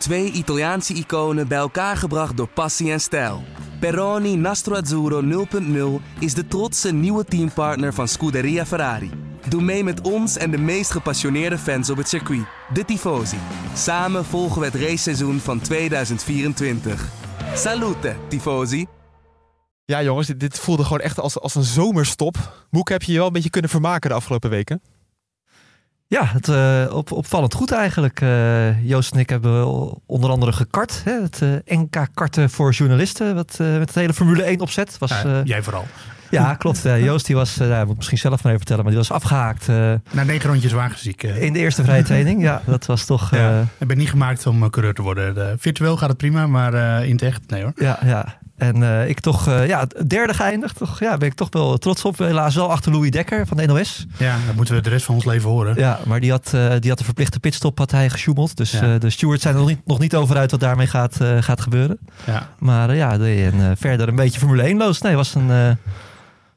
Twee 0.00 0.30
Italiaanse 0.32 0.94
iconen 0.94 1.48
bij 1.48 1.58
elkaar 1.58 1.96
gebracht 1.96 2.36
door 2.36 2.48
passie 2.48 2.92
en 2.92 3.00
stijl. 3.00 3.42
Peroni 3.80 4.36
Nastro 4.36 4.74
Azzurro 4.74 5.46
0.0 6.00 6.04
is 6.18 6.34
de 6.34 6.46
trotse 6.48 6.92
nieuwe 6.92 7.24
teampartner 7.24 7.94
van 7.94 8.08
Scuderia 8.08 8.66
Ferrari. 8.66 9.10
Doe 9.48 9.62
mee 9.62 9.84
met 9.84 10.00
ons 10.00 10.36
en 10.36 10.50
de 10.50 10.58
meest 10.58 10.90
gepassioneerde 10.90 11.58
fans 11.58 11.90
op 11.90 11.96
het 11.96 12.08
circuit, 12.08 12.44
de 12.72 12.84
Tifosi. 12.84 13.36
Samen 13.74 14.24
volgen 14.24 14.60
we 14.60 14.66
het 14.66 14.74
raceseizoen 14.74 15.38
van 15.38 15.60
2024. 15.60 17.08
Salute, 17.54 18.16
Tifosi! 18.28 18.86
Ja, 19.84 20.02
jongens, 20.02 20.26
dit, 20.26 20.58
voelde 20.58 20.82
gewoon 20.82 21.00
echt 21.00 21.20
als, 21.20 21.40
als 21.40 21.54
een 21.54 21.62
zomerstop. 21.62 22.66
Moek, 22.70 22.88
heb 22.88 23.02
je 23.02 23.12
je 23.12 23.18
wel 23.18 23.26
een 23.26 23.32
beetje 23.32 23.50
kunnen 23.50 23.70
vermaken 23.70 24.10
de 24.10 24.16
afgelopen 24.16 24.50
weken? 24.50 24.82
Ja, 26.10 26.24
het, 26.24 26.48
uh, 26.48 26.94
op, 26.96 27.12
opvallend 27.12 27.54
goed 27.54 27.72
eigenlijk. 27.72 28.20
Uh, 28.20 28.88
Joost 28.88 29.12
en 29.12 29.18
ik 29.18 29.28
hebben 29.28 29.66
onder 30.06 30.30
andere 30.30 30.52
gekart. 30.52 31.00
Hè, 31.04 31.12
het 31.12 31.40
uh, 31.42 31.78
NK-karten 31.78 32.50
voor 32.50 32.72
journalisten. 32.72 33.34
Wat, 33.34 33.56
met 33.58 33.78
het 33.78 33.94
hele 33.94 34.12
Formule 34.12 34.42
1 34.42 34.60
opzet. 34.60 34.98
Was, 34.98 35.10
ja, 35.10 35.42
jij 35.44 35.62
vooral. 35.62 35.86
Ja, 36.30 36.54
klopt. 36.54 36.82
Joost 36.82 37.26
die 37.26 37.36
was, 37.36 37.60
uh, 37.60 37.84
moet 37.84 37.96
misschien 37.96 38.18
zelf 38.18 38.42
maar 38.42 38.52
even 38.52 38.66
vertellen, 38.66 38.82
maar 38.82 38.92
die 38.92 39.02
was 39.02 39.12
afgehaakt. 39.12 39.66
Na 40.10 40.22
negen 40.24 40.50
rondjes 40.50 40.72
wagenziek. 40.72 41.22
In 41.22 41.52
de 41.52 41.58
eerste 41.58 41.84
vrije 41.84 42.02
training, 42.02 42.42
ja. 42.42 42.62
Dat 42.66 42.86
was 42.86 43.04
toch... 43.04 43.30
Ja, 43.30 43.66
ik 43.78 43.86
ben 43.86 43.98
niet 43.98 44.10
gemaakt 44.10 44.46
om 44.46 44.70
coureur 44.70 44.94
te 44.94 45.02
worden. 45.02 45.58
virtueel 45.58 45.96
gaat 45.96 46.08
het 46.08 46.18
prima, 46.18 46.46
maar 46.46 47.04
in 47.04 47.12
het 47.12 47.22
echt, 47.22 47.40
nee 47.46 47.62
hoor. 47.62 47.72
Ja, 47.76 47.98
ja. 48.04 48.38
En 48.60 48.76
uh, 48.76 49.08
ik 49.08 49.20
toch, 49.20 49.48
uh, 49.48 49.66
ja, 49.66 49.86
derde 50.06 50.34
geëindigd. 50.34 50.76
Toch, 50.76 51.00
ja, 51.00 51.16
ben 51.16 51.28
ik 51.28 51.34
toch 51.34 51.48
wel 51.50 51.78
trots 51.78 52.04
op. 52.04 52.18
Helaas 52.18 52.54
wel 52.54 52.70
achter 52.70 52.92
Louis 52.92 53.10
Dekker 53.10 53.46
van 53.46 53.56
de 53.56 53.66
NOS. 53.66 54.06
Ja, 54.16 54.36
dat 54.46 54.54
moeten 54.54 54.74
we 54.74 54.80
de 54.80 54.88
rest 54.88 55.04
van 55.04 55.14
ons 55.14 55.24
leven 55.24 55.50
horen. 55.50 55.76
Ja, 55.76 55.98
maar 56.06 56.20
die 56.20 56.30
had, 56.30 56.52
uh, 56.54 56.74
die 56.78 56.88
had 56.88 56.98
de 56.98 57.04
verplichte 57.04 57.40
pitstop 57.40 57.78
had 57.78 57.90
hij 57.90 58.10
gesjoemeld. 58.10 58.56
Dus 58.56 58.70
ja. 58.70 58.98
de 58.98 59.10
stewards 59.10 59.42
zijn 59.42 59.54
er 59.54 59.60
nog 59.60 59.68
niet, 59.68 59.86
nog 59.86 59.98
niet 59.98 60.14
over 60.14 60.36
uit 60.36 60.50
wat 60.50 60.60
daarmee 60.60 60.86
gaat, 60.86 61.16
gaat 61.40 61.60
gebeuren. 61.60 61.98
Ja. 62.26 62.48
Maar 62.58 62.94
ja, 62.94 63.18
en, 63.18 63.76
verder 63.76 64.08
een 64.08 64.14
beetje 64.14 64.38
Formule 64.38 64.62
1 64.62 64.76
loos. 64.76 65.00
Nee, 65.00 65.16
was 65.16 65.34
een... 65.34 65.78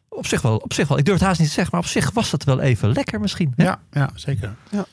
op 0.09 0.27
zich, 0.27 0.41
wel, 0.41 0.57
op 0.57 0.73
zich 0.73 0.87
wel, 0.87 0.97
ik 0.97 1.05
durf 1.05 1.17
het 1.17 1.27
haast 1.27 1.39
niet 1.39 1.47
te 1.47 1.53
zeggen, 1.53 1.75
maar 1.75 1.83
op 1.83 1.89
zich 1.89 2.11
was 2.11 2.31
het 2.31 2.43
wel 2.43 2.59
even 2.59 2.91
lekker 2.91 3.19
misschien. 3.19 3.53
Hè? 3.55 3.63
Ja, 3.63 3.79
ja, 3.91 4.09
zeker. 4.15 4.55
Ja. 4.69 4.85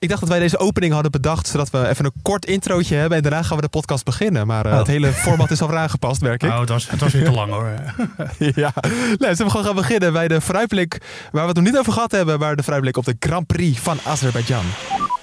Ik 0.00 0.08
dacht 0.08 0.20
dat 0.20 0.28
wij 0.30 0.38
deze 0.38 0.58
opening 0.58 0.92
hadden 0.92 1.10
bedacht, 1.10 1.46
zodat 1.46 1.70
we 1.70 1.88
even 1.88 2.04
een 2.04 2.12
kort 2.22 2.46
introotje 2.46 2.94
hebben 2.94 3.16
en 3.16 3.22
daarna 3.22 3.42
gaan 3.42 3.56
we 3.56 3.62
de 3.62 3.68
podcast 3.68 4.04
beginnen. 4.04 4.46
Maar 4.46 4.66
uh, 4.66 4.72
oh. 4.72 4.78
het 4.78 4.86
hele 4.86 5.12
format 5.12 5.50
is 5.50 5.62
al 5.62 5.76
aangepast, 5.76 6.20
merk 6.20 6.42
ik. 6.42 6.50
Oh, 6.50 6.60
het 6.60 6.68
was, 6.68 6.90
het 6.90 7.00
was 7.00 7.12
weer 7.12 7.24
te 7.24 7.30
lang 7.30 7.52
hoor. 7.52 7.68
ja, 8.64 8.72
nee, 8.82 9.16
zullen 9.18 9.36
we 9.36 9.50
gewoon 9.50 9.64
gaan 9.64 9.74
beginnen 9.74 10.12
bij 10.12 10.28
de 10.28 10.40
vooruitblik 10.40 10.98
waar 11.32 11.42
we 11.42 11.48
het 11.48 11.56
nog 11.56 11.64
niet 11.64 11.78
over 11.78 11.92
gehad 11.92 12.10
hebben, 12.10 12.38
maar 12.38 12.56
de 12.56 12.62
vooruitblik 12.62 12.96
op 12.96 13.04
de 13.04 13.16
Grand 13.18 13.46
Prix 13.46 13.80
van 13.80 13.98
Azerbeidzjan. 14.04 14.64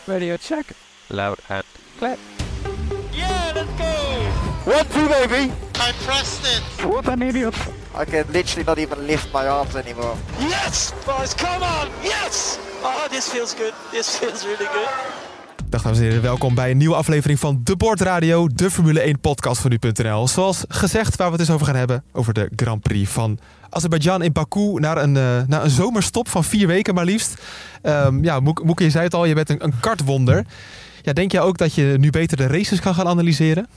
Radio 0.06 0.36
check. 0.42 0.66
Loud 1.08 1.40
and 1.48 1.64
clear. 1.98 2.16
Yeah, 3.12 3.52
let's 3.54 3.70
go! 3.78 4.72
One, 4.72 4.88
two, 4.88 5.08
baby! 5.08 5.52
I 5.76 5.92
pressed 6.06 6.46
it! 6.46 6.86
What 6.86 7.08
an 7.08 7.22
idiot! 7.22 7.56
I 8.02 8.06
can 8.06 8.26
literally 8.32 8.64
not 8.66 8.78
even 8.78 9.06
lift 9.06 9.34
my 9.34 9.48
arms 9.48 9.76
anymore. 9.76 10.16
Yes, 10.40 10.94
boys, 11.06 11.34
come 11.34 11.64
on! 11.64 11.88
Yes! 12.04 12.60
Oh, 12.88 13.08
this 13.10 13.28
feels 13.28 13.54
good. 13.56 13.74
This 13.92 14.08
feels 14.08 14.44
really 14.44 14.66
good. 14.66 14.90
Dag 15.70 15.82
dames 15.82 15.98
en 15.98 16.04
heren, 16.04 16.22
welkom 16.22 16.56
bij 16.56 16.72
een 16.72 16.78
nieuwe 16.78 16.96
aflevering 16.96 17.40
van 17.40 17.62
De 17.64 17.76
Bord 17.76 18.02
Radio, 18.02 18.48
de 18.48 18.72
Formule 18.72 19.00
1 19.00 19.20
podcast 19.20 19.62
van 19.62 19.70
nu.nl. 19.70 20.28
Zoals 20.28 20.64
gezegd, 20.68 21.16
waar 21.16 21.32
we 21.32 21.38
het 21.38 21.46
dus 21.46 21.56
over 21.56 21.66
gaan 21.66 21.76
hebben, 21.76 22.04
over 22.12 22.34
de 22.34 22.50
Grand 22.56 22.82
Prix 22.82 23.10
van 23.10 23.40
Azerbeidzjan 23.70 24.22
in 24.22 24.32
Baku 24.32 24.74
naar 24.80 24.98
een, 24.98 25.16
uh, 25.16 25.42
naar 25.48 25.64
een 25.64 25.70
zomerstop 25.70 26.30
van 26.30 26.44
vier 26.44 26.68
weken 26.68 26.94
maar 26.94 27.06
liefst. 27.06 27.42
Um, 27.84 28.24
ja, 28.24 28.40
Moeke, 28.40 28.84
je 28.84 28.90
zei 28.90 29.04
het 29.04 29.14
al, 29.14 29.26
je 29.26 29.34
bent 29.34 29.50
een, 29.50 29.64
een 29.64 29.80
kartwonder. 29.80 30.46
Ja, 31.02 31.14
denk 31.14 31.32
jij 31.32 31.42
ook 31.42 31.58
dat 31.58 31.74
je 31.74 31.96
nu 32.00 32.10
beter 32.10 32.38
de 32.38 32.48
races 32.48 32.80
kan 32.80 32.96
gaan 32.96 33.08
analyseren? 33.08 33.68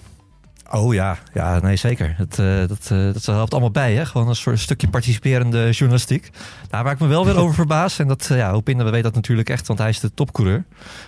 Oh 0.72 0.94
ja, 0.94 1.18
ja 1.34 1.60
nee 1.60 1.76
zeker. 1.76 2.14
Het, 2.16 2.38
uh, 2.38 2.58
dat, 2.68 2.88
uh, 2.92 3.12
dat 3.12 3.26
helpt 3.26 3.52
allemaal 3.52 3.70
bij. 3.70 3.94
Hè? 3.94 4.06
Gewoon 4.06 4.28
een 4.28 4.36
soort 4.36 4.58
stukje 4.58 4.88
participerende 4.88 5.70
journalistiek. 5.70 6.30
Nou, 6.70 6.84
waar 6.84 6.92
ik 6.92 6.98
me 6.98 7.06
wel 7.06 7.25
weer 7.25 7.36
over 7.42 7.54
verbaas, 7.54 7.98
en 7.98 8.08
dat, 8.08 8.28
uh, 8.32 8.38
ja, 8.38 8.50
Hopinder 8.50 8.91
weet 8.91 9.03
dat 9.03 9.14
natuurlijk 9.14 9.48
echt, 9.48 9.66
want 9.66 9.78
hij 9.78 9.88
is 9.88 10.00
de 10.00 10.14
topcoureur. 10.14 10.64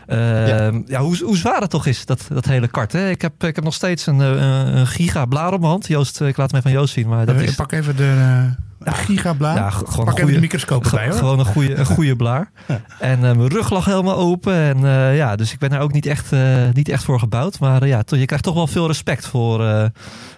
Ja. 0.06 0.71
ja. 0.87 1.00
hoe, 1.00 1.19
hoe 1.25 1.37
zwaar 1.37 1.61
het 1.61 1.71
toch 1.71 1.87
is, 1.87 2.06
dat, 2.06 2.27
dat 2.28 2.45
hele 2.45 2.69
kart. 2.69 2.93
Hè? 2.93 3.11
Ik, 3.11 3.23
heb, 3.23 3.45
ik 3.45 3.55
heb 3.55 3.65
nog 3.65 3.75
steeds 3.75 4.06
een, 4.06 4.19
een 4.19 4.87
giga 4.87 5.25
blaar 5.25 5.53
op 5.53 5.59
mijn 5.59 5.71
hand. 5.71 5.87
Joost, 5.87 6.21
ik 6.21 6.37
laat 6.37 6.53
het 6.53 6.53
mij 6.53 6.62
van 6.62 6.81
Joost 6.81 6.94
zien. 6.94 7.09
Maar 7.09 7.27
dat 7.27 7.41
ik 7.41 7.55
pak 7.55 7.73
even 7.73 7.97
de... 7.97 8.50
Ja, 8.84 8.93
gigablaar. 8.93 9.56
Ja, 9.56 9.70
gewoon 9.70 10.04
Pak 10.04 10.19
even 10.19 10.32
de 10.32 10.41
microscoop 10.41 10.84
erbij 10.84 11.09
hoor. 11.09 11.19
Gewoon 11.19 11.38
een 11.38 11.44
goede, 11.44 11.75
een 11.75 11.87
goede 11.97 12.16
blaar. 12.16 12.50
ja. 12.69 12.81
En 12.98 13.16
uh, 13.16 13.22
mijn 13.22 13.48
rug 13.48 13.70
lag 13.70 13.84
helemaal 13.84 14.16
open. 14.16 14.54
En 14.54 14.78
uh, 14.78 15.16
ja, 15.16 15.37
dus 15.37 15.53
ik 15.53 15.59
ben 15.59 15.70
daar 15.70 15.81
ook 15.81 15.93
niet 15.93 16.06
echt, 16.06 16.32
uh, 16.32 16.69
niet 16.72 16.88
echt 16.88 17.04
voor 17.04 17.19
gebouwd. 17.19 17.59
Maar 17.59 17.87
ja, 17.87 18.03
je 18.06 18.25
krijgt 18.25 18.44
toch 18.44 18.54
wel 18.54 18.66
veel 18.66 18.87
respect 18.87 19.26
voor, 19.26 19.91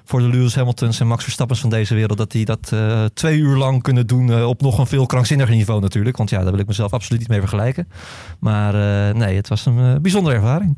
voor 0.04 0.20
de 0.20 0.28
Lewis 0.28 0.54
Hamiltons 0.54 1.00
en 1.00 1.06
Max 1.06 1.22
Verstappens 1.22 1.60
van 1.60 1.70
deze 1.70 1.94
wereld. 1.94 2.18
Dat 2.18 2.30
die 2.30 2.44
dat 2.44 2.72
twee 3.14 3.38
uur 3.38 3.56
lang 3.56 3.82
kunnen 3.82 4.06
doen 4.06 4.44
op 4.44 4.60
nog 4.60 4.78
een 4.78 4.86
veel 4.86 5.06
krankzinniger 5.06 5.54
niveau 5.54 5.80
natuurlijk. 5.80 6.16
Want 6.16 6.30
ja, 6.30 6.42
daar 6.42 6.50
wil 6.50 6.60
ik 6.60 6.66
mezelf 6.66 6.92
absoluut 6.92 7.20
niet 7.20 7.28
mee 7.28 7.40
vergelijken. 7.40 7.88
Maar 8.38 8.74
nee, 9.14 9.36
het 9.36 9.48
was 9.48 9.66
een 9.66 10.02
bijzondere 10.02 10.36
ervaring. 10.36 10.76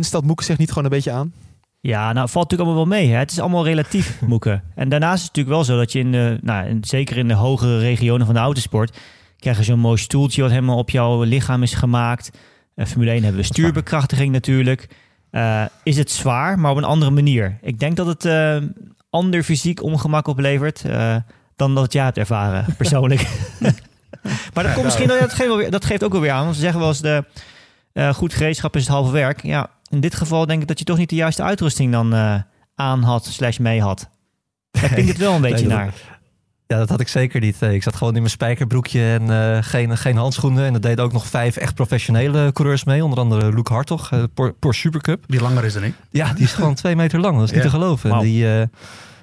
Stelt 0.00 0.24
Moeke 0.24 0.44
zich 0.44 0.58
niet 0.58 0.68
gewoon 0.68 0.84
een 0.84 0.90
beetje 0.90 1.12
aan? 1.12 1.32
Ja, 1.82 2.12
nou 2.12 2.28
valt 2.28 2.50
natuurlijk 2.50 2.70
allemaal 2.70 2.88
wel 2.88 2.98
mee. 2.98 3.12
Hè? 3.12 3.18
Het 3.18 3.30
is 3.30 3.40
allemaal 3.40 3.64
relatief, 3.64 4.20
Moeken. 4.26 4.62
En 4.74 4.88
daarnaast 4.88 5.22
is 5.22 5.28
het 5.28 5.36
natuurlijk 5.36 5.56
wel 5.56 5.64
zo 5.64 5.76
dat 5.76 5.92
je 5.92 5.98
in 5.98 6.12
de, 6.12 6.38
nou, 6.42 6.78
zeker 6.80 7.16
in 7.16 7.28
de 7.28 7.34
hogere 7.34 7.78
regionen 7.78 8.26
van 8.26 8.34
de 8.34 8.40
autosport, 8.40 8.98
krijg 9.38 9.58
je 9.58 9.64
zo'n 9.64 9.78
mooi 9.78 9.98
stoeltje 9.98 10.42
wat 10.42 10.50
helemaal 10.50 10.78
op 10.78 10.90
jouw 10.90 11.22
lichaam 11.22 11.62
is 11.62 11.74
gemaakt. 11.74 12.30
Uh, 12.76 12.86
Formule 12.86 13.10
1 13.10 13.22
hebben 13.22 13.40
we 13.40 13.46
stuurbekrachtiging 13.46 14.32
natuurlijk. 14.32 14.88
Uh, 15.30 15.64
is 15.82 15.96
het 15.96 16.10
zwaar, 16.10 16.58
maar 16.58 16.70
op 16.70 16.76
een 16.76 16.84
andere 16.84 17.10
manier. 17.10 17.58
Ik 17.62 17.78
denk 17.78 17.96
dat 17.96 18.06
het 18.06 18.24
uh, 18.24 18.56
ander 19.10 19.42
fysiek 19.42 19.82
ongemak 19.82 20.26
oplevert 20.26 20.84
dan 21.56 21.74
dat 21.74 21.92
jij 21.92 22.04
hebt 22.04 22.18
ervaren, 22.18 22.64
persoonlijk. 22.76 23.28
maar 24.54 24.64
dat 24.64 24.72
komt 24.72 24.84
misschien, 24.84 25.08
dat 25.08 25.32
geeft, 25.32 25.56
weer, 25.56 25.70
dat 25.70 25.84
geeft 25.84 26.04
ook 26.04 26.12
wel 26.12 26.20
weer 26.20 26.30
aan. 26.32 26.44
Want 26.44 26.54
ze 26.54 26.60
zeggen 26.60 26.80
wel 26.80 26.88
eens, 26.88 27.00
de, 27.00 27.24
goed 28.14 28.34
gereedschap 28.34 28.76
is 28.76 28.82
het 28.82 28.90
halve 28.90 29.12
werk. 29.12 29.42
Ja, 29.42 29.70
in 29.92 30.00
dit 30.00 30.14
geval 30.14 30.46
denk 30.46 30.62
ik 30.62 30.68
dat 30.68 30.78
je 30.78 30.84
toch 30.84 30.98
niet 30.98 31.08
de 31.08 31.16
juiste 31.16 31.42
uitrusting 31.42 31.92
dan 31.92 32.14
uh, 32.14 32.34
aan 32.74 33.02
had, 33.02 33.24
slash 33.24 33.58
mee 33.58 33.80
had. 33.80 34.08
Daar 34.70 34.88
klinkt 34.92 35.08
het 35.08 35.18
wel 35.18 35.34
een 35.34 35.40
beetje 35.40 35.66
nee, 35.66 35.76
naar. 35.76 35.92
Ja, 36.66 36.78
dat 36.78 36.88
had 36.88 37.00
ik 37.00 37.08
zeker 37.08 37.40
niet. 37.40 37.62
Ik 37.62 37.82
zat 37.82 37.96
gewoon 37.96 38.12
in 38.12 38.18
mijn 38.18 38.32
spijkerbroekje 38.32 39.18
en 39.18 39.22
uh, 39.22 39.58
geen, 39.60 39.96
geen 39.96 40.16
handschoenen. 40.16 40.64
En 40.64 40.72
dat 40.72 40.82
deden 40.82 41.04
ook 41.04 41.12
nog 41.12 41.26
vijf 41.26 41.56
echt 41.56 41.74
professionele 41.74 42.52
coureurs 42.52 42.84
mee. 42.84 43.04
Onder 43.04 43.18
andere 43.18 43.54
Luke 43.54 43.72
Hartog, 43.72 44.10
uh, 44.12 44.22
Porsche 44.34 44.80
Supercup. 44.80 45.24
Die 45.26 45.40
langer 45.40 45.64
is 45.64 45.72
dan 45.72 45.84
ik. 45.84 45.94
Ja, 46.10 46.32
die 46.32 46.44
is 46.44 46.52
gewoon 46.52 46.74
twee 46.82 46.96
meter 46.96 47.20
lang. 47.20 47.38
Dat 47.38 47.44
is 47.44 47.52
niet 47.52 47.62
te 47.62 47.70
geloven. 47.70 48.10
Wow. 48.10 48.20
Die, 48.20 48.44
uh, 48.44 48.62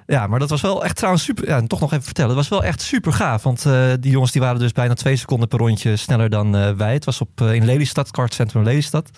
ja, 0.09 0.28
maar 0.28 0.40
dat 0.40 0.50
was 0.50 0.62
wel 0.62 0.84
echt 0.84 0.96
trouwens 0.96 1.24
super. 1.24 1.47
Ja, 1.47 1.62
toch 1.68 1.80
nog 1.80 1.92
even 1.92 2.03
vertellen. 2.03 2.30
Het 2.30 2.40
was 2.40 2.59
wel 2.59 2.64
echt 2.64 2.81
super 2.81 3.14
gaaf. 3.14 3.44
Want 3.44 3.66
uh, 3.66 3.84
die 4.00 4.12
jongens 4.12 4.31
die 4.31 4.42
waren 4.42 4.59
dus 4.59 4.72
bijna 4.72 4.94
twee 4.94 5.16
seconden 5.16 5.47
per 5.47 5.59
rondje 5.59 5.96
sneller 5.96 6.30
dan 6.30 6.56
uh, 6.56 6.72
wij. 6.72 6.94
Het 6.94 7.06
was 7.06 7.22
op, 7.22 7.42
uh, 7.42 7.53
in 7.53 7.66
Lelystad, 7.66 8.12
kartcentrum 8.12 8.64
Lelystad. 8.64 9.09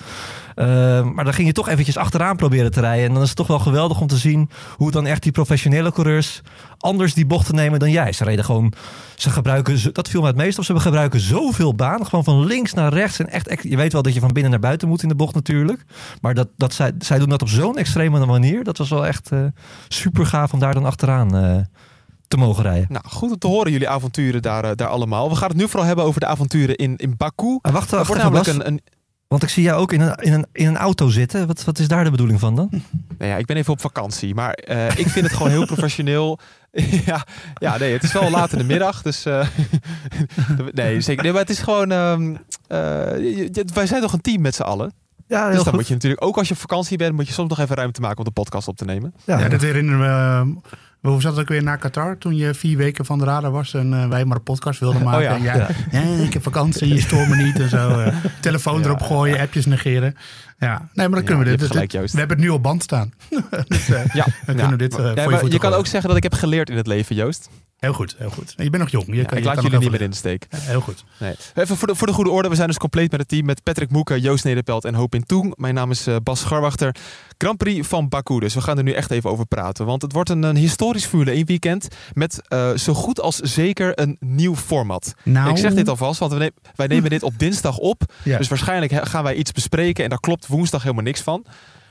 maar 0.56 1.24
dan 1.24 1.34
ging 1.34 1.47
je 1.47 1.53
toch 1.53 1.69
eventjes 1.69 1.97
achteraan 1.97 2.35
proberen 2.35 2.72
te 2.72 2.79
rijden. 2.79 3.06
En 3.06 3.13
dan 3.13 3.22
is 3.22 3.28
het 3.28 3.38
toch 3.38 3.47
wel 3.47 3.59
geweldig 3.59 4.02
om 4.02 4.07
te 4.07 4.18
zien 4.18 4.50
hoe 4.75 4.91
dan 4.91 5.06
echt 5.06 5.24
die 5.24 5.31
professionele 5.31 5.91
coureurs 5.91 6.41
anders 6.81 7.13
die 7.13 7.25
bochten 7.25 7.56
nemen 7.56 7.79
dan 7.79 7.91
jij. 7.91 8.12
Ze 8.12 8.23
reden 8.23 8.46
gewoon, 8.46 8.73
ze 9.16 9.29
gebruiken, 9.29 9.94
dat 9.94 10.09
viel 10.09 10.22
me 10.22 10.28
het 10.28 10.35
meest 10.35 10.58
op, 10.58 10.63
ze 10.63 10.79
gebruiken 10.79 11.19
zoveel 11.19 11.75
baan. 11.75 12.06
Gewoon 12.06 12.23
van 12.23 12.46
links 12.46 12.73
naar 12.73 12.94
rechts. 12.94 13.19
En 13.19 13.29
echt, 13.29 13.47
echt 13.47 13.63
je 13.63 13.78
weet 13.78 13.94
wel 13.94 14.02
dat 14.02 14.13
je 14.13 14.19
van 14.19 14.34
binnen 14.34 14.52
naar 14.52 14.59
buiten 14.59 14.88
moet 14.88 15.03
in 15.03 15.09
de 15.09 15.16
bocht 15.16 15.34
natuurlijk. 15.34 15.85
Maar 16.22 16.34
dat, 16.34 16.47
dat 16.58 16.73
zij, 16.73 16.91
zij 17.00 17.19
doen 17.19 17.29
dat 17.29 17.41
op 17.41 17.50
zo'n 17.50 17.78
extreme 17.78 18.25
manier. 18.25 18.63
Dat 18.63 18.78
was 18.78 18.90
wel 18.90 19.06
echt 19.06 19.29
super 19.88 20.25
gaaf 20.25 20.53
om 20.53 20.59
daar 20.59 20.73
dan 20.73 20.81
achteraan 20.86 21.36
uh, 21.36 21.58
te 22.28 22.38
mogen 22.38 22.64
rijden. 22.64 22.86
Nou, 22.90 23.06
goed 23.08 23.31
om 23.31 23.38
te 23.38 23.47
horen 23.47 23.72
jullie 23.72 23.90
avonturen 23.90 24.42
daar, 24.42 24.66
uh, 24.66 24.72
daar 24.75 24.88
allemaal. 24.88 25.30
We 25.30 25.36
gaan 25.36 25.47
het 25.47 25.58
nu 25.58 25.68
vooral 25.68 25.86
hebben 25.86 26.06
over 26.06 26.19
de 26.19 26.25
avonturen 26.25 26.75
in, 26.75 26.96
in 26.97 27.18
Baku. 27.18 27.59
Ah, 27.62 27.74
wacht, 27.74 27.90
wacht 27.90 28.16
namelijk 28.16 28.47
een, 28.47 28.68
een, 28.68 28.81
Want 29.28 29.44
ik 29.44 29.50
zie 29.50 29.64
jou 29.64 29.81
ook 29.81 29.94
in 29.94 30.02
een, 30.02 30.16
in 30.16 30.34
een, 30.34 30.46
in 30.52 30.68
een 30.68 30.78
auto 30.78 31.09
zitten. 31.09 31.47
Wat, 31.47 31.64
wat 31.64 31.80
is 31.80 31.88
daar 31.88 32.03
de 32.03 32.12
bedoeling 32.12 32.40
van 32.40 32.56
dan? 32.56 32.68
Nou 33.18 33.31
ja, 33.31 33.38
ik 33.38 33.46
ben 33.46 33.58
even 33.58 33.73
op 33.73 33.82
vakantie. 33.82 34.35
Maar 34.35 34.59
uh, 34.70 34.97
ik 34.97 35.08
vind 35.08 35.26
het 35.26 35.35
gewoon 35.35 35.52
heel 35.52 35.66
professioneel. 35.66 36.40
ja, 37.05 37.26
ja, 37.53 37.78
nee, 37.78 37.94
het 37.94 38.03
is 38.03 38.11
wel 38.11 38.29
laat 38.29 38.52
in 38.52 38.58
de 38.58 38.64
middag. 38.64 39.02
Dus 39.02 39.23
nee, 40.72 41.02
zeker. 41.02 41.23
Nee, 41.23 41.32
maar 41.32 41.41
het 41.41 41.50
is 41.50 41.59
gewoon... 41.59 41.91
Um, 41.91 42.38
wij 43.73 43.88
zijn 43.88 44.02
toch 44.02 44.14
een 44.14 44.22
team 44.22 44.41
met 44.41 44.55
z'n 44.55 44.61
allen? 44.61 44.94
Ja, 45.31 45.45
dus 45.47 45.55
dan 45.55 45.63
goed. 45.63 45.73
moet 45.73 45.87
je 45.87 45.93
natuurlijk 45.93 46.23
ook 46.23 46.37
als 46.37 46.47
je 46.47 46.53
op 46.53 46.59
vakantie 46.59 46.97
bent, 46.97 47.13
moet 47.13 47.28
je 47.28 47.33
soms 47.33 47.49
nog 47.49 47.59
even 47.59 47.75
ruimte 47.75 48.01
maken 48.01 48.17
om 48.17 48.23
de 48.23 48.31
podcast 48.31 48.67
op 48.67 48.78
te 48.78 48.85
nemen. 48.85 49.13
Ja, 49.25 49.39
ja 49.39 49.49
dat 49.49 49.61
herinneren 49.61 49.99
we. 49.99 50.05
Uh, 50.05 51.11
hoe 51.11 51.22
zat 51.22 51.31
het 51.31 51.41
ook 51.41 51.47
weer 51.47 51.63
naar 51.63 51.78
Qatar 51.78 52.17
toen 52.17 52.35
je 52.35 52.53
vier 52.53 52.78
weken 52.78 53.05
van 53.05 53.19
de 53.19 53.25
radar 53.25 53.51
was 53.51 53.73
en 53.73 53.91
uh, 53.91 54.07
wij 54.07 54.25
maar 54.25 54.37
een 54.37 54.43
podcast 54.43 54.79
wilden 54.79 55.03
maken? 55.03 55.19
Oh, 55.22 55.43
ja. 55.43 55.67
En 55.67 55.69
ja, 55.91 55.99
ja. 56.01 56.23
ik 56.23 56.33
heb 56.33 56.43
vakantie, 56.43 56.93
je 56.93 57.01
stoort 57.01 57.28
me 57.28 57.35
niet 57.35 57.59
en 57.59 57.69
zo. 57.69 57.99
Uh, 57.99 58.16
telefoon 58.41 58.83
erop 58.83 59.01
gooien, 59.01 59.39
appjes 59.39 59.66
negeren. 59.66 60.16
Ja, 60.59 60.89
nee, 60.93 61.07
maar 61.07 61.17
dan 61.17 61.23
kunnen 61.28 61.45
we 61.45 61.57
dit. 61.57 61.67
Gelijk, 61.67 61.91
we 61.91 61.99
hebben 61.99 62.37
het 62.37 62.45
nu 62.45 62.49
op 62.49 62.63
band 62.63 62.83
staan. 62.83 63.13
dus, 63.67 63.87
ja, 64.13 64.25
dan 64.45 64.55
kunnen 64.55 64.69
we 64.69 64.78
dit. 64.78 64.95
Ja, 64.95 65.23
voor 65.23 65.45
je 65.45 65.51
je 65.51 65.59
kan 65.59 65.73
ook 65.73 65.87
zeggen 65.87 66.07
dat 66.07 66.17
ik 66.17 66.23
heb 66.23 66.33
geleerd 66.33 66.69
in 66.69 66.78
het 66.78 66.87
leven, 66.87 67.16
Joost. 67.16 67.49
Heel 67.81 67.93
goed, 67.93 68.16
heel 68.17 68.29
goed. 68.29 68.53
Je 68.57 68.69
bent 68.69 68.83
nog 68.83 68.89
jong. 68.91 69.05
Je 69.07 69.16
Ja, 69.16 69.23
kan, 69.23 69.37
ik 69.37 69.43
je 69.43 69.49
laat 69.49 69.53
kan 69.53 69.63
jullie 69.63 69.79
niet 69.79 69.91
meer 69.91 70.01
in 70.01 70.09
de 70.09 70.16
steek. 70.16 70.47
Ja, 70.49 70.57
Heel 70.57 70.81
goed. 70.81 71.03
Nee. 71.19 71.35
Even 71.53 71.78
voor 71.78 71.87
de, 71.87 71.95
voor 71.95 72.07
de 72.07 72.13
goede 72.13 72.29
orde, 72.29 72.49
we 72.49 72.55
zijn 72.55 72.67
dus 72.67 72.78
compleet 72.78 73.11
met 73.11 73.19
het 73.19 73.29
team 73.29 73.45
met 73.45 73.63
Patrick 73.63 73.89
Moeken, 73.89 74.22
Joost 74.22 74.43
Nederpelt 74.43 74.85
en 74.85 74.93
Hoop 74.93 75.16
in 75.16 75.23
Toeng. 75.23 75.53
Mijn 75.57 75.73
naam 75.73 75.91
is 75.91 76.07
eh, 76.07 76.16
Bas 76.23 76.39
Scharwachter. 76.39 76.95
Grand 77.37 77.57
Prix 77.57 77.87
van 77.87 78.09
Baku, 78.09 78.39
dus 78.39 78.53
we 78.53 78.61
gaan 78.61 78.78
er 78.78 78.83
nu 78.83 78.91
echt 78.91 79.11
even 79.11 79.29
over 79.29 79.45
praten. 79.45 79.85
Want 79.85 80.01
het 80.01 80.11
wordt 80.11 80.29
een, 80.29 80.43
een 80.43 80.55
historisch 80.55 81.05
Formule 81.05 81.31
1 81.31 81.45
weekend 81.45 81.87
met 82.13 82.47
eh, 82.47 82.73
zo 82.73 82.93
goed 82.93 83.22
als 83.22 83.35
zeker 83.35 83.99
een 83.99 84.17
nieuw 84.19 84.55
format. 84.55 85.13
Nou, 85.23 85.49
Ik 85.49 85.57
zeg 85.57 85.73
dit 85.73 85.89
alvast, 85.89 86.19
want 86.19 86.33
wij 86.75 86.87
nemen 86.87 87.09
dit 87.09 87.23
op 87.23 87.33
dinsdag 87.37 87.78
op. 87.78 88.13
Ja. 88.23 88.37
Dus 88.37 88.47
waarschijnlijk 88.47 89.07
gaan 89.07 89.23
wij 89.23 89.35
iets 89.35 89.51
bespreken 89.51 90.03
en 90.03 90.09
daar 90.09 90.19
klopt 90.19 90.47
woensdag 90.47 90.81
helemaal 90.81 91.03
niks 91.03 91.22
van. 91.22 91.43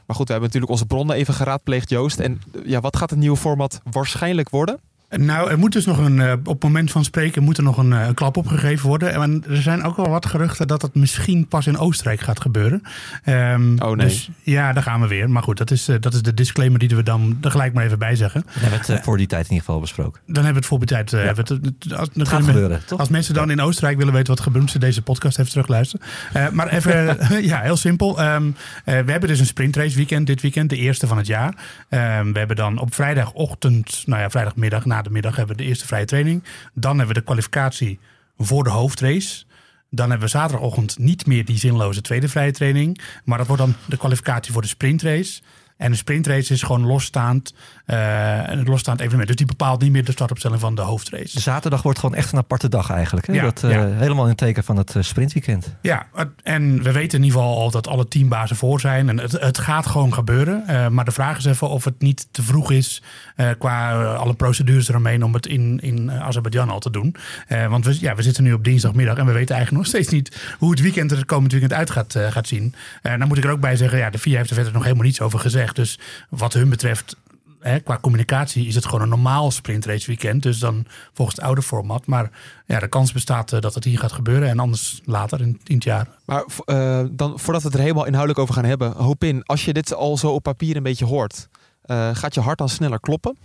Maar 0.06 0.16
goed, 0.16 0.26
we 0.26 0.32
hebben 0.32 0.42
natuurlijk 0.42 0.72
onze 0.72 0.86
bronnen 0.86 1.16
even 1.16 1.34
geraadpleegd, 1.34 1.90
Joost. 1.90 2.18
En 2.18 2.40
ja, 2.64 2.80
wat 2.80 2.96
gaat 2.96 3.10
het 3.10 3.18
nieuwe 3.18 3.36
format 3.36 3.80
waarschijnlijk 3.90 4.48
worden? 4.48 4.80
Nou, 5.16 5.50
er 5.50 5.58
moet 5.58 5.72
dus 5.72 5.86
nog 5.86 5.98
een, 5.98 6.20
eh, 6.20 6.32
op 6.32 6.46
het 6.46 6.62
moment 6.62 6.90
van 6.90 7.04
spreken 7.04 7.42
moet 7.42 7.56
er 7.56 7.62
nog 7.62 7.76
een, 7.78 7.92
eh, 7.92 8.06
een 8.06 8.14
klap 8.14 8.36
opgegeven 8.36 8.88
worden. 8.88 9.12
En 9.12 9.44
er 9.48 9.62
zijn 9.62 9.82
ook 9.82 9.96
wel 9.96 10.08
wat 10.08 10.26
geruchten 10.26 10.66
dat 10.66 10.82
het 10.82 10.94
misschien 10.94 11.46
pas 11.48 11.66
in 11.66 11.78
Oostenrijk 11.78 12.20
gaat 12.20 12.40
gebeuren. 12.40 12.82
Ehm, 13.24 13.76
Oh, 13.82 13.96
nee. 13.96 14.06
Dus 14.06 14.30
ja, 14.42 14.72
daar 14.72 14.82
gaan 14.82 15.00
we 15.00 15.06
weer. 15.06 15.30
Maar 15.30 15.42
goed, 15.42 15.58
dat 15.58 15.70
is, 15.70 15.88
eh, 15.88 15.96
dat 16.00 16.14
is 16.14 16.22
de 16.22 16.34
disclaimer 16.34 16.78
die 16.78 16.88
we 16.88 17.02
dan 17.02 17.38
er 17.40 17.50
gelijk 17.50 17.72
maar 17.72 17.84
even 17.84 17.98
bij 17.98 18.16
zeggen. 18.16 18.42
We 18.54 18.60
hebben 18.60 18.78
het 18.78 18.88
eh, 18.88 19.02
voor 19.02 19.16
die 19.16 19.26
tijd 19.26 19.44
in 19.44 19.50
ieder 19.50 19.64
geval 19.64 19.80
besproken. 19.80 20.20
Dan 20.26 20.34
hebben 20.44 20.52
we 20.52 20.58
het 20.58 20.66
voor 20.66 20.78
die 20.78 20.88
tijd. 20.88 21.10
hebben 21.10 21.46
we 21.46 21.54
het- 21.54 21.64
het- 21.84 21.94
als, 21.98 22.08
dan 22.08 22.18
Het 22.20 22.28
gaat 22.28 22.40
we- 22.44 22.46
gebeuren, 22.52 22.80
toch? 22.86 22.98
Als 22.98 23.08
mensen 23.08 23.34
dan 23.34 23.50
in 23.50 23.60
Oostenrijk 23.60 23.96
willen 23.98 24.12
weten 24.12 24.28
wat 24.28 24.40
gebeurt, 24.40 24.62
moeten 24.62 24.80
ze 24.80 24.86
deze 24.86 25.02
podcast 25.02 25.38
even 25.38 25.50
terugluisteren. 25.50 26.06
Eh, 26.32 26.48
maar 26.50 26.68
even, 26.68 27.16
ja, 27.52 27.60
heel 27.60 27.76
simpel. 27.76 28.20
Ehm, 28.20 28.46
eh, 28.84 28.98
we 29.00 29.10
hebben 29.10 29.28
dus 29.28 29.40
een 29.40 29.46
sprintrace 29.46 29.96
weekend 29.96 30.26
dit 30.26 30.40
weekend, 30.42 30.70
de 30.70 30.76
eerste 30.76 31.06
van 31.06 31.16
het 31.16 31.26
jaar. 31.26 31.54
Ehm, 31.88 32.32
we 32.32 32.38
hebben 32.38 32.56
dan 32.56 32.78
op 32.78 32.94
vrijdagochtend, 32.94 34.02
nou 34.06 34.20
ja, 34.22 34.30
vrijdagmiddag, 34.30 34.84
na 34.84 34.99
de 35.02 35.10
middag, 35.10 35.36
hebben 35.36 35.56
we 35.56 35.62
de 35.62 35.68
eerste 35.68 35.86
vrije 35.86 36.04
training. 36.04 36.44
Dan 36.74 36.96
hebben 36.96 37.14
we 37.14 37.20
de 37.20 37.26
kwalificatie 37.26 37.98
voor 38.38 38.64
de 38.64 38.70
hoofdrace. 38.70 39.44
Dan 39.90 40.10
hebben 40.10 40.26
we 40.26 40.36
zaterdagochtend 40.36 40.98
niet 40.98 41.26
meer 41.26 41.44
die 41.44 41.58
zinloze 41.58 42.00
tweede 42.00 42.28
vrije 42.28 42.52
training. 42.52 43.00
Maar 43.24 43.38
dat 43.38 43.46
wordt 43.46 43.62
dan 43.62 43.74
de 43.86 43.96
kwalificatie 43.96 44.52
voor 44.52 44.62
de 44.62 44.68
sprintrace. 44.68 45.42
En 45.76 45.90
de 45.90 45.96
sprintrace 45.96 46.52
is 46.52 46.62
gewoon 46.62 46.86
losstaand, 46.86 47.54
een 47.94 48.64
losstaand 48.64 48.98
evenement. 49.00 49.26
Dus 49.28 49.36
die 49.36 49.46
bepaalt 49.46 49.80
niet 49.82 49.92
meer 49.92 50.04
de 50.04 50.12
startopstelling 50.12 50.60
van 50.60 50.74
de 50.74 50.82
hoofdrace. 50.82 51.34
De 51.34 51.40
zaterdag 51.40 51.82
wordt 51.82 51.98
gewoon 51.98 52.14
echt 52.14 52.32
een 52.32 52.38
aparte 52.38 52.68
dag 52.68 52.90
eigenlijk. 52.90 53.26
Hè? 53.26 53.32
Ja, 53.32 53.42
dat, 53.42 53.62
eh, 53.64 53.70
ja. 53.70 53.86
Helemaal 53.86 54.22
in 54.24 54.28
het 54.30 54.38
teken 54.38 54.64
van 54.64 54.76
het 54.76 54.96
eh, 54.96 55.02
sprintweekend. 55.02 55.74
Ja, 55.82 56.06
het- 56.14 56.28
en 56.42 56.82
we 56.82 56.92
weten 56.92 57.18
in 57.18 57.24
ieder 57.24 57.40
geval 57.40 57.58
al 57.58 57.70
dat 57.70 57.88
alle 57.88 58.08
teambazen 58.08 58.56
voor 58.56 58.80
zijn. 58.80 59.08
En 59.08 59.18
het, 59.18 59.32
het 59.32 59.58
gaat 59.58 59.86
gewoon 59.86 60.14
gebeuren. 60.14 60.66
Eh, 60.66 60.88
maar 60.88 61.04
de 61.04 61.10
vraag 61.10 61.36
is 61.38 61.44
even 61.44 61.68
of 61.68 61.84
het 61.84 62.00
niet 62.00 62.26
te 62.30 62.42
vroeg 62.42 62.70
is 62.70 63.02
eh, 63.36 63.48
qua 63.58 63.90
eh, 63.92 64.18
alle 64.18 64.34
procedures 64.34 64.88
eromheen 64.88 65.22
om 65.24 65.34
het 65.34 65.46
in, 65.46 65.78
in 65.82 66.10
eh, 66.10 66.22
Azerbeidzjan 66.26 66.70
al 66.70 66.78
te 66.80 66.90
doen. 66.90 67.14
Eh, 67.48 67.66
want 67.66 67.84
we, 67.84 68.00
ja, 68.00 68.14
we 68.14 68.22
zitten 68.22 68.42
nu 68.44 68.52
op 68.52 68.64
dinsdagmiddag 68.64 69.16
en 69.16 69.26
we 69.26 69.32
weten 69.32 69.54
eigenlijk 69.54 69.84
nog 69.86 69.94
steeds 69.94 70.12
niet 70.12 70.54
hoe 70.58 70.70
het 70.70 70.80
weekend 70.80 71.10
er 71.10 71.16
het 71.16 71.26
komend 71.26 71.52
weekend 71.52 71.72
uit 71.72 71.90
gaat, 71.90 72.14
eh, 72.14 72.30
gaat 72.30 72.46
zien. 72.48 72.74
Eh 73.02 73.18
dan 73.18 73.28
moet 73.28 73.38
ik 73.38 73.44
er 73.44 73.50
ook 73.50 73.60
bij 73.60 73.76
zeggen, 73.76 73.98
ja, 73.98 74.10
de 74.10 74.18
VIA 74.18 74.36
heeft 74.36 74.48
er 74.48 74.54
verder 74.54 74.72
nog 74.72 74.82
helemaal 74.82 75.04
niets 75.04 75.20
over 75.20 75.38
gezegd. 75.38 75.76
Dus 75.76 75.98
wat 76.28 76.52
hun 76.52 76.68
betreft 76.68 77.16
hè, 77.60 77.80
qua 77.80 77.98
communicatie 78.00 78.66
is 78.66 78.74
het 78.74 78.84
gewoon 78.84 79.02
een 79.02 79.08
normaal 79.08 79.50
sprintrace 79.50 80.06
weekend. 80.06 80.42
Dus 80.42 80.58
dan 80.58 80.86
volgens 81.12 81.36
het 81.36 81.46
oude 81.46 81.62
format. 81.62 82.06
Maar 82.06 82.30
ja, 82.66 82.78
de 82.78 82.88
kans 82.88 83.12
bestaat 83.12 83.52
eh, 83.52 83.60
dat 83.60 83.74
het 83.74 83.84
hier 83.84 83.98
gaat 83.98 84.12
gebeuren. 84.12 84.48
En 84.48 84.58
anders 84.58 85.00
later 85.04 85.40
in, 85.40 85.60
in 85.64 85.74
het 85.74 85.84
jaar. 85.84 86.08
Maar 86.24 86.44
eh, 86.64 87.04
dan, 87.10 87.38
voordat 87.38 87.62
we 87.62 87.68
het 87.68 87.76
er 87.76 87.82
helemaal 87.82 88.06
inhoudelijk 88.06 88.40
over 88.40 88.54
gaan 88.54 88.64
hebben, 88.64 88.92
hoop 88.92 89.24
in, 89.24 89.44
als 89.44 89.64
je 89.64 89.72
dit 89.72 89.94
al 89.94 90.16
zo 90.16 90.32
op 90.32 90.42
papier 90.42 90.76
een 90.76 90.82
beetje 90.82 91.04
hoort, 91.04 91.48
eh, 91.82 92.10
gaat 92.12 92.34
je 92.34 92.40
hart 92.40 92.58
dan 92.58 92.68
sneller 92.68 93.00
kloppen? 93.00 93.36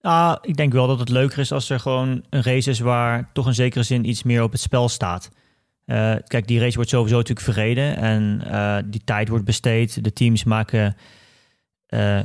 Ah, 0.00 0.36
ik 0.40 0.56
denk 0.56 0.72
wel 0.72 0.86
dat 0.86 0.98
het 0.98 1.08
leuker 1.08 1.38
is 1.38 1.52
als 1.52 1.70
er 1.70 1.80
gewoon 1.80 2.24
een 2.30 2.42
race 2.42 2.70
is 2.70 2.78
waar 2.78 3.30
toch 3.32 3.46
in 3.46 3.54
zekere 3.54 3.82
zin 3.82 4.08
iets 4.08 4.22
meer 4.22 4.42
op 4.42 4.52
het 4.52 4.60
spel 4.60 4.88
staat. 4.88 5.30
Eh, 5.84 6.14
kijk, 6.26 6.46
die 6.46 6.60
race 6.60 6.74
wordt 6.74 6.90
sowieso 6.90 7.16
natuurlijk 7.16 7.46
verreden 7.46 7.96
en 7.96 8.42
eh, 8.46 8.78
die 8.84 9.04
tijd 9.04 9.28
wordt 9.28 9.44
besteed. 9.44 10.04
De 10.04 10.12
teams 10.12 10.44
maken, 10.44 10.96
eh, 11.86 12.20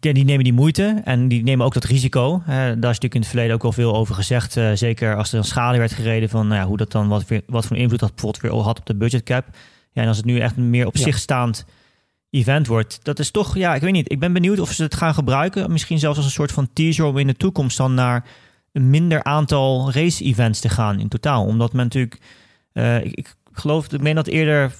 die, 0.00 0.12
die 0.14 0.24
nemen 0.24 0.44
die 0.44 0.52
moeite 0.52 1.00
en 1.04 1.28
die 1.28 1.42
nemen 1.42 1.66
ook 1.66 1.74
dat 1.74 1.84
risico. 1.84 2.34
Eh, 2.40 2.46
daar 2.54 2.66
is 2.66 2.74
natuurlijk 2.80 3.14
in 3.14 3.20
het 3.20 3.28
verleden 3.30 3.54
ook 3.54 3.64
al 3.64 3.72
veel 3.72 3.94
over 3.96 4.14
gezegd. 4.14 4.56
eh, 4.56 4.70
zeker 4.74 5.16
als 5.16 5.32
er 5.32 5.38
een 5.38 5.44
schade 5.44 5.78
werd 5.78 5.92
gereden 5.92 6.28
van 6.28 6.46
nou 6.46 6.60
ja, 6.60 6.66
hoe 6.66 6.76
dat 6.76 6.92
dan, 6.92 7.08
wat, 7.08 7.26
weer, 7.26 7.42
wat 7.46 7.66
voor 7.66 7.76
invloed 7.76 8.00
dat 8.00 8.14
bijvoorbeeld 8.14 8.42
weer 8.42 8.62
had 8.62 8.78
op 8.78 8.86
de 8.86 8.96
budgetcap. 8.96 9.46
Ja, 9.92 10.02
en 10.02 10.08
als 10.08 10.16
het 10.16 10.26
nu 10.26 10.38
echt 10.38 10.56
een 10.56 10.70
meer 10.70 10.86
op 10.86 10.96
Ja. 10.96 11.02
zich 11.02 11.18
staand 11.18 11.64
event 12.30 12.66
wordt. 12.66 12.98
Dat 13.02 13.18
is 13.18 13.30
toch, 13.30 13.56
ja, 13.56 13.74
ik 13.74 13.80
weet 13.80 13.92
niet. 13.92 14.12
Ik 14.12 14.18
ben 14.20 14.32
benieuwd 14.32 14.58
of 14.60 14.72
ze 14.72 14.82
het 14.82 14.94
gaan 14.94 15.14
gebruiken. 15.14 15.72
Misschien 15.72 15.98
zelfs 15.98 16.16
als 16.16 16.26
een 16.26 16.32
soort 16.32 16.52
van 16.52 16.68
teaser 16.72 17.04
om 17.04 17.18
in 17.18 17.26
de 17.26 17.34
toekomst 17.36 17.76
dan 17.76 17.94
naar 17.94 18.24
een 18.72 18.90
minder 18.90 19.22
aantal 19.24 19.92
race-events 19.92 20.60
te 20.60 20.68
gaan 20.68 21.00
in 21.00 21.08
totaal. 21.08 21.44
Omdat 21.44 21.72
men 21.72 21.84
natuurlijk, 21.84 22.18
eh, 22.72 23.04
ik, 23.04 23.12
ik 23.18 23.34
geloof, 23.52 23.92
ik 23.92 24.00
meen 24.00 24.14
dat 24.14 24.26
eerder 24.26 24.72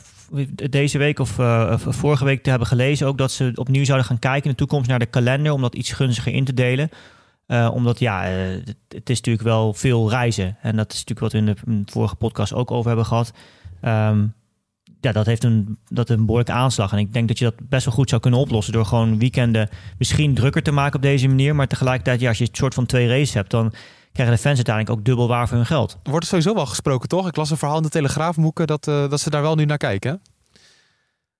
deze 0.70 0.98
week 0.98 1.18
of 1.18 1.38
eh, 1.38 1.70
of 1.86 1.96
vorige 1.96 2.24
week 2.24 2.42
te 2.42 2.50
hebben 2.50 2.68
gelezen 2.68 3.06
ook 3.06 3.18
dat 3.18 3.32
ze 3.32 3.52
opnieuw 3.54 3.84
zouden 3.84 4.06
gaan 4.06 4.18
kijken 4.18 4.44
in 4.44 4.50
de 4.50 4.56
toekomst 4.56 4.88
naar 4.88 4.98
de 4.98 5.06
kalender 5.06 5.52
om 5.52 5.60
dat 5.60 5.74
iets 5.74 5.92
gunstiger 5.92 6.32
in 6.32 6.44
te 6.44 6.54
delen. 6.54 6.90
Eh, 7.46 7.70
omdat 7.74 7.98
ja, 7.98 8.24
eh, 8.24 8.30
het, 8.64 8.76
het 8.88 9.10
is 9.10 9.16
natuurlijk 9.16 9.44
wel 9.44 9.74
veel 9.74 10.10
reizen. 10.10 10.56
En 10.62 10.76
dat 10.76 10.92
is 10.92 11.04
natuurlijk 11.04 11.20
wat 11.20 11.32
we 11.32 11.38
in 11.38 11.84
de, 11.84 11.92
vorige 11.92 12.14
podcast 12.14 12.52
ook 12.52 12.70
over 12.70 12.86
hebben 12.86 13.06
gehad. 13.06 13.32
Ehm, 13.80 14.26
ja, 15.00 15.12
dat 15.12 15.26
heeft 15.26 15.44
een, 15.44 15.78
dat 15.88 16.08
een 16.08 16.20
behoorlijke 16.20 16.52
aanslag. 16.52 16.92
En 16.92 16.98
ik 16.98 17.12
denk 17.12 17.28
dat 17.28 17.38
je 17.38 17.44
dat 17.44 17.68
best 17.68 17.84
wel 17.84 17.94
goed 17.94 18.08
zou 18.08 18.20
kunnen 18.20 18.40
oplossen 18.40 18.72
door 18.72 18.86
gewoon 18.86 19.18
weekenden 19.18 19.68
misschien 19.98 20.34
drukker 20.34 20.62
te 20.62 20.70
maken 20.70 20.96
op 20.96 21.02
deze 21.02 21.28
manier. 21.28 21.54
Maar 21.54 21.66
tegelijkertijd, 21.66 22.20
ja, 22.20 22.28
als 22.28 22.38
je 22.38 22.44
een 22.44 22.54
soort 22.54 22.74
van 22.74 22.86
twee 22.86 23.08
races 23.08 23.34
hebt, 23.34 23.50
dan 23.50 23.72
krijgen 24.18 24.36
de 24.36 24.42
fans 24.42 24.56
uiteindelijk 24.56 24.98
ook 24.98 25.04
dubbel 25.04 25.28
waar 25.28 25.48
voor 25.48 25.56
hun 25.56 25.66
geld. 25.66 25.96
Er 26.02 26.10
wordt 26.10 26.26
sowieso 26.26 26.54
wel 26.54 26.66
gesproken, 26.66 27.08
toch? 27.08 27.28
Ik 27.28 27.36
las 27.36 27.50
een 27.50 27.56
verhaal 27.56 27.76
in 27.76 27.82
de 27.82 27.88
Telegraaf, 27.88 28.36
Moeken, 28.36 28.66
dat, 28.66 28.88
eh, 28.88 29.08
dat 29.10 29.20
ze 29.20 29.30
daar 29.30 29.42
wel 29.42 29.54
nu 29.54 29.64
naar 29.64 29.76
kijken. 29.76 30.20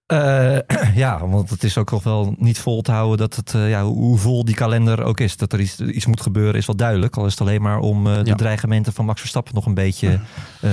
Eh, 0.07 0.59
ja, 0.95 1.27
want 1.29 1.51
het 1.51 1.65
is 1.65 1.79
ook 1.79 1.91
nog 1.91 2.03
wel 2.03 2.35
niet 2.39 2.59
vol 2.59 2.83
te 2.83 2.93
houden 2.93 3.19
dat 3.19 3.37
het, 3.37 3.55
eh, 3.55 3.69
ja, 3.71 3.85
hoe 3.85 4.19
vol 4.19 4.45
die 4.45 4.55
kalender 4.55 5.03
ook 5.03 5.21
is. 5.21 5.37
Dat 5.37 5.53
er 5.53 5.61
iets, 5.61 5.81
iets 5.81 6.07
moet 6.07 6.21
gebeuren 6.21 6.55
is 6.55 6.67
wel 6.67 6.77
duidelijk. 6.77 7.17
Al 7.17 7.25
is 7.27 7.31
het 7.31 7.41
alleen 7.41 7.63
maar 7.63 7.79
om 7.79 8.07
eh, 8.07 8.15
de 8.19 8.25
Ja. 8.31 8.35
dreigementen 8.35 8.93
van 8.93 9.05
Max 9.05 9.21
Verstappen 9.21 9.55
nog 9.55 9.67
een 9.67 9.75
beetje 9.75 10.21
eh, 10.61 10.71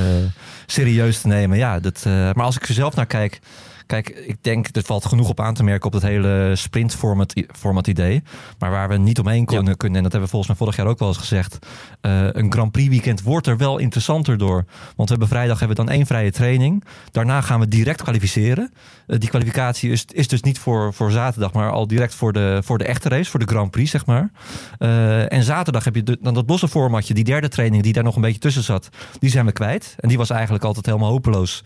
serieus 0.66 1.22
te 1.22 1.28
nemen. 1.28 1.58
Ja, 1.58 1.80
dat, 1.80 2.04
eh, 2.06 2.12
maar 2.14 2.46
als 2.46 2.56
ik 2.56 2.68
er 2.68 2.74
zelf 2.74 2.96
naar 2.96 3.06
kijk. 3.06 3.40
Kijk, 3.86 4.10
ik 4.10 4.38
denk, 4.42 4.68
er 4.76 4.84
valt 4.84 5.06
genoeg 5.06 5.30
op 5.30 5.40
aan 5.40 5.54
te 5.54 5.64
merken 5.64 5.86
op 5.88 5.94
het 5.94 6.02
hele 6.04 6.52
sprint-format 6.56 7.34
format 7.58 7.88
idee. 7.88 8.24
Maar 8.60 8.72
waar 8.72 8.90
we 8.90 8.98
niet 8.98 9.20
omheen 9.20 9.46
kunnen, 9.46 9.78
kunnen 9.78 9.98
en 9.98 10.04
dat 10.04 10.12
hebben 10.12 10.30
we 10.32 10.36
volgens 10.36 10.48
mij 10.48 10.58
vorig 10.68 10.76
jaar 10.76 10.88
ook 10.88 11.00
wel 11.00 11.08
eens 11.08 11.18
gezegd. 11.18 11.58
eh, 12.02 12.28
een 12.32 12.52
Grand 12.52 12.72
Prix 12.72 12.90
weekend 12.90 13.22
wordt 13.22 13.48
er 13.48 13.58
wel 13.58 13.78
interessanter 13.78 14.38
door. 14.38 14.66
Want 14.96 14.96
we 14.98 15.06
hebben 15.10 15.28
vrijdag 15.28 15.60
hebben 15.60 15.78
we 15.78 15.84
dan 15.84 15.94
één 15.94 16.06
vrije 16.06 16.32
training. 16.32 16.84
Daarna 17.12 17.42
gaan 17.42 17.60
we 17.60 17.68
direct 17.68 18.02
kwalificeren. 18.02 18.72
Eh, 19.08 19.20
die 19.20 19.30
kwalificatie 19.30 19.92
is, 19.92 20.06
is 20.12 20.28
dus 20.28 20.42
niet 20.42 20.60
voor, 20.60 20.94
voor 20.94 21.12
zaterdag, 21.12 21.54
maar 21.54 21.72
al 21.72 21.88
direct 21.88 22.16
voor 22.16 22.34
de, 22.34 22.62
voor 22.64 22.78
de 22.78 22.84
echte 22.86 23.10
race, 23.10 23.30
voor 23.30 23.40
de 23.40 23.46
Grand 23.46 23.72
Prix, 23.72 23.92
zeg 23.92 24.06
maar. 24.06 24.32
Eh, 24.78 25.32
en 25.34 25.44
zaterdag 25.44 25.84
heb 25.84 25.96
je 25.96 26.04
de- 26.04 26.18
dan 26.22 26.34
dat 26.34 26.50
losse 26.50 26.68
formatje, 26.68 27.14
die 27.14 27.24
derde 27.24 27.48
training 27.48 27.84
die 27.84 27.94
daar 27.94 28.04
nog 28.04 28.16
een 28.16 28.22
beetje 28.22 28.40
tussen 28.40 28.64
zat, 28.64 28.90
die 29.20 29.30
zijn 29.30 29.46
we 29.46 29.52
kwijt. 29.52 29.96
En 30.00 30.08
die 30.10 30.18
was 30.18 30.30
eigenlijk 30.30 30.64
altijd 30.64 30.86
helemaal 30.86 31.10
hopeloos, 31.10 31.64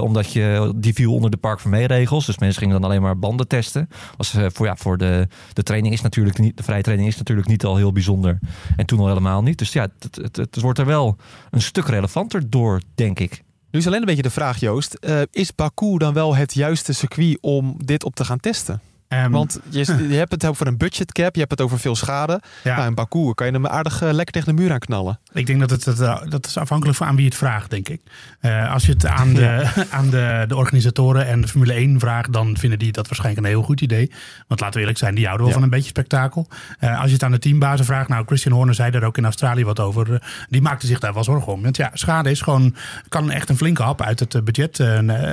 omdat 0.00 0.32
je, 0.32 0.72
die 0.76 0.94
viel 0.94 1.14
onder 1.14 1.30
de 1.30 1.36
Park 1.36 1.55
van 1.60 1.74
regels. 1.74 2.26
Dus 2.26 2.38
mensen 2.38 2.60
gingen 2.60 2.80
dan 2.80 2.90
alleen 2.90 3.02
maar 3.02 3.18
banden 3.18 3.48
testen. 3.48 3.88
Was, 4.16 4.34
eh, 4.34 4.46
voor, 4.52 4.66
ja, 4.66 4.76
voor 4.76 4.98
de, 4.98 5.28
de 5.52 5.62
training 5.62 5.94
is 5.94 6.00
natuurlijk 6.00 6.38
niet, 6.38 6.56
de 6.56 6.62
vrije 6.62 6.82
training 6.82 7.08
is 7.08 7.16
natuurlijk 7.16 7.48
niet 7.48 7.64
al 7.64 7.76
heel 7.76 7.92
bijzonder. 7.92 8.38
En 8.76 8.86
toen 8.86 8.98
al 8.98 9.06
helemaal 9.08 9.42
niet. 9.42 9.58
Dus 9.58 9.72
ja, 9.72 9.88
het, 9.98 10.18
het, 10.22 10.36
het 10.36 10.60
wordt 10.60 10.78
er 10.78 10.86
wel 10.86 11.16
een 11.50 11.62
stuk 11.62 11.86
relevanter 11.86 12.50
door, 12.50 12.80
denk 12.94 13.18
ik. 13.18 13.44
Nu 13.70 13.78
is 13.78 13.86
alleen 13.86 14.00
een 14.00 14.06
beetje 14.06 14.22
de 14.22 14.30
vraag, 14.30 14.60
Joost. 14.60 14.94
eh, 14.94 15.20
is 15.30 15.54
Baku 15.54 15.98
dan 15.98 16.14
wel 16.14 16.36
het 16.36 16.54
juiste 16.54 16.92
circuit 16.92 17.38
om 17.40 17.76
dit 17.84 18.04
op 18.04 18.14
te 18.14 18.24
gaan 18.24 18.40
testen? 18.40 18.80
Ehm, 19.08 19.30
Want 19.30 19.60
je, 19.68 19.84
je 20.08 20.16
hebt 20.16 20.32
het 20.32 20.46
over 20.46 20.66
een 20.66 20.76
budgetcap, 20.76 21.34
je 21.34 21.40
hebt 21.40 21.50
het 21.50 21.60
over 21.60 21.78
veel 21.78 21.96
schade. 21.96 22.40
ja. 22.64 22.74
Nou, 22.76 22.88
in 22.88 22.94
Baku 22.94 23.34
kan 23.34 23.46
je 23.46 23.52
hem 23.52 23.66
aardig 23.66 24.02
eh, 24.02 24.12
lekker 24.12 24.34
tegen 24.34 24.56
de 24.56 24.62
muur 24.62 24.72
aan 24.72 24.78
knallen. 24.78 25.18
Ik 25.32 25.46
denk 25.46 25.60
dat 25.60 25.70
het, 25.70 25.84
het, 25.84 26.00
eh, 26.00 26.20
dat 26.28 26.46
is 26.46 26.56
afhankelijk 26.58 26.98
van 26.98 27.06
aan 27.06 27.16
wie 27.16 27.24
het 27.24 27.34
vraagt, 27.34 27.70
denk 27.70 27.88
ik. 27.88 28.00
Eh, 28.40 28.72
als 28.72 28.86
je 28.86 28.92
het 28.92 29.06
aan, 29.06 29.34
de, 29.34 29.70
aan 29.90 30.10
de, 30.10 30.44
de 30.48 30.56
organisatoren 30.56 31.26
en 31.26 31.40
de 31.40 31.48
Formule 31.48 31.72
1 31.72 32.00
vraagt, 32.00 32.32
dan 32.32 32.56
vinden 32.56 32.78
die 32.78 32.92
dat 32.92 33.06
waarschijnlijk 33.08 33.44
een 33.46 33.52
heel 33.52 33.62
goed 33.62 33.80
idee. 33.80 34.10
Want 34.46 34.60
laten 34.60 34.74
we 34.74 34.80
eerlijk 34.80 34.98
zijn, 34.98 35.14
die 35.14 35.24
houden 35.26 35.46
wel 35.46 35.54
Ja. 35.54 35.60
van 35.60 35.70
een 35.70 35.76
beetje 35.76 35.90
spektakel. 35.90 36.48
Als 36.80 37.06
je 37.06 37.12
het 37.12 37.22
aan 37.22 37.30
de 37.30 37.38
teambazen 37.38 37.84
vraagt, 37.84 38.08
nou, 38.08 38.24
Christian 38.26 38.54
Horner 38.54 38.74
zei 38.74 38.90
daar 38.90 39.02
ook 39.02 39.16
in 39.18 39.24
Australië 39.24 39.64
wat 39.64 39.80
over. 39.80 40.22
die 40.48 40.62
maakte 40.62 40.86
zich 40.86 40.98
daar 41.00 41.14
wel 41.14 41.24
zorgen 41.24 41.52
om. 41.52 41.62
Want 41.62 41.76
ja, 41.76 41.90
schade 41.92 42.30
is 42.30 42.40
gewoon, 42.40 42.74
kan 43.08 43.30
echt 43.30 43.48
een 43.48 43.56
flinke 43.56 43.82
hap 43.82 44.02
uit 44.02 44.20
het 44.20 44.44
budget 44.44 44.78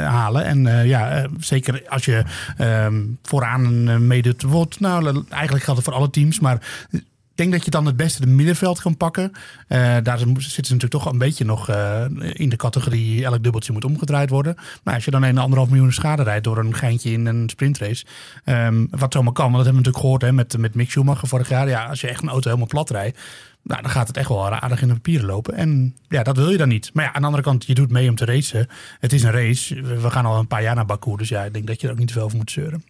halen. 0.05 0.45
En 0.45 0.87
ja, 0.87 1.25
zeker 1.39 1.81
als 1.89 2.05
je 2.05 2.23
ehm, 2.57 3.01
vooraan 3.23 3.62
een 3.65 3.87
uh, 3.87 3.97
meedoet. 3.97 4.41
Wordt, 4.41 4.79
nou, 4.79 5.23
eigenlijk 5.29 5.63
geldt 5.63 5.79
het 5.79 5.89
voor 5.89 5.99
alle 5.99 6.09
teams, 6.09 6.39
maar 6.39 6.87
denk 7.35 7.51
dat 7.51 7.65
je 7.65 7.71
dan 7.71 7.85
het 7.85 7.95
beste 7.95 8.21
de 8.21 8.27
middenveld 8.27 8.81
kan 8.81 8.97
pakken. 8.97 9.31
Uh, 9.33 9.97
daar 10.03 10.17
zitten 10.17 10.41
ze 10.41 10.73
natuurlijk 10.73 10.91
toch 10.91 11.05
een 11.05 11.17
beetje 11.17 11.45
nog 11.45 11.69
uh, 11.69 12.05
in 12.33 12.49
de 12.49 12.55
categorie 12.55 13.23
elk 13.23 13.43
dubbeltje 13.43 13.73
moet 13.73 13.85
omgedraaid 13.85 14.29
worden. 14.29 14.55
Maar 14.83 14.93
als 14.93 15.05
je 15.05 15.11
dan 15.11 15.23
een 15.23 15.37
anderhalf 15.37 15.69
miljoen 15.69 15.93
schade 15.93 16.23
rijdt 16.23 16.43
door 16.43 16.57
een 16.57 16.75
geintje 16.75 17.11
in 17.11 17.25
een 17.25 17.49
sprintrace. 17.49 18.05
Um, 18.45 18.87
wat 18.89 19.13
zomaar 19.13 19.33
kan, 19.33 19.51
want 19.51 19.63
dat 19.63 19.65
hebben 19.65 19.83
we 19.83 19.89
natuurlijk 19.89 19.97
gehoord 19.97 20.21
hè, 20.21 20.31
met, 20.31 20.57
met 20.57 20.75
Mick 20.75 20.89
Schumacher 20.89 21.27
vorig 21.27 21.49
jaar. 21.49 21.69
Ja, 21.69 21.85
als 21.85 22.01
je 22.01 22.07
echt 22.07 22.21
een 22.21 22.29
auto 22.29 22.47
helemaal 22.47 22.67
plat 22.67 22.89
rijdt. 22.89 23.19
Nou, 23.63 23.81
dan 23.81 23.91
gaat 23.91 24.07
het 24.07 24.17
echt 24.17 24.29
wel 24.29 24.49
aardig 24.49 24.81
in 24.81 24.87
de 24.87 24.93
papieren 24.93 25.25
lopen. 25.25 25.53
En 25.53 25.95
ja, 26.07 26.23
dat 26.23 26.37
wil 26.37 26.49
je 26.49 26.57
dan 26.57 26.67
niet. 26.67 26.89
Maar 26.93 27.03
ja, 27.03 27.13
aan 27.13 27.21
de 27.21 27.27
andere 27.27 27.43
kant, 27.43 27.65
je 27.65 27.73
doet 27.73 27.91
mee 27.91 28.09
om 28.09 28.15
te 28.15 28.25
racen. 28.25 28.67
Het 28.99 29.13
is 29.13 29.23
een 29.23 29.31
race. 29.31 29.81
We 29.81 30.11
gaan 30.11 30.25
al 30.25 30.39
een 30.39 30.47
paar 30.47 30.61
jaar 30.61 30.75
naar 30.75 30.85
Baku. 30.85 31.17
Dus 31.17 31.29
ja, 31.29 31.43
ik 31.43 31.53
denk 31.53 31.67
dat 31.67 31.81
je 31.81 31.87
er 31.87 31.93
ook 31.93 31.99
niet 31.99 32.07
te 32.07 32.13
veel 32.13 32.23
over 32.23 32.37
moet 32.37 32.51
zeuren. 32.51 32.83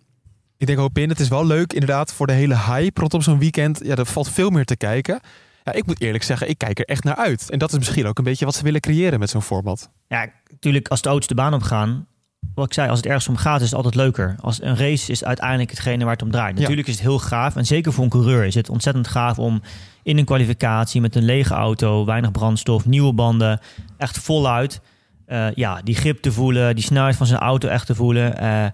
Ik 0.57 0.67
denk 0.67 0.79
ook 0.79 0.97
in, 0.97 1.09
het 1.09 1.19
is 1.19 1.27
wel 1.27 1.45
leuk 1.45 1.73
inderdaad 1.73 2.13
voor 2.13 2.27
de 2.27 2.33
hele 2.33 2.57
hype 2.57 2.99
rondom 2.99 3.21
zo'n 3.21 3.39
weekend. 3.39 3.79
Ja, 3.83 3.95
er 3.95 4.05
valt 4.05 4.29
veel 4.29 4.49
meer 4.49 4.65
te 4.65 4.75
kijken. 4.75 5.19
Ja, 5.63 5.71
ik 5.71 5.85
moet 5.85 6.01
eerlijk 6.01 6.23
zeggen, 6.23 6.49
ik 6.49 6.57
kijk 6.57 6.79
er 6.79 6.85
echt 6.85 7.03
naar 7.03 7.15
uit. 7.15 7.49
En 7.49 7.59
dat 7.59 7.71
is 7.71 7.77
misschien 7.77 8.05
ook 8.05 8.17
een 8.17 8.23
beetje 8.23 8.45
wat 8.45 8.55
ze 8.55 8.63
willen 8.63 8.81
creëren 8.81 9.19
met 9.19 9.29
zo'n 9.29 9.41
format. 9.41 9.89
Ja, 10.07 10.27
natuurlijk 10.51 10.87
als 10.87 11.01
de 11.01 11.09
auto's 11.09 11.27
de 11.27 11.35
baan 11.35 11.53
op 11.53 11.61
gaan, 11.61 12.07
wat 12.55 12.65
ik 12.65 12.73
zei, 12.73 12.89
als 12.89 12.97
het 12.97 13.07
ergens 13.07 13.27
om 13.27 13.35
gaat, 13.35 13.59
is 13.59 13.65
het 13.65 13.75
altijd 13.75 13.95
leuker. 13.95 14.35
Als 14.39 14.61
een 14.61 14.77
race 14.77 15.11
is 15.11 15.23
uiteindelijk 15.23 15.69
hetgene 15.69 16.03
waar 16.03 16.13
het 16.13 16.21
om 16.21 16.31
draait. 16.31 16.59
Natuurlijk 16.59 16.87
is 16.87 16.93
het 16.93 17.03
heel 17.03 17.19
gaaf. 17.19 17.55
En 17.55 17.65
zeker 17.65 17.93
voor 17.93 18.03
een 18.03 18.09
coureur 18.09 18.45
is 18.45 18.55
het 18.55 18.69
ontzettend 18.69 19.07
gaaf 19.07 19.39
om 19.39 19.61
in 20.03 20.17
een 20.17 20.25
kwalificatie 20.25 21.01
met 21.01 21.15
een 21.15 21.23
lege 21.23 21.53
auto, 21.53 22.05
weinig 22.05 22.31
brandstof, 22.31 22.85
nieuwe 22.85 23.13
banden, 23.13 23.59
echt 23.97 24.19
voluit. 24.19 24.81
Uh, 25.27 25.53
ja, 25.53 25.81
die 25.83 25.95
grip 25.95 26.21
te 26.21 26.31
voelen, 26.31 26.75
die 26.75 26.83
snelheid 26.83 27.15
van 27.15 27.27
zijn 27.27 27.39
auto 27.39 27.67
echt 27.67 27.85
te 27.85 27.95
voelen. 27.95 28.43
Uh, 28.43 28.65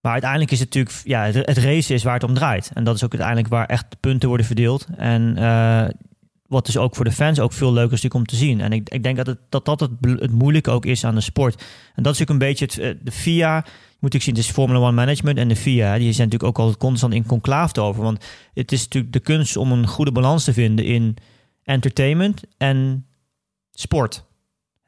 maar 0.00 0.12
uiteindelijk 0.12 0.50
is 0.50 0.60
het 0.60 0.74
natuurlijk, 0.74 1.06
ja, 1.06 1.24
het, 1.24 1.34
het 1.34 1.58
race 1.58 1.94
is 1.94 2.02
waar 2.02 2.14
het 2.14 2.22
om 2.22 2.34
draait. 2.34 2.70
En 2.74 2.84
dat 2.84 2.94
is 2.94 3.04
ook 3.04 3.10
uiteindelijk 3.10 3.48
waar 3.48 3.66
echt 3.66 4.00
punten 4.00 4.28
worden 4.28 4.46
verdeeld. 4.46 4.86
En 4.96 5.36
uh, 5.38 5.88
wat 6.46 6.66
dus 6.66 6.76
ook 6.76 6.94
voor 6.94 7.04
de 7.04 7.12
fans 7.12 7.40
ook 7.40 7.52
veel 7.52 7.72
leuker 7.72 8.04
is 8.04 8.08
om 8.08 8.26
te 8.26 8.36
zien. 8.36 8.60
En 8.60 8.72
ik, 8.72 8.88
ik 8.88 9.02
denk 9.02 9.16
dat, 9.16 9.26
het, 9.26 9.38
dat 9.48 9.64
dat 9.64 9.80
het, 9.80 9.90
het 10.00 10.32
moeilijke 10.32 10.70
ook 10.70 10.86
is 10.86 11.04
aan 11.04 11.14
de 11.14 11.20
sport. 11.20 11.64
En 11.94 12.02
dat 12.02 12.14
is 12.14 12.22
ook 12.22 12.28
een 12.28 12.38
beetje 12.38 12.66
eh, 12.66 12.94
de 13.02 13.12
FIA. 13.12 13.64
Moet 13.98 14.14
ik 14.14 14.22
zien, 14.22 14.34
het 14.34 14.44
is 14.44 14.50
Formula 14.50 14.78
One 14.78 14.92
Management 14.92 15.38
en 15.38 15.48
de 15.48 15.56
FIA. 15.56 15.98
Die 15.98 16.12
zijn 16.12 16.28
natuurlijk 16.28 16.42
ook 16.42 16.58
altijd 16.58 16.76
constant 16.76 17.14
in 17.14 17.26
conclave 17.26 17.80
over. 17.80 18.02
Want 18.02 18.24
het 18.54 18.72
is 18.72 18.82
natuurlijk 18.82 19.12
de 19.12 19.20
kunst 19.20 19.56
om 19.56 19.72
een 19.72 19.86
goede 19.86 20.12
balans 20.12 20.44
te 20.44 20.52
vinden 20.52 20.84
in 20.84 21.16
entertainment 21.62 22.42
en 22.56 23.06
sport. 23.70 24.24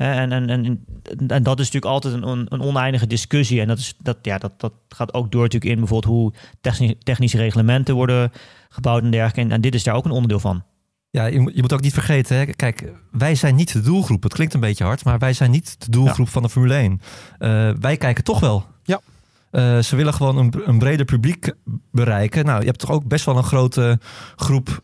En, 0.03 0.33
en, 0.33 0.49
en, 0.49 0.85
en 1.27 1.43
dat 1.43 1.61
is 1.61 1.71
natuurlijk 1.71 1.93
altijd 1.93 2.15
een, 2.15 2.47
een 2.49 2.61
oneindige 2.61 3.07
discussie. 3.07 3.61
En 3.61 3.67
dat, 3.67 3.79
is, 3.79 3.95
dat, 3.99 4.19
ja, 4.23 4.39
dat, 4.39 4.53
dat 4.57 4.73
gaat 4.89 5.15
ook 5.15 5.33
door 5.33 5.43
natuurlijk 5.43 5.73
in 5.73 5.79
bijvoorbeeld 5.79 6.13
hoe 6.13 6.33
technische 7.03 7.37
reglementen 7.37 7.95
worden 7.95 8.33
gebouwd 8.69 9.03
en 9.03 9.11
dergelijke. 9.11 9.41
En, 9.41 9.53
en 9.53 9.61
dit 9.61 9.75
is 9.75 9.83
daar 9.83 9.95
ook 9.95 10.05
een 10.05 10.11
onderdeel 10.11 10.41
van. 10.41 10.63
Ja, 11.11 11.27
je 11.27 11.41
moet, 11.41 11.55
je 11.55 11.61
moet 11.61 11.73
ook 11.73 11.81
niet 11.81 11.93
vergeten, 11.93 12.37
hè? 12.37 12.45
kijk, 12.45 12.93
wij 13.11 13.35
zijn 13.35 13.55
niet 13.55 13.73
de 13.73 13.81
doelgroep. 13.81 14.23
Het 14.23 14.33
klinkt 14.33 14.55
een 14.55 14.61
beetje 14.61 14.85
hard, 14.85 15.05
maar 15.05 15.19
wij 15.19 15.33
zijn 15.33 15.51
niet 15.51 15.77
de 15.79 15.91
doelgroep 15.91 16.29
van 16.29 16.43
de 16.43 16.49
Formule 16.49 16.75
1. 16.75 17.01
Uh, 17.39 17.69
eh, 17.69 17.77
wij 17.81 17.97
kijken 17.97 18.25
toch 18.25 18.41
wel. 18.41 18.67
Ja. 18.83 19.01
Uh, 19.53 19.79
ze 19.79 19.97
willen 19.97 20.15
gewoon 20.15 20.37
een, 20.37 20.53
een 20.65 20.79
breder 20.79 21.05
publiek 21.05 21.53
bereiken. 21.91 22.45
Nou, 22.45 22.61
je 22.61 22.67
hebt 22.67 22.79
toch 22.79 22.91
ook 22.91 23.09
best 23.09 23.25
wel 23.25 23.37
een 23.37 23.45
grote 23.45 24.01
groep 24.37 24.83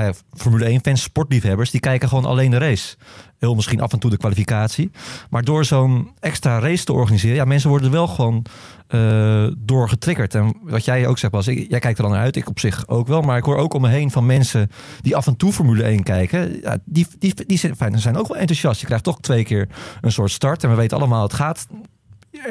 nou 0.00 0.14
Formule 0.32 0.64
1 0.64 0.80
fans, 0.82 1.02
sportliefhebbers, 1.02 1.70
die 1.70 1.80
kijken 1.80 2.08
gewoon 2.08 2.24
alleen 2.24 2.50
de 2.50 2.58
race. 2.58 2.96
Heel 3.38 3.54
misschien 3.54 3.80
af 3.80 3.92
en 3.92 3.98
toe 3.98 4.10
de 4.10 4.16
kwalificatie. 4.16 4.90
Maar 5.30 5.42
door 5.42 5.64
zo'n 5.64 6.10
extra 6.20 6.58
race 6.58 6.84
te 6.84 6.92
organiseren, 6.92 7.36
ja, 7.36 7.44
mensen 7.44 7.70
worden 7.70 7.90
wel 7.90 8.06
gewoon 8.06 8.44
uh, 8.88 9.46
door 9.58 9.88
getriggerd. 9.88 10.34
En 10.34 10.56
wat 10.62 10.84
jij 10.84 11.06
ook 11.06 11.18
zegt, 11.18 11.32
Bas, 11.32 11.46
ik, 11.46 11.70
jij 11.70 11.78
kijkt 11.78 11.98
er 11.98 12.04
dan 12.04 12.12
naar 12.12 12.22
uit, 12.22 12.36
ik 12.36 12.48
op 12.48 12.58
zich 12.58 12.88
ook 12.88 13.06
wel. 13.06 13.22
Maar 13.22 13.36
ik 13.36 13.44
hoor 13.44 13.56
ook 13.56 13.74
om 13.74 13.80
me 13.80 13.88
heen 13.88 14.10
van 14.10 14.26
mensen 14.26 14.70
die 15.00 15.16
af 15.16 15.26
en 15.26 15.36
toe 15.36 15.52
Formule 15.52 15.82
1 15.82 16.02
kijken. 16.02 16.60
Ja, 16.60 16.78
die, 16.84 17.06
die, 17.18 17.34
die, 17.34 17.46
die 17.46 17.58
zijn, 17.58 18.00
zijn 18.00 18.16
ook 18.16 18.28
wel 18.28 18.36
enthousiast. 18.36 18.80
Je 18.80 18.86
krijgt 18.86 19.04
toch 19.04 19.20
twee 19.20 19.44
keer 19.44 19.68
een 20.00 20.12
soort 20.12 20.30
start. 20.30 20.64
En 20.64 20.70
we 20.70 20.76
weten 20.76 20.96
allemaal, 20.96 21.22
het 21.22 21.34
gaat 21.34 21.66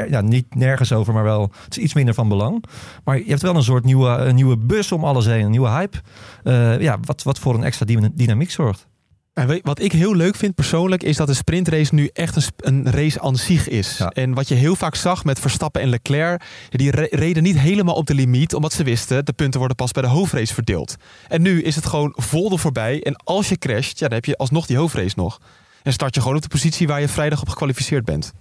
ja, 0.10 0.22
niet 0.22 0.56
nergens 0.56 0.92
over, 0.92 1.14
maar 1.14 1.24
wel 1.24 1.52
het 1.64 1.78
is 1.78 1.84
iets 1.84 1.94
minder 1.94 2.14
van 2.14 2.28
belang. 2.28 2.64
Maar 3.04 3.18
je 3.18 3.30
hebt 3.30 3.42
wel 3.42 3.56
een 3.56 3.64
soort 3.64 3.84
nieuwe, 3.84 4.10
een 4.10 4.36
nieuwe 4.36 4.58
bus 4.58 4.92
om 4.92 5.04
alles 5.04 5.26
heen, 5.26 5.44
een 5.44 5.52
nieuwe 5.52 5.70
hype. 5.70 5.98
Uh, 6.44 6.80
ja, 6.80 6.98
wat, 7.02 7.24
wat 7.24 7.40
voor 7.40 7.56
een 7.56 7.64
extra 7.64 7.86
dynamiek 8.14 8.52
zorgt. 8.52 8.88
En 9.34 9.60
wat 9.64 9.82
ik 9.82 9.92
heel 9.92 10.16
leuk 10.16 10.36
vind 10.36 10.56
persoonlijk 10.56 11.04
is 11.04 11.18
dat 11.18 11.28
de 11.28 11.34
sprintrace 11.34 11.96
nu 11.96 12.10
echt 12.14 12.36
een, 12.36 12.44
een 12.58 12.92
race 12.92 13.22
aan 13.22 13.36
zich 13.36 13.68
is. 13.68 14.02
En 14.10 14.34
wat 14.34 14.48
je 14.48 14.56
heel 14.56 14.76
vaak 14.76 14.96
zag 14.96 15.24
met 15.24 15.40
Verstappen 15.40 15.82
en 15.82 15.90
Leclerc, 15.90 16.44
die 16.70 16.92
reden 17.16 17.44
niet 17.44 17.60
helemaal 17.60 17.96
op 17.96 18.08
de 18.08 18.14
limiet, 18.14 18.54
omdat 18.54 18.74
ze 18.74 18.84
wisten 18.84 19.26
de 19.26 19.34
punten 19.34 19.60
worden 19.60 19.78
pas 19.78 19.92
bij 19.92 20.04
de 20.04 20.10
hoofdrace 20.10 20.54
verdeeld. 20.54 20.96
En 21.28 21.42
nu 21.42 21.62
is 21.62 21.76
het 21.76 21.86
gewoon 21.86 22.14
vol 22.16 22.52
er 22.52 22.60
voorbij. 22.60 23.04
En 23.04 23.16
als 23.16 23.50
je 23.50 23.58
crasht, 23.58 24.00
ja, 24.00 24.08
dan 24.08 24.16
heb 24.16 24.26
je 24.26 24.38
alsnog 24.38 24.66
die 24.66 24.78
hoofdrace 24.78 25.14
nog. 25.16 25.40
En 25.84 25.94
start 25.94 26.16
je 26.16 26.22
gewoon 26.22 26.36
op 26.36 26.42
de 26.42 26.48
positie 26.48 26.88
waar 26.88 27.02
je 27.02 27.08
vrijdag 27.08 27.42
op 27.42 27.50
gekwalificeerd 27.50 28.06
bent. 28.06 28.34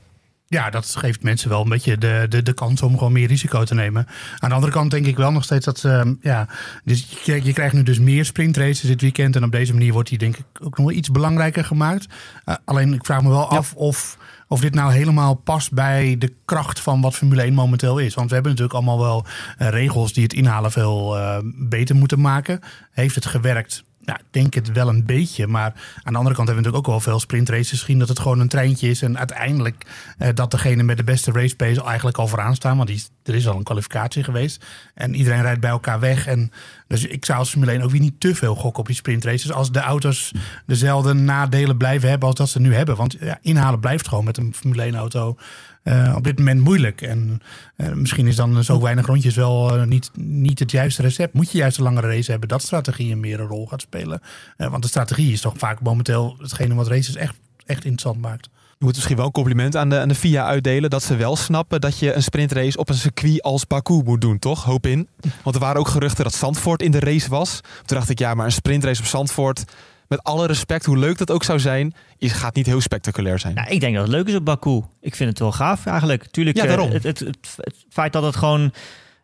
Ja, 0.52 0.70
dat 0.70 0.96
geeft 0.96 1.22
mensen 1.22 1.48
wel 1.48 1.62
een 1.62 1.68
beetje 1.68 1.98
de, 1.98 2.26
de, 2.28 2.42
de 2.42 2.52
kans 2.52 2.82
om 2.82 2.98
gewoon 2.98 3.12
meer 3.12 3.28
risico 3.28 3.64
te 3.64 3.74
nemen. 3.74 4.06
Aan 4.38 4.48
de 4.48 4.54
andere 4.54 4.72
kant 4.72 4.90
denk 4.90 5.06
ik 5.06 5.16
wel 5.16 5.32
nog 5.32 5.44
steeds 5.44 5.64
dat 5.64 5.82
uh, 5.86 6.02
ja, 6.20 6.48
dus 6.84 7.06
je, 7.24 7.44
je, 7.44 7.52
krijgt 7.52 7.74
nu 7.74 7.82
dus 7.82 7.98
meer 7.98 8.24
sprintraces 8.24 8.80
dit 8.80 9.00
weekend. 9.00 9.36
En 9.36 9.44
op 9.44 9.52
deze 9.52 9.72
manier 9.72 9.92
wordt 9.92 10.08
die 10.08 10.18
denk 10.18 10.36
ik 10.36 10.44
ook 10.62 10.76
nog 10.76 10.86
wel 10.86 10.96
iets 10.96 11.10
belangrijker 11.10 11.64
gemaakt. 11.64 12.06
Uh, 12.46 12.54
alleen 12.64 12.94
ik 12.94 13.04
vraag 13.04 13.22
me 13.22 13.28
wel 13.28 13.48
af 13.48 13.74
of, 13.74 14.18
of 14.48 14.60
dit 14.60 14.74
nou 14.74 14.92
helemaal 14.92 15.34
past 15.34 15.72
bij 15.72 16.16
de 16.18 16.32
kracht 16.44 16.80
van 16.80 17.00
wat 17.00 17.14
Formule 17.14 17.42
1 17.42 17.54
momenteel 17.54 17.98
is. 17.98 18.14
Want 18.14 18.28
we 18.28 18.34
hebben 18.34 18.52
natuurlijk 18.52 18.78
allemaal 18.78 19.00
wel 19.00 19.26
uh, 19.58 19.68
regels 19.68 20.12
die 20.12 20.22
het 20.22 20.32
inhalen 20.32 20.72
veel 20.72 21.18
eh, 21.18 21.38
beter 21.44 21.96
moeten 21.96 22.20
maken. 22.20 22.60
Heeft 22.90 23.14
het 23.14 23.26
gewerkt? 23.26 23.84
Ja, 24.04 24.18
ik 24.18 24.24
denk 24.30 24.54
het 24.54 24.72
wel 24.72 24.88
een 24.88 25.06
beetje. 25.06 25.46
Maar 25.46 25.72
aan 26.02 26.12
de 26.12 26.18
andere 26.18 26.34
kant 26.34 26.48
hebben 26.48 26.54
we 26.54 26.54
natuurlijk 26.54 26.86
ook 26.86 26.86
wel 26.86 27.00
veel 27.00 27.20
sprintraces 27.20 27.80
gezien. 27.80 27.98
Dat 27.98 28.08
het 28.08 28.18
gewoon 28.18 28.40
een 28.40 28.48
treintje 28.48 28.88
is. 28.88 29.02
En 29.02 29.18
uiteindelijk 29.18 29.86
uh, 30.18 30.28
dat 30.34 30.50
degene 30.50 30.82
met 30.82 30.96
de 30.96 31.04
beste 31.04 31.32
race 31.32 31.56
pace 31.56 31.84
eigenlijk 31.84 32.18
al 32.18 32.28
vooraan 32.28 32.54
staan. 32.54 32.76
Want 32.76 32.88
die, 32.88 33.04
er 33.22 33.34
is 33.34 33.48
al 33.48 33.56
een 33.56 33.62
kwalificatie 33.62 34.24
geweest. 34.24 34.64
En 34.94 35.14
iedereen 35.14 35.42
rijdt 35.42 35.60
bij 35.60 35.70
elkaar 35.70 36.00
weg. 36.00 36.26
En 36.26 36.52
dus 36.86 37.04
ik 37.04 37.24
zou 37.24 37.38
als 37.38 37.50
Formule 37.50 37.72
1 37.72 37.82
ook 37.82 37.90
weer 37.90 38.00
niet 38.00 38.20
te 38.20 38.34
veel 38.34 38.54
gokken 38.54 38.80
op 38.80 38.86
die 38.86 38.96
sprintraces. 38.96 39.52
Als 39.52 39.72
de 39.72 39.80
auto's 39.80 40.32
dezelfde 40.66 41.12
nadelen 41.12 41.76
blijven 41.76 42.08
hebben 42.08 42.28
als 42.28 42.36
dat 42.36 42.48
ze 42.48 42.60
nu 42.60 42.74
hebben. 42.74 42.96
Want 42.96 43.16
ja, 43.20 43.38
inhalen 43.42 43.80
blijft 43.80 44.08
gewoon 44.08 44.24
met 44.24 44.36
een 44.36 44.54
Formule 44.54 44.82
1 44.82 44.94
auto 44.94 45.36
uh, 45.84 46.12
op 46.16 46.24
dit 46.24 46.38
moment 46.38 46.60
moeilijk. 46.60 47.00
En 47.00 47.40
uh, 47.76 47.92
misschien 47.92 48.26
is 48.26 48.36
dan 48.36 48.64
zo 48.64 48.80
weinig 48.80 49.06
rondjes 49.06 49.34
wel 49.34 49.76
uh, 49.76 49.84
niet, 49.84 50.10
niet 50.14 50.58
het 50.58 50.70
juiste 50.70 51.02
recept. 51.02 51.34
Moet 51.34 51.52
je 51.52 51.58
juist 51.58 51.76
een 51.76 51.84
langere 51.84 52.06
race 52.06 52.30
hebben 52.30 52.48
dat 52.48 52.62
strategie 52.62 53.12
een 53.12 53.20
meer 53.20 53.40
een 53.40 53.46
rol 53.46 53.66
gaat 53.66 53.80
spelen. 53.80 54.20
want 54.56 54.82
de 54.82 54.88
strategie 54.88 55.32
is 55.32 55.40
toch 55.40 55.54
vaak 55.56 55.80
momenteel 55.80 56.36
hetgene 56.38 56.74
wat 56.74 56.88
races 56.88 57.16
echt, 57.16 57.34
echt 57.66 57.84
interessant 57.84 58.20
maakt. 58.20 58.48
Je 58.82 58.88
moet 58.88 58.96
misschien 58.96 59.16
wel 59.16 59.26
een 59.26 59.32
compliment 59.32 59.76
aan 59.76 59.88
de, 59.88 59.98
aan 59.98 60.08
de 60.08 60.14
FIA 60.14 60.44
uitdelen. 60.44 60.90
Dat 60.90 61.02
ze 61.02 61.16
wel 61.16 61.36
snappen 61.36 61.80
dat 61.80 61.98
je 61.98 62.12
een 62.12 62.22
sprintrace 62.22 62.78
op 62.78 62.88
een 62.88 62.94
circuit 62.94 63.42
als 63.42 63.66
Baku 63.66 64.02
moet 64.04 64.20
doen, 64.20 64.38
toch? 64.38 64.64
Hoop 64.64 64.86
in. 64.86 65.08
Want 65.42 65.56
er 65.56 65.62
waren 65.62 65.80
ook 65.80 65.88
geruchten 65.88 66.24
dat 66.24 66.34
Zandvoort 66.34 66.82
in 66.82 66.90
de 66.90 67.00
race 67.00 67.28
was. 67.28 67.60
Toen 67.84 67.96
dacht 67.96 68.08
ik, 68.08 68.18
ja, 68.18 68.34
maar 68.34 68.46
een 68.46 68.52
sprintrace 68.52 69.00
op 69.00 69.06
Zandvoort 69.06 69.64
met 70.12 70.24
alle 70.24 70.46
respect, 70.46 70.84
hoe 70.84 70.98
leuk 70.98 71.18
dat 71.18 71.30
ook 71.30 71.44
zou 71.44 71.60
zijn, 71.60 71.94
is, 72.18 72.32
gaat 72.32 72.54
niet 72.54 72.66
heel 72.66 72.80
spectaculair 72.80 73.38
zijn. 73.38 73.54
Nou, 73.54 73.68
ik 73.68 73.80
denk 73.80 73.94
dat 73.94 74.02
het 74.02 74.12
leuk 74.12 74.28
is 74.28 74.34
op 74.34 74.44
Baku. 74.44 74.82
Ik 75.00 75.14
vind 75.16 75.30
het 75.30 75.38
wel 75.38 75.52
gaaf 75.52 75.86
eigenlijk. 75.86 76.26
Tuurlijk, 76.26 76.56
ja, 76.56 76.66
daarom. 76.66 76.90
het, 76.90 77.02
het, 77.02 77.18
het, 77.18 77.56
het, 77.56 77.84
feit 77.90 78.12
dat 78.12 78.22
het 78.22 78.36
gewoon 78.36 78.72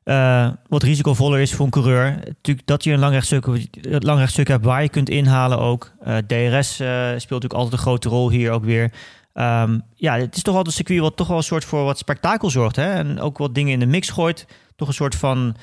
uh, 0.05 0.49
wat 0.69 0.83
risicovoller 0.83 1.41
is 1.41 1.55
voor 1.55 1.65
een 1.65 1.71
coureur. 1.71 2.11
Natuurlijk 2.25 2.67
dat 2.67 2.85
je 2.85 2.93
een 2.93 2.99
lang 2.99 3.13
rechtstuk, 3.13 3.47
lang 3.83 4.19
rechtstuk 4.19 4.49
hebt 4.49 4.65
waar 4.65 4.83
je 4.83 4.89
kunt 4.89 5.09
inhalen 5.09 5.59
ook. 5.59 5.93
Uh, 6.07 6.17
DRS 6.17 6.81
uh, 6.81 6.89
speelt 6.99 7.43
natuurlijk 7.43 7.53
altijd 7.53 7.73
een 7.73 7.79
grote 7.79 8.09
rol 8.09 8.31
hier 8.31 8.51
ook 8.51 8.65
weer. 8.65 8.93
Um, 9.35 9.83
ja, 9.95 10.19
het 10.19 10.37
is 10.37 10.43
toch 10.43 10.55
altijd 10.55 10.67
een 10.67 10.85
circuit 10.85 11.01
wat 11.01 11.17
toch 11.17 11.29
wel 11.29 11.37
een 11.37 11.43
soort 11.43 11.65
voor 11.65 11.85
wat 11.85 11.99
spektakel 11.99 12.51
zorgt. 12.51 12.77
Hè? 12.77 12.93
En 12.93 13.21
ook 13.21 13.39
wat 13.39 13.55
dingen 13.55 13.73
in 13.73 13.81
de 13.81 13.87
mix 13.87 14.09
gooit. 14.09 14.47
Toch 14.77 14.89
een 14.89 14.95
soort 14.95 15.15
van 15.15 15.57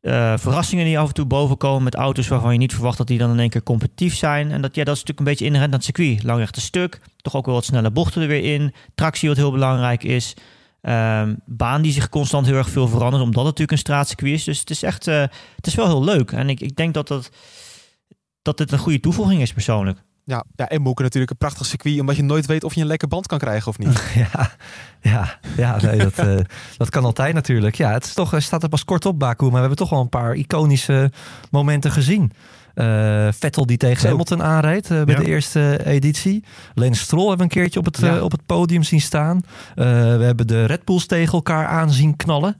uh, 0.00 0.36
verrassingen 0.36 0.84
die 0.84 0.98
af 0.98 1.08
en 1.08 1.14
toe 1.14 1.26
boven 1.26 1.56
komen 1.56 1.82
met 1.82 1.94
auto's 1.94 2.28
waarvan 2.28 2.52
je 2.52 2.58
niet 2.58 2.74
verwacht 2.74 2.98
dat 2.98 3.06
die 3.06 3.18
dan 3.18 3.30
in 3.30 3.38
één 3.38 3.50
keer 3.50 3.62
competitief 3.62 4.16
zijn. 4.16 4.50
En 4.50 4.62
dat, 4.62 4.74
ja, 4.74 4.84
dat 4.84 4.94
is 4.94 5.00
natuurlijk 5.00 5.18
een 5.18 5.24
beetje 5.24 5.44
inherent 5.44 5.72
aan 5.72 5.78
het 5.78 5.84
circuit. 5.84 6.22
Lang 6.22 6.38
rechte 6.38 6.60
stuk, 6.60 7.00
toch 7.16 7.36
ook 7.36 7.46
wel 7.46 7.54
wat 7.54 7.64
snelle 7.64 7.90
bochten 7.90 8.22
er 8.22 8.28
weer 8.28 8.54
in. 8.54 8.74
Tractie 8.94 9.28
wat 9.28 9.36
heel 9.36 9.52
belangrijk 9.52 10.04
is. 10.04 10.34
Um, 10.82 11.40
baan 11.46 11.82
die 11.82 11.92
zich 11.92 12.08
constant 12.08 12.46
heel 12.46 12.56
erg 12.56 12.70
veel 12.70 12.88
verandert, 12.88 13.22
omdat 13.22 13.34
het 13.34 13.44
natuurlijk 13.44 13.72
een 13.72 13.78
straatcircuit 13.78 14.32
is. 14.32 14.44
Dus 14.44 14.60
het 14.60 14.70
is 14.70 14.82
echt, 14.82 15.06
uh, 15.06 15.20
het 15.56 15.66
is 15.66 15.74
wel 15.74 15.86
heel 15.86 16.04
leuk. 16.04 16.32
En 16.32 16.48
ik, 16.48 16.60
ik 16.60 16.76
denk 16.76 16.94
dat, 16.94 17.08
dat, 17.08 17.30
dat 18.42 18.58
dit 18.58 18.72
een 18.72 18.78
goede 18.78 19.00
toevoeging 19.00 19.40
is 19.40 19.52
persoonlijk. 19.52 20.02
Ja, 20.30 20.44
ja, 20.56 20.68
en 20.68 20.82
Moeken 20.82 21.04
natuurlijk 21.04 21.30
een 21.30 21.36
prachtig 21.36 21.66
circuit, 21.66 22.00
omdat 22.00 22.16
je 22.16 22.22
nooit 22.22 22.46
weet 22.46 22.64
of 22.64 22.74
je 22.74 22.80
een 22.80 22.86
lekker 22.86 23.08
band 23.08 23.26
kan 23.26 23.38
krijgen 23.38 23.68
of 23.68 23.78
niet. 23.78 24.02
ja, 24.32 24.50
ja, 25.00 25.38
ja 25.56 25.80
nee, 25.82 25.98
dat, 25.98 26.26
uh, 26.26 26.38
dat 26.76 26.90
kan 26.90 27.04
altijd 27.04 27.34
natuurlijk. 27.34 27.74
Ja, 27.74 27.92
het 27.92 28.04
is 28.04 28.14
toch, 28.14 28.34
staat 28.38 28.62
er 28.62 28.68
pas 28.68 28.84
kort 28.84 29.06
op 29.06 29.18
Baku, 29.18 29.42
maar 29.42 29.52
we 29.52 29.58
hebben 29.58 29.76
toch 29.76 29.90
wel 29.90 30.00
een 30.00 30.08
paar 30.08 30.34
iconische 30.34 31.10
momenten 31.50 31.90
gezien. 31.90 32.32
Uh, 32.74 33.28
Vettel 33.32 33.66
die 33.66 33.76
tegen. 33.76 34.08
Hamilton 34.08 34.42
aanrijdt 34.42 34.90
uh, 34.90 35.02
bij 35.02 35.14
ja. 35.14 35.20
de 35.20 35.26
eerste 35.26 35.86
editie. 35.86 36.44
Leen 36.74 36.94
Stroll 36.94 37.28
hebben 37.28 37.48
we 37.48 37.54
een 37.54 37.60
keertje 37.60 37.78
op 37.78 37.84
het, 37.84 37.98
ja. 37.98 38.22
op 38.22 38.30
het 38.30 38.46
podium 38.46 38.82
zien 38.82 39.00
staan. 39.00 39.40
we 39.74 39.84
hebben 40.22 40.46
de 40.46 40.64
Red 40.64 40.84
Bulls 40.84 41.06
tegen 41.06 41.32
elkaar 41.32 41.66
aanzien 41.66 42.16
knallen. 42.16 42.56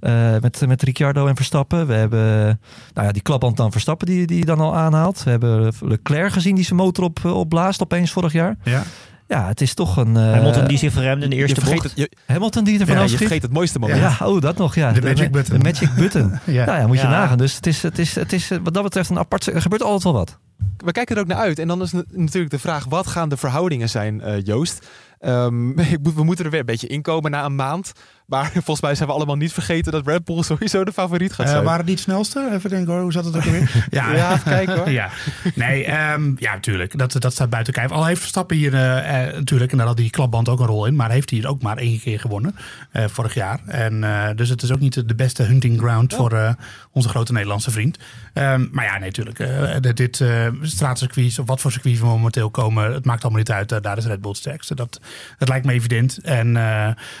Uh, 0.00 0.38
met, 0.40 0.66
met 0.66 0.82
Ricciardo 0.82 1.26
en 1.26 1.36
Verstappen. 1.36 1.86
We 1.86 1.94
hebben 1.94 2.60
nou 2.94 3.06
ja, 3.06 3.12
die 3.12 3.22
klapband 3.22 3.56
dan 3.56 3.72
Verstappen 3.72 4.06
die, 4.06 4.26
die 4.26 4.44
dan 4.44 4.60
al 4.60 4.76
aanhaalt. 4.76 5.22
We 5.22 5.30
hebben 5.30 5.72
Leclerc 5.80 6.32
gezien 6.32 6.54
die 6.54 6.64
zijn 6.64 6.78
motor 6.78 7.04
op, 7.04 7.24
opblaast 7.24 7.82
opeens 7.82 8.10
vorig 8.10 8.32
jaar. 8.32 8.56
Ja. 8.62 8.82
Ja, 9.28 9.46
het 9.46 9.60
is 9.60 9.74
toch 9.74 9.96
een... 9.96 10.14
Uh, 10.14 10.32
Hamilton 10.32 10.66
die 10.66 10.78
zich 10.78 10.92
verremde 10.92 11.24
in 11.24 11.30
de 11.30 11.36
eerste 11.36 11.60
bocht. 11.60 11.82
Het, 11.82 11.92
je, 11.94 12.10
Hamilton 12.26 12.64
die 12.64 12.80
ervan 12.80 12.94
ja, 12.94 13.00
afschiet. 13.00 13.18
je 13.18 13.26
vergeet 13.26 13.42
het 13.42 13.52
mooiste 13.52 13.78
moment. 13.78 14.00
Ja, 14.00 14.26
oh, 14.26 14.40
dat 14.40 14.56
nog, 14.56 14.74
ja. 14.74 14.92
De, 14.92 15.00
magic 15.00 15.30
button. 15.30 15.58
De 15.58 15.64
magic 15.64 15.94
button. 15.94 16.38
ja. 16.56 16.64
Nou 16.64 16.78
ja, 16.78 16.86
moet 16.86 17.00
je 17.00 17.06
nagaan. 17.06 17.38
Dus 17.38 17.54
het 17.54 17.66
is, 17.66 17.82
het, 17.82 17.98
is, 17.98 18.14
het 18.14 18.32
is 18.32 18.48
wat 18.62 18.74
dat 18.74 18.82
betreft 18.82 19.10
een 19.10 19.18
apart... 19.18 19.46
Er 19.46 19.62
gebeurt 19.62 19.82
altijd 19.82 20.02
wel 20.02 20.12
wat. 20.12 20.38
We 20.76 20.92
kijken 20.92 21.16
er 21.16 21.22
ook 21.22 21.28
naar 21.28 21.38
uit. 21.38 21.58
En 21.58 21.68
dan 21.68 21.82
is 21.82 21.92
natuurlijk 22.12 22.52
de 22.52 22.58
vraag, 22.58 22.84
wat 22.84 23.06
gaan 23.06 23.28
de 23.28 23.36
verhoudingen 23.36 23.88
zijn, 23.88 24.22
uh, 24.24 24.44
Joost? 24.44 24.86
Um, 25.20 25.74
we 26.14 26.24
moeten 26.24 26.44
er 26.44 26.50
weer 26.50 26.60
een 26.60 26.66
beetje 26.66 26.86
inkomen 26.86 27.30
na 27.30 27.44
een 27.44 27.54
maand. 27.54 27.92
Maar 28.28 28.50
volgens 28.64 28.80
mij 28.80 28.94
zijn 28.94 29.08
we 29.08 29.14
allemaal 29.14 29.36
niet 29.36 29.52
vergeten 29.52 29.92
dat 29.92 30.06
Red 30.06 30.24
Bull 30.24 30.42
sowieso 30.42 30.84
de 30.84 30.92
favoriet 30.92 31.32
gaat 31.32 31.48
zijn. 31.48 31.60
Uh, 31.60 31.66
waren 31.66 31.84
die 31.84 31.94
het 31.94 32.02
snelste? 32.02 32.48
Even 32.52 32.70
denken 32.70 32.92
hoor, 32.92 33.02
hoe 33.02 33.12
zat 33.12 33.24
het 33.24 33.36
ook 33.36 33.44
alweer? 33.44 33.86
ja, 33.90 34.14
ja 34.14 34.32
even 34.32 34.42
kijken 34.42 34.76
hoor. 34.76 34.90
ja. 35.00 35.10
Nee, 35.54 36.12
um, 36.12 36.36
ja, 36.38 36.52
natuurlijk. 36.52 36.98
Dat, 36.98 37.12
dat 37.18 37.32
staat 37.32 37.50
buiten 37.50 37.72
kijf. 37.72 37.90
Al 37.90 38.06
heeft 38.06 38.20
Verstappen 38.20 38.56
hier 38.56 38.74
uh, 38.74 38.80
uh, 38.80 39.34
natuurlijk, 39.34 39.72
en 39.72 39.78
daar 39.78 39.86
had 39.86 39.96
die 39.96 40.10
klapband 40.10 40.48
ook 40.48 40.60
een 40.60 40.66
rol 40.66 40.86
in. 40.86 40.96
Maar 40.96 41.10
heeft 41.10 41.30
hij 41.30 41.38
hier 41.38 41.48
ook 41.48 41.62
maar 41.62 41.76
één 41.76 42.00
keer 42.00 42.20
gewonnen 42.20 42.54
vorig 42.92 43.34
jaar. 43.34 43.60
En, 43.66 44.04
dus 44.36 44.48
het 44.48 44.62
is 44.62 44.72
ook 44.72 44.80
niet 44.80 45.08
de 45.08 45.14
beste 45.14 45.42
hunting 45.42 45.78
ground 45.78 46.12
oh. 46.12 46.18
voor 46.18 46.56
onze 46.92 47.08
grote 47.08 47.32
Nederlandse 47.32 47.70
vriend. 47.70 47.98
Um, 48.34 48.68
maar 48.72 48.84
ja, 48.84 48.98
nee, 48.98 49.10
natuurlijk. 49.16 49.96
dit 49.96 50.24
straatcircuits, 50.62 51.38
of 51.38 51.46
wat 51.46 51.60
voor 51.60 51.72
circuits 51.72 52.00
we 52.00 52.06
momenteel 52.06 52.50
komen, 52.50 52.92
het 52.92 53.04
maakt 53.04 53.22
allemaal 53.22 53.40
niet 53.40 53.50
uit. 53.50 53.82
daar 53.82 53.96
is 53.96 54.06
Red 54.06 54.20
Bull 54.20 54.30
het 54.30 54.40
sterkste. 54.40 54.74
Dat, 54.74 55.00
dat 55.38 55.48
lijkt 55.48 55.66
me 55.66 55.72
evident. 55.72 56.18
En 56.18 56.52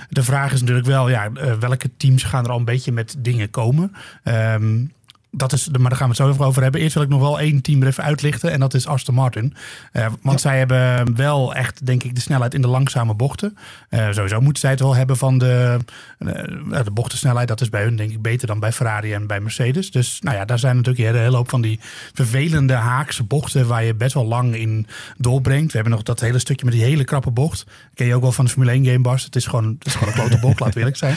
de 0.08 0.22
vraag 0.22 0.52
is 0.52 0.60
natuurlijk 0.60 0.86
wel 0.86 0.97
ja, 1.06 1.28
uh, 1.28 1.52
welke 1.52 1.90
teams 1.96 2.22
gaan 2.22 2.44
er 2.44 2.50
al 2.50 2.58
een 2.58 2.64
beetje 2.64 2.92
met 2.92 3.16
dingen 3.18 3.50
komen. 3.50 3.92
Um, 4.24 4.92
dat 5.30 5.52
is, 5.52 5.68
maar 5.68 5.88
daar 5.88 5.98
gaan 5.98 6.08
we 6.08 6.14
het 6.14 6.22
zo 6.22 6.30
even 6.30 6.44
over 6.44 6.62
hebben. 6.62 6.80
Eerst 6.80 6.94
wil 6.94 7.02
ik 7.02 7.08
nog 7.08 7.20
wel 7.20 7.40
één 7.40 7.60
team 7.60 7.82
er 7.82 7.88
even 7.88 8.04
uitlichten. 8.04 8.50
En 8.52 8.60
dat 8.60 8.74
is 8.74 8.86
Aston 8.86 9.14
Martin. 9.14 9.54
Uh, 9.92 10.06
want 10.22 10.42
ja. 10.42 10.48
zij 10.48 10.58
hebben 10.58 11.16
wel 11.16 11.54
echt, 11.54 11.86
denk 11.86 12.02
ik, 12.02 12.14
de 12.14 12.20
snelheid 12.20 12.54
in 12.54 12.62
de 12.62 12.68
langzame 12.68 13.14
bochten. 13.14 13.56
Uh, 13.90 14.06
sowieso 14.10 14.40
moeten 14.40 14.60
zij 14.60 14.70
het 14.70 14.80
wel 14.80 14.94
hebben 14.94 15.16
van 15.16 15.38
de, 15.38 15.78
uh, 16.18 16.30
de 16.84 16.90
bochtensnelheid. 16.92 17.48
Dat 17.48 17.60
is 17.60 17.68
bij 17.68 17.82
hun, 17.82 17.96
denk 17.96 18.10
ik, 18.10 18.22
beter 18.22 18.46
dan 18.46 18.60
bij 18.60 18.72
Ferrari 18.72 19.12
en 19.12 19.26
bij 19.26 19.40
Mercedes. 19.40 19.90
Dus 19.90 20.20
nou 20.20 20.36
ja, 20.36 20.44
daar 20.44 20.58
zijn 20.58 20.76
natuurlijk 20.76 21.08
een 21.08 21.20
hele 21.20 21.36
hoop 21.36 21.50
van 21.50 21.60
die 21.60 21.80
vervelende 22.12 22.74
haakse 22.74 23.22
bochten. 23.24 23.66
waar 23.66 23.84
je 23.84 23.94
best 23.94 24.14
wel 24.14 24.26
lang 24.26 24.54
in 24.54 24.86
doorbrengt. 25.16 25.66
We 25.66 25.74
hebben 25.74 25.92
nog 25.92 26.02
dat 26.02 26.20
hele 26.20 26.38
stukje 26.38 26.64
met 26.64 26.74
die 26.74 26.82
hele 26.82 27.04
krappe 27.04 27.30
bocht. 27.30 27.66
Ken 27.94 28.06
je 28.06 28.14
ook 28.14 28.22
wel 28.22 28.32
van 28.32 28.44
de 28.44 28.50
Formule 28.50 28.72
1 28.72 28.84
game, 28.84 29.00
Bas? 29.00 29.24
Het 29.24 29.36
is 29.36 29.46
gewoon, 29.46 29.76
het 29.78 29.86
is 29.86 29.94
gewoon 29.94 30.08
een 30.08 30.20
klote 30.20 30.38
bocht, 30.38 30.74
we 30.74 30.78
eerlijk 30.78 30.96
zijn. 30.96 31.16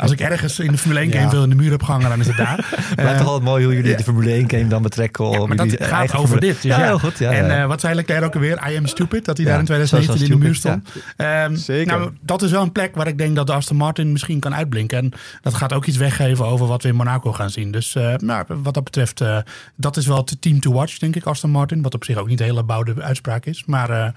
als 0.00 0.10
ik 0.10 0.20
ergens 0.20 0.58
in 0.58 0.72
de 0.72 0.78
Formule 0.78 1.00
1 1.00 1.10
game 1.10 1.24
ja. 1.24 1.30
wil 1.30 1.42
in 1.42 1.50
de 1.50 1.56
muur 1.56 1.70
heb 1.70 1.82
gehangen, 1.82 2.08
dan 2.08 2.20
is 2.20 2.26
het 2.26 2.36
daar. 2.36 2.68
Blijft 2.94 3.18
toch 3.18 3.41
mooi 3.42 3.64
hoe 3.64 3.74
jullie 3.74 3.90
ja. 3.90 3.96
de 3.96 4.02
Formule 4.02 4.32
1 4.32 4.50
game 4.50 4.66
dan 4.66 4.82
betrekken. 4.82 5.30
Ja, 5.30 5.46
maar 5.46 5.56
dat 5.56 5.76
gaat 5.78 6.14
over 6.14 6.40
dit. 6.40 6.54
Dus 6.54 6.62
ja, 6.62 6.78
ja, 6.78 6.84
heel 6.84 6.98
goed. 6.98 7.18
Ja, 7.18 7.30
en 7.30 7.60
uh, 7.60 7.66
wat 7.66 7.80
zei 7.80 7.94
Leclerc 7.94 8.24
ook 8.24 8.34
alweer? 8.34 8.70
I 8.70 8.76
am 8.76 8.86
stupid. 8.86 9.24
Dat 9.24 9.36
hij 9.36 9.46
daar 9.46 9.58
in 9.58 9.64
2019 9.64 10.32
in 10.32 10.40
de 10.40 10.44
muur 10.44 10.54
stond. 10.54 10.88
Um, 11.16 11.56
Zeker. 11.56 11.98
Nou, 11.98 12.10
dat 12.20 12.42
is 12.42 12.50
wel 12.50 12.62
een 12.62 12.72
plek 12.72 12.94
waar 12.94 13.06
ik 13.06 13.18
denk 13.18 13.36
dat 13.36 13.46
de 13.46 13.52
Aston 13.52 13.76
Martin 13.76 14.12
misschien 14.12 14.40
kan 14.40 14.54
uitblinken. 14.54 14.98
En 14.98 15.12
dat 15.40 15.54
gaat 15.54 15.72
ook 15.72 15.86
iets 15.86 15.96
weggeven 15.96 16.46
over 16.46 16.66
wat 16.66 16.82
we 16.82 16.88
in 16.88 16.94
Monaco 16.94 17.32
gaan 17.32 17.50
zien. 17.50 17.70
Dus 17.70 17.94
uh, 17.94 18.14
nou, 18.16 18.44
wat 18.48 18.74
dat 18.74 18.84
betreft, 18.84 19.20
uh, 19.20 19.38
dat 19.76 19.96
is 19.96 20.06
wel 20.06 20.16
het 20.16 20.36
team 20.40 20.60
to 20.60 20.72
watch, 20.72 20.98
denk 20.98 21.16
ik, 21.16 21.24
Aston 21.24 21.50
Martin. 21.50 21.82
Wat 21.82 21.94
op 21.94 22.04
zich 22.04 22.16
ook 22.16 22.28
niet 22.28 22.40
een 22.40 22.46
hele 22.46 22.62
bouwde 22.62 23.02
uitspraak 23.02 23.46
is. 23.46 23.62
Maar... 23.66 24.14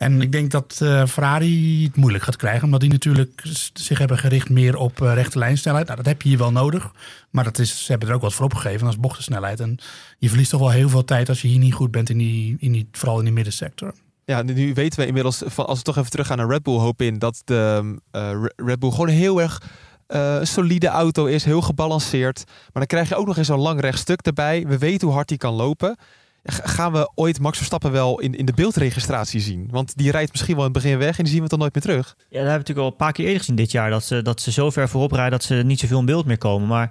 En 0.00 0.20
ik 0.22 0.32
denk 0.32 0.50
dat 0.50 0.80
uh, 0.82 1.06
Ferrari 1.06 1.84
het 1.84 1.96
moeilijk 1.96 2.24
gaat 2.24 2.36
krijgen. 2.36 2.64
Omdat 2.64 2.80
die 2.80 2.90
natuurlijk 2.90 3.42
zich 3.72 3.98
hebben 3.98 4.18
gericht 4.18 4.48
meer 4.48 4.76
op 4.76 5.00
uh, 5.00 5.14
rechte 5.14 5.38
lijnsnelheid. 5.38 5.84
Nou, 5.84 5.96
dat 5.96 6.06
heb 6.06 6.22
je 6.22 6.28
hier 6.28 6.38
wel 6.38 6.52
nodig. 6.52 6.90
Maar 7.30 7.44
dat 7.44 7.58
is, 7.58 7.84
ze 7.84 7.90
hebben 7.90 8.08
er 8.08 8.14
ook 8.14 8.20
wat 8.20 8.34
voor 8.34 8.44
opgegeven 8.44 8.86
als 8.86 8.98
bochtensnelheid. 8.98 9.60
En 9.60 9.78
je 10.18 10.28
verliest 10.28 10.50
toch 10.50 10.60
wel 10.60 10.70
heel 10.70 10.88
veel 10.88 11.04
tijd 11.04 11.28
als 11.28 11.42
je 11.42 11.48
hier 11.48 11.58
niet 11.58 11.74
goed 11.74 11.90
bent. 11.90 12.10
In 12.10 12.18
die, 12.18 12.56
in 12.58 12.72
die, 12.72 12.88
vooral 12.92 13.18
in 13.18 13.24
die 13.24 13.32
middensector. 13.32 13.92
Ja, 14.24 14.42
nu 14.42 14.74
weten 14.74 15.00
we 15.00 15.06
inmiddels, 15.06 15.56
als 15.56 15.78
we 15.78 15.84
toch 15.84 15.96
even 15.96 16.10
terug 16.10 16.26
gaan 16.26 16.36
naar 16.36 16.48
Red 16.48 16.62
Bull, 16.62 16.78
hoop 16.78 17.02
in 17.02 17.18
dat 17.18 17.42
de 17.44 17.94
uh, 18.12 18.44
Red 18.56 18.78
Bull 18.78 18.90
gewoon 18.90 19.08
heel 19.08 19.40
erg 19.40 19.62
uh, 20.08 20.38
solide 20.42 20.88
auto 20.88 21.24
is, 21.24 21.44
heel 21.44 21.60
gebalanceerd. 21.60 22.44
Maar 22.46 22.68
dan 22.72 22.86
krijg 22.86 23.08
je 23.08 23.16
ook 23.16 23.26
nog 23.26 23.36
eens 23.36 23.46
zo'n 23.46 23.60
lang 23.60 23.80
rechtstuk 23.80 24.20
erbij. 24.20 24.64
We 24.66 24.78
weten 24.78 25.06
hoe 25.06 25.16
hard 25.16 25.28
die 25.28 25.38
kan 25.38 25.54
lopen. 25.54 25.96
Gaan 26.44 26.92
we 26.92 27.10
ooit 27.14 27.40
Max 27.40 27.56
Verstappen 27.56 27.92
wel 27.92 28.20
in, 28.20 28.34
in 28.34 28.44
de 28.44 28.52
beeldregistratie 28.52 29.40
zien? 29.40 29.68
Want 29.70 29.96
die 29.96 30.10
rijdt 30.10 30.30
misschien 30.30 30.56
wel 30.56 30.64
in 30.64 30.72
het 30.72 30.82
begin 30.82 30.98
weg 30.98 31.18
en 31.18 31.24
die 31.24 31.32
zien 31.32 31.42
we 31.42 31.48
dan 31.48 31.58
nooit 31.58 31.74
meer 31.74 31.82
terug. 31.82 32.06
Ja, 32.06 32.14
dat 32.18 32.30
hebben 32.30 32.52
we 32.52 32.58
natuurlijk 32.58 32.86
al 32.86 32.92
een 32.92 32.96
paar 32.96 33.12
keer 33.12 33.24
eerder 33.24 33.38
gezien 33.38 33.56
dit 33.56 33.70
jaar. 33.70 33.90
Dat 33.90 34.04
ze, 34.04 34.22
dat 34.22 34.40
ze 34.40 34.52
zo 34.52 34.70
ver 34.70 34.88
voorop 34.88 35.12
rijden 35.12 35.30
dat 35.30 35.42
ze 35.42 35.54
niet 35.54 35.80
zoveel 35.80 35.98
in 35.98 36.04
beeld 36.04 36.26
meer 36.26 36.38
komen. 36.38 36.68
Maar 36.68 36.90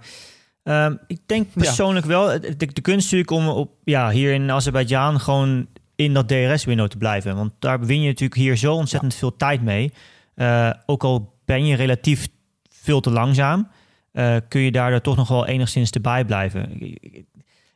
uh, 0.64 0.90
ik 1.08 1.20
denk 1.26 1.48
persoonlijk 1.54 2.06
ja. 2.06 2.12
wel, 2.12 2.40
de, 2.40 2.56
de 2.56 2.82
kunst 2.82 3.04
natuurlijk 3.04 3.32
om 3.32 3.48
op, 3.48 3.72
ja, 3.84 4.10
hier 4.10 4.34
in 4.34 4.52
Azerbeidzjan 4.52 5.20
gewoon 5.20 5.68
in 5.96 6.14
dat 6.14 6.28
DRS-window 6.28 6.88
te 6.88 6.98
blijven. 6.98 7.36
Want 7.36 7.54
daar 7.60 7.86
win 7.86 8.02
je 8.02 8.08
natuurlijk 8.08 8.40
hier 8.40 8.56
zo 8.56 8.74
ontzettend 8.74 9.14
ja. 9.14 9.20
veel 9.20 9.36
tijd 9.36 9.62
mee. 9.62 9.94
Uh, 10.36 10.72
ook 10.86 11.04
al 11.04 11.34
ben 11.46 11.66
je 11.66 11.76
relatief 11.76 12.28
veel 12.70 13.02
te 13.02 13.12
langzaam, 13.12 13.68
uh, 14.14 14.36
kun 14.48 14.62
je 14.62 14.72
daardoor 14.72 15.02
toch 15.02 15.16
nog 15.16 15.28
wel 15.28 15.48
enigszins 15.48 15.92
erbij 15.92 16.26
blijven. 16.26 16.78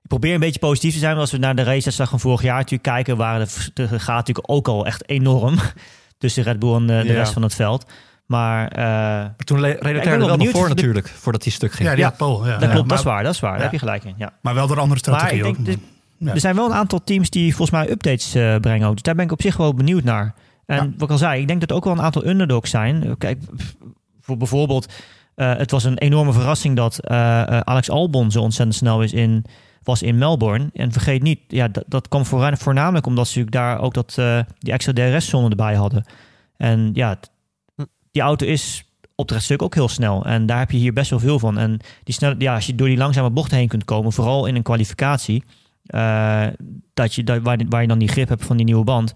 Ik 0.04 0.10
probeer 0.10 0.34
een 0.34 0.40
beetje 0.40 0.60
positief 0.60 0.94
te 0.94 1.00
zijn. 1.00 1.18
Als 1.18 1.32
we 1.32 1.38
naar 1.38 1.56
de 1.56 1.64
race 1.64 2.08
van 2.08 2.20
vorig 2.20 2.42
jaar 2.42 2.58
natuurlijk 2.58 2.84
kijken, 2.84 3.18
waren 3.18 3.48
de, 3.48 3.88
de 3.88 4.00
gaat 4.00 4.18
natuurlijk 4.18 4.52
ook 4.52 4.68
al 4.68 4.86
echt 4.86 5.10
enorm 5.10 5.56
tussen 6.18 6.44
Red 6.44 6.60
Bull 6.60 6.76
en 6.76 6.88
de, 6.88 7.02
de 7.02 7.08
ja. 7.08 7.14
rest 7.14 7.34
van 7.34 7.42
het 7.42 7.56
veld. 7.56 7.86
Maar, 8.26 8.72
uh, 8.72 8.78
maar 8.78 9.36
toen 9.38 9.60
reed 9.60 9.84
Leclerc 9.84 10.06
er 10.06 10.26
wel 10.26 10.38
nog 10.38 10.50
voor 10.50 10.68
natuurlijk, 10.68 11.08
voordat 11.08 11.44
hij 11.44 11.52
stuk 11.52 11.72
ging. 11.72 11.90
Ja, 11.90 11.96
ja, 11.96 12.10
Paul, 12.10 12.48
ja. 12.48 12.58
dat 12.58 12.70
klopt, 12.70 12.90
dat 12.90 12.98
is 12.98 13.04
waar, 13.04 13.24
dat 13.24 13.34
is 13.34 13.40
waar. 13.40 13.54
Daar 13.54 13.62
heb 13.62 13.72
je 13.72 13.80
gelijk 13.80 14.04
in. 14.04 14.14
Ja. 14.18 14.34
Maar 14.42 14.54
wel 14.54 14.68
door 14.68 14.80
andere 14.80 15.00
strategie 15.00 15.46
ook. 15.46 15.66
Denk, 15.66 15.80
er 16.20 16.40
zijn 16.40 16.56
wel 16.56 16.66
een 16.66 16.74
aantal 16.74 17.04
teams 17.04 17.30
die 17.30 17.56
volgens 17.56 17.78
mij 17.78 17.90
updates 17.90 18.36
uh, 18.36 18.56
brengen 18.56 18.88
ook. 18.88 18.94
Dus 18.94 19.02
daar 19.02 19.16
ben 19.16 19.26
ik 19.26 19.32
op 19.32 19.42
zich 19.42 19.58
wel 19.58 19.74
benieuwd 19.74 20.04
naar. 20.04 20.34
En 20.66 20.94
wat 20.98 21.02
ik 21.02 21.10
al 21.10 21.18
zei, 21.18 21.42
ik 21.42 21.48
denk 21.48 21.60
dat 21.60 21.70
er 21.70 21.76
ook 21.76 21.84
wel 21.84 21.94
een 21.94 22.02
aantal 22.02 22.26
underdogs 22.26 22.70
zijn. 22.70 23.16
Kijk, 23.18 23.40
voor 24.22 24.38
bijvoorbeeld, 24.38 24.94
uh, 25.36 25.56
het 25.56 25.72
was 25.72 25.84
een 25.84 25.98
enorme 25.98 26.34
verrassing 26.34 26.76
dat 26.76 27.08
Alex 27.08 27.90
Albon 27.90 28.32
zo 28.32 28.42
ontzettend 28.42 28.78
snel 28.78 29.02
is 29.02 29.14
in 29.14 29.46
was 29.84 30.02
in 30.02 30.18
Melbourne. 30.18 30.70
En 30.74 30.92
vergeet 30.92 31.22
niet, 31.22 31.40
ja, 31.48 31.68
dat, 31.68 31.84
dat 31.88 32.08
kwam 32.08 32.26
voornamelijk 32.26 33.06
omdat 33.06 33.28
ze 33.28 33.46
daar 33.46 33.80
ook 33.80 33.94
dat, 33.94 34.16
uh, 34.20 34.40
die 34.60 34.74
extra 34.74 34.94
DRS-zone 34.94 35.50
erbij 35.50 35.76
hadden. 35.76 36.06
En 36.58 36.90
ja, 36.94 37.20
die 38.12 38.22
auto 38.22 38.46
is 38.46 38.84
op 39.16 39.30
het 39.30 39.44
stuk 39.44 39.62
ook 39.62 39.74
heel 39.74 39.88
snel. 39.88 40.26
En 40.26 40.46
daar 40.46 40.60
heb 40.60 40.72
je 40.72 40.78
hier 40.78 40.94
best 40.94 41.10
wel 41.10 41.20
veel 41.20 41.40
van. 41.40 41.58
En 41.58 41.80
die 42.04 42.14
snel, 42.14 42.36
ja, 42.38 42.56
als 42.56 42.66
je 42.66 42.76
door 42.76 42.88
die 42.88 42.98
langzame 42.98 43.30
bochten 43.30 43.58
heen 43.58 43.68
kunt 43.68 43.86
komen, 43.86 44.12
vooral 44.12 44.46
in 44.46 44.56
een 44.56 44.64
kwalificatie, 44.64 45.44
uh, 45.88 46.48
dat 46.94 47.16
je, 47.16 47.24
dat, 47.24 47.42
waar, 47.42 47.60
waar 47.70 47.82
je 47.82 47.88
dan 47.88 48.00
die 48.00 48.08
grip 48.08 48.30
hebt 48.30 48.46
van 48.46 48.58
die 48.58 48.66
nieuwe 48.66 48.84
band, 48.84 49.14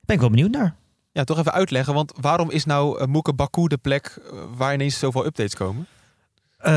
ben 0.00 0.14
ik 0.14 0.20
wel 0.20 0.30
benieuwd 0.30 0.50
naar. 0.50 0.74
Ja, 1.12 1.24
toch 1.24 1.38
even 1.38 1.52
uitleggen, 1.52 1.94
want 1.94 2.12
waarom 2.20 2.50
is 2.50 2.64
nou 2.64 3.00
uh, 3.00 3.06
Moeke 3.06 3.34
Baku 3.34 3.66
de 3.66 3.76
plek 3.76 4.20
waar 4.56 4.74
ineens 4.74 4.98
zoveel 4.98 5.26
updates 5.26 5.54
komen? 5.54 5.86
Uh, 6.66 6.72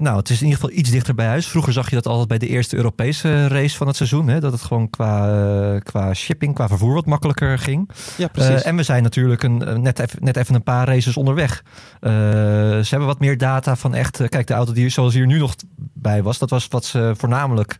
nou, 0.00 0.16
het 0.16 0.30
is 0.30 0.40
in 0.40 0.46
ieder 0.46 0.60
geval 0.60 0.76
iets 0.78 0.90
dichter 0.90 1.14
bij 1.14 1.26
huis. 1.26 1.46
Vroeger 1.46 1.72
zag 1.72 1.88
je 1.88 1.94
dat 1.94 2.06
altijd 2.06 2.28
bij 2.28 2.38
de 2.38 2.48
eerste 2.48 2.76
Europese 2.76 3.46
race 3.46 3.76
van 3.76 3.86
het 3.86 3.96
seizoen. 3.96 4.28
Hè, 4.28 4.40
dat 4.40 4.52
het 4.52 4.62
gewoon 4.62 4.90
qua, 4.90 5.40
uh, 5.74 5.80
qua 5.80 6.14
shipping, 6.14 6.54
qua 6.54 6.68
vervoer 6.68 6.94
wat 6.94 7.06
makkelijker 7.06 7.58
ging. 7.58 7.90
Ja, 8.16 8.28
precies. 8.28 8.60
Uh, 8.60 8.66
en 8.66 8.76
we 8.76 8.82
zijn 8.82 9.02
natuurlijk 9.02 9.42
een, 9.42 9.82
net, 9.82 9.98
even, 9.98 10.18
net 10.24 10.36
even 10.36 10.54
een 10.54 10.62
paar 10.62 10.86
races 10.86 11.16
onderweg. 11.16 11.62
ze 12.00 12.86
hebben 12.88 13.06
wat 13.06 13.20
meer 13.20 13.38
data 13.38 13.76
van 13.76 13.94
echt... 13.94 14.28
kijk, 14.28 14.46
de 14.46 14.54
auto 14.54 14.72
die 14.72 14.88
zoals 14.88 15.14
hier 15.14 15.26
nu 15.26 15.38
nog 15.38 15.54
bij 15.76 16.22
was... 16.22 16.38
dat 16.38 16.50
was 16.50 16.66
wat 16.68 16.84
ze 16.84 17.12
voornamelijk 17.16 17.78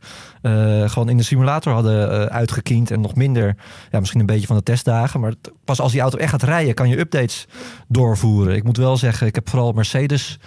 gewoon 0.86 1.08
in 1.08 1.16
de 1.16 1.22
simulator 1.22 1.72
hadden 1.72 2.30
uitgekiend. 2.30 2.90
En 2.90 3.00
nog 3.00 3.14
minder, 3.14 3.56
ja, 3.90 3.98
misschien 3.98 4.20
een 4.20 4.26
beetje 4.26 4.46
van 4.46 4.56
de 4.56 4.62
testdagen. 4.62 5.20
Maar 5.20 5.32
pas 5.64 5.80
als 5.80 5.92
die 5.92 6.00
auto 6.00 6.18
echt 6.18 6.30
gaat 6.30 6.42
rijden, 6.42 6.74
kan 6.74 6.88
je 6.88 6.98
updates 6.98 7.46
doorvoeren. 7.86 8.56
Ik 8.56 8.64
moet 8.64 8.76
wel 8.76 8.96
zeggen, 8.96 9.26
ik 9.26 9.34
heb 9.34 9.48
vooral 9.48 9.72
Mercedes... 9.72 10.38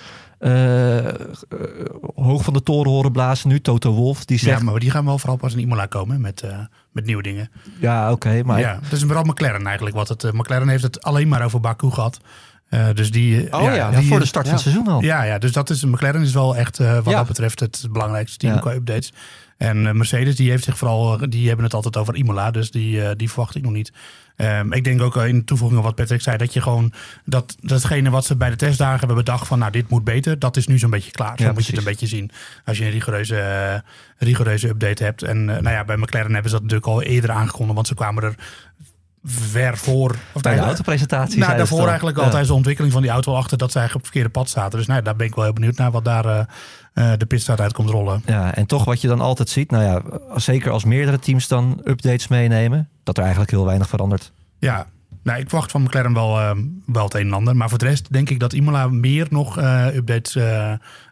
Uh, 0.43 0.97
uh, 0.97 1.11
hoog 2.15 2.43
van 2.43 2.53
de 2.53 2.63
toren 2.63 2.91
horen 2.91 3.11
blazen 3.11 3.49
nu. 3.49 3.59
Toto 3.59 3.91
Wolf, 3.91 4.25
die 4.25 4.39
zegt... 4.39 4.59
Ja, 4.59 4.63
maar 4.63 4.79
die 4.79 4.91
gaan 4.91 5.05
wel 5.05 5.17
vooral 5.17 5.37
pas 5.37 5.53
in 5.53 5.59
Imola 5.59 5.85
komen 5.85 6.21
met, 6.21 6.43
uh, 6.45 6.57
met 6.91 7.05
nieuwe 7.05 7.23
dingen. 7.23 7.49
Ja, 7.79 8.03
oké. 8.03 8.11
Okay, 8.13 8.41
maar... 8.41 8.59
Ja, 8.59 8.79
het 8.81 8.91
is 8.91 9.01
vooral 9.03 9.23
McLaren 9.23 9.65
eigenlijk. 9.65 9.95
Wat 9.95 10.07
het, 10.07 10.33
McLaren 10.33 10.67
heeft 10.67 10.83
het 10.83 11.01
alleen 11.01 11.27
maar 11.27 11.43
over 11.43 11.59
Baku 11.59 11.89
gehad. 11.89 12.19
dus 12.93 13.11
die, 13.11 13.53
oh 13.53 13.61
ja, 13.61 13.73
ja, 13.73 13.91
die, 13.91 14.07
voor 14.07 14.19
de 14.19 14.25
start 14.25 14.45
van 14.45 14.53
het 14.53 14.63
seizoen 14.63 14.87
al. 14.87 15.01
Ja, 15.01 15.23
ja, 15.23 15.37
dus 15.37 15.51
dat 15.51 15.69
is, 15.69 15.85
McLaren 15.85 16.21
is 16.21 16.33
wel 16.33 16.55
echt 16.55 16.77
wat 16.77 17.05
ja. 17.05 17.17
dat 17.17 17.27
betreft 17.27 17.59
het 17.59 17.87
belangrijkste 17.91 18.37
team 18.37 18.59
qua 18.59 18.73
updates. 18.73 19.13
En 19.57 19.97
Mercedes 19.97 20.35
die 20.35 20.49
heeft 20.49 20.63
zich 20.63 20.77
vooral, 20.77 21.29
die 21.29 21.47
hebben 21.47 21.65
het 21.65 21.73
altijd 21.73 21.97
over 21.97 22.15
Imola, 22.15 22.51
dus 22.51 22.71
die, 22.71 23.15
die 23.15 23.29
verwacht 23.29 23.55
ik 23.55 23.63
nog 23.63 23.71
niet. 23.71 23.91
Um, 24.41 24.73
ik 24.73 24.83
denk 24.83 25.01
ook 25.01 25.15
in 25.15 25.45
toevoeging 25.45 25.79
op 25.79 25.85
wat 25.85 25.95
Patrick 25.95 26.21
zei, 26.21 26.37
dat 26.37 26.53
je 26.53 26.61
gewoon 26.61 26.93
dat 27.25 27.57
datgene 27.61 28.09
wat 28.09 28.25
ze 28.25 28.35
bij 28.35 28.49
de 28.49 28.55
testdagen 28.55 28.99
hebben 28.99 29.15
bedacht 29.15 29.47
van 29.47 29.59
nou 29.59 29.71
dit 29.71 29.89
moet 29.89 30.03
beter, 30.03 30.39
dat 30.39 30.57
is 30.57 30.67
nu 30.67 30.77
zo'n 30.79 30.89
beetje 30.89 31.11
klaar. 31.11 31.37
Zo 31.37 31.43
ja, 31.43 31.51
moet 31.51 31.65
je 31.65 31.69
het 31.69 31.79
een 31.79 31.85
beetje 31.85 32.07
zien 32.07 32.31
als 32.65 32.77
je 32.77 32.85
een 32.85 32.91
rigoureuze, 32.91 33.35
uh, 33.35 34.27
rigoureuze 34.27 34.67
update 34.67 35.03
hebt. 35.03 35.23
En 35.23 35.37
uh, 35.37 35.45
nou 35.45 35.69
ja, 35.69 35.83
bij 35.83 35.97
McLaren 35.97 36.33
hebben 36.33 36.49
ze 36.51 36.55
dat 36.55 36.61
natuurlijk 36.61 36.91
al 36.91 37.01
eerder 37.01 37.31
aangekondigd, 37.31 37.75
want 37.75 37.87
ze 37.87 37.93
kwamen 37.95 38.23
er 38.23 38.35
ver 39.25 39.77
voor... 39.77 40.15
Of 40.31 40.41
Bij 40.41 40.55
de 40.55 40.61
autopresentatie 40.61 41.39
Nou, 41.39 41.57
daarvoor 41.57 41.87
eigenlijk 41.87 42.17
Ja. 42.17 42.23
altijd 42.23 42.47
de 42.47 42.53
ontwikkeling 42.53 42.93
van 42.93 43.01
die 43.01 43.11
auto 43.11 43.35
achter 43.35 43.57
dat 43.57 43.71
ze 43.71 43.79
eigenlijk 43.79 44.07
op 44.07 44.13
het 44.13 44.21
verkeerde 44.21 44.39
pad 44.39 44.61
zaten. 44.61 44.77
Dus 44.77 44.87
nou, 44.87 45.01
daar 45.01 45.15
ben 45.15 45.27
ik 45.27 45.35
wel 45.35 45.43
heel 45.43 45.53
benieuwd 45.53 45.77
naar 45.77 45.91
wat 45.91 46.05
daar 46.05 46.25
eh, 46.25 46.45
eh, 46.93 47.11
de 47.17 47.25
pitstart 47.25 47.61
uit 47.61 47.73
komt 47.73 47.89
rollen. 47.89 48.21
Ja, 48.25 48.55
en 48.55 48.65
toch 48.65 48.85
wat 48.85 49.01
je 49.01 49.07
dan 49.07 49.21
altijd 49.21 49.49
ziet, 49.49 49.71
nou 49.71 49.83
ja, 49.83 50.01
zeker 50.39 50.71
als 50.71 50.83
meerdere 50.83 51.19
teams 51.19 51.47
dan 51.47 51.81
updates 51.83 52.27
meenemen, 52.27 52.89
dat 53.03 53.17
er 53.17 53.23
eigenlijk 53.23 53.51
heel 53.51 53.65
weinig 53.65 53.89
verandert. 53.89 54.31
Ja, 54.59 54.87
nou, 55.23 55.39
ik 55.39 55.49
verwacht 55.49 55.71
van 55.71 55.81
McLaren 55.81 56.13
wel, 56.13 56.39
eh, 56.39 56.51
wel 56.85 57.03
het 57.03 57.13
een 57.13 57.27
en 57.27 57.33
ander. 57.33 57.55
Maar 57.55 57.69
voor 57.69 57.77
de 57.77 57.85
rest 57.85 58.13
denk 58.13 58.29
ik 58.29 58.39
dat 58.39 58.53
Imola 58.53 58.87
meer 58.87 59.27
nog 59.29 59.57
eh, 59.57 59.95
updates 59.95 60.37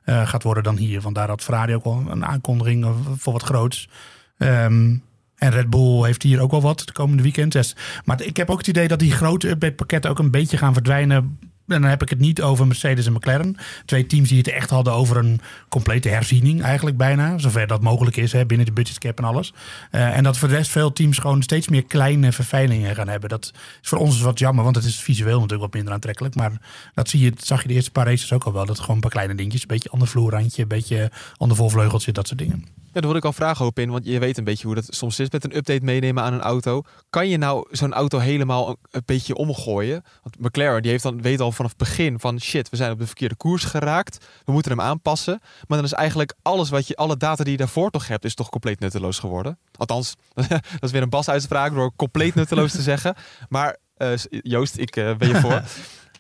gaat 0.05 0.43
worden 0.43 0.63
dan 0.63 0.77
hier. 0.77 1.01
Want 1.01 1.15
daar 1.15 1.27
had 1.27 1.43
Ferrari 1.43 1.75
ook 1.75 1.83
wel 1.83 2.03
een 2.09 2.25
aankondiging 2.25 2.87
voor 3.17 3.33
wat 3.33 3.43
groots. 3.43 3.89
Ehm, 4.37 4.95
en 5.39 5.51
Red 5.51 5.69
Bull 5.69 6.03
heeft 6.03 6.23
hier 6.23 6.39
ook 6.39 6.51
wel 6.51 6.61
wat 6.61 6.81
de 6.85 6.91
komende 6.91 7.23
weekend. 7.23 7.51
Dus, 7.51 7.75
maar 8.05 8.21
ik 8.21 8.37
heb 8.37 8.49
ook 8.49 8.57
het 8.57 8.67
idee 8.67 8.87
dat 8.87 8.99
die 8.99 9.11
grote 9.11 9.49
update-pakketten 9.49 10.11
ook 10.11 10.19
een 10.19 10.31
beetje 10.31 10.57
gaan 10.57 10.73
verdwijnen. 10.73 11.39
En 11.69 11.81
dan 11.81 11.89
heb 11.89 12.01
ik 12.01 12.09
het 12.09 12.19
niet 12.19 12.41
over 12.41 12.67
Mercedes 12.67 13.05
en 13.05 13.13
McLaren. 13.13 13.55
Twee 13.85 14.05
teams 14.05 14.29
die 14.29 14.37
het 14.37 14.47
echt 14.47 14.69
hadden 14.69 14.93
over 14.93 15.17
een 15.17 15.41
complete 15.69 16.09
herziening 16.09 16.61
eigenlijk 16.61 16.97
bijna. 16.97 17.37
Zover 17.37 17.67
dat 17.67 17.81
mogelijk 17.81 18.17
is 18.17 18.31
hè, 18.31 18.45
binnen 18.45 18.65
de 18.65 18.71
budgetcap 18.71 19.17
en 19.17 19.23
alles. 19.23 19.53
Eh, 19.91 20.17
en 20.17 20.23
dat 20.23 20.37
voor 20.37 20.47
de 20.47 20.55
rest 20.55 20.71
veel 20.71 20.93
teams 20.93 21.17
gewoon 21.17 21.41
steeds 21.41 21.67
meer 21.67 21.83
kleine 21.83 22.31
verfijlingen 22.31 22.95
gaan 22.95 23.07
hebben. 23.07 23.29
Dat 23.29 23.51
is 23.81 23.89
voor 23.89 23.97
ons 23.97 24.21
wat 24.21 24.39
jammer, 24.39 24.63
want 24.63 24.75
het 24.75 24.85
is 24.85 24.99
visueel 24.99 25.35
natuurlijk 25.35 25.61
wat 25.61 25.73
minder 25.73 25.93
aantrekkelijk. 25.93 26.35
Maar 26.35 26.51
dat 26.93 27.09
zie 27.09 27.19
je, 27.19 27.33
zag 27.37 27.61
je 27.61 27.67
de 27.67 27.73
eerste 27.73 27.91
paar 27.91 28.05
races 28.05 28.33
ook 28.33 28.43
al 28.43 28.53
wel. 28.53 28.65
Dat 28.65 28.79
gewoon 28.79 28.95
een 28.95 29.01
paar 29.01 29.11
kleine 29.11 29.35
dingetjes. 29.35 29.61
Een 29.61 29.67
beetje 29.67 29.89
ander 29.89 30.07
vloerrandje, 30.07 30.61
een 30.61 30.67
beetje 30.67 31.11
ander 31.37 31.57
voorvleugeltje, 31.57 32.11
dat 32.11 32.27
soort 32.27 32.39
dingen. 32.39 32.78
Ja, 32.93 33.01
daar 33.01 33.03
hoor 33.03 33.15
ik 33.15 33.25
al 33.25 33.33
vragen 33.33 33.65
op 33.65 33.79
in, 33.79 33.89
want 33.89 34.05
je 34.05 34.19
weet 34.19 34.37
een 34.37 34.43
beetje 34.43 34.65
hoe 34.65 34.75
dat 34.75 34.85
soms 34.89 35.19
is 35.19 35.29
met 35.29 35.43
een 35.43 35.55
update 35.55 35.83
meenemen 35.83 36.23
aan 36.23 36.33
een 36.33 36.41
auto. 36.41 36.81
Kan 37.09 37.27
je 37.27 37.37
nou 37.37 37.67
zo'n 37.71 37.93
auto 37.93 38.17
helemaal 38.17 38.77
een, 38.91 39.01
beetje 39.05 39.35
omgooien? 39.35 40.03
Want 40.23 40.39
McLaren 40.39 40.81
die 40.81 40.91
heeft 40.91 41.03
dan, 41.03 41.21
weet 41.21 41.39
al 41.39 41.51
vanaf 41.51 41.71
het 41.71 41.79
begin 41.79 42.19
van 42.19 42.39
shit, 42.39 42.69
we 42.69 42.75
zijn 42.75 42.91
op 42.91 42.99
de 42.99 43.05
verkeerde 43.05 43.35
koers 43.35 43.63
geraakt. 43.63 44.25
We 44.45 44.51
moeten 44.51 44.71
hem 44.71 44.81
aanpassen. 44.81 45.39
Maar 45.67 45.77
dan 45.77 45.85
is 45.85 45.93
eigenlijk 45.93 46.33
alles 46.41 46.69
wat 46.69 46.87
je, 46.87 46.95
alle 46.95 47.17
data 47.17 47.43
die 47.43 47.51
je 47.51 47.57
daarvoor 47.57 47.89
toch 47.89 48.07
hebt, 48.07 48.25
is 48.25 48.35
toch 48.35 48.49
compleet 48.49 48.79
nutteloos 48.79 49.19
geworden. 49.19 49.59
Althans, 49.75 50.15
dat 50.33 50.61
is 50.79 50.91
weer 50.91 51.01
een 51.01 51.09
basuitspraak 51.09 51.73
door 51.73 51.91
compleet 51.95 52.35
nutteloos 52.35 52.71
te 52.71 52.81
zeggen. 52.81 53.15
Maar 53.49 53.77
eh, 53.95 54.11
Joost, 54.29 54.77
ik 54.77 54.95
eh, 54.95 55.15
ben 55.15 55.27
je 55.27 55.35
voor. 55.35 55.61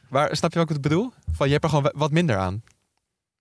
Maar 0.09 0.35
snap 0.35 0.53
je 0.53 0.59
wat 0.59 0.69
ik 0.69 0.81
bedoel? 0.81 1.11
Van, 1.31 1.45
je 1.45 1.53
hebt 1.53 1.63
er 1.63 1.69
gewoon 1.69 1.91
wat 1.95 2.11
minder 2.11 2.37
aan. 2.37 2.63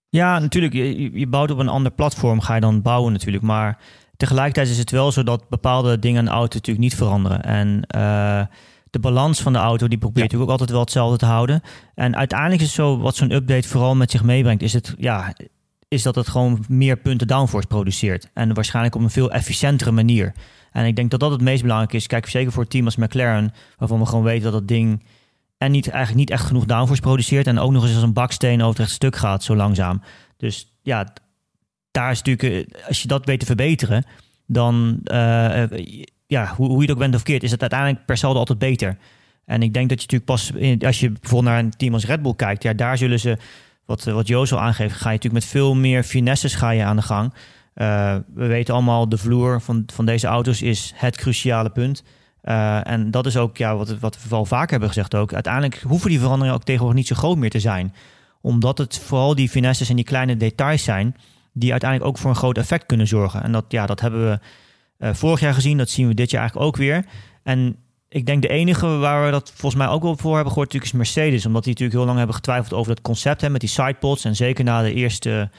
Ja, 0.08 0.38
natuurlijk. 0.38 0.72
Je, 0.72 1.18
je 1.18 1.26
bouwt 1.26 1.50
op 1.50 1.58
een 1.58 1.68
ander 1.68 1.92
platform, 1.92 2.40
ga 2.40 2.54
je 2.54 2.60
dan 2.60 2.82
bouwen 2.82 3.12
natuurlijk. 3.12 3.44
Maar 3.44 3.78
tegelijkertijd 4.16 4.68
is 4.68 4.78
het 4.78 4.90
wel 4.90 5.12
zo 5.12 5.22
dat 5.22 5.48
bepaalde 5.48 5.98
dingen 5.98 6.18
aan 6.18 6.24
de 6.24 6.30
auto 6.30 6.54
natuurlijk 6.54 6.84
niet 6.84 6.94
veranderen. 6.94 7.42
En 7.42 7.82
eh, 7.86 8.42
de 8.90 8.98
balans 8.98 9.42
van 9.42 9.52
de 9.52 9.58
auto, 9.58 9.88
die 9.88 9.98
probeert 9.98 10.22
natuurlijk 10.22 10.50
ook 10.50 10.58
altijd 10.58 10.70
wel 10.70 10.80
hetzelfde 10.80 11.16
te 11.18 11.26
houden. 11.26 11.62
En 11.94 12.16
uiteindelijk 12.16 12.60
is 12.60 12.66
het 12.66 12.76
zo, 12.76 12.98
wat 12.98 13.16
zo'n 13.16 13.32
update 13.32 13.68
vooral 13.68 13.96
met 13.96 14.10
zich 14.10 14.22
meebrengt, 14.22 14.62
is, 14.62 14.72
het, 14.72 14.94
ja, 14.98 15.32
is 15.88 16.02
dat 16.02 16.14
het 16.14 16.28
gewoon 16.28 16.64
meer 16.68 16.96
punten 16.96 17.26
downforce 17.26 17.66
produceert. 17.66 18.30
En 18.34 18.54
waarschijnlijk 18.54 18.94
op 18.94 19.02
een 19.02 19.10
veel 19.10 19.30
efficiëntere 19.30 19.90
manier. 19.90 20.32
En 20.72 20.84
ik 20.86 20.96
denk 20.96 21.10
dat 21.10 21.20
dat 21.20 21.30
het 21.30 21.40
meest 21.40 21.62
belangrijk 21.62 21.92
is. 21.92 22.06
Kijk, 22.06 22.26
zeker 22.26 22.52
voor 22.52 22.62
een 22.62 22.68
team 22.68 22.84
als 22.84 22.96
McLaren, 22.96 23.52
waarvan 23.78 23.98
we 23.98 24.06
gewoon 24.06 24.24
weten 24.24 24.42
dat 24.42 24.52
dat 24.52 24.68
ding 24.68 25.02
en 25.58 25.70
niet, 25.70 25.88
eigenlijk 25.88 26.18
niet 26.18 26.38
echt 26.38 26.46
genoeg 26.46 26.64
downforce 26.64 27.02
produceert. 27.02 27.46
En 27.46 27.58
ook 27.58 27.72
nog 27.72 27.82
eens 27.82 27.94
als 27.94 28.02
een 28.02 28.12
baksteen 28.12 28.62
over 28.62 28.80
het 28.80 28.90
stuk 28.90 29.16
gaat, 29.16 29.44
zo 29.44 29.56
langzaam. 29.56 30.02
Dus 30.36 30.72
ja, 30.82 31.06
daar 31.90 32.10
is 32.10 32.22
natuurlijk, 32.22 32.72
eh, 32.72 32.86
als 32.88 33.02
je 33.02 33.08
dat 33.08 33.26
weet 33.26 33.40
te 33.40 33.46
verbeteren, 33.46 34.04
dan, 34.46 35.00
eh, 35.04 35.62
eh, 35.62 36.04
ja, 36.26 36.54
hoe, 36.56 36.68
hoe 36.68 36.76
je 36.76 36.82
het 36.82 36.90
ook 36.90 36.98
bent 36.98 37.14
of 37.14 37.22
keert, 37.22 37.42
is 37.42 37.50
het 37.50 37.60
uiteindelijk 37.60 38.06
per 38.06 38.16
saldo 38.16 38.38
altijd 38.38 38.58
beter. 38.58 38.96
En 39.44 39.62
ik 39.62 39.72
denk 39.72 39.88
dat 39.88 40.02
je 40.02 40.18
natuurlijk 40.18 40.24
pas, 40.24 40.52
als 40.86 41.00
je 41.00 41.10
bijvoorbeeld 41.10 41.52
naar 41.52 41.58
een 41.58 41.76
team 41.76 41.94
als 41.94 42.06
Red 42.06 42.22
Bull 42.22 42.34
kijkt, 42.36 42.62
ja, 42.62 42.72
daar 42.72 42.98
zullen 42.98 43.20
ze, 43.20 43.38
wat, 43.84 44.04
wat 44.04 44.26
Joost 44.26 44.52
al 44.52 44.60
aangeeft, 44.60 44.94
ga 44.94 45.08
je 45.08 45.14
natuurlijk 45.14 45.44
met 45.44 45.52
veel 45.52 45.74
meer 45.74 46.02
finesses 46.02 46.54
ga 46.54 46.70
je 46.70 46.84
aan 46.84 46.96
de 46.96 47.02
gang. 47.02 47.32
We 48.34 48.46
weten 48.46 48.74
allemaal, 48.74 49.08
de 49.08 49.18
vloer 49.18 49.60
van, 49.60 49.82
van 49.92 50.06
deze 50.06 50.26
auto's 50.26 50.62
is 50.62 50.92
het 50.94 51.16
cruciale 51.16 51.70
punt. 51.70 52.02
Eh, 52.40 52.87
en 52.87 53.11
dat 53.11 53.27
is 53.27 53.37
ook 53.37 53.57
ja, 53.57 53.77
wat, 53.77 53.98
wat 53.98 54.22
we 54.22 54.29
wel 54.29 54.44
vaak 54.44 54.70
hebben 54.70 54.88
gezegd 54.88 55.14
ook. 55.14 55.33
Uiteindelijk 55.33 55.83
hoeven 55.83 56.11
die 56.11 56.18
veranderingen 56.18 56.55
ook 56.55 56.64
tegenwoordig 56.64 56.98
niet 56.98 57.09
zo 57.09 57.14
groot 57.14 57.37
meer 57.37 57.51
te 57.51 57.61
zijn. 57.61 57.94
Omdat 58.40 58.79
het 58.79 58.98
vooral 58.98 59.35
die 59.35 59.48
finesses 59.48 59.88
en 59.88 59.96
die 59.96 60.05
kleine 60.05 60.37
details 60.37 60.83
zijn... 60.83 61.16
die 61.53 61.70
uiteindelijk 61.70 62.11
ook 62.11 62.18
voor 62.18 62.31
een 62.31 62.37
groot 62.37 62.59
effect 62.59 62.87
kunnen 62.87 63.07
zorgen. 63.07 63.42
En 63.42 63.53
dat, 63.53 63.64
ja, 63.68 63.87
dat 63.87 64.01
hebben 64.01 64.31
we 64.31 64.38
eh, 64.98 65.14
vorig 65.14 65.40
jaar 65.40 65.55
gezien. 65.55 65.79
Dat 65.79 65.90
zien 65.90 66.09
we 66.09 66.14
dit 66.14 66.31
jaar 66.31 66.40
eigenlijk 66.40 66.68
ook 66.68 66.77
weer. 66.77 67.05
En 67.42 67.77
ik 68.09 68.27
denk 68.27 68.42
de 68.42 68.48
enige 68.48 68.87
waar 68.87 69.24
we 69.24 69.31
dat 69.31 69.53
volgens 69.55 69.83
mij 69.83 69.92
ook 69.92 70.03
wel 70.03 70.16
voor 70.16 70.35
hebben 70.35 70.53
gehoord... 70.53 70.72
natuurlijk 70.72 70.92
is 70.92 70.98
Mercedes. 70.98 71.46
Omdat 71.46 71.64
die 71.64 71.72
natuurlijk 71.72 71.98
heel 71.98 72.07
lang 72.07 72.18
hebben 72.18 72.37
getwijfeld 72.37 72.72
over 72.72 72.94
dat 72.94 73.05
concept... 73.05 73.40
Hè, 73.40 73.51
met 73.51 73.61
die 73.61 73.70
sidepods. 73.70 74.24
En 74.24 74.37
zeker 74.37 74.64
na 74.64 74.83
de 74.83 74.94
eerste 74.94 75.51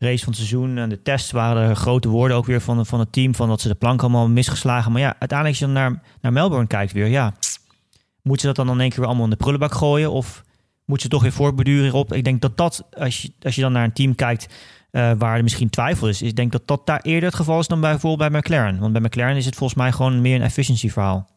race 0.00 0.24
van 0.24 0.32
het 0.32 0.36
seizoen 0.36 0.78
en 0.78 0.88
de 0.88 1.02
tests 1.02 1.30
waren 1.30 1.76
grote 1.76 2.08
woorden 2.08 2.36
ook 2.36 2.46
weer 2.46 2.60
van, 2.60 2.86
van 2.86 2.98
het 2.98 3.12
team. 3.12 3.34
Van 3.34 3.48
dat 3.48 3.60
ze 3.60 3.68
de 3.68 3.74
plank 3.74 4.00
allemaal 4.00 4.28
misgeslagen. 4.28 4.92
Maar 4.92 5.00
ja, 5.00 5.16
uiteindelijk 5.18 5.48
als 5.48 5.58
je 5.58 5.64
dan 5.64 5.74
naar, 5.74 6.02
naar 6.20 6.32
Melbourne 6.32 6.66
kijkt 6.66 6.92
weer. 6.92 7.06
Ja, 7.06 7.34
moeten 8.22 8.48
ze 8.48 8.54
dat 8.54 8.66
dan 8.66 8.74
in 8.74 8.80
één 8.80 8.88
keer 8.88 8.98
weer 8.98 9.08
allemaal 9.08 9.24
in 9.24 9.30
de 9.30 9.36
prullenbak 9.36 9.74
gooien? 9.74 10.10
Of 10.10 10.44
moeten 10.84 11.06
ze 11.06 11.12
toch 11.12 11.22
weer 11.22 11.32
voortbeduren 11.32 11.82
hierop? 11.82 12.12
Ik 12.12 12.24
denk 12.24 12.40
dat 12.40 12.56
dat, 12.56 12.84
als 12.98 13.22
je, 13.22 13.32
als 13.40 13.54
je 13.54 13.60
dan 13.60 13.72
naar 13.72 13.84
een 13.84 13.92
team 13.92 14.14
kijkt 14.14 14.54
eh, 14.90 15.12
waar 15.18 15.36
er 15.36 15.42
misschien 15.42 15.70
twijfel 15.70 16.08
is. 16.08 16.22
Ik 16.22 16.36
denk 16.36 16.52
dat 16.52 16.62
dat 16.64 16.86
daar 16.86 17.00
eerder 17.00 17.28
het 17.28 17.38
geval 17.38 17.60
is 17.60 17.66
dan 17.66 17.80
bijvoorbeeld 17.80 18.30
bij 18.30 18.40
McLaren. 18.40 18.78
Want 18.78 18.92
bij 18.92 19.02
McLaren 19.02 19.36
is 19.36 19.46
het 19.46 19.56
volgens 19.56 19.78
mij 19.78 19.92
gewoon 19.92 20.20
meer 20.20 20.34
een 20.34 20.42
efficiency 20.42 20.90
verhaal. 20.90 21.28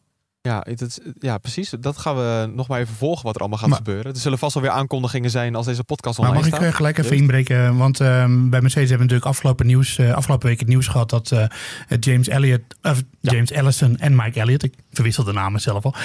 Ja, 0.47 0.63
het, 0.69 0.81
is- 0.81 0.99
ja, 1.19 1.37
precies. 1.37 1.73
Dat 1.79 1.97
gaan 1.97 2.15
we 2.15 2.51
nog 2.55 2.67
maar 2.67 2.79
even 2.79 2.95
volgen 2.95 3.25
wat 3.25 3.35
er 3.35 3.39
allemaal 3.41 3.59
gaat 3.59 3.67
Maar- 3.69 3.77
gebeuren. 3.77 4.13
Er 4.13 4.19
zullen 4.19 4.37
vast 4.37 4.53
wel 4.53 4.63
weer 4.63 4.71
aankondigingen 4.71 5.29
zijn 5.29 5.55
als 5.55 5.65
deze 5.65 5.83
podcast 5.83 6.17
Maar 6.19 6.27
online 6.27 6.45
mag 6.49 6.53
ik 6.59 6.61
staat. 6.63 6.71
eh, 6.73 6.77
gelijk 6.77 6.97
even 6.97 7.15
inbreken? 7.17 7.77
Want 7.77 7.99
ehm, 7.99 8.49
bij 8.49 8.61
Mercedes 8.61 8.89
hebben 8.89 9.07
we 9.07 9.13
natuurlijk 9.13 9.25
afgelopen, 9.25 9.65
nieuws, 9.65 9.97
eh, 9.97 10.13
afgelopen 10.13 10.47
week 10.47 10.59
het 10.59 10.67
nieuws 10.67 10.87
gehad 10.87 11.09
dat 11.09 11.31
eh, 11.31 11.45
James 11.99 12.27
Elliott, 12.27 12.75
of 12.81 13.01
James 13.21 13.51
Ellison 13.51 13.97
en 13.99 14.15
Mike 14.15 14.39
Elliott, 14.39 14.63
ik 14.63 14.73
verwissel 14.91 15.23
de 15.23 15.33
namen 15.33 15.61
zelf 15.61 15.85
al, 15.85 15.95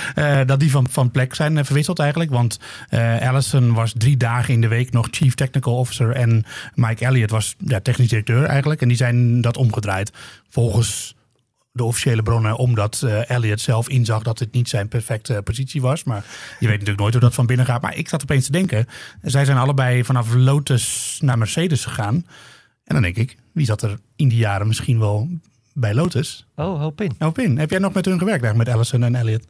dat 0.47 0.61
die 0.61 0.71
van, 0.71 0.87
van 0.91 1.11
plek 1.11 1.35
zijn 1.35 1.65
verwisseld 1.65 1.99
eigenlijk. 1.99 2.31
Want 2.31 2.59
Ellison 2.89 3.73
was 3.75 3.93
drie 3.97 4.17
dagen 4.17 4.55
in 4.55 4.61
de 4.61 4.69
week 4.69 4.93
nog 4.93 5.09
Chief 5.11 5.35
Technical 5.35 5.77
Officer 5.79 6.11
en 6.13 6.45
Mike 6.75 7.05
Elliott 7.05 7.31
was 7.31 7.55
ja, 7.59 7.81
technisch 7.81 8.09
directeur 8.09 8.45
eigenlijk. 8.45 8.83
En 8.83 8.89
die 8.89 8.97
zijn 8.97 9.41
dat 9.41 9.57
omgedraaid. 9.57 10.13
Volgens 10.49 11.15
de 11.79 11.85
officiële 11.85 12.23
bronnen, 12.23 12.57
omdat 12.57 13.03
eh 13.03 13.31
Elliot 13.31 13.61
zelf 13.61 13.89
inzag 13.89 14.23
dat 14.23 14.39
het 14.39 14.53
niet 14.53 14.69
zijn 14.69 14.89
perfecte 14.89 15.41
positie 15.45 15.81
was. 15.81 16.05
Maar 16.05 16.25
je 16.59 16.67
weet 16.67 16.71
natuurlijk 16.75 16.99
nooit 17.01 17.13
hoe 17.13 17.23
dat 17.23 17.35
van 17.35 17.47
binnen 17.47 17.67
gaat. 17.67 17.83
Maar 17.83 17.97
ik 17.97 18.09
zat 18.09 18.23
opeens 18.23 18.45
te 18.47 18.53
denken, 18.53 18.87
zij 19.23 19.45
zijn 19.45 19.57
allebei 19.59 20.05
vanaf 20.05 20.35
Lotus 20.35 21.19
naar 21.23 21.39
Mercedes 21.39 21.85
gegaan. 21.85 22.15
En 22.85 22.95
dan 22.95 23.03
denk 23.03 23.17
ik, 23.17 23.37
wie 23.53 23.67
zat 23.67 23.83
er 23.83 23.99
in 24.17 24.29
die 24.29 24.39
jaren 24.39 24.67
misschien 24.67 24.99
wel 24.99 25.29
bij 25.75 25.95
Lotus? 25.95 26.47
Oh, 26.57 26.81
hoop 26.81 27.39
in. 27.39 27.59
Heb 27.59 27.71
jij 27.71 27.79
nog 27.79 27.93
met 27.93 28.05
hun 28.05 28.19
gewerkt 28.19 28.43
eigenlijk, 28.43 28.69
met 28.69 28.77
Allison 28.77 29.03
en 29.03 29.15
Elliot? 29.15 29.45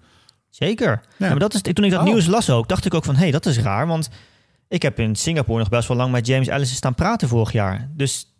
Zeker. 0.50 1.00
Ja. 1.16 1.28
maar 1.28 1.38
dat 1.38 1.54
is, 1.54 1.62
toen 1.62 1.84
ik 1.84 1.90
dat 1.90 2.00
Oh. 2.00 2.06
nieuws 2.06 2.26
las 2.26 2.50
ook, 2.50 2.68
dacht 2.68 2.84
ik 2.84 2.94
ook 2.94 3.04
van... 3.04 3.14
hé, 3.14 3.20
hey, 3.20 3.30
dat 3.30 3.46
is 3.46 3.58
raar, 3.58 3.86
want 3.86 4.10
ik 4.68 4.82
heb 4.82 4.98
in 4.98 5.16
Singapore 5.16 5.58
nog 5.58 5.68
best 5.68 5.88
wel 5.88 5.96
lang 5.96 6.12
met 6.12 6.26
James 6.26 6.48
Ellison 6.48 6.76
staan 6.76 6.94
praten 6.94 7.28
vorig 7.28 7.52
jaar. 7.52 7.88
Dus 7.94 8.32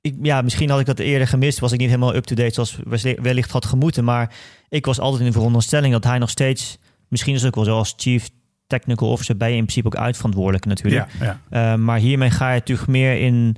ik, 0.00 0.14
ja, 0.22 0.42
misschien 0.42 0.70
had 0.70 0.80
ik 0.80 0.86
dat 0.86 0.98
eerder 0.98 1.28
gemist. 1.28 1.58
Was 1.58 1.72
ik 1.72 1.78
niet 1.78 1.88
helemaal 1.88 2.14
up-to-date 2.14 2.54
zoals 2.54 2.78
we- 2.84 3.18
wellicht 3.22 3.50
had 3.50 3.66
gemoeten. 3.66 4.04
Maar 4.04 4.34
ik 4.68 4.86
was 4.86 5.00
altijd 5.00 5.20
in 5.20 5.26
de 5.26 5.32
veronderstelling 5.32 5.92
dat 5.92 6.04
hij 6.04 6.18
nog 6.18 6.30
steeds... 6.30 6.78
misschien 7.08 7.34
is 7.34 7.42
het 7.42 7.48
ook 7.48 7.64
wel 7.64 7.74
zo 7.74 7.78
als 7.78 7.94
chief 7.96 8.28
technical 8.66 9.08
officer... 9.10 9.36
ben 9.36 9.48
je 9.48 9.56
in 9.56 9.62
principe 9.62 9.86
ook 9.86 9.96
uitverantwoordelijk 9.96 10.64
natuurlijk. 10.64 11.06
Ja, 11.20 11.38
ja. 11.50 11.72
Uh, 11.72 11.78
maar 11.78 11.98
hiermee 11.98 12.30
ga 12.30 12.52
je 12.52 12.58
natuurlijk 12.58 12.88
meer 12.88 13.20
in... 13.20 13.56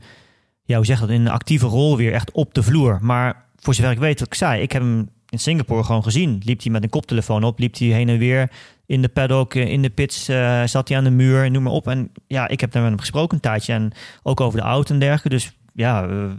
Ja, 0.65 0.77
hoe 0.77 0.87
zeg 0.87 1.01
dat? 1.01 1.11
In 1.11 1.21
een 1.21 1.29
actieve 1.29 1.67
rol 1.67 1.97
weer 1.97 2.13
echt 2.13 2.31
op 2.31 2.55
de 2.55 2.63
vloer. 2.63 2.99
Maar 3.01 3.45
voor 3.57 3.75
zover 3.75 3.93
ik 3.93 3.99
weet, 3.99 4.19
wat 4.19 4.29
ik 4.29 4.35
zei... 4.35 4.63
ik 4.63 4.73
heb 4.73 4.83
hem 4.83 5.09
in 5.29 5.39
Singapore 5.39 5.85
gewoon 5.85 6.03
gezien. 6.03 6.43
Liep 6.45 6.63
hij 6.63 6.73
met 6.73 6.83
een 6.83 6.89
koptelefoon 6.89 7.45
op, 7.45 7.59
liep 7.59 7.79
hij 7.79 7.89
heen 7.89 8.09
en 8.09 8.19
weer 8.19 8.51
in 8.87 9.03
de 9.03 9.09
paddock, 9.09 9.55
eh, 9.55 9.69
in 9.69 9.83
de 9.83 9.91
pits, 9.91 10.29
uh, 10.29 10.63
zat 10.65 10.89
hij 10.89 10.97
aan 10.97 11.05
de 11.05 11.11
muur, 11.11 11.51
noem 11.51 11.63
maar 11.63 11.73
op. 11.73 11.89
En 11.89 12.13
ja, 12.27 12.49
ik 12.49 12.61
heb 12.61 12.73
daar 12.73 12.83
met 12.83 12.91
hem 12.91 13.01
gesproken 13.01 13.35
een 13.35 13.43
tijdje 13.43 13.73
en 13.73 13.93
ook 14.23 14.41
over 14.41 14.59
de 14.59 14.65
auto 14.65 14.95
en 14.95 15.01
dergelijke. 15.01 15.29
Dus 15.29 15.53
ja, 15.75 16.07
uh, 16.07 16.31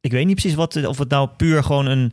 ik 0.00 0.10
weet 0.10 0.26
niet 0.26 0.34
precies 0.34 0.54
wat, 0.56 0.86
of 0.86 0.98
het 0.98 1.08
nou 1.08 1.28
puur 1.28 1.64
gewoon 1.64 1.86
een, 1.86 2.12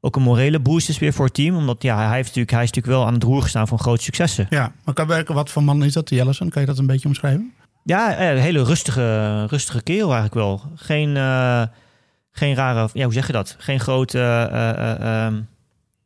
ook 0.00 0.16
een 0.16 0.22
morele 0.22 0.60
boost 0.60 0.88
is 0.88 0.98
weer 0.98 1.12
voor 1.12 1.24
het 1.24 1.34
team. 1.34 1.56
Omdat 1.56 1.82
ja, 1.82 1.96
hij, 1.96 2.14
heeft 2.14 2.26
natuurlijk, 2.26 2.50
hij 2.50 2.62
is 2.62 2.70
natuurlijk 2.70 2.96
wel 2.96 3.06
aan 3.06 3.14
het 3.14 3.22
roer 3.22 3.42
gestaan 3.42 3.68
van 3.68 3.78
grote 3.78 4.02
successen. 4.02 4.46
Ja, 4.50 4.72
maar 4.84 4.94
kan 4.94 5.06
werken, 5.06 5.34
wat 5.34 5.50
voor 5.50 5.64
man 5.64 5.84
is 5.84 5.92
dat, 5.92 6.10
Jellison? 6.10 6.48
Kan 6.48 6.60
je 6.60 6.68
dat 6.68 6.78
een 6.78 6.86
beetje 6.86 7.08
omschrijven? 7.08 7.52
Ja, 7.84 8.30
een 8.30 8.38
hele 8.38 8.64
rustige, 8.64 9.46
rustige 9.46 9.82
kerel 9.82 10.12
eigenlijk 10.12 10.34
wel. 10.34 10.62
Geen, 10.74 11.16
uh, 11.16 11.62
geen 12.30 12.54
rare, 12.54 12.88
ja, 12.92 13.04
hoe 13.04 13.12
zeg 13.12 13.26
je 13.26 13.32
dat? 13.32 13.56
Geen 13.58 13.80
grote 13.80 14.18
uh, 14.52 15.38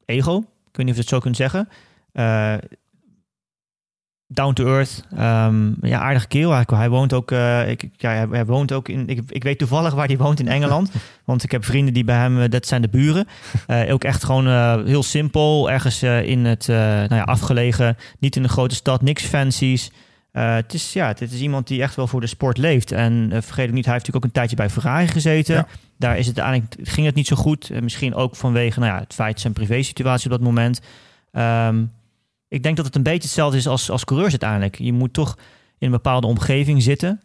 ego. 0.04 0.38
Ik 0.38 0.76
weet 0.76 0.87
niet 0.87 0.88
of 0.88 0.94
je 0.94 1.00
het 1.00 1.08
zo 1.08 1.18
kunt 1.18 1.37
zeggen. 1.37 1.68
Down 4.35 4.53
to 4.53 4.66
earth. 4.66 5.05
Ehm, 5.16 5.87
ja, 5.87 6.01
aardige 6.01 6.27
kerel 6.27 6.53
eigenlijk. 6.53 6.83
Hij 6.83 6.90
woont 6.90 7.12
ook, 7.12 7.31
eh, 7.31 7.68
ik, 7.68 7.88
ja, 7.97 8.29
hij, 8.31 8.44
woont 8.44 8.73
ook 8.73 8.88
in, 8.88 9.09
ik, 9.09 9.20
ik 9.29 9.42
weet 9.42 9.59
toevallig 9.59 9.94
waar 9.94 10.07
hij 10.07 10.16
woont 10.16 10.40
in 10.40 10.49
Engeland. 10.49 10.90
want 11.25 11.42
ik 11.42 11.51
heb 11.51 11.64
vrienden 11.64 11.94
die 11.94 12.05
bij 12.05 12.16
hem, 12.16 12.40
eh, 12.40 12.51
dat 12.51 12.66
zijn 12.66 12.83
de 12.83 12.88
buren. 12.88 13.27
Eh, 13.66 13.92
ook 13.92 14.05
echt 14.05 14.25
gewoon 14.25 14.47
heel 14.87 15.03
simpel, 15.03 15.70
ergens 15.70 16.03
in 16.03 16.44
het 16.44 16.66
nou 16.66 17.14
ja, 17.14 17.23
afgelegen, 17.23 17.97
niet 18.18 18.37
in 18.37 18.42
een 18.42 18.49
grote 18.49 18.75
stad, 18.75 19.03
niks 19.03 19.25
fancies. 19.25 19.90
Het, 20.33 20.75
is, 20.75 20.92
ja, 20.92 21.07
het 21.07 21.20
is 21.20 21.40
iemand 21.40 21.66
die 21.66 21.83
echt 21.83 21.94
wel 21.94 22.07
voor 22.07 22.20
de 22.20 22.27
sport 22.27 22.59
leeft. 22.59 22.92
En 22.92 23.29
vergeet 23.31 23.68
ook 23.68 23.75
niet, 23.75 23.85
hij 23.85 23.94
heeft 23.94 24.07
natuurlijk 24.07 24.16
ook 24.16 24.25
een 24.25 24.31
tijdje 24.31 24.57
bij 24.57 24.70
Ferrari 24.70 25.09
gezeten. 25.09 25.55
Ja. 25.55 25.66
Daar 25.99 26.18
is 26.18 26.27
het 26.27 26.38
eigenlijk, 26.38 26.77
ging 26.83 27.07
het 27.07 27.14
niet 27.14 27.27
zo 27.27 27.37
goed. 27.37 27.70
Misschien 27.81 28.14
ook 28.14 28.37
vanwege 28.37 28.81
nou 28.81 28.92
ja, 28.92 29.01
het 29.01 29.14
feit 29.14 29.40
zijn 29.40 29.53
privésituatie 29.53 30.31
op 30.31 30.38
dat 30.38 30.47
moment. 30.47 30.81
Ehm, 31.33 31.85
ik 32.48 32.62
denk 32.62 32.76
dat 32.76 32.87
het 32.87 32.94
een 32.94 33.02
beetje 33.02 33.22
hetzelfde 33.22 33.57
is 33.57 33.66
als, 33.66 33.90
als 33.90 34.04
coureurs 34.04 34.30
uiteindelijk. 34.30 34.78
Je 34.78 34.92
moet 34.92 35.12
toch 35.12 35.35
in 35.78 35.87
een 35.87 35.90
bepaalde 35.90 36.26
omgeving 36.26 36.83
zitten 36.83 37.20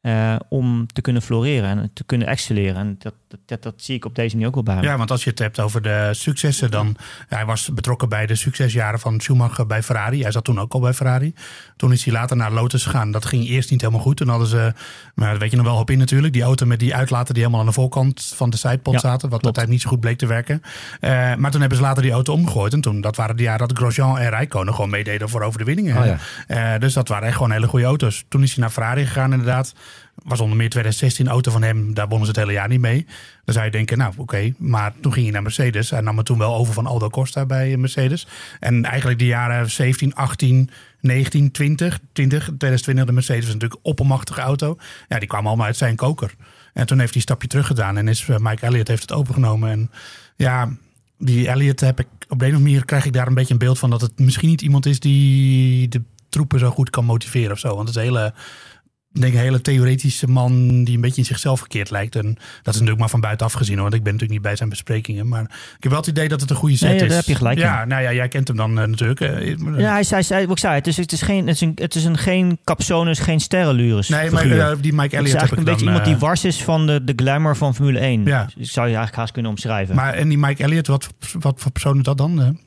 eh, 0.00 0.36
om 0.48 0.86
te 0.86 1.00
kunnen 1.00 1.22
floreren 1.22 1.78
en 1.78 1.90
te 1.92 2.04
kunnen 2.04 2.26
excelleren. 2.26 2.76
En 2.76 2.96
dat, 2.98 3.14
dat, 3.28 3.40
dat, 3.46 3.62
dat 3.62 3.74
zie 3.76 3.94
ik 3.94 4.04
op 4.04 4.14
deze 4.14 4.34
manier 4.34 4.48
ook 4.48 4.54
wel 4.54 4.74
bij. 4.74 4.82
Ja, 4.82 4.96
want 4.96 5.10
als 5.10 5.24
je 5.24 5.30
het 5.30 5.38
hebt 5.38 5.60
over 5.60 5.82
de 5.82 6.08
successen, 6.12 6.70
dan... 6.70 6.96
Hij 7.28 7.44
was 7.44 7.70
betrokken 7.74 8.08
bij 8.08 8.26
de 8.26 8.34
succesjaren 8.34 8.98
van 9.00 9.20
Schumacher 9.20 9.66
bij 9.66 9.82
Ferrari. 9.82 10.22
Hij 10.22 10.30
zat 10.30 10.44
toen 10.44 10.60
ook 10.60 10.72
al 10.72 10.80
bij 10.80 10.94
Ferrari. 10.94 11.34
Toen 11.76 11.92
is 11.92 12.04
hij 12.04 12.12
later 12.12 12.36
naar 12.36 12.52
Lotus 12.52 12.84
gegaan. 12.84 13.10
Dat 13.10 13.24
ging 13.24 13.48
eerst 13.48 13.70
niet 13.70 13.80
helemaal 13.80 14.02
goed. 14.02 14.16
Toen 14.16 14.28
hadden 14.28 14.48
ze, 14.48 14.72
maar 15.14 15.30
dat 15.30 15.40
weet 15.40 15.50
je 15.50 15.56
nog 15.56 15.66
wel 15.66 15.76
op 15.76 15.90
in 15.90 15.98
natuurlijk, 15.98 16.32
die 16.32 16.42
auto 16.42 16.66
met 16.66 16.78
die 16.78 16.94
uitlaten 16.94 17.34
die 17.34 17.42
helemaal 17.42 17.62
aan 17.62 17.70
de 17.70 17.80
voorkant 17.80 18.32
van 18.34 18.50
de 18.50 18.56
sidepod 18.56 18.92
Ja, 18.94 19.00
zaten. 19.00 19.28
Wat 19.28 19.44
uiteindelijk 19.44 19.68
niet 19.68 19.82
zo 19.82 19.88
goed 19.88 20.00
bleek 20.00 20.18
te 20.18 20.26
werken. 20.26 20.62
Eh, 21.00 21.34
maar 21.34 21.50
toen 21.50 21.60
hebben 21.60 21.78
ze 21.78 21.84
later 21.84 22.02
die 22.02 22.12
auto 22.12 22.32
omgegooid. 22.32 22.72
En 22.72 22.80
toen, 22.80 23.00
dat 23.00 23.16
waren 23.16 23.36
de 23.36 23.42
jaren 23.42 23.68
dat 23.68 23.76
Grosjean 23.78 24.18
en 24.18 24.30
Rijkonen 24.30 24.74
gewoon 24.74 24.90
meededen 24.90 25.28
voor 25.28 25.42
over 25.42 25.58
de 25.58 25.64
winningen. 25.64 25.96
Oh 25.98 26.04
ja. 26.04 26.18
Eh, 26.46 26.80
dus 26.80 26.92
dat 26.92 27.08
waren 27.08 27.26
echt 27.26 27.36
gewoon 27.36 27.52
hele 27.52 27.66
goede 27.66 27.84
auto's. 27.84 28.24
Toen 28.28 28.42
is 28.42 28.50
hij 28.52 28.60
naar 28.60 28.70
Ferrari 28.70 29.06
gegaan 29.06 29.32
inderdaad. 29.32 29.74
Was 30.24 30.40
onder 30.40 30.56
meer 30.56 30.68
2016 30.68 31.28
auto 31.28 31.50
van 31.50 31.62
hem. 31.62 31.94
Daar 31.94 32.08
wonnen 32.08 32.26
ze 32.26 32.32
het 32.32 32.40
hele 32.40 32.52
jaar 32.52 32.68
niet 32.68 32.80
mee. 32.80 33.06
Dan 33.44 33.54
zou 33.54 33.66
je 33.66 33.72
denken, 33.72 33.98
nou 33.98 34.12
oké. 34.16 34.52
Maar 34.58 34.92
toen 35.00 35.12
ging 35.12 35.24
hij 35.24 35.32
naar 35.32 35.42
Mercedes. 35.42 35.90
Hij 35.90 36.00
nam 36.00 36.16
het 36.16 36.26
toen 36.26 36.38
wel 36.38 36.54
over 36.54 36.74
van 36.74 36.86
Aldo 36.86 37.08
Costa 37.08 37.46
bij 37.46 37.76
Mercedes. 37.76 38.26
En 38.60 38.84
eigenlijk 38.84 39.18
de 39.18 39.26
jaren 39.26 39.70
17, 39.70 40.14
18, 40.14 40.70
19, 41.00 41.50
20. 41.50 41.98
20 42.12 42.42
2020 42.42 43.04
de 43.06 43.12
Mercedes 43.12 43.46
natuurlijk 43.46 43.74
een 43.74 43.80
oppermachtige 43.82 44.40
auto. 44.40 44.78
Ja, 45.08 45.18
die 45.18 45.28
kwamen 45.28 45.48
allemaal 45.48 45.66
uit 45.66 45.76
zijn 45.76 45.96
koker. 45.96 46.34
En 46.72 46.86
toen 46.86 46.98
heeft 46.98 47.10
hij 47.10 47.16
een 47.16 47.28
stapje 47.28 47.48
terug 47.48 47.66
gedaan. 47.66 47.96
En 47.96 48.08
is, 48.08 48.28
eh, 48.28 48.36
Mike 48.38 48.66
Elliott 48.66 48.88
heeft 48.88 49.02
het 49.02 49.12
overgenomen. 49.12 49.70
En 49.70 49.90
ja, 50.36 50.68
die 51.18 51.48
Elliott 51.48 51.80
heb 51.80 52.00
ik 52.00 52.06
op 52.28 52.38
de 52.38 52.44
een 52.44 52.50
of 52.50 52.56
andere 52.56 52.60
manier 52.60 52.84
krijg 52.84 53.04
ik 53.04 53.12
daar 53.12 53.26
een 53.26 53.34
beetje 53.34 53.52
een 53.52 53.58
beeld 53.58 53.78
van 53.78 53.90
dat 53.90 54.00
het 54.00 54.18
misschien 54.18 54.48
niet 54.48 54.62
iemand 54.62 54.86
is 54.86 55.00
die 55.00 55.88
de 55.88 56.02
troepen 56.28 56.58
zo 56.58 56.70
goed 56.70 56.90
kan 56.90 57.04
motiveren 57.04 57.52
of 57.52 57.58
zo. 57.58 57.76
Want 57.76 57.88
het 57.88 57.96
hele, 57.96 58.34
denk 59.12 59.32
een 59.34 59.40
hele 59.40 59.60
theoretische 59.60 60.26
man 60.28 60.84
die 60.84 60.94
een 60.94 61.00
beetje 61.00 61.20
in 61.20 61.24
zichzelf 61.26 61.58
verkeerd 61.58 61.90
lijkt. 61.90 62.16
En 62.16 62.24
dat 62.34 62.38
is 62.66 62.72
natuurlijk 62.72 62.98
maar 62.98 63.08
van 63.08 63.20
buitenaf 63.20 63.52
gezien, 63.52 63.74
hoor, 63.74 63.82
want 63.82 63.94
ik 63.94 64.02
ben 64.02 64.12
natuurlijk 64.12 64.38
niet 64.38 64.48
bij 64.48 64.56
zijn 64.56 64.68
besprekingen. 64.68 65.28
Maar 65.28 65.42
ik 65.42 65.82
heb 65.82 65.90
wel 65.92 66.00
het 66.00 66.10
idee 66.10 66.28
dat 66.28 66.40
het 66.40 66.50
een 66.50 66.56
goede 66.56 66.76
set 66.76 66.88
Nee, 66.88 67.00
is. 67.00 67.06
daar 67.08 67.16
heb 67.16 67.24
je 67.26 67.34
gelijk 67.34 67.58
Ja, 67.58 67.84
nou 67.84 68.02
ja, 68.02 68.12
jij 68.12 68.28
kent 68.28 68.48
hem 68.48 68.56
dan 68.56 68.80
eh, 68.80 68.86
natuurlijk. 68.86 69.20
eh, 69.20 69.56
Ja, 69.78 69.92
hij 69.92 70.02
zei, 70.02 70.22
hij, 70.28 70.42
ik 70.42 70.58
zei, 70.58 70.74
het 70.74 70.86
is, 70.86 70.96
het 70.96 71.12
is, 71.12 71.22
geen, 71.22 71.46
het 71.46 71.54
is, 71.54 71.60
een, 71.60 71.72
het 71.74 71.94
is 71.94 72.04
een, 72.04 72.18
geen 72.18 72.58
capsones, 72.64 73.18
geen 73.18 73.40
sterrenlures 73.40 74.08
nee, 74.08 74.30
maar 74.30 74.50
eh, 74.50 74.76
die 74.80 74.92
Mike 74.92 75.16
Het 75.16 75.26
is 75.26 75.32
Elliott 75.32 75.32
heb 75.32 75.40
eigenlijk 75.40 75.50
ik 75.52 75.58
een 75.58 75.64
dan... 75.64 75.64
beetje 75.64 75.84
iemand 75.86 76.04
die 76.04 76.14
eh, 76.14 76.20
wars 76.20 76.44
is 76.44 76.62
van 76.62 76.86
de, 76.86 77.04
de 77.04 77.12
glamour 77.16 77.56
van 77.56 77.74
Formule 77.74 77.98
1. 77.98 78.24
Ja. 78.24 78.44
Dus 78.44 78.54
ik 78.66 78.70
zou 78.70 78.86
je 78.86 78.94
eigenlijk 78.94 79.16
haast 79.16 79.32
kunnen 79.32 79.50
omschrijven. 79.50 79.94
maar 79.94 80.14
en 80.14 80.28
die 80.28 80.38
Mike 80.38 80.62
Elliott, 80.62 80.86
wat, 80.86 81.08
wat 81.38 81.60
voor 81.60 81.70
persoon 81.72 81.96
is 81.98 82.02
dat 82.02 82.18
dan? 82.18 82.58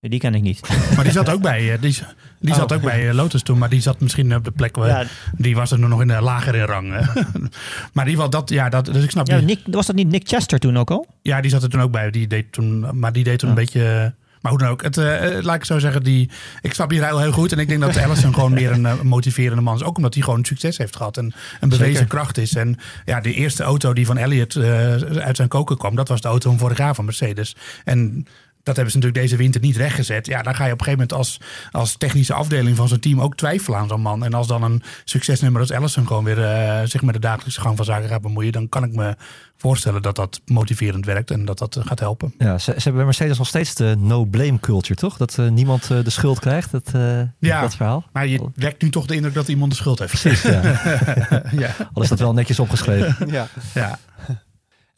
Eh? 0.00 0.10
die 0.10 0.18
ken 0.20 0.34
ik 0.34 0.42
niet. 0.42 0.60
Maar 0.94 1.04
die 1.04 1.12
zat 1.12 1.28
ook 1.28 1.42
bij, 1.42 1.72
eh, 1.72 1.80
die, 1.80 1.98
die 2.40 2.54
zat 2.54 2.72
ook 2.72 2.82
bij 2.82 3.08
eh, 3.08 3.14
Lotus 3.14 3.42
toen, 3.42 3.58
maar 3.58 3.68
die 3.68 3.80
zat 3.80 4.00
misschien 4.00 4.34
op 4.34 4.44
de 4.44 4.50
plek 4.50 4.76
waar 4.76 4.88
ja, 4.88 5.04
die 5.36 5.54
was 5.56 5.70
er 5.70 5.78
nog 5.78 6.00
in 6.00 6.08
de 6.08 6.20
lagere 6.20 6.64
rang. 6.64 6.94
eh. 6.94 7.16
maar 7.94 8.04
die 8.04 8.16
wel 8.16 8.30
dat, 8.30 8.48
ja, 8.50 8.68
dat, 8.68 8.84
dus 8.84 9.04
ik 9.04 9.10
snap 9.10 9.26
ja. 9.26 9.40
Nick, 9.40 9.60
was 9.70 9.86
dat 9.86 9.96
niet 9.96 10.08
Nick 10.08 10.28
Chester 10.28 10.58
toen 10.58 10.76
ook 10.78 10.90
al? 10.90 11.06
Ja, 11.22 11.40
die 11.40 11.50
zat 11.50 11.62
er 11.62 11.68
toen 11.68 11.80
ook 11.82 11.90
bij. 11.92 12.10
Die 12.10 12.26
deed 12.26 12.52
toen, 12.52 12.98
maar 12.98 13.12
die 13.12 13.24
deed 13.24 13.38
toen 13.38 13.48
Ja. 13.48 13.54
een 13.56 13.60
beetje. 13.64 14.14
Maar 14.40 14.50
hoe 14.52 14.60
dan 14.60 14.70
ook, 14.70 14.82
het, 14.82 14.96
eh, 14.96 15.36
eh, 15.38 15.44
laat 15.44 15.54
ik 15.56 15.64
zo 15.64 15.78
zeggen, 15.78 16.02
die, 16.02 16.30
ik 16.62 16.74
snap 16.74 16.88
die 16.90 17.04
heel, 17.04 17.18
heel 17.20 17.32
goed. 17.32 17.52
En 17.52 17.58
ik 17.58 17.68
denk 17.68 17.80
dat 17.80 17.96
Allison 18.04 18.34
gewoon 18.34 18.52
meer 18.52 18.70
een 18.70 18.86
eh, 18.86 19.00
motiverende 19.00 19.62
man 19.62 19.74
is. 19.74 19.82
Ook 19.82 19.96
omdat 19.96 20.14
hij 20.14 20.22
gewoon 20.22 20.44
succes 20.44 20.78
heeft 20.78 20.96
gehad 20.96 21.16
en 21.16 21.32
een 21.60 21.68
bewezen 21.68 21.92
Zeker. 21.92 22.08
kracht 22.08 22.38
is. 22.38 22.54
En 22.54 22.76
ja, 23.04 23.20
de 23.20 23.32
eerste 23.34 23.62
auto 23.62 23.92
die 23.92 24.06
van 24.06 24.16
Elliott 24.16 24.56
eh, 24.56 24.92
uit 25.18 25.36
zijn 25.36 25.48
koker 25.48 25.76
kwam, 25.76 25.94
dat 25.96 26.08
was 26.08 26.20
de 26.20 26.28
auto 26.28 26.50
van 26.50 26.58
vorig 26.58 26.78
jaar 26.78 26.94
van 26.94 27.04
Mercedes. 27.04 27.56
En 27.84 28.26
dat 28.62 28.76
hebben 28.76 28.90
ze 28.92 28.98
natuurlijk 28.98 29.28
deze 29.28 29.36
winter 29.42 29.60
niet 29.60 29.76
rechtgezet. 29.76 30.26
Ja, 30.26 30.42
dan 30.42 30.54
ga 30.54 30.64
je 30.66 30.72
op 30.72 30.78
een 30.78 30.84
gegeven 30.84 31.06
moment 31.08 31.12
als, 31.28 31.40
als 31.70 31.96
technische 31.96 32.34
afdeling 32.34 32.76
van 32.76 32.88
zo'n 32.88 32.98
team 32.98 33.20
ook 33.20 33.36
twijfelen 33.36 33.78
aan 33.78 33.88
zo'n 33.88 34.00
man. 34.00 34.24
En 34.24 34.34
als 34.34 34.46
dan 34.46 34.62
een 34.62 34.82
succesnummer 35.04 35.60
als 35.60 35.72
Allison 35.72 36.06
gewoon 36.06 36.24
weer 36.24 36.44
eh, 36.44 36.80
zich 36.84 37.02
met 37.02 37.14
de 37.14 37.20
dagelijkse 37.20 37.60
gang 37.60 37.76
van 37.76 37.84
zaken 37.84 38.08
gaat 38.08 38.22
bemoeien, 38.22 38.52
dan 38.52 38.68
kan 38.68 38.84
ik 38.84 38.92
me 38.94 39.16
voorstellen 39.56 40.02
dat 40.02 40.16
dat 40.16 40.40
motiverend 40.46 41.04
werkt 41.06 41.30
en 41.30 41.44
dat 41.44 41.58
dat 41.58 41.76
eh, 41.76 41.86
gaat 41.86 42.00
helpen. 42.00 42.34
Ja, 42.38 42.58
ze, 42.58 42.64
ze 42.64 42.72
hebben 42.72 42.94
bij 42.94 43.04
Mercedes 43.04 43.38
nog 43.38 43.46
steeds 43.46 43.74
de 43.74 43.94
no-blame 43.98 44.60
culture, 44.60 44.94
toch? 44.94 45.16
Dat 45.16 45.38
eh, 45.38 45.48
niemand 45.48 45.90
eh, 45.90 46.04
de 46.04 46.10
schuld 46.10 46.38
krijgt, 46.38 46.70
dat, 46.70 46.90
eh, 46.94 47.20
Ja. 47.38 47.60
dat 47.60 47.76
verhaal. 47.76 48.04
Maar 48.12 48.26
je 48.26 48.48
wekt 48.54 48.82
nu 48.82 48.90
toch 48.90 49.06
de 49.06 49.14
indruk 49.14 49.34
dat 49.34 49.48
iemand 49.48 49.70
de 49.70 49.76
schuld 49.76 49.98
heeft. 49.98 50.20
Precies, 50.20 50.42
ja. 50.42 50.60
ja. 51.64 51.74
Al 51.92 52.02
is 52.02 52.08
dat 52.08 52.18
wel 52.18 52.32
netjes 52.32 52.58
opgeschreven. 52.60 53.30
Ja. 53.30 53.48
ja. 53.74 53.98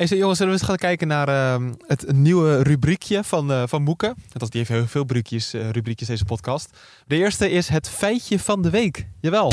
Hey, 0.01 0.19
jongens, 0.19 0.39
zullen 0.39 0.59
we 0.59 0.65
gaan 0.65 0.77
kijken 0.77 1.09
naar 1.09 1.29
ehm, 1.29 1.73
het 1.87 2.13
nieuwe 2.13 2.63
rubriekje 2.63 3.25
van, 3.25 3.53
eh 3.53 3.63
van 3.67 3.83
Moeke? 3.83 4.15
Dat 4.33 4.51
die 4.51 4.61
heeft 4.61 4.73
heel 4.73 4.87
veel 4.87 5.01
rubriekjes, 5.01 5.55
eh, 5.55 5.71
rubriekjes 5.71 6.09
deze 6.09 6.25
podcast. 6.25 6.79
De 7.07 7.17
eerste 7.17 7.51
is 7.51 7.69
het 7.69 7.89
feitje 7.89 8.39
van 8.39 8.63
de 8.63 8.71
week. 8.71 9.07
Jawel. 9.21 9.53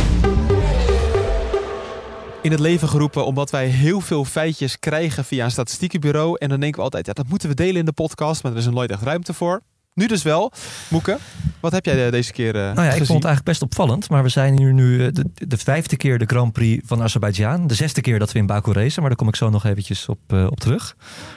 In 2.42 2.52
het 2.52 2.60
leven 2.60 2.90
geroepen 2.90 3.26
omdat 3.26 3.50
wij 3.50 3.68
heel 3.68 4.02
veel 4.02 4.26
feitjes 4.26 4.80
krijgen 4.80 5.26
via 5.26 5.44
een 5.44 5.52
statistiekenbureau. 5.52 6.38
En 6.40 6.50
dan 6.50 6.60
denken 6.60 6.78
we 6.78 6.84
altijd, 6.84 7.06
ja, 7.06 7.14
dat 7.14 7.28
moeten 7.28 7.50
we 7.50 7.56
delen 7.56 7.76
in 7.76 7.86
de 7.86 7.94
podcast, 7.94 8.44
maar 8.44 8.52
er 8.52 8.58
is 8.58 8.66
er 8.66 8.74
nooit 8.74 8.92
echt 8.92 9.02
ruimte 9.02 9.34
voor. 9.34 9.62
Nu 9.98 10.08
dus 10.08 10.24
wel. 10.24 10.52
Moeke, 10.90 11.18
wat 11.60 11.72
heb 11.72 11.86
jij 11.86 12.06
eh, 12.06 12.12
deze 12.12 12.32
keer 12.32 12.56
eh 12.56 12.62
Nou 12.62 12.88
ja, 12.88 12.92
ik 12.94 13.06
vond 13.06 13.08
het 13.08 13.10
eigenlijk 13.10 13.44
best 13.44 13.62
opvallend. 13.62 14.10
Maar 14.10 14.24
we 14.24 14.30
zijn 14.30 14.58
hier 14.58 14.74
nu 14.74 15.06
eh, 15.06 15.14
de, 15.14 15.26
de 15.34 15.58
vijfde 15.58 15.98
keer 15.98 16.20
de 16.20 16.26
Grand 16.26 16.54
Prix 16.54 16.88
van 16.88 17.02
Azerbeidzjan. 17.02 17.68
De 17.68 17.74
zesde 17.74 18.02
keer 18.02 18.20
dat 18.20 18.32
we 18.32 18.40
in 18.40 18.46
Baku 18.46 18.72
racen. 18.72 19.00
Maar 19.00 19.10
daar 19.10 19.18
kom 19.20 19.28
ik 19.28 19.36
zo 19.36 19.50
nog 19.50 19.66
eventjes 19.66 20.08
op, 20.08 20.34
op 20.50 20.60
terug. 20.60 20.96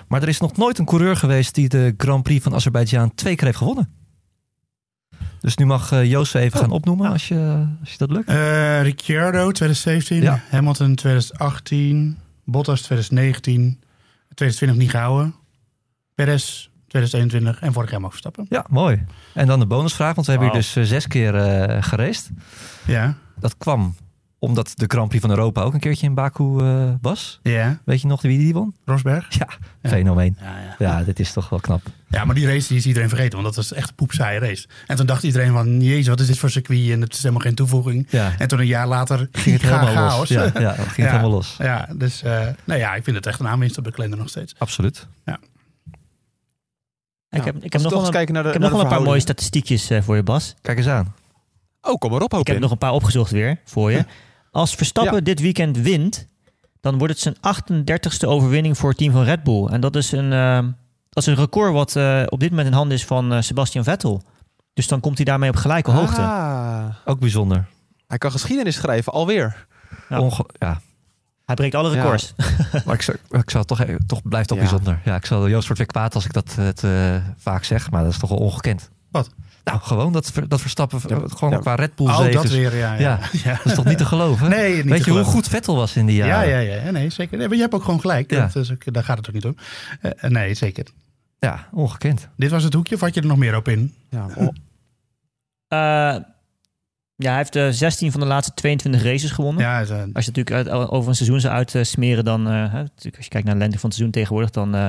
Maar 0.08 0.22
er 0.22 0.28
is 0.28 0.40
nog 0.40 0.56
nooit 0.56 0.78
een 0.78 0.84
coureur 0.84 1.16
geweest 1.16 1.54
die 1.54 1.68
de 1.68 1.94
Grand 1.96 2.22
Prix 2.22 2.42
van 2.42 2.54
Azerbeidzjan 2.54 3.14
twee 3.14 3.34
keer 3.34 3.46
heeft 3.46 3.58
gewonnen. 3.58 3.98
Dus 5.40 5.56
nu 5.56 5.66
mag 5.66 5.92
eh, 5.92 6.04
Joost 6.10 6.34
even 6.34 6.58
Oh, 6.58 6.60
gaan 6.64 6.70
opnoemen 6.72 7.10
als, 7.10 7.28
je, 7.28 7.66
als 7.80 7.90
je 7.90 7.98
dat 7.98 8.10
lukt. 8.10 8.28
Eh, 8.28 8.82
Ricciardo 8.82 9.50
2017, 9.52 10.22
Ja. 10.22 10.42
Hamilton 10.50 10.94
2018, 10.94 12.18
Bottas 12.44 12.80
2019, 12.80 13.80
2020 14.34 14.76
niet 14.78 14.90
gehouden, 14.90 15.34
Perez 16.14 16.69
2021 16.90 17.60
en 17.60 17.72
vorig 17.72 17.90
jaar 17.90 18.00
mag 18.00 18.10
Verstappen. 18.10 18.46
Ja, 18.48 18.64
mooi. 18.68 19.04
En 19.34 19.46
dan 19.46 19.58
de 19.58 19.66
bonusvraag, 19.66 20.14
want 20.14 20.26
we 20.26 20.32
hebben 20.32 20.50
hier 20.50 20.60
dus 20.60 20.76
eh, 20.76 20.84
zes 20.84 21.06
keer 21.06 21.32
geraced. 21.82 22.30
Ja, 22.86 23.14
Dat 23.38 23.56
kwam 23.58 23.94
omdat 24.38 24.72
de 24.76 24.84
Grand 24.88 25.08
Prix 25.08 25.22
van 25.26 25.30
Europa 25.34 25.62
ook 25.62 25.74
een 25.74 25.80
keertje 25.80 26.06
in 26.06 26.14
Baku 26.14 26.58
eh, 26.58 26.88
was. 27.00 27.40
ja, 27.42 27.78
Weet 27.84 28.00
je 28.00 28.06
nog 28.06 28.22
wie 28.22 28.38
die 28.38 28.52
won? 28.52 28.74
Rosberg. 28.84 29.26
Ja, 29.38 29.48
Ja. 29.82 29.88
fenomeen. 29.88 30.36
Ja, 30.40 30.46
ja. 30.58 30.74
Ja, 30.98 31.04
dit 31.04 31.20
is 31.20 31.32
toch 31.32 31.48
wel 31.48 31.60
knap. 31.60 31.82
ja, 32.08 32.24
maar 32.24 32.34
die 32.34 32.46
race 32.46 32.68
die 32.68 32.76
is 32.76 32.86
iedereen 32.86 33.08
vergeten, 33.08 33.32
want 33.32 33.44
dat 33.44 33.56
was 33.56 33.72
echt 33.72 33.88
een 33.88 33.94
poepsaaie 33.94 34.38
race. 34.38 34.68
En 34.86 34.96
toen 34.96 35.06
dacht 35.06 35.22
iedereen 35.22 35.52
van, 35.52 35.80
jezus, 35.80 36.08
wat 36.08 36.20
is 36.20 36.26
dit 36.26 36.38
voor 36.38 36.50
circuit 36.50 36.90
en 36.90 37.00
het 37.00 37.12
is 37.12 37.18
helemaal 37.22 37.42
geen 37.42 37.54
toevoeging. 37.54 38.06
Ja, 38.10 38.32
En 38.38 38.48
toen 38.48 38.58
een 38.58 38.66
jaar 38.66 38.86
later 38.88 39.28
ging 39.32 39.60
het 39.60 39.62
helemaal 39.70 39.94
chaos. 39.94 40.18
los. 40.18 40.28
Ja, 40.28 40.60
ja, 40.60 40.72
ging 40.72 40.76
Ja. 40.96 41.02
het 41.02 41.10
helemaal 41.10 41.30
los. 41.30 41.54
Ja, 41.58 41.88
dus 41.96 42.22
eh, 42.22 42.46
nou 42.64 42.80
ja, 42.80 42.94
ik 42.94 43.04
vind 43.04 43.16
het 43.16 43.26
echt 43.26 43.40
een 43.40 43.48
aanwinst 43.48 43.78
op 43.78 43.84
de 43.84 43.92
kalender 43.92 44.18
nog 44.18 44.28
steeds. 44.28 44.54
Absoluut. 44.58 45.06
Ik 47.30 47.44
heb, 47.44 47.64
ik 47.64 47.72
heb 47.72 47.82
nog 47.82 47.92
wel 47.92 48.04
een, 48.04 48.10
kijken 48.10 48.34
naar 48.34 48.42
de 48.42 48.48
ik 48.48 48.54
heb 48.54 48.62
naar 48.62 48.72
nog 48.72 48.80
wel 48.82 48.90
een 48.90 48.96
paar 48.96 49.06
mooie 49.06 49.20
statistiekjes 49.20 49.90
eh, 49.90 50.02
voor 50.02 50.16
je, 50.16 50.22
Bas. 50.22 50.54
Kijk 50.60 50.78
eens 50.78 50.86
aan. 50.86 51.14
Oh, 51.82 51.94
kom 51.98 52.10
maar 52.10 52.22
op, 52.22 52.32
hoop 52.32 52.40
Ik 52.40 52.46
heb 52.46 52.56
in. 52.56 52.62
nog 52.62 52.70
een 52.70 52.78
paar 52.78 52.92
opgezocht 52.92 53.30
weer 53.30 53.60
voor 53.64 53.90
je. 53.90 54.04
Als 54.50 54.74
Verstappen 54.74 55.14
Ja. 55.14 55.20
dit 55.20 55.40
weekend 55.40 55.76
wint, 55.78 56.26
dan 56.80 56.98
wordt 56.98 57.12
het 57.12 57.22
zijn 57.22 57.36
38ste 57.36 58.28
overwinning 58.28 58.78
voor 58.78 58.88
het 58.88 58.98
team 58.98 59.12
van 59.12 59.22
Red 59.22 59.42
Bull. 59.42 59.66
En 59.66 59.80
dat 59.80 59.96
is 59.96 60.12
een, 60.12 60.32
eh, 60.32 60.58
dat 61.10 61.22
is 61.22 61.26
een 61.26 61.34
record 61.34 61.72
wat 61.72 61.96
eh, 61.96 62.22
op 62.26 62.40
dit 62.40 62.50
moment 62.50 62.68
in 62.68 62.74
handen 62.74 62.96
is 62.96 63.04
van 63.04 63.42
Sebastian 63.42 63.84
Vettel. 63.84 64.22
Dus 64.74 64.88
dan 64.88 65.00
komt 65.00 65.16
hij 65.16 65.24
daarmee 65.24 65.50
op 65.50 65.56
gelijke 65.56 65.90
hoogte. 65.90 66.20
Ah, 66.20 66.84
Ook 67.04 67.20
bijzonder. 67.20 67.66
hij 68.06 68.18
kan 68.18 68.30
geschiedenis 68.30 68.74
schrijven, 68.74 69.12
alweer. 69.12 69.66
Ja. 70.08 70.80
Hij 71.50 71.58
breekt 71.58 71.74
alle 71.74 71.90
Ja. 71.96 72.02
records. 72.02 72.34
Maar 72.84 72.94
ik 72.94 73.02
zou, 73.02 73.16
ik 73.30 73.50
zou 73.50 73.64
toch, 73.64 73.80
even- 73.80 74.06
toch 74.06 74.22
blijft 74.22 74.48
toch 74.48 74.58
Ja. 74.58 74.62
bijzonder. 74.64 74.98
Ja, 75.04 75.14
ik 75.16 75.26
zal 75.26 75.48
Joost 75.48 75.64
wordt 75.64 75.78
weer 75.78 75.86
kwaad 75.86 76.14
als 76.14 76.24
ik 76.24 76.32
dat 76.32 76.54
het, 76.54 76.84
eh, 76.84 77.16
vaak 77.36 77.64
zeg, 77.64 77.90
maar 77.90 78.02
dat 78.02 78.12
is 78.12 78.18
toch 78.18 78.28
wel 78.30 78.38
ongekend. 78.38 78.90
Wat? 79.10 79.30
Nou, 79.64 79.80
gewoon 79.80 80.12
dat, 80.12 80.30
ver- 80.30 80.48
dat 80.48 80.60
Verstappen 80.60 81.00
Ja, 81.06 81.20
gewoon 81.28 81.50
ja. 81.50 81.58
qua 81.58 81.74
Red 81.74 81.94
Bull 81.94 82.06
Oh, 82.06 82.32
dat 82.32 82.48
weer, 82.48 82.76
ja. 82.76 82.94
Ja, 82.94 83.18
ja. 83.44 83.54
Dat 83.56 83.64
is 83.66 83.74
toch 83.74 83.84
niet 83.84 83.98
te 83.98 84.04
geloven? 84.04 84.48
Nee, 84.48 84.74
niet 84.74 84.84
Weet 84.84 85.04
je 85.04 85.10
hoe 85.10 85.24
goed 85.24 85.48
Vettel 85.48 85.76
was 85.76 85.96
in 85.96 86.06
die 86.06 86.16
Ja, 86.16 86.26
jaren? 86.26 86.48
ja, 86.48 86.58
ja, 86.58 86.84
ja, 86.84 86.90
nee, 86.90 87.10
zeker. 87.10 87.38
Nee, 87.38 87.46
maar 87.46 87.56
je 87.56 87.62
hebt 87.62 87.74
ook 87.74 87.84
gewoon 87.84 88.00
gelijk. 88.00 88.30
Ja. 88.30 88.46
Dat 88.52 88.56
is 88.56 88.72
ook, 88.72 88.92
daar 88.92 89.04
gaat 89.04 89.16
het 89.18 89.28
ook 89.28 89.34
niet 89.34 89.44
om. 89.44 89.56
Eh, 90.00 90.30
nee, 90.30 90.54
zeker. 90.54 90.86
Ja, 91.38 91.66
ongekend. 91.72 92.28
Dit 92.36 92.50
was 92.50 92.62
het 92.62 92.74
hoekje, 92.74 92.94
of 92.94 93.00
had 93.00 93.14
je 93.14 93.20
er 93.20 93.26
nog 93.26 93.38
meer 93.38 93.56
op 93.56 93.68
in? 93.68 93.94
Ja, 94.10 94.26
oh, 94.36 94.48
Eh, 95.68 96.16
Ja, 97.22 97.28
hij 97.28 97.36
heeft 97.36 97.56
eh 97.56 97.68
16 97.68 98.12
van 98.12 98.20
de 98.20 98.26
laatste 98.26 98.54
22 98.54 99.02
races 99.02 99.30
gewonnen. 99.30 99.62
Ja, 99.62 99.80
is, 99.80 99.90
eh, 99.90 99.96
Als 99.96 100.24
je 100.24 100.30
het 100.30 100.36
natuurlijk 100.36 100.50
uit, 100.68 100.88
over 100.90 101.08
een 101.08 101.14
seizoen 101.16 101.40
zou 101.40 101.54
uitsmeren, 101.54 102.24
dan... 102.24 102.46
eh, 102.46 102.52
hè, 102.52 102.82
natuurlijk 102.82 103.16
als 103.16 103.24
je 103.24 103.30
kijkt 103.30 103.46
naar 103.46 103.54
de 103.54 103.60
lengte 103.60 103.78
van 103.78 103.88
het 103.88 103.98
seizoen 103.98 104.10
tegenwoordig... 104.20 104.50
dan 104.50 104.74
eh, 104.74 104.86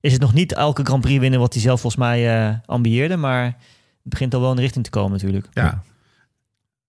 is 0.00 0.12
het 0.12 0.20
nog 0.20 0.32
niet 0.34 0.52
elke 0.52 0.84
Grand 0.84 1.00
Prix 1.02 1.20
winnen 1.20 1.40
wat 1.40 1.52
hij 1.52 1.62
zelf 1.62 1.80
volgens 1.80 2.02
mij 2.02 2.48
eh, 2.48 2.54
ambieerde. 2.66 3.16
Maar 3.16 3.44
het 3.44 3.54
begint 4.02 4.34
al 4.34 4.40
wel 4.40 4.50
in 4.50 4.56
de 4.56 4.62
richting 4.62 4.84
te 4.84 4.90
komen 4.90 5.12
natuurlijk. 5.12 5.46
ja. 5.52 5.82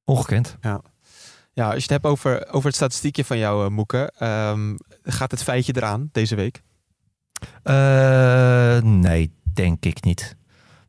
Ongekend. 0.08 0.58
Ja, 1.54 1.66
als 1.66 1.74
je 1.76 1.82
het 1.82 1.90
hebt 1.90 2.06
over, 2.06 2.48
over 2.52 2.68
het 2.68 2.76
statistiekje 2.76 3.26
van 3.26 3.38
jou, 3.38 3.70
Moeke. 3.70 4.12
ehm, 4.18 4.76
gaat 5.04 5.32
het 5.32 5.44
feitje 5.44 5.74
eraan 5.76 6.10
deze 6.12 6.36
week? 6.36 6.62
Eh, 7.64 8.82
nee, 8.82 9.32
denk 9.54 9.86
ik 9.86 10.04
niet. 10.04 10.36